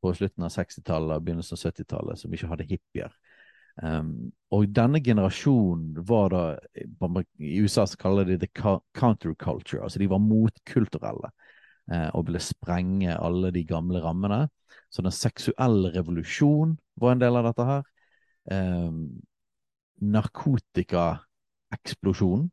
på 0.00 0.14
slutten 0.16 0.46
av 0.46 0.54
60-tallet 0.54 1.16
og 1.16 1.26
begynnelsen 1.26 1.56
av 1.56 1.64
70-tallet 1.68 2.20
som 2.20 2.34
ikke 2.34 2.50
hadde 2.52 2.68
hippier. 2.70 3.14
Um, 3.80 4.32
og 4.52 4.66
denne 4.74 4.98
generasjonen 5.00 6.02
var 6.04 6.32
da 6.34 6.42
I 7.40 7.60
USA 7.62 7.86
så 7.88 7.96
kaller 8.00 8.26
de 8.28 8.36
det 8.42 8.50
counterculture. 8.52 9.84
Altså 9.84 10.00
de 10.02 10.08
var 10.10 10.20
motkulturelle 10.20 11.30
og 11.90 12.28
ville 12.28 12.42
sprenge 12.42 13.16
alle 13.18 13.50
de 13.54 13.64
gamle 13.66 14.02
rammene. 14.04 14.44
Så 14.90 15.02
den 15.02 15.12
seksuelle 15.14 15.90
revolusjon 15.94 16.78
var 17.00 17.12
en 17.14 17.22
del 17.22 17.36
av 17.38 17.44
dette 17.48 17.64
her. 17.66 17.82
Eh, 18.50 18.90
Narkotikaeksplosjonen 20.00 22.50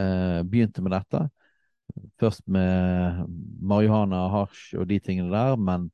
eh, 0.00 0.42
begynte 0.46 0.82
med 0.84 0.92
dette. 0.94 1.20
Først 2.20 2.42
med 2.50 3.24
marihuana, 3.62 4.28
hasj 4.32 4.76
og 4.80 4.88
de 4.90 4.98
tingene 5.00 5.32
der, 5.32 5.56
men, 5.56 5.90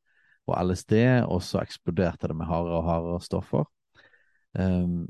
og 0.49 0.67
LSD, 0.67 0.93
og 1.29 1.43
så 1.47 1.59
eksploderte 1.63 2.29
det 2.31 2.37
med 2.37 2.47
hardere 2.51 2.79
og 2.81 2.89
hardere 2.89 3.21
stoffer. 3.23 3.65
Um, 4.59 5.07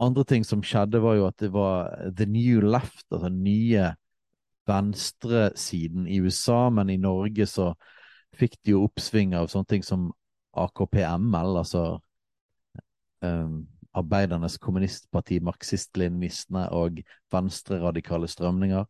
andre 0.00 0.24
ting 0.24 0.46
som 0.46 0.62
skjedde, 0.64 1.02
var 1.02 1.14
jo 1.18 1.26
at 1.26 1.38
det 1.42 1.52
var 1.52 1.90
the 2.16 2.26
new 2.28 2.60
left, 2.62 3.06
altså 3.10 3.28
nye 3.32 3.94
venstresiden 4.68 6.06
i 6.06 6.20
USA, 6.22 6.70
men 6.70 6.90
i 6.90 7.00
Norge 7.00 7.46
så 7.50 7.72
fikk 8.38 8.58
de 8.64 8.76
jo 8.76 8.86
oppsving 8.86 9.34
av 9.36 9.50
sånne 9.52 9.68
ting 9.68 9.86
som 9.86 10.10
AKPML, 10.56 11.56
altså 11.60 11.84
um, 13.24 13.62
Arbeidernes 13.92 14.56
kommunistparti, 14.62 15.40
marxist-leninistene 15.44 16.68
og 16.72 17.02
venstreradikale 17.32 18.28
strømninger. 18.30 18.86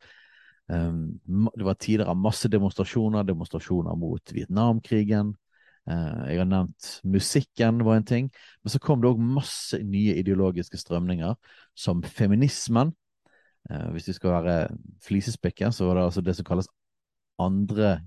Um, 0.71 1.19
det 1.57 1.67
var 1.67 1.79
tider 1.81 2.11
av 2.11 2.21
masse 2.21 2.51
demonstrasjoner, 2.53 3.27
demonstrasjoner 3.27 3.99
mot 3.99 4.35
Vietnamkrigen, 4.35 5.35
Uh, 5.91 6.29
jeg 6.31 6.39
har 6.39 6.47
nevnt 6.47 6.89
musikken 7.03 7.81
var 7.83 7.97
en 7.99 8.05
ting, 8.07 8.29
men 8.63 8.71
så 8.71 8.79
kom 8.79 9.01
det 9.03 9.09
òg 9.11 9.19
masse 9.19 9.81
nye 9.83 10.15
ideologiske 10.21 10.79
strømninger, 10.79 11.35
som 11.75 12.05
feminismen. 12.07 12.93
Uh, 13.71 13.91
hvis 13.95 14.09
vi 14.11 14.17
skal 14.17 14.35
være 14.43 14.57
flisespikker, 15.05 15.71
så 15.71 15.87
var 15.87 15.99
det 15.99 16.09
altså 16.09 16.25
det 16.25 16.35
som 16.39 16.47
kalles 16.47 16.71
andre 17.43 18.01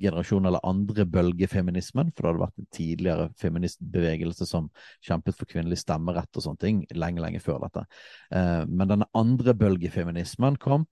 generasjon 0.00 0.46
eller 0.48 0.64
andre 0.64 1.04
bølgefeminismen, 1.04 2.12
for 2.16 2.24
det 2.24 2.30
hadde 2.30 2.42
vært 2.42 2.60
en 2.60 2.68
tidligere 2.72 3.26
feministbevegelse 3.40 4.46
som 4.48 4.70
kjempet 5.04 5.36
for 5.36 5.48
kvinnelig 5.50 5.82
stemmerett 5.82 6.36
og 6.36 6.44
sånne 6.46 6.62
ting 6.62 6.82
lenge, 6.96 7.20
lenge 7.20 7.42
før 7.44 7.60
dette. 7.66 7.84
Uh, 8.32 8.64
men 8.68 8.88
denne 8.88 9.08
andre 9.16 9.54
bølgefeminismen 9.60 10.56
kom. 10.60 10.86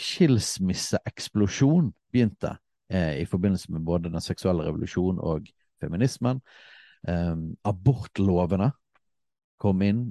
Skilsmisseeksplosjon 0.00 1.92
begynte 2.12 2.56
i 2.94 3.24
forbindelse 3.26 3.72
med 3.72 3.84
både 3.86 4.10
den 4.12 4.20
seksuelle 4.22 4.66
revolusjonen 4.66 5.20
og 5.24 5.46
feminismen. 5.80 6.40
Abortlovene 7.64 8.68
kom 9.58 9.82
inn 9.82 10.02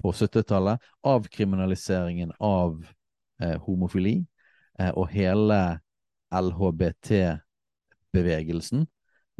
på 0.00 0.12
70-tallet. 0.12 0.80
Avkriminaliseringen 1.06 2.32
av 2.38 2.78
eh, 3.42 3.58
homofili 3.66 4.26
eh, 4.78 4.92
og 4.94 5.08
hele 5.12 5.80
LHBT-bevegelsen. 6.30 8.86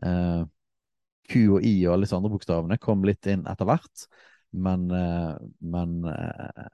Eh, 0.04 0.44
Q 1.30 1.56
og 1.56 1.66
I 1.66 1.74
og 1.86 1.94
alle 1.94 2.06
disse 2.06 2.18
andre 2.18 2.32
bokstavene 2.32 2.78
kom 2.82 3.04
litt 3.06 3.28
inn 3.30 3.46
etter 3.48 3.68
hvert, 3.68 4.06
men, 4.50 4.90
eh, 4.90 5.36
men, 5.60 6.04
eh, 6.10 6.68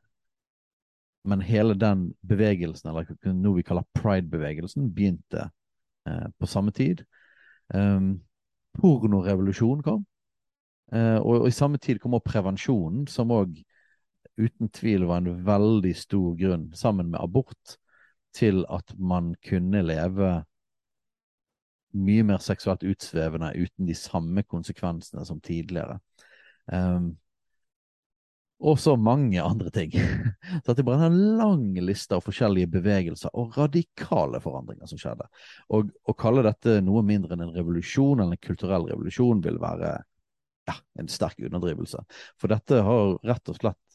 men 1.24 1.44
hele 1.44 1.74
den 1.74 2.08
bevegelsen, 2.26 2.90
eller 2.90 3.34
noe 3.34 3.58
vi 3.58 3.66
kaller 3.66 3.86
pride-bevegelsen, 3.98 4.92
begynte 4.94 5.50
eh, 6.06 6.26
på 6.38 6.46
samme 6.46 6.72
tid. 6.72 7.04
Pornorevolusjonen 8.76 9.82
kom. 9.82 10.04
Og, 10.94 11.40
og, 11.40 11.46
i 11.48 11.54
samme 11.54 11.80
tid 11.82 11.98
kom 11.98 12.14
også 12.14 12.30
prevensjonen, 12.30 13.08
som 13.10 13.32
òg 13.34 13.56
uten 14.36 14.70
tvil 14.74 15.06
var 15.08 15.22
en 15.22 15.42
veldig 15.46 15.94
stor 15.96 16.36
grunn, 16.38 16.70
sammen 16.76 17.10
med 17.12 17.20
abort, 17.20 17.76
til 18.36 18.64
at 18.68 18.92
man 18.98 19.34
kunne 19.44 19.82
leve 19.86 20.32
mye 21.96 22.24
mer 22.28 22.42
seksuelt 22.44 22.84
utsvevende 22.84 23.54
uten 23.56 23.88
de 23.88 23.94
samme 23.96 24.42
konsekvensene 24.44 25.24
som 25.24 25.40
tidligere. 25.40 25.98
Um, 26.66 27.14
og 28.64 28.78
så 28.80 28.94
mange 28.96 29.42
andre 29.42 29.70
ting. 29.70 29.92
Så 30.64 30.72
det 30.72 30.80
er 30.80 30.88
bare 30.88 31.10
en 31.10 31.18
lang 31.36 31.74
liste 31.84 32.16
av 32.16 32.24
forskjellige 32.24 32.70
bevegelser 32.72 33.34
og 33.36 33.56
radikale 33.58 34.40
forandringer 34.40 34.88
som 34.88 35.00
skjedde. 35.00 35.26
Og 35.76 35.90
å 36.08 36.14
kalle 36.16 36.44
dette 36.46 36.78
noe 36.84 37.02
mindre 37.04 37.36
enn 37.36 37.44
en 37.44 37.56
revolusjon 37.56 38.22
eller 38.22 38.38
en 38.38 38.46
kulturell 38.48 38.88
revolusjon 38.88 39.42
vil 39.44 39.60
være 39.60 39.92
ja, 40.66 40.76
en 40.98 41.12
sterk 41.12 41.42
underdrivelse. 41.44 42.00
For 42.40 42.52
dette 42.52 42.80
har 42.86 43.18
rett 43.28 43.52
og 43.52 43.60
slett 43.60 43.85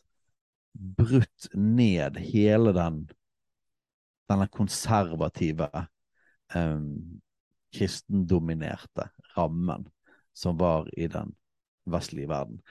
brutt 0.74 1.49
ned 1.53 2.17
hele 2.17 2.74
den 2.76 3.03
denne 4.32 4.47
konservative, 4.47 5.67
um, 6.55 7.19
kristendominerte 7.76 9.09
rammen 9.36 9.89
som 10.34 10.57
var 10.57 10.88
i 10.99 11.07
den 11.11 11.34
vestlige 11.91 12.30
verden. 12.30 12.61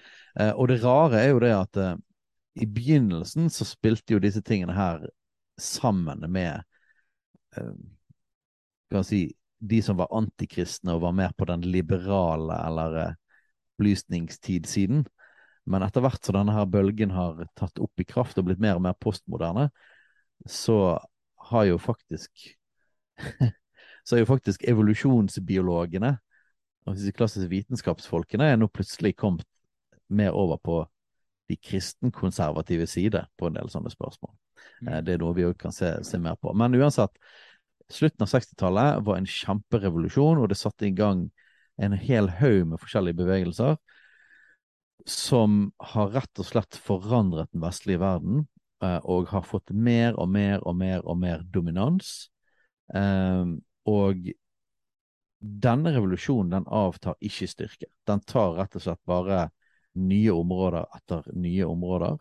Eh, 0.40 0.53
og 0.55 0.68
det 0.70 0.78
rare 0.84 1.20
er 1.20 1.32
jo 1.32 1.40
det 1.42 1.53
at 1.53 1.78
eh, 1.80 1.96
i 2.64 2.66
begynnelsen 2.66 3.51
så 3.53 3.66
spilte 3.68 4.14
jo 4.14 4.22
disse 4.22 4.42
tingene 4.44 4.76
her 4.76 5.05
sammen 5.61 6.24
med 6.32 6.62
eh, 7.57 7.74
kan 8.90 9.05
si, 9.05 9.26
de 9.61 9.82
som 9.84 9.98
var 10.01 10.12
antikristne 10.16 10.96
og 10.96 11.05
var 11.05 11.16
mer 11.16 11.34
på 11.36 11.48
den 11.48 11.64
liberale 11.68 12.57
eller 12.66 13.01
eh, 13.05 13.18
opplysningstidssiden. 13.80 15.07
Men 15.68 15.84
etter 15.84 16.04
hvert 16.04 16.24
som 16.24 16.36
denne 16.38 16.54
her 16.56 16.68
bølgen 16.70 17.12
har 17.14 17.42
tatt 17.58 17.80
opp 17.82 18.00
i 18.00 18.06
kraft 18.08 18.38
og 18.40 18.48
blitt 18.48 18.62
mer 18.62 18.78
og 18.78 18.84
mer 18.84 18.96
postmoderne, 18.98 19.68
så 20.48 20.96
har 21.50 21.66
jo 21.68 21.76
faktisk 21.80 22.48
så 24.06 24.16
er 24.16 24.22
jo 24.22 24.30
faktisk 24.30 24.64
evolusjonsbiologene 24.68 26.14
og 26.88 26.96
disse 26.96 27.12
klassiske 27.14 27.50
vitenskapsfolkene 27.50 28.48
er 28.48 28.58
nå 28.58 28.70
plutselig 28.72 29.14
kommet 29.20 29.46
mer 30.11 30.34
over 30.34 30.58
på 30.58 30.78
de 31.50 31.56
kristenkonservative 31.61 32.86
side 32.88 33.20
på 33.38 33.48
en 33.48 33.58
del 33.58 33.70
sånne 33.70 33.92
spørsmål. 33.92 34.32
Mm. 34.80 34.88
Eh, 34.88 34.98
det 35.06 35.14
er 35.14 35.22
noe 35.22 35.36
vi 35.36 35.46
òg 35.46 35.56
kan 35.61 35.74
se, 35.74 35.92
se, 36.06 36.18
mer 36.22 36.38
på. 36.40 36.54
Men 36.56 36.74
uansett, 36.78 37.14
slutten 37.90 38.24
av 38.24 38.30
60-tallet 38.32 39.04
var 39.06 39.18
en 39.18 39.28
kjemperevolusjon, 39.28 40.40
og 40.40 40.50
det 40.50 40.58
satte 40.58 40.88
i 40.88 40.94
gang 40.96 41.26
en 41.80 41.96
hel 41.96 42.30
haug 42.40 42.68
med 42.70 42.82
forskjellige 42.82 43.18
bevegelser 43.18 43.76
som 45.07 45.72
har 45.78 46.11
rett 46.14 46.38
og 46.42 46.46
slett 46.48 46.76
forandret 46.76 47.51
den 47.53 47.62
vestlige 47.64 48.01
verden 48.03 48.46
eh, 48.82 48.98
og 49.05 49.28
har 49.32 49.42
fått 49.46 49.70
mer 49.70 50.18
og 50.20 50.28
mer 50.32 50.62
og 50.66 50.76
mer 50.76 51.05
og 51.05 51.18
mer 51.20 51.42
dominans. 51.53 52.30
Eh, 52.94 53.44
og 53.90 54.30
denne 55.40 55.92
revolusjonen 55.94 56.51
den 56.59 56.66
avtar 56.68 57.16
ikke 57.24 57.48
styrke. 57.48 57.88
Den 58.07 58.20
tar 58.28 58.59
rett 58.59 58.76
og 58.76 58.84
slett 58.84 59.01
bare 59.09 59.46
nye 60.01 60.32
områder 60.36 60.84
etter 60.96 61.30
nye 61.34 61.64
områder. 61.66 62.18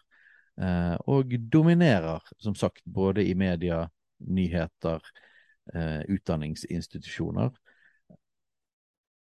Eh, 0.59 0.95
og 1.07 1.35
dominerer, 1.51 2.23
som 2.39 2.55
sagt, 2.55 2.83
både 2.85 3.23
i 3.27 3.35
media, 3.35 3.85
nyheter, 4.19 5.03
eh, 5.73 6.01
utdanningsinstitusjoner. 6.07 7.51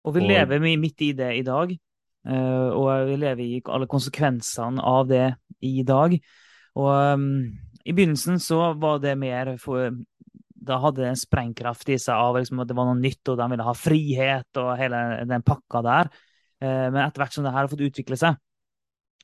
Og 0.05 0.13
vi 0.13 0.21
lever 0.21 0.59
mi- 0.59 0.77
midt 0.77 1.01
i 1.01 1.13
det 1.13 1.31
i 1.39 1.41
dag. 1.41 1.71
Eh, 2.27 2.69
og 2.73 3.09
vi 3.09 3.17
lever 3.21 3.43
i 3.43 3.61
alle 3.71 3.87
konsekvensene 3.91 4.83
av 4.83 5.07
det 5.09 5.27
i 5.65 5.83
dag. 5.87 6.15
Og 6.75 6.91
um, 7.15 7.27
i 7.85 7.93
begynnelsen 7.95 8.39
så 8.43 8.73
var 8.81 8.99
det 9.03 9.15
mer 9.19 9.55
for 9.61 9.93
Da 10.65 10.79
hadde 10.81 11.03
det 11.03 11.11
en 11.11 11.19
sprengkraft 11.19 11.91
i 11.93 11.99
seg 12.01 12.17
av 12.17 12.39
liksom, 12.39 12.59
at 12.63 12.69
det 12.69 12.77
var 12.77 12.89
noe 12.89 12.99
nytt, 12.99 13.21
og 13.29 13.37
de 13.37 13.49
ville 13.51 13.67
ha 13.67 13.75
frihet 13.77 14.61
og 14.61 14.71
hele 14.79 15.01
den 15.29 15.45
pakka 15.45 15.83
der. 15.85 16.09
Uh, 16.63 16.87
men 16.89 17.03
etter 17.03 17.21
hvert 17.21 17.35
som 17.35 17.45
det 17.45 17.53
her 17.53 17.63
har 17.63 17.71
fått 17.71 17.85
utvikle 17.85 18.17
seg, 18.19 18.39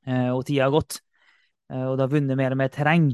uh, 0.06 0.30
og 0.36 0.46
tida 0.46 0.68
har 0.68 0.76
gått, 0.76 1.00
uh, 1.74 1.88
og 1.90 1.96
det 1.98 2.06
har 2.06 2.14
vunnet 2.14 2.40
mer 2.40 2.54
og 2.54 2.62
mer 2.62 2.72
terreng, 2.74 3.10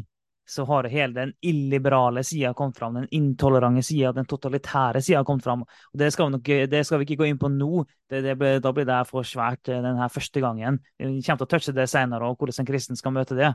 så 0.47 0.63
har 0.69 0.87
hele 0.87 1.13
den 1.13 1.31
illiberale 1.43 2.21
sida 2.23 2.53
kommet 2.55 2.77
fram, 2.79 2.93
den 2.95 3.07
intolerante 3.11 3.81
sida, 3.83 4.13
den 4.15 4.27
totalitære 4.29 5.01
sida 5.03 5.23
kommet 5.27 5.43
fram. 5.43 5.65
Og 5.67 5.99
det 5.99 6.07
skal, 6.15 6.29
vi 6.29 6.37
nok, 6.37 6.51
det 6.71 6.83
skal 6.87 7.01
vi 7.01 7.07
ikke 7.07 7.17
gå 7.23 7.27
inn 7.27 7.39
på 7.41 7.49
nå, 7.51 7.83
det, 8.07 8.21
det 8.23 8.35
ble, 8.39 8.53
da 8.63 8.71
blir 8.75 8.87
det 8.87 9.01
for 9.09 9.27
svært 9.27 9.67
eh, 9.67 9.81
denne 9.83 10.07
første 10.13 10.43
gangen. 10.43 10.79
Vi 10.95 11.09
kommer 11.19 11.41
til 11.41 11.47
å 11.47 11.51
touche 11.51 11.75
det 11.75 11.89
senere, 11.91 12.29
og 12.31 12.39
hvordan 12.39 12.63
en 12.63 12.69
kristen 12.69 12.99
skal 12.99 13.15
møte 13.17 13.35
det. 13.35 13.49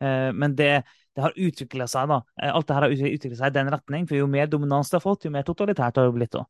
Eh, 0.00 0.30
Men 0.32 0.56
det, 0.56 0.70
det 1.12 1.26
har 1.26 1.36
utvikla 1.36 1.88
seg, 1.90 2.08
da. 2.14 2.22
Eh, 2.40 2.54
Alt 2.54 2.70
det 2.70 2.78
her 2.78 2.88
har 2.88 2.96
utvikla 2.96 3.40
seg 3.42 3.52
i 3.52 3.58
den 3.58 3.72
retning, 3.76 4.08
for 4.08 4.16
jo 4.16 4.30
mer 4.30 4.48
dominans 4.48 4.88
det 4.88 4.96
har 5.02 5.04
fått, 5.04 5.28
jo 5.28 5.34
mer 5.34 5.44
totalitært 5.44 6.00
har 6.00 6.08
det 6.08 6.16
blitt. 6.16 6.32
da. 6.38 6.46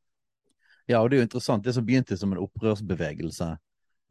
Ja, 0.88 1.02
og 1.02 1.10
det 1.10 1.18
er 1.18 1.24
jo 1.24 1.28
interessant. 1.28 1.66
Det 1.66 1.74
som 1.74 1.84
begynte 1.84 2.16
som 2.16 2.30
en 2.32 2.40
opprørsbevegelse 2.46 3.50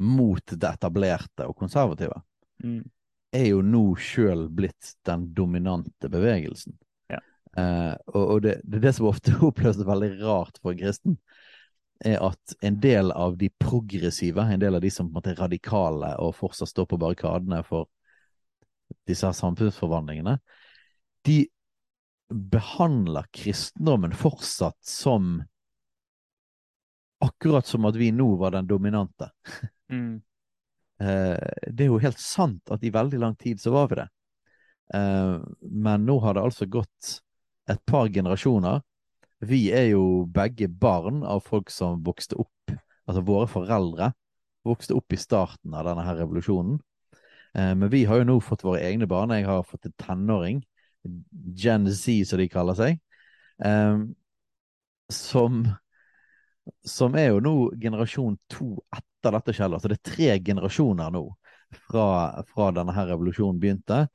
mot 0.04 0.52
det 0.54 0.74
etablerte 0.76 1.48
og 1.48 1.56
konservative, 1.58 2.22
Mm. 2.58 2.82
Er 3.36 3.50
jo 3.52 3.62
nå 3.66 3.84
sjøl 4.00 4.48
blitt 4.54 4.94
den 5.08 5.30
dominante 5.36 6.10
bevegelsen. 6.12 6.78
Ja. 7.12 7.20
Eh, 7.58 7.94
og 8.14 8.24
og 8.24 8.42
det, 8.46 8.58
det 8.64 8.80
er 8.80 8.88
det 8.88 8.96
som 8.98 9.10
ofte 9.10 9.36
oppleves 9.50 9.84
veldig 9.88 10.14
rart 10.24 10.62
for 10.62 10.74
en 10.74 10.82
kristen, 10.82 11.20
er 12.06 12.22
at 12.22 12.56
en 12.62 12.80
del 12.80 13.12
av 13.12 13.38
de 13.42 13.50
progressive, 13.60 14.42
en 14.42 14.62
del 14.62 14.78
av 14.78 14.84
de 14.84 14.92
som 14.94 15.08
på 15.08 15.16
en 15.16 15.20
måte 15.20 15.34
er 15.34 15.42
radikale 15.42 16.14
og 16.22 16.36
fortsatt 16.38 16.70
står 16.70 16.90
på 16.92 17.00
barrikadene 17.02 17.64
for 17.66 17.90
disse 19.10 19.26
her 19.26 19.36
samfunnsforvandlingene, 19.36 20.38
de 21.26 21.42
behandler 22.28 23.26
kristendommen 23.34 24.14
fortsatt 24.16 24.78
som 24.86 25.40
akkurat 27.24 27.66
som 27.66 27.88
at 27.90 27.96
vi 27.98 28.12
nå 28.12 28.36
var 28.38 28.54
den 28.54 28.68
dominante. 28.68 29.32
Mm. 29.90 30.22
Eh, 31.00 31.38
det 31.70 31.86
er 31.86 31.92
jo 31.92 32.02
helt 32.02 32.22
sant 32.22 32.72
at 32.74 32.84
i 32.84 32.94
veldig 32.94 33.20
lang 33.22 33.36
tid 33.38 33.62
så 33.62 33.74
var 33.76 33.90
vi 33.92 34.00
det. 34.02 34.08
Eh, 34.98 35.38
men 35.62 36.06
nå 36.08 36.18
har 36.24 36.38
det 36.38 36.46
altså 36.48 36.70
gått 36.70 37.18
et 37.70 37.82
par 37.86 38.10
generasjoner. 38.14 38.82
Vi 39.46 39.68
er 39.76 39.92
jo 39.92 40.26
begge 40.34 40.70
barn 40.70 41.22
av 41.28 41.44
folk 41.46 41.70
som 41.70 42.02
vokste 42.06 42.40
opp, 42.42 42.78
altså 43.06 43.26
våre 43.26 43.50
foreldre 43.52 44.14
vokste 44.68 44.98
opp 44.98 45.14
i 45.14 45.20
starten 45.20 45.76
av 45.78 45.86
denne 45.88 46.04
her 46.04 46.18
revolusjonen. 46.24 46.80
Eh, 47.54 47.74
men 47.78 47.92
vi 47.94 48.06
har 48.10 48.22
jo 48.22 48.32
nå 48.32 48.40
fått 48.44 48.66
våre 48.66 48.82
egne 48.84 49.08
barn. 49.08 49.36
Jeg 49.36 49.48
har 49.48 49.68
fått 49.68 49.88
en 49.88 49.98
tenåring, 50.02 50.64
Gen 51.56 51.86
Z 51.88 52.26
som 52.28 52.42
de 52.42 52.50
kaller 52.52 52.76
seg, 52.76 52.98
som 55.14 55.62
som 56.88 57.16
er 57.20 57.32
jo 57.32 57.44
nå 57.44 57.56
generasjon 57.82 58.38
to 58.52 58.74
etter 58.96 59.36
dette 59.38 59.56
skjedde. 59.56 59.78
Altså 59.78 59.92
det 59.92 60.00
er 60.00 60.10
tre 60.12 60.32
generasjoner 60.46 61.14
nå 61.14 61.24
fra, 61.90 62.08
fra 62.48 62.72
denne 62.76 62.96
her 62.96 63.10
revolusjonen 63.12 63.62
begynte. 63.62 64.08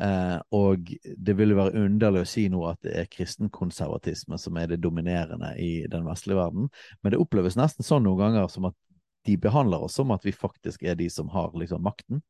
Eh, 0.00 0.38
og 0.54 0.90
det 1.04 1.36
vil 1.38 1.54
være 1.54 1.84
underlig 1.84 2.24
å 2.24 2.28
si 2.28 2.48
nå 2.50 2.64
at 2.66 2.80
det 2.82 2.96
er 2.98 3.10
kristenkonservatisme 3.10 4.38
som 4.42 4.58
er 4.58 4.72
det 4.72 4.80
dominerende 4.82 5.52
i 5.62 5.86
den 5.90 6.06
vestlige 6.08 6.40
verden. 6.40 6.70
Men 7.02 7.14
det 7.14 7.22
oppleves 7.22 7.58
nesten 7.60 7.86
sånn 7.86 8.06
noen 8.06 8.22
ganger 8.24 8.50
som 8.52 8.70
at 8.70 8.78
de 9.24 9.38
behandler 9.40 9.86
oss 9.86 9.96
som 9.96 10.12
at 10.12 10.24
vi 10.26 10.34
faktisk 10.36 10.82
er 10.84 10.98
de 10.98 11.08
som 11.12 11.30
har 11.32 11.54
liksom 11.56 11.84
makten. 11.84 12.22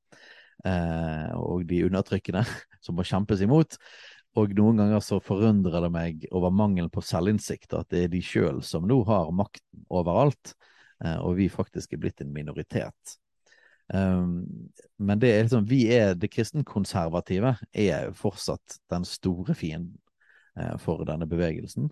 Eh, 0.64 1.30
og 1.34 1.64
de 1.68 1.82
undertrykkende 1.88 2.44
som 2.84 2.96
må 2.98 3.06
kjempes 3.06 3.42
imot. 3.44 3.78
Og 4.34 4.54
noen 4.58 4.80
ganger 4.82 5.02
så 5.04 5.20
forundrer 5.22 5.84
det 5.84 5.90
meg 5.94 6.24
over 6.34 6.50
mangelen 6.54 6.90
på 6.90 7.02
selvinnsikt, 7.04 7.74
at 7.76 7.90
det 7.94 8.04
er 8.04 8.14
de 8.14 8.22
sjøl 8.24 8.62
som 8.66 8.86
nå 8.90 8.98
har 9.06 9.30
makten 9.34 9.84
overalt, 9.94 10.56
eh, 11.04 11.18
og 11.20 11.36
vi 11.38 11.46
faktisk 11.52 11.94
er 11.94 12.02
blitt 12.02 12.24
en 12.24 12.32
minoritet. 12.34 13.18
Um, 13.92 14.72
men 14.96 15.20
det 15.20 15.30
er 15.30 15.42
liksom, 15.44 15.66
vi 15.68 15.82
er 15.92 16.14
det 16.16 16.30
kristenkonservative 16.32 17.50
er 17.76 18.14
fortsatt 18.16 18.78
den 18.90 19.04
store 19.04 19.54
fienden 19.54 19.98
eh, 20.58 20.74
for 20.80 21.04
denne 21.06 21.28
bevegelsen. 21.28 21.90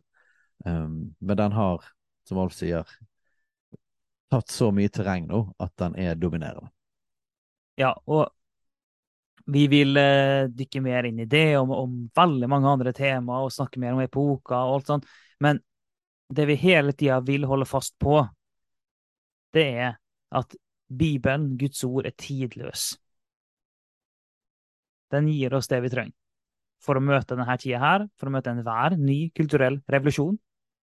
Um, 0.64 1.14
men 1.20 1.38
den 1.38 1.53
har, 1.53 1.84
som 2.26 2.40
Alf 2.43 2.57
sier, 2.57 2.88
tatt 4.32 4.51
så 4.51 4.70
mye 4.72 4.90
terreng 4.90 5.28
nå 5.28 5.45
at 5.61 5.74
den 5.78 5.99
er 6.01 6.16
dominerende. 6.16 6.72
Ja, 7.78 7.93
og 8.09 8.32
vi 9.47 9.66
vil 9.70 9.97
eh, 9.97 10.49
dykke 10.53 10.82
mer 10.84 11.09
inn 11.09 11.22
i 11.22 11.28
det, 11.30 11.57
om, 11.59 11.70
om 11.74 11.99
veldig 12.16 12.49
mange 12.51 12.70
andre 12.70 12.93
temaer, 12.97 13.47
og 13.47 13.55
snakke 13.55 13.80
mer 13.82 13.97
om 13.97 14.03
epoker 14.05 14.57
og 14.57 14.78
alt 14.78 14.93
sånt. 14.93 15.09
Men 15.43 15.61
det 16.32 16.47
vi 16.49 16.59
hele 16.61 16.95
tida 16.97 17.20
vil 17.24 17.47
holde 17.49 17.68
fast 17.68 17.97
på, 18.01 18.20
det 19.53 19.66
er 19.86 19.97
at 20.32 20.57
Bibelen, 20.93 21.57
Guds 21.61 21.82
ord, 21.84 22.07
er 22.09 22.16
tidløs. 22.16 22.93
Den 25.12 25.28
gir 25.28 25.53
oss 25.57 25.68
det 25.68 25.82
vi 25.84 25.93
trenger 25.93 26.16
for 26.82 26.99
å 26.99 27.05
møte 27.05 27.36
denne 27.36 27.57
tida 27.61 27.80
her, 27.80 28.07
for 28.18 28.28
å 28.28 28.34
møte 28.34 28.53
enhver 28.53 28.97
ny 28.99 29.30
kulturell 29.36 29.78
revolusjon. 29.93 30.38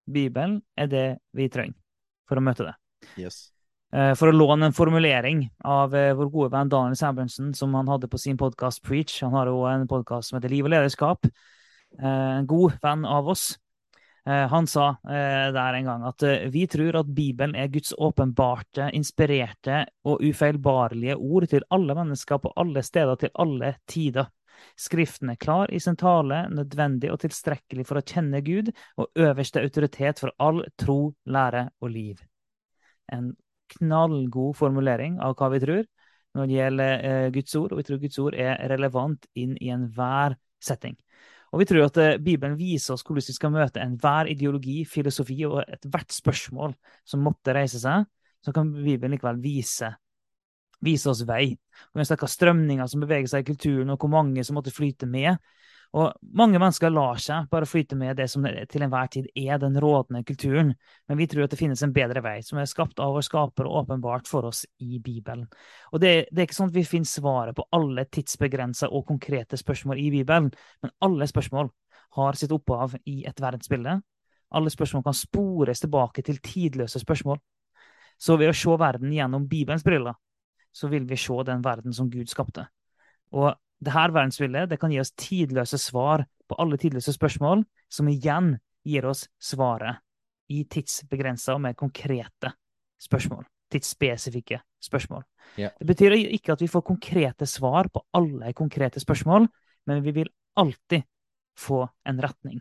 Bibelen 0.09 0.59
er 0.79 0.89
det 0.89 1.07
vi 1.35 1.49
trenger 1.51 1.77
for 2.29 2.39
å 2.39 2.45
møte 2.45 2.69
det. 2.69 2.75
Yes. 3.19 3.49
Eh, 3.89 4.11
For 4.13 4.29
å 4.29 4.35
låne 4.35 4.69
en 4.69 4.75
formulering 4.75 5.47
av 5.65 5.95
eh, 5.97 6.11
vår 6.17 6.29
gode 6.29 6.51
venn 6.53 6.69
Daniel 6.69 6.97
Sambrunsen 6.97 7.55
som 7.57 7.73
han 7.73 7.89
hadde 7.89 8.09
på 8.09 8.19
sin 8.21 8.37
podkast 8.37 8.83
Preach. 8.85 9.15
Han 9.25 9.33
har 9.33 9.49
jo 9.49 9.63
en 9.69 9.87
podkast 9.89 10.29
som 10.29 10.37
heter 10.37 10.53
Liv 10.53 10.67
og 10.67 10.73
lederskap. 10.75 11.25
Eh, 11.97 12.05
En 12.05 12.49
god 12.49 12.77
venn 12.83 13.05
av 13.05 13.33
oss. 13.33 13.55
Han 14.29 14.67
sa 14.67 14.99
der 15.09 15.73
en 15.73 15.87
gang 15.87 16.03
at 16.05 16.21
vi 16.53 16.65
tror 16.69 16.99
at 16.99 17.07
Bibelen 17.15 17.55
er 17.57 17.71
Guds 17.71 17.95
åpenbarte, 17.97 18.91
inspirerte 18.93 19.79
og 20.05 20.21
ufeilbarlige 20.21 21.15
ord 21.15 21.47
til 21.49 21.65
alle 21.73 21.95
mennesker 21.97 22.37
på 22.43 22.51
alle 22.61 22.83
steder 22.85 23.17
til 23.23 23.31
alle 23.41 23.71
tider. 23.89 24.27
Skriften 24.77 25.31
er 25.33 25.39
klar 25.41 25.73
i 25.73 25.79
sin 25.81 25.97
tale, 25.97 26.43
nødvendig 26.51 27.09
og 27.09 27.23
tilstrekkelig 27.23 27.87
for 27.89 27.97
å 27.97 28.05
kjenne 28.05 28.43
Gud, 28.45 28.69
og 29.01 29.09
øverste 29.17 29.63
autoritet 29.63 30.21
for 30.21 30.35
all 30.37 30.61
tro, 30.77 31.15
lære 31.25 31.69
og 31.81 31.95
liv. 31.95 32.21
En 33.09 33.31
knallgod 33.75 34.57
formulering 34.57 35.19
av 35.23 35.35
hva 35.39 35.51
vi 35.53 35.61
tror 35.63 35.85
når 36.37 36.49
det 36.49 36.57
gjelder 36.57 37.05
eh, 37.09 37.27
Guds 37.33 37.55
ord, 37.57 37.73
og 37.73 37.79
vi 37.79 37.85
tror 37.87 38.01
Guds 38.03 38.19
ord 38.21 38.37
er 38.37 38.59
relevant 38.69 39.25
inn 39.39 39.55
i 39.57 39.71
enhver 39.73 40.35
setting. 40.61 40.97
Og 41.49 41.63
vi 41.63 41.67
tror 41.69 41.87
at 41.87 41.97
eh, 42.01 42.17
Bibelen 42.21 42.57
viser 42.59 42.93
oss 42.93 43.03
hvordan 43.05 43.25
vi 43.25 43.35
skal 43.35 43.53
møte 43.53 43.81
enhver 43.81 44.29
ideologi, 44.29 44.83
filosofi 44.85 45.39
og 45.47 45.63
ethvert 45.65 46.13
spørsmål 46.13 46.75
som 47.07 47.25
måtte 47.25 47.55
reise 47.57 47.81
seg. 47.81 48.05
Så 48.45 48.53
kan 48.55 48.69
Bibelen 48.71 49.15
likevel 49.15 49.41
vise, 49.43 49.89
vise 50.85 51.09
oss 51.11 51.25
vei. 51.27 51.51
Og 51.89 51.99
vi 51.99 52.07
snakker 52.07 52.29
strømninger 52.29 52.87
som 52.87 53.01
beveger 53.03 53.31
seg 53.31 53.43
i 53.43 53.49
kulturen, 53.49 53.89
og 53.91 53.99
hvor 53.99 54.13
mange 54.13 54.45
som 54.47 54.59
måtte 54.59 54.73
flyte 54.73 55.09
med. 55.09 55.35
Og 55.97 56.11
mange 56.37 56.59
mennesker 56.61 56.91
lar 56.93 57.17
seg 57.17 57.47
bare 57.49 57.65
flyte 57.65 57.97
med 57.97 58.19
det 58.19 58.27
som 58.29 58.43
til 58.45 58.83
enhver 58.85 59.07
tid 59.09 59.25
er 59.33 59.57
den 59.57 59.77
rådende 59.81 60.21
kulturen. 60.23 60.75
Men 61.09 61.17
vi 61.17 61.25
tror 61.27 61.47
at 61.47 61.53
det 61.55 61.57
finnes 61.57 61.81
en 61.81 61.93
bedre 61.95 62.21
vei, 62.21 62.35
som 62.45 62.59
er 62.61 62.69
skapt 62.69 63.01
av 63.01 63.15
vår 63.15 63.25
skaper 63.25 63.65
og 63.65 63.79
åpenbart 63.81 64.29
for 64.29 64.45
oss 64.51 64.65
i 64.85 64.99
Bibelen. 65.01 65.47
Og 65.89 66.03
det, 66.03 66.29
det 66.29 66.43
er 66.43 66.49
ikke 66.49 66.59
sånn 66.59 66.69
at 66.69 66.77
vi 66.77 66.85
finner 66.85 67.09
svaret 67.09 67.57
på 67.57 67.65
alle 67.73 68.05
tidsbegrensa 68.05 68.91
og 68.93 69.07
konkrete 69.09 69.57
spørsmål 69.57 70.01
i 70.03 70.11
Bibelen, 70.13 70.51
men 70.83 70.93
alle 71.01 71.27
spørsmål 71.29 71.71
har 72.19 72.37
sitt 72.37 72.53
opphav 72.53 72.93
i 73.09 73.23
et 73.29 73.41
verdensbilde. 73.41 73.95
Alle 74.53 74.73
spørsmål 74.73 75.03
kan 75.07 75.17
spores 75.17 75.81
tilbake 75.81 76.21
til 76.25 76.37
tidløse 76.41 77.01
spørsmål. 77.01 77.41
Så 78.19 78.37
ved 78.37 78.51
å 78.51 78.57
se 78.57 78.77
verden 78.77 79.13
gjennom 79.13 79.47
Bibelens 79.49 79.85
briller, 79.85 80.17
så 80.69 80.89
vil 80.91 81.05
vi 81.09 81.17
se 81.17 81.33
den 81.47 81.65
verden 81.65 81.93
som 81.95 82.09
Gud 82.13 82.29
skapte. 82.29 82.67
Og 83.33 83.53
det 83.79 83.93
her 83.93 84.11
verdensbildet 84.11 84.69
det 84.69 84.79
kan 84.79 84.91
gi 84.91 84.99
oss 84.99 85.13
tidløse 85.15 85.77
svar 85.79 86.25
på 86.49 86.57
alle 86.59 86.77
tidløse 86.77 87.13
spørsmål, 87.13 87.63
som 87.89 88.09
igjen 88.11 88.57
gir 88.87 89.05
oss 89.05 89.27
svaret 89.39 90.01
i 90.49 90.63
tidsbegrensa 90.65 91.53
og 91.53 91.61
mer 91.61 91.75
konkrete 91.77 92.51
spørsmål. 92.99 93.45
Tidsspesifikke 93.69 94.59
spørsmål. 94.81 95.23
Ja. 95.61 95.69
Det 95.77 95.85
betyr 95.87 96.15
ikke 96.17 96.55
at 96.55 96.61
vi 96.61 96.67
får 96.67 96.81
konkrete 96.87 97.45
svar 97.45 97.87
på 97.93 98.01
alle 98.17 98.53
konkrete 98.57 98.99
spørsmål, 98.99 99.45
men 99.85 100.01
vi 100.03 100.11
vil 100.11 100.31
alltid 100.57 101.05
få 101.59 101.83
en 102.05 102.21
retning. 102.23 102.59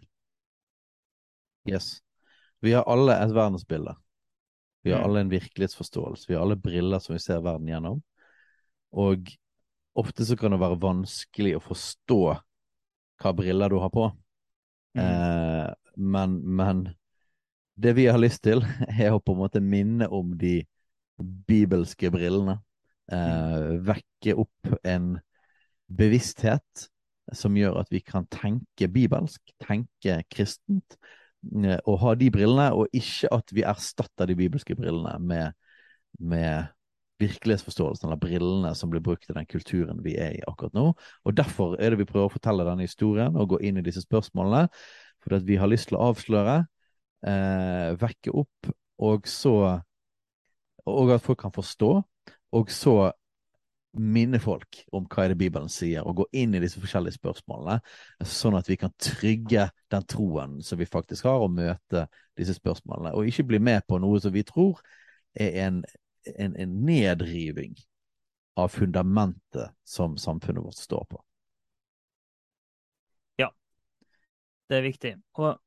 Yes. 1.69 2.03
Vi 2.61 2.73
har 2.75 2.85
alle 2.91 3.17
et 3.23 3.35
verdensbilde. 3.35 3.95
Vi 4.85 4.93
har 4.93 5.01
Mm. 5.01 5.05
alle 5.05 5.21
en 5.21 5.31
virkelighetsforståelse. 5.31 6.29
Vi 6.29 6.35
har 6.35 6.43
alle 6.43 6.57
briller 6.57 6.99
som 6.99 7.15
vi 7.15 7.19
ser 7.19 7.41
verden 7.41 7.67
gjennom. 7.67 8.03
Og 8.93 9.27
ofte 9.99 10.27
så 10.27 10.37
kan 10.39 10.55
det 10.55 10.61
være 10.63 10.81
vanskelig 10.83 11.57
å 11.59 11.65
forstå 11.65 12.23
hva 13.19 13.35
briller 13.35 13.73
du 13.73 13.79
har 13.83 13.93
på. 13.95 14.07
Mm. 14.99 15.05
Eh, 15.05 15.69
men, 15.99 16.39
men 16.59 16.85
det 17.79 17.95
vi 17.99 18.07
har 18.07 18.21
lyst 18.21 18.45
til, 18.47 18.65
er 18.89 19.15
å 19.15 19.23
på 19.23 19.35
en 19.35 19.43
måte 19.43 19.63
minne 19.63 20.09
om 20.15 20.35
de 20.39 20.61
bibelske 21.19 22.11
brillene. 22.15 22.59
Eh, 23.13 23.79
vekke 23.89 24.37
opp 24.39 24.75
en 24.87 25.17
bevissthet 25.89 26.89
som 27.37 27.57
gjør 27.57 27.79
at 27.83 27.93
vi 27.93 28.01
kan 28.05 28.27
tenke 28.33 28.89
bibelsk, 28.93 29.43
tenke 29.63 30.21
kristent, 30.33 30.99
eh, 31.65 31.79
og 31.85 32.01
ha 32.05 32.15
de 32.19 32.31
brillene, 32.33 32.71
og 32.77 32.93
ikke 32.97 33.31
at 33.35 33.55
vi 33.55 33.65
erstatter 33.67 34.31
de 34.31 34.37
bibelske 34.39 34.77
brillene 34.79 35.17
med, 35.21 35.57
med 36.19 36.69
virkelighetsforståelsen 37.19 38.09
eller 38.09 38.21
brillene 38.21 38.73
som 38.79 38.91
blir 38.93 39.03
brukt 39.05 39.29
i 39.31 39.37
den 39.37 39.47
kulturen 39.51 40.03
vi 40.05 40.15
er 40.21 40.37
i 40.39 40.45
akkurat 40.47 40.77
nå. 40.77 40.93
Og 41.25 41.37
Derfor 41.37 41.77
er 41.79 41.91
det 41.91 42.01
vi 42.03 42.09
prøver 42.09 42.29
å 42.29 42.35
fortelle 42.35 42.67
denne 42.67 42.87
historien 42.87 43.37
og 43.37 43.55
gå 43.55 43.63
inn 43.67 43.81
i 43.81 43.87
disse 43.87 44.05
spørsmålene. 44.05 44.69
For 45.25 45.39
at 45.39 45.47
vi 45.49 45.59
har 45.59 45.71
lyst 45.71 45.91
til 45.91 45.99
å 45.99 46.09
avsløre, 46.13 46.61
eh, 47.27 47.91
vekke 47.99 48.35
opp, 48.35 48.73
og 48.99 49.27
så 49.27 49.83
Og 50.89 51.11
at 51.13 51.21
folk 51.21 51.39
kan 51.39 51.53
forstå. 51.53 52.03
Og 52.57 52.71
så 52.73 53.13
minne 53.93 54.39
folk 54.41 54.83
om 54.93 55.07
hva 55.09 55.25
er 55.25 55.33
det 55.33 55.39
Bibelen 55.41 55.69
sier, 55.69 56.05
og 56.07 56.23
gå 56.23 56.27
inn 56.33 56.55
i 56.55 56.61
disse 56.63 56.81
forskjellige 56.81 57.19
spørsmålene, 57.19 57.79
sånn 58.25 58.57
at 58.59 58.69
vi 58.69 58.77
kan 58.81 58.93
trygge 59.01 59.69
den 59.93 60.07
troen 60.09 60.59
som 60.65 60.81
vi 60.81 60.89
faktisk 60.89 61.29
har, 61.29 61.43
og 61.43 61.55
møte 61.57 62.07
disse 62.39 62.57
spørsmålene. 62.59 63.15
Og 63.17 63.29
ikke 63.29 63.47
bli 63.49 63.61
med 63.63 63.87
på 63.89 64.01
noe 64.03 64.21
som 64.23 64.35
vi 64.35 64.45
tror 64.49 64.81
er 65.39 65.59
en, 65.67 65.83
en, 66.37 66.57
en 66.57 66.75
nedriving 66.87 67.77
av 68.59 68.69
fundamentet 68.75 69.71
som 69.85 70.17
samfunnet 70.19 70.65
vårt 70.65 70.75
står 70.75 71.05
på. 71.11 71.23
Ja, 73.39 73.51
Det 74.69 74.77
er 74.79 74.85
viktig. 74.85 75.15
Og 75.39 75.59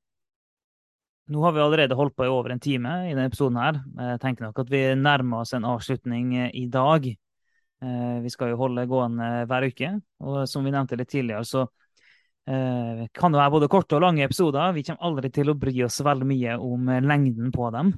nå 1.32 1.44
har 1.46 1.54
vi 1.56 1.62
allerede 1.64 1.96
holdt 1.96 2.16
på 2.18 2.26
i 2.28 2.32
over 2.32 2.52
en 2.52 2.60
time 2.60 2.92
i 3.08 3.14
denne 3.14 3.30
episoden 3.30 3.60
her. 3.62 3.80
Jeg 3.96 4.20
tenker 4.24 4.48
nok 4.50 4.60
at 4.66 4.72
vi 4.72 4.82
nærmer 5.00 5.46
oss 5.46 5.54
en 5.56 5.68
avslutning 5.70 6.34
eh, 6.36 6.50
i 6.60 6.66
dag. 6.68 7.08
Eh, 7.08 8.18
Vi 8.26 8.30
skal 8.34 8.52
jo 8.52 8.60
holde 8.60 8.88
gående 8.90 9.46
hver 9.48 9.70
uke, 9.72 9.94
og 10.20 10.44
som 10.50 10.66
vi 10.68 10.74
nevnte 10.76 11.00
litt 11.00 11.10
tidligere, 11.14 11.48
så 11.48 11.64
eh, 11.64 13.08
kan 13.16 13.32
det 13.32 13.40
være 13.40 13.56
både 13.56 13.72
korte 13.72 13.96
og 13.96 14.04
lange 14.04 14.26
episoder. 14.28 14.76
Vi 14.76 14.84
kommer 14.84 15.08
aldri 15.08 15.32
til 15.32 15.54
å 15.54 15.58
bry 15.58 15.74
oss 15.88 16.02
veldig 16.04 16.28
mye 16.28 16.58
om 16.60 16.92
eh, 16.92 17.02
lengden 17.06 17.54
på 17.56 17.72
dem. 17.78 17.96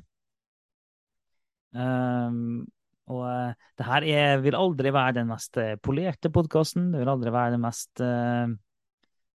Um, 1.74 2.66
og 3.12 3.24
eh, 3.28 3.56
det 3.80 3.88
her 3.88 4.06
er, 4.08 4.38
vil 4.44 4.56
aldri 4.56 4.92
være 4.94 5.18
den 5.20 5.32
mest 5.32 5.58
eh, 5.60 5.76
polerte 5.84 6.32
podkasten. 6.34 6.92
Det 6.94 7.02
vil 7.02 7.12
aldri 7.12 7.34
være 7.34 7.56
den 7.56 7.64
mest 7.66 8.04
uh, 8.04 8.48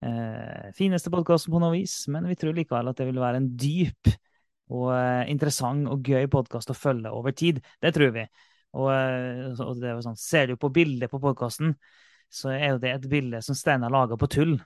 uh, 0.05 0.67
fineste 0.77 1.13
podkasten 1.15 1.55
på 1.55 1.63
noe 1.63 1.73
vis, 1.77 2.03
men 2.13 2.29
vi 2.29 2.37
tror 2.41 2.57
likevel 2.57 2.91
at 2.91 3.01
det 3.01 3.09
vil 3.09 3.23
være 3.23 3.41
en 3.41 3.49
dyp 3.57 4.13
og 4.75 4.91
uh, 4.93 5.23
interessant 5.31 5.89
og 5.93 6.05
gøy 6.05 6.29
podkast 6.33 6.75
å 6.75 6.77
følge 6.77 7.13
over 7.15 7.37
tid. 7.37 7.63
Det 7.81 7.95
tror 7.97 8.13
vi. 8.19 8.27
Og, 8.75 8.91
og 8.91 9.77
det 9.79 9.87
er 9.87 9.93
jo 9.95 10.03
sånn, 10.03 10.19
Ser 10.19 10.51
du 10.51 10.57
på 10.59 10.73
bildet 10.75 11.13
på 11.13 11.21
podkasten, 11.23 11.77
så 12.27 12.51
er 12.51 12.73
jo 12.73 12.81
det 12.83 12.91
et 12.91 13.05
bilde 13.09 13.39
som 13.47 13.55
Steinar 13.55 13.93
laga 13.95 14.19
på 14.19 14.27
tull 14.29 14.57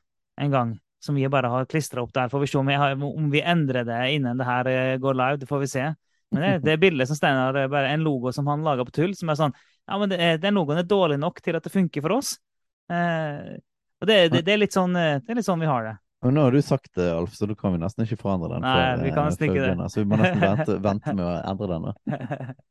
en 0.41 0.55
gang. 0.55 0.77
Som 0.99 1.15
vi 1.15 1.29
bare 1.31 1.51
har 1.53 1.69
klistra 1.71 2.03
opp 2.03 2.15
der. 2.17 2.31
Får 2.33 2.41
vi 2.43 2.47
se 2.51 2.57
om 2.59 2.67
vi, 2.67 2.75
har, 2.81 2.97
om 2.97 3.27
vi 3.31 3.43
endrer 3.45 3.85
det 3.87 3.99
innen 4.17 4.41
det 4.41 4.47
her 4.49 4.71
går 4.99 5.19
live. 5.21 5.39
Det 5.43 5.47
får 5.51 5.61
vi 5.63 5.69
se. 5.71 5.85
Men 6.35 6.45
det, 6.45 6.53
det 6.67 6.77
bildet 6.83 7.09
som 7.09 7.17
Steinar 7.17 7.57
er 7.57 7.71
bare 7.73 7.95
en 7.95 8.05
logo 8.05 8.33
som 8.37 8.49
han 8.51 8.65
lager 8.67 8.85
på 8.89 8.95
tull, 8.99 9.15
som 9.17 9.31
er 9.33 9.39
sånn 9.39 9.55
Ja, 9.89 9.97
men 9.97 10.13
det 10.13 10.19
den 10.43 10.59
logoen 10.59 10.81
er 10.83 10.89
dårlig 10.89 11.17
nok 11.23 11.41
til 11.41 11.57
at 11.57 11.65
det 11.65 11.73
funker 11.73 12.05
for 12.05 12.19
oss. 12.19 12.35
Eh, 12.93 13.57
og 13.99 14.11
det, 14.11 14.19
det, 14.33 14.43
det, 14.45 14.53
er 14.53 14.61
litt 14.61 14.77
sånn, 14.77 14.93
eh, 14.97 15.17
det 15.25 15.33
er 15.33 15.41
litt 15.41 15.49
sånn 15.49 15.63
vi 15.63 15.71
har 15.71 15.87
det. 15.87 15.95
Men 16.25 16.35
nå 16.35 16.45
har 16.49 16.55
du 16.55 16.63
sagt 16.63 16.91
det, 16.99 17.07
Alf, 17.15 17.35
så 17.39 17.47
da 17.47 17.55
kan 17.59 17.75
vi 17.75 17.81
nesten 17.83 18.05
ikke 18.05 18.19
forandre 18.21 18.57
den. 18.57 18.65
Nei, 18.67 18.79
for, 18.83 19.05
vi 19.07 19.13
kan 19.15 19.23
eh, 19.23 19.31
nesten 19.31 19.53
ikke 19.53 19.69
det. 19.69 19.91
Så 19.93 20.03
vi 20.03 20.09
må 20.11 20.19
nesten 20.19 20.43
vente, 20.43 20.77
vente 20.83 21.15
med 21.15 21.25
å 21.25 21.37
endre 21.53 21.71
den. 21.75 21.89
nå. 21.89 22.57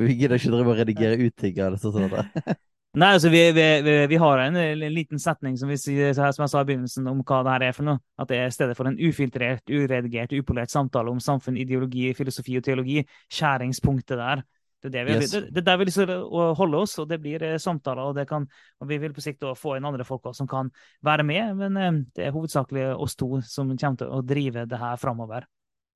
Vi 0.00 0.14
gidder 0.14 0.38
ikke 0.38 0.52
drive 0.52 0.70
og 0.70 0.78
redigere 0.78 1.16
ut 1.18 1.34
ting 1.36 1.56
av 1.60 1.74
det. 1.74 1.80
sånn 1.82 2.54
Nei, 2.98 3.12
altså 3.14 3.30
vi, 3.30 3.40
vi, 3.54 3.64
vi, 4.10 4.16
har 4.18 4.40
en, 4.42 4.56
en 4.58 4.80
liten 4.90 5.20
setning 5.22 5.54
som, 5.58 5.70
vi 5.70 5.76
sier, 5.78 6.10
som 6.16 6.42
jeg 6.42 6.50
sa 6.50 6.62
i 6.62 6.66
begynnelsen, 6.66 7.06
om 7.06 7.20
hva 7.22 7.44
det 7.46 7.52
her 7.52 7.64
er 7.68 7.76
for 7.76 7.86
noe. 7.86 8.02
At 8.18 8.32
det 8.32 8.40
er 8.42 8.54
stedet 8.54 8.74
for 8.78 8.90
en 8.90 8.98
ufiltrert, 8.98 9.62
uredigert, 9.70 10.34
upolert 10.34 10.72
samtale 10.74 11.12
om 11.12 11.20
samfunn, 11.22 11.60
ideologi, 11.60 12.08
filosofi 12.18 12.58
og 12.58 12.64
teologi. 12.66 13.04
Skjæringspunktet 13.30 14.18
der. 14.18 14.42
Det 14.82 14.88
er, 14.88 14.94
det, 14.96 15.04
vi, 15.06 15.14
Yes. 15.20 15.30
det, 15.30 15.42
det 15.54 15.62
er 15.62 15.68
der 15.68 15.78
vi 15.78 15.86
liksom 15.86 16.08
holder 16.08 16.58
holde 16.58 16.82
oss, 16.82 16.96
og 16.98 17.08
det 17.08 17.20
blir 17.22 17.42
eh, 17.46 17.58
samtaler. 17.62 18.10
Og, 18.10 18.14
det 18.16 18.26
kan, 18.26 18.48
og 18.80 18.88
vi 18.90 18.98
vil 18.98 19.14
på 19.14 19.22
sikt 19.22 19.46
få 19.60 19.76
inn 19.76 19.86
andre 19.86 20.08
folk 20.08 20.26
også, 20.26 20.42
som 20.42 20.50
kan 20.50 20.74
være 21.06 21.26
med, 21.30 21.54
men 21.62 21.76
eh, 21.76 22.02
det 22.16 22.26
er 22.26 22.34
hovedsakelig 22.34 22.88
oss 22.96 23.14
to 23.14 23.36
som 23.46 23.70
kommer 23.76 24.02
til 24.02 24.10
å 24.18 24.22
drive 24.26 24.66
det 24.66 24.82
her 24.82 24.98
framover. 24.98 25.46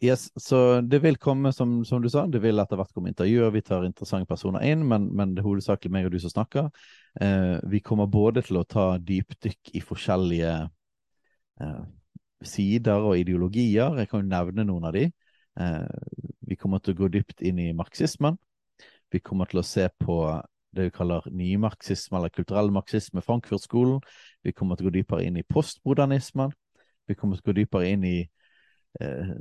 Yes, 0.04 0.26
så 0.36 0.80
det 0.84 0.98
vil 1.00 1.16
komme, 1.16 1.52
som, 1.52 1.78
som 1.84 2.02
du 2.02 2.10
sa, 2.12 2.26
det 2.28 2.42
vil 2.44 2.60
etter 2.60 2.76
hvert 2.76 2.92
komme 2.92 3.08
intervjuer. 3.08 3.52
Vi 3.54 3.62
tar 3.64 3.86
interessante 3.86 4.28
personer 4.28 4.64
inn, 4.68 4.82
men, 4.84 5.06
men 5.16 5.32
det 5.32 5.40
er 5.40 5.46
hovedsakelig 5.46 5.92
meg 5.94 6.08
og 6.08 6.12
du 6.12 6.18
som 6.20 6.32
snakker. 6.34 6.66
Eh, 7.24 7.54
vi 7.72 7.80
kommer 7.80 8.10
både 8.12 8.42
til 8.44 8.58
å 8.60 8.66
ta 8.68 8.98
dypdykk 9.00 9.70
i 9.78 9.80
forskjellige 9.80 10.50
eh, 11.64 11.84
sider 12.44 13.06
og 13.06 13.16
ideologier. 13.22 13.96
Jeg 14.02 14.10
kan 14.10 14.26
jo 14.26 14.32
nevne 14.34 14.66
noen 14.68 14.90
av 14.90 14.96
de. 14.98 15.06
Eh, 15.60 16.18
vi 16.50 16.58
kommer 16.60 16.84
til 16.84 16.92
å 16.98 17.00
gå 17.00 17.08
dypt 17.14 17.40
inn 17.40 17.62
i 17.64 17.70
marxismen. 17.76 18.36
Vi 19.14 19.22
kommer 19.24 19.48
til 19.48 19.62
å 19.62 19.66
se 19.66 19.88
på 20.04 20.18
det 20.74 20.88
vi 20.90 20.94
kaller 20.98 21.24
nymarxisme 21.30 22.18
eller 22.18 22.34
kulturell 22.34 22.68
marxisme, 22.74 23.22
Frankfurt-skolen. 23.24 24.02
Vi 24.44 24.52
kommer 24.52 24.76
til 24.76 24.88
å 24.88 24.90
gå 24.90 24.98
dypere 24.98 25.24
inn 25.24 25.40
i 25.40 25.46
postmodernismen. 25.48 26.52
Vi 27.08 27.16
kommer 27.16 27.38
til 27.38 27.46
å 27.46 27.52
gå 27.52 27.58
dypere 27.62 27.94
inn 27.94 28.04
i 28.10 28.16
eh, 29.00 29.34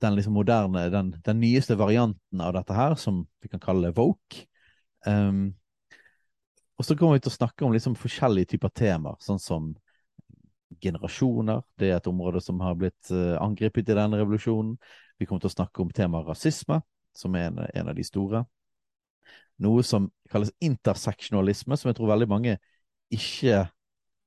den 0.00 0.16
liksom 0.16 0.34
moderne, 0.36 0.88
den, 0.92 1.12
den 1.24 1.40
nyeste 1.42 1.76
varianten 1.78 2.40
av 2.40 2.54
dette 2.56 2.76
her, 2.76 2.96
som 2.98 3.24
vi 3.42 3.50
kan 3.52 3.62
kalle 3.62 3.92
woke. 3.96 4.46
Um, 5.06 5.50
og 6.80 6.86
så 6.86 6.96
kommer 6.96 7.18
vi 7.18 7.24
til 7.26 7.32
å 7.32 7.36
snakke 7.36 7.66
om 7.66 7.74
liksom 7.74 7.96
forskjellige 8.00 8.54
typer 8.54 8.72
temaer, 8.72 9.18
sånn 9.20 9.40
som 9.42 9.74
generasjoner. 10.80 11.60
Det 11.76 11.90
er 11.90 11.98
et 11.98 12.08
område 12.08 12.40
som 12.40 12.60
har 12.64 12.78
blitt 12.78 13.10
eh, 13.12 13.34
angrepet 13.36 13.90
i 13.90 13.96
denne 13.98 14.16
revolusjonen. 14.16 14.78
Vi 15.20 15.28
kommer 15.28 15.42
til 15.44 15.50
å 15.50 15.56
snakke 15.58 15.82
om 15.82 15.90
temaet 15.92 16.30
rasisme, 16.30 16.80
som 17.16 17.36
er 17.36 17.50
en, 17.50 17.60
en 17.60 17.90
av 17.92 17.98
de 17.98 18.06
store. 18.06 18.44
Noe 19.60 19.84
som 19.84 20.08
kalles 20.32 20.54
interseksjonalisme, 20.64 21.76
som 21.76 21.90
jeg 21.90 21.98
tror 21.98 22.14
veldig 22.14 22.30
mange 22.30 22.56
ikke 23.12 23.66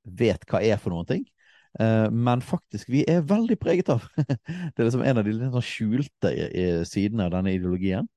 vet 0.04 0.45
hva 0.52 0.62
er 0.62 0.78
for 0.78 0.94
noen 0.94 1.10
ting. 1.10 1.26
Eh, 1.80 2.10
men 2.12 2.44
faktisk, 2.45 2.90
vi 2.94 3.06
er 3.10 3.24
veldig 3.26 3.58
preget 3.62 3.90
av. 3.94 4.06
det 4.18 4.78
er 4.78 4.86
liksom 4.86 5.06
en 5.06 5.22
av 5.22 5.26
de 5.26 5.34
litt 5.34 5.56
sånn 5.56 5.66
skjulte 5.66 6.34
sidene 6.90 7.28
av 7.28 7.34
denne 7.38 7.56
ideologien. 7.56 8.10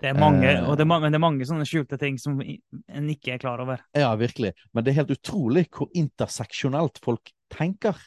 Det 0.00 0.08
er 0.08 0.16
mange, 0.16 0.48
Eh. 0.48 0.62
og 0.64 0.78
det 0.78 0.86
er, 0.86 0.88
men 0.88 1.12
det 1.12 1.18
er 1.18 1.26
mange 1.26 1.44
sånne 1.44 1.66
skjulte 1.68 1.98
ting 2.00 2.16
som 2.18 2.38
en 2.40 3.10
ikke 3.12 3.34
er 3.34 3.42
klar 3.42 3.60
over. 3.60 3.82
Ja, 3.96 4.14
virkelig. 4.16 4.54
Men 4.72 4.84
det 4.84 4.92
er 4.92 5.02
helt 5.02 5.12
utrolig 5.12 5.66
hvor 5.68 5.90
interseksjonelt 5.92 7.02
folk 7.04 7.32
tenker. 7.52 7.98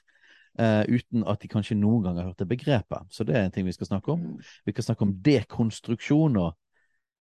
Uh, 0.54 0.86
uten 0.86 1.24
at 1.26 1.42
de 1.42 1.48
kanskje 1.50 1.74
noen 1.74 2.04
gang 2.06 2.18
har 2.20 2.28
hørt 2.28 2.38
det 2.38 2.46
begrepet. 2.46 3.08
Så 3.10 3.26
det 3.26 3.34
er 3.34 3.48
en 3.48 3.54
ting 3.54 3.66
vi 3.66 3.74
skal 3.74 3.88
snakke 3.90 4.12
om. 4.14 4.26
Vi 4.66 4.74
skal 4.76 4.86
snakke 4.86 5.02
om 5.02 5.16
dekonstruksjon 5.26 6.38
og 6.38 6.54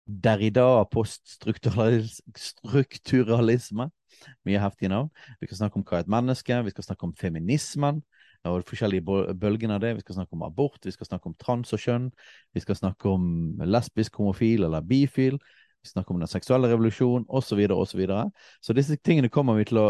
Derrida 0.05 0.85
poststrukturalisme. 0.91 3.89
Mye 4.45 4.59
heftige 4.61 4.89
navn. 4.89 5.09
Vi 5.41 5.47
skal 5.47 5.57
snakke 5.63 5.77
om 5.79 5.85
hva 5.85 5.97
er 5.97 6.01
et 6.05 6.11
menneske. 6.11 6.63
Vi 6.65 6.73
skal 6.73 6.87
snakke 6.87 7.05
om 7.07 7.17
feminismen 7.17 7.97
og 8.45 8.61
de 8.61 8.69
forskjellige 8.69 9.05
bølgene 9.41 9.75
av 9.75 9.81
det. 9.81 9.97
Vi 9.97 10.03
skal 10.05 10.17
snakke 10.19 10.33
om 10.37 10.45
abort, 10.45 10.83
vi 10.85 10.93
skal 10.93 11.09
snakke 11.09 11.27
om 11.31 11.37
trans 11.41 11.73
og 11.73 11.79
kjønn. 11.81 12.07
Vi 12.53 12.59
skal 12.63 12.77
snakke 12.77 13.05
om 13.09 13.23
lesbisk, 13.65 14.11
homofil 14.21 14.59
eller 14.67 14.81
bifil. 14.85 15.35
Vi 15.85 15.89
snakker 15.89 16.15
om 16.15 16.21
den 16.21 16.29
seksuelle 16.29 16.69
revolusjonen 16.69 17.25
osv. 17.29 17.59
og 17.71 17.87
Så, 17.87 17.97
videre. 17.97 18.31
så 18.61 18.73
disse 18.73 18.95
tingene 18.95 19.29
kommer 19.29 19.53
vi 19.53 19.65
til 19.69 19.77
å, 19.77 19.89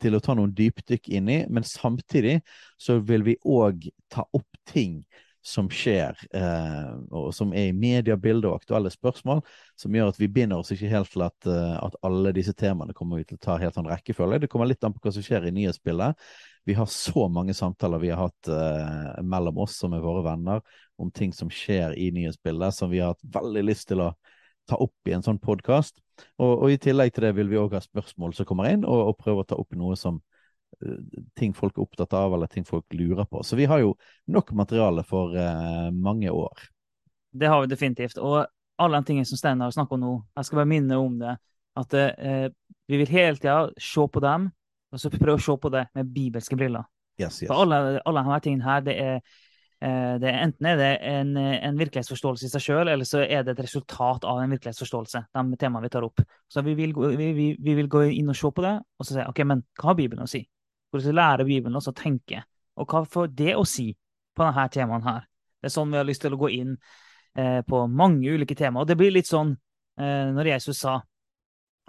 til 0.00 0.16
å 0.16 0.20
ta 0.20 0.34
noen 0.34 0.54
dypdykk 0.56 1.08
inn 1.08 1.28
i, 1.28 1.44
men 1.48 1.64
samtidig 1.64 2.40
så 2.80 2.98
vil 3.00 3.24
vi 3.24 3.36
òg 3.44 3.90
ta 4.08 4.24
opp 4.32 4.48
ting 4.66 5.04
som 5.42 5.66
skjer, 5.70 6.16
eh, 6.38 6.90
og 7.10 7.32
som 7.34 7.50
er 7.52 7.72
i 7.72 7.74
mediebildet 7.74 8.46
og 8.46 8.60
aktuelle 8.60 8.92
spørsmål, 8.94 9.40
som 9.78 9.94
gjør 9.96 10.12
at 10.12 10.20
vi 10.20 10.30
binder 10.30 10.62
oss 10.62 10.70
ikke 10.70 10.90
helt 10.92 11.10
til 11.10 11.24
at, 11.26 11.48
eh, 11.50 11.74
at 11.82 11.96
alle 12.06 12.30
disse 12.36 12.54
temaene 12.54 12.94
kommer 12.94 13.18
vi 13.18 13.26
til 13.26 13.40
å 13.40 13.42
ta 13.42 13.56
helt 13.58 13.74
sånn 13.74 13.90
rekkefølge. 13.90 14.44
Det 14.44 14.50
kommer 14.52 14.70
litt 14.70 14.84
an 14.86 14.94
på 14.94 15.02
hva 15.02 15.14
som 15.16 15.26
skjer 15.26 15.48
i 15.48 15.54
nyhetsbildet. 15.56 16.14
Vi 16.64 16.76
har 16.78 16.86
så 16.86 17.26
mange 17.26 17.56
samtaler 17.58 17.98
vi 17.98 18.12
har 18.14 18.28
hatt 18.28 18.50
eh, 18.54 19.22
mellom 19.26 19.58
oss 19.64 19.80
og 19.82 19.90
med 19.96 20.04
våre 20.04 20.22
venner 20.28 20.62
om 21.02 21.10
ting 21.10 21.34
som 21.34 21.50
skjer 21.50 21.98
i 21.98 22.12
nyhetsbildet, 22.14 22.78
som 22.78 22.92
vi 22.92 23.02
har 23.02 23.16
hatt 23.16 23.26
veldig 23.34 23.66
lyst 23.66 23.90
til 23.90 24.04
å 24.06 24.12
ta 24.70 24.78
opp 24.78 25.10
i 25.10 25.16
en 25.16 25.26
sånn 25.26 25.42
podkast. 25.42 25.98
Og, 26.38 26.52
og 26.54 26.70
i 26.70 26.78
tillegg 26.78 27.10
til 27.16 27.26
det 27.26 27.34
vil 27.34 27.50
vi 27.50 27.58
òg 27.58 27.74
ha 27.74 27.82
spørsmål 27.82 28.38
som 28.38 28.46
kommer 28.46 28.70
inn, 28.70 28.86
og, 28.86 29.08
og 29.10 29.18
prøve 29.18 29.42
å 29.42 29.48
ta 29.48 29.58
opp 29.58 29.74
noe 29.74 29.98
som 29.98 30.22
ting 31.38 31.54
folk 31.54 31.76
er 31.76 31.84
opptatt 31.84 32.14
av, 32.16 32.34
eller 32.34 32.50
ting 32.50 32.64
folk 32.68 32.86
lurer 32.96 33.24
på. 33.24 33.42
Så 33.42 33.56
vi 33.56 33.68
har 33.70 33.82
jo 33.82 33.94
nok 34.32 34.52
materiale 34.58 35.04
for 35.06 35.36
uh, 35.36 35.90
mange 35.94 36.30
år. 36.30 36.64
Det 37.32 37.48
har 37.48 37.62
vi 37.62 37.70
definitivt. 37.70 38.18
Og 38.18 38.42
alle 38.82 39.00
de 39.00 39.08
tingene 39.10 39.28
som 39.28 39.38
Steinar 39.38 39.70
snakket 39.74 39.98
om 39.98 40.02
nå, 40.02 40.16
jeg 40.36 40.48
skal 40.48 40.62
bare 40.62 40.72
minne 40.72 40.98
om 40.98 41.20
det. 41.20 41.36
At 41.78 41.94
uh, 41.94 42.48
vi 42.90 42.98
vil 43.00 43.14
hele 43.14 43.38
tida 43.38 43.68
se 43.80 44.08
på 44.08 44.24
dem, 44.24 44.50
og 44.92 45.00
så 45.00 45.12
prøve 45.12 45.38
å 45.38 45.46
se 45.46 45.56
på 45.56 45.70
det 45.72 45.86
med 45.96 46.12
bibelske 46.12 46.58
briller. 46.58 46.84
Yes, 47.20 47.42
yes. 47.42 47.48
For 47.48 47.62
alle, 47.62 48.00
alle 48.08 48.26
disse 48.26 48.44
tingene 48.44 48.66
her, 48.66 48.84
det 48.84 48.94
er, 49.00 49.18
det 50.20 50.28
er 50.28 50.36
enten 50.44 50.66
er 50.68 50.76
det 50.78 50.90
en, 51.08 51.30
en 51.36 51.78
virkelighetsforståelse 51.80 52.46
i 52.46 52.52
seg 52.52 52.64
sjøl, 52.64 52.90
eller 52.92 53.08
så 53.08 53.22
er 53.24 53.44
det 53.44 53.54
et 53.54 53.62
resultat 53.64 54.26
av 54.28 54.42
en 54.42 54.52
virkelighetsforståelse, 54.52 55.24
de 55.32 55.58
temaene 55.60 55.86
vi 55.86 55.92
tar 55.92 56.04
opp. 56.06 56.20
Så 56.48 56.64
vi 56.66 56.76
vil, 56.78 56.92
vi, 56.96 57.30
vi, 57.36 57.46
vi 57.56 57.74
vil 57.78 57.88
gå 57.92 58.04
inn 58.10 58.28
og 58.32 58.36
se 58.36 58.52
på 58.52 58.64
det, 58.64 58.74
og 58.80 59.08
så 59.08 59.16
si 59.16 59.24
OK, 59.24 59.42
men 59.48 59.64
hva 59.80 59.90
har 59.90 59.98
Bibelen 59.98 60.28
å 60.28 60.30
si? 60.30 60.42
Hvordan 60.92 61.16
lærer 61.16 61.48
Bibelen 61.48 61.78
oss 61.78 61.88
å 61.88 61.96
tenke? 61.96 62.42
Og 62.76 62.88
hva 62.88 63.04
får 63.08 63.30
det 63.36 63.54
å 63.56 63.64
si 63.68 63.90
på 64.36 64.44
denne 64.44 64.66
temaen 64.72 65.06
her? 65.06 65.24
Det 65.60 65.70
er 65.70 65.74
sånn 65.76 65.92
vi 65.92 66.00
har 66.00 66.08
lyst 66.08 66.24
til 66.24 66.34
å 66.34 66.40
gå 66.40 66.50
inn 66.52 66.76
eh, 67.38 67.60
på 67.64 67.84
mange 67.88 68.28
ulike 68.28 68.56
temaer. 68.58 68.84
Og 68.84 68.90
det 68.90 68.98
blir 69.00 69.12
litt 69.14 69.30
sånn 69.30 69.54
eh, 69.54 70.30
når 70.34 70.54
Jesus 70.54 70.82
sa 70.82 70.98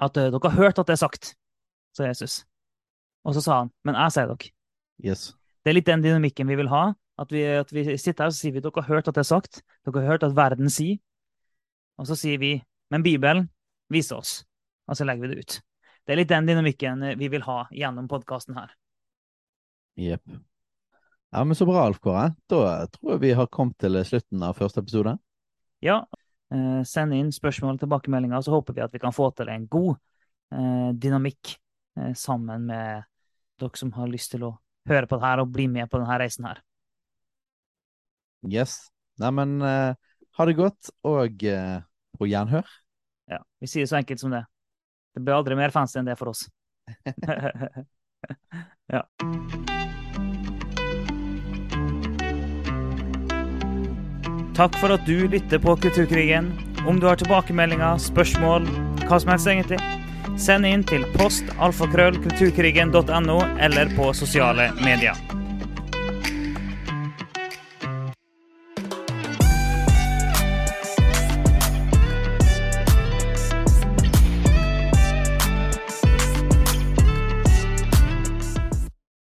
at 0.04 0.20
eh, 0.20 0.30
dere 0.32 0.52
har 0.52 0.60
hørt 0.60 0.82
at 0.82 0.90
det 0.90 0.96
er 0.98 1.04
sagt, 1.04 1.34
sa 1.96 2.08
Jesus. 2.08 2.44
Og 3.24 3.36
så 3.36 3.44
sa 3.44 3.62
han, 3.64 3.72
men 3.88 3.98
jeg 4.00 4.16
sier 4.16 4.30
dere. 4.30 4.54
Yes. 5.04 5.32
Det 5.64 5.72
er 5.72 5.78
litt 5.80 5.90
den 5.90 6.04
dynamikken 6.06 6.50
vi 6.52 6.60
vil 6.60 6.72
ha. 6.72 6.92
At 7.20 7.30
vi, 7.32 7.44
at 7.46 7.70
vi 7.70 7.84
sitter 8.02 8.26
her 8.26 8.32
og 8.32 8.38
sier 8.38 8.56
vi, 8.56 8.62
dere 8.64 8.84
har 8.84 8.90
hørt 8.90 9.10
at 9.10 9.18
det 9.18 9.24
er 9.24 9.30
sagt. 9.30 9.62
Dere 9.86 10.02
har 10.02 10.16
hørt 10.16 10.28
at 10.28 10.38
verden 10.38 10.72
sier. 10.74 11.00
Og 12.02 12.10
så 12.10 12.18
sier 12.18 12.40
vi, 12.42 12.56
men 12.92 13.06
Bibelen 13.06 13.48
viser 13.94 14.20
oss. 14.20 14.42
Og 14.90 14.98
så 14.98 15.06
legger 15.08 15.28
vi 15.28 15.34
det 15.34 15.44
ut. 15.44 15.60
Det 16.04 16.14
er 16.14 16.20
litt 16.20 16.32
den 16.32 16.50
dynamikken 16.50 17.06
vi 17.20 17.30
vil 17.32 17.46
ha 17.46 17.64
gjennom 17.72 18.10
podkasten 18.12 18.58
her. 18.58 18.74
Jepp. 20.00 20.24
Ja, 21.34 21.44
men 21.44 21.56
så 21.56 21.66
bra, 21.66 21.86
Alf 21.88 22.00
Kåre. 22.02 22.28
Da 22.50 22.86
tror 22.94 23.16
jeg 23.16 23.22
vi 23.24 23.32
har 23.38 23.50
kommet 23.50 23.78
til 23.82 23.98
slutten 24.06 24.44
av 24.46 24.58
første 24.58 24.84
episode. 24.84 25.16
Ja. 25.82 26.04
Eh, 26.54 26.82
send 26.86 27.16
inn 27.18 27.32
spørsmål 27.34 27.78
og 27.78 27.82
tilbakemeldinger, 27.82 28.44
så 28.46 28.54
håper 28.54 28.78
vi 28.78 28.84
at 28.86 28.94
vi 28.94 29.02
kan 29.02 29.16
få 29.16 29.32
til 29.34 29.50
en 29.50 29.66
god 29.72 29.96
eh, 30.54 30.92
dynamikk 30.94 31.56
eh, 31.98 32.12
sammen 32.18 32.68
med 32.70 33.08
dere 33.62 33.80
som 33.80 33.94
har 33.98 34.12
lyst 34.12 34.34
til 34.36 34.46
å 34.46 34.52
høre 34.90 35.10
på 35.10 35.18
det 35.18 35.26
her 35.26 35.42
og 35.42 35.52
bli 35.56 35.66
med 35.72 35.90
på 35.90 36.02
denne 36.02 36.20
reisen 36.22 36.46
her. 36.50 36.62
Yes. 38.46 38.78
Neimen, 39.22 39.58
eh, 39.66 40.14
ha 40.38 40.46
det 40.50 40.58
godt, 40.58 40.94
og 41.08 41.46
eh, 41.50 41.80
på 42.18 42.30
gjenhør. 42.30 42.70
Ja. 43.32 43.42
Vi 43.62 43.70
sier 43.72 43.88
det 43.88 43.94
så 43.94 43.98
enkelt 44.02 44.22
som 44.22 44.34
det. 44.34 44.44
Det 45.14 45.22
blir 45.24 45.38
aldri 45.38 45.58
mer 45.58 45.74
fancy 45.74 45.98
enn 46.02 46.10
det 46.10 46.18
for 46.20 46.34
oss. 46.34 46.46
ja. 48.94 49.04
Takk 54.54 54.78
for 54.78 54.94
at 54.94 55.06
du 55.10 55.28
lytter 55.28 55.60
på 55.60 55.76
Kulturkrigen. 55.82 56.52
Om 56.88 57.00
du 57.00 57.08
har 57.08 57.18
tilbakemeldinger, 57.18 57.98
spørsmål, 57.98 58.68
hva 59.08 59.20
som 59.20 59.34
helst 59.34 59.50
egentlig, 59.50 59.80
send 60.38 60.68
inn 60.70 60.84
til 60.86 61.06
post 61.18 61.48
alfakrøllkulturkrigen.no 61.58 63.40
eller 63.64 63.96
på 63.98 64.12
sosiale 64.18 64.70
medier. 64.84 65.18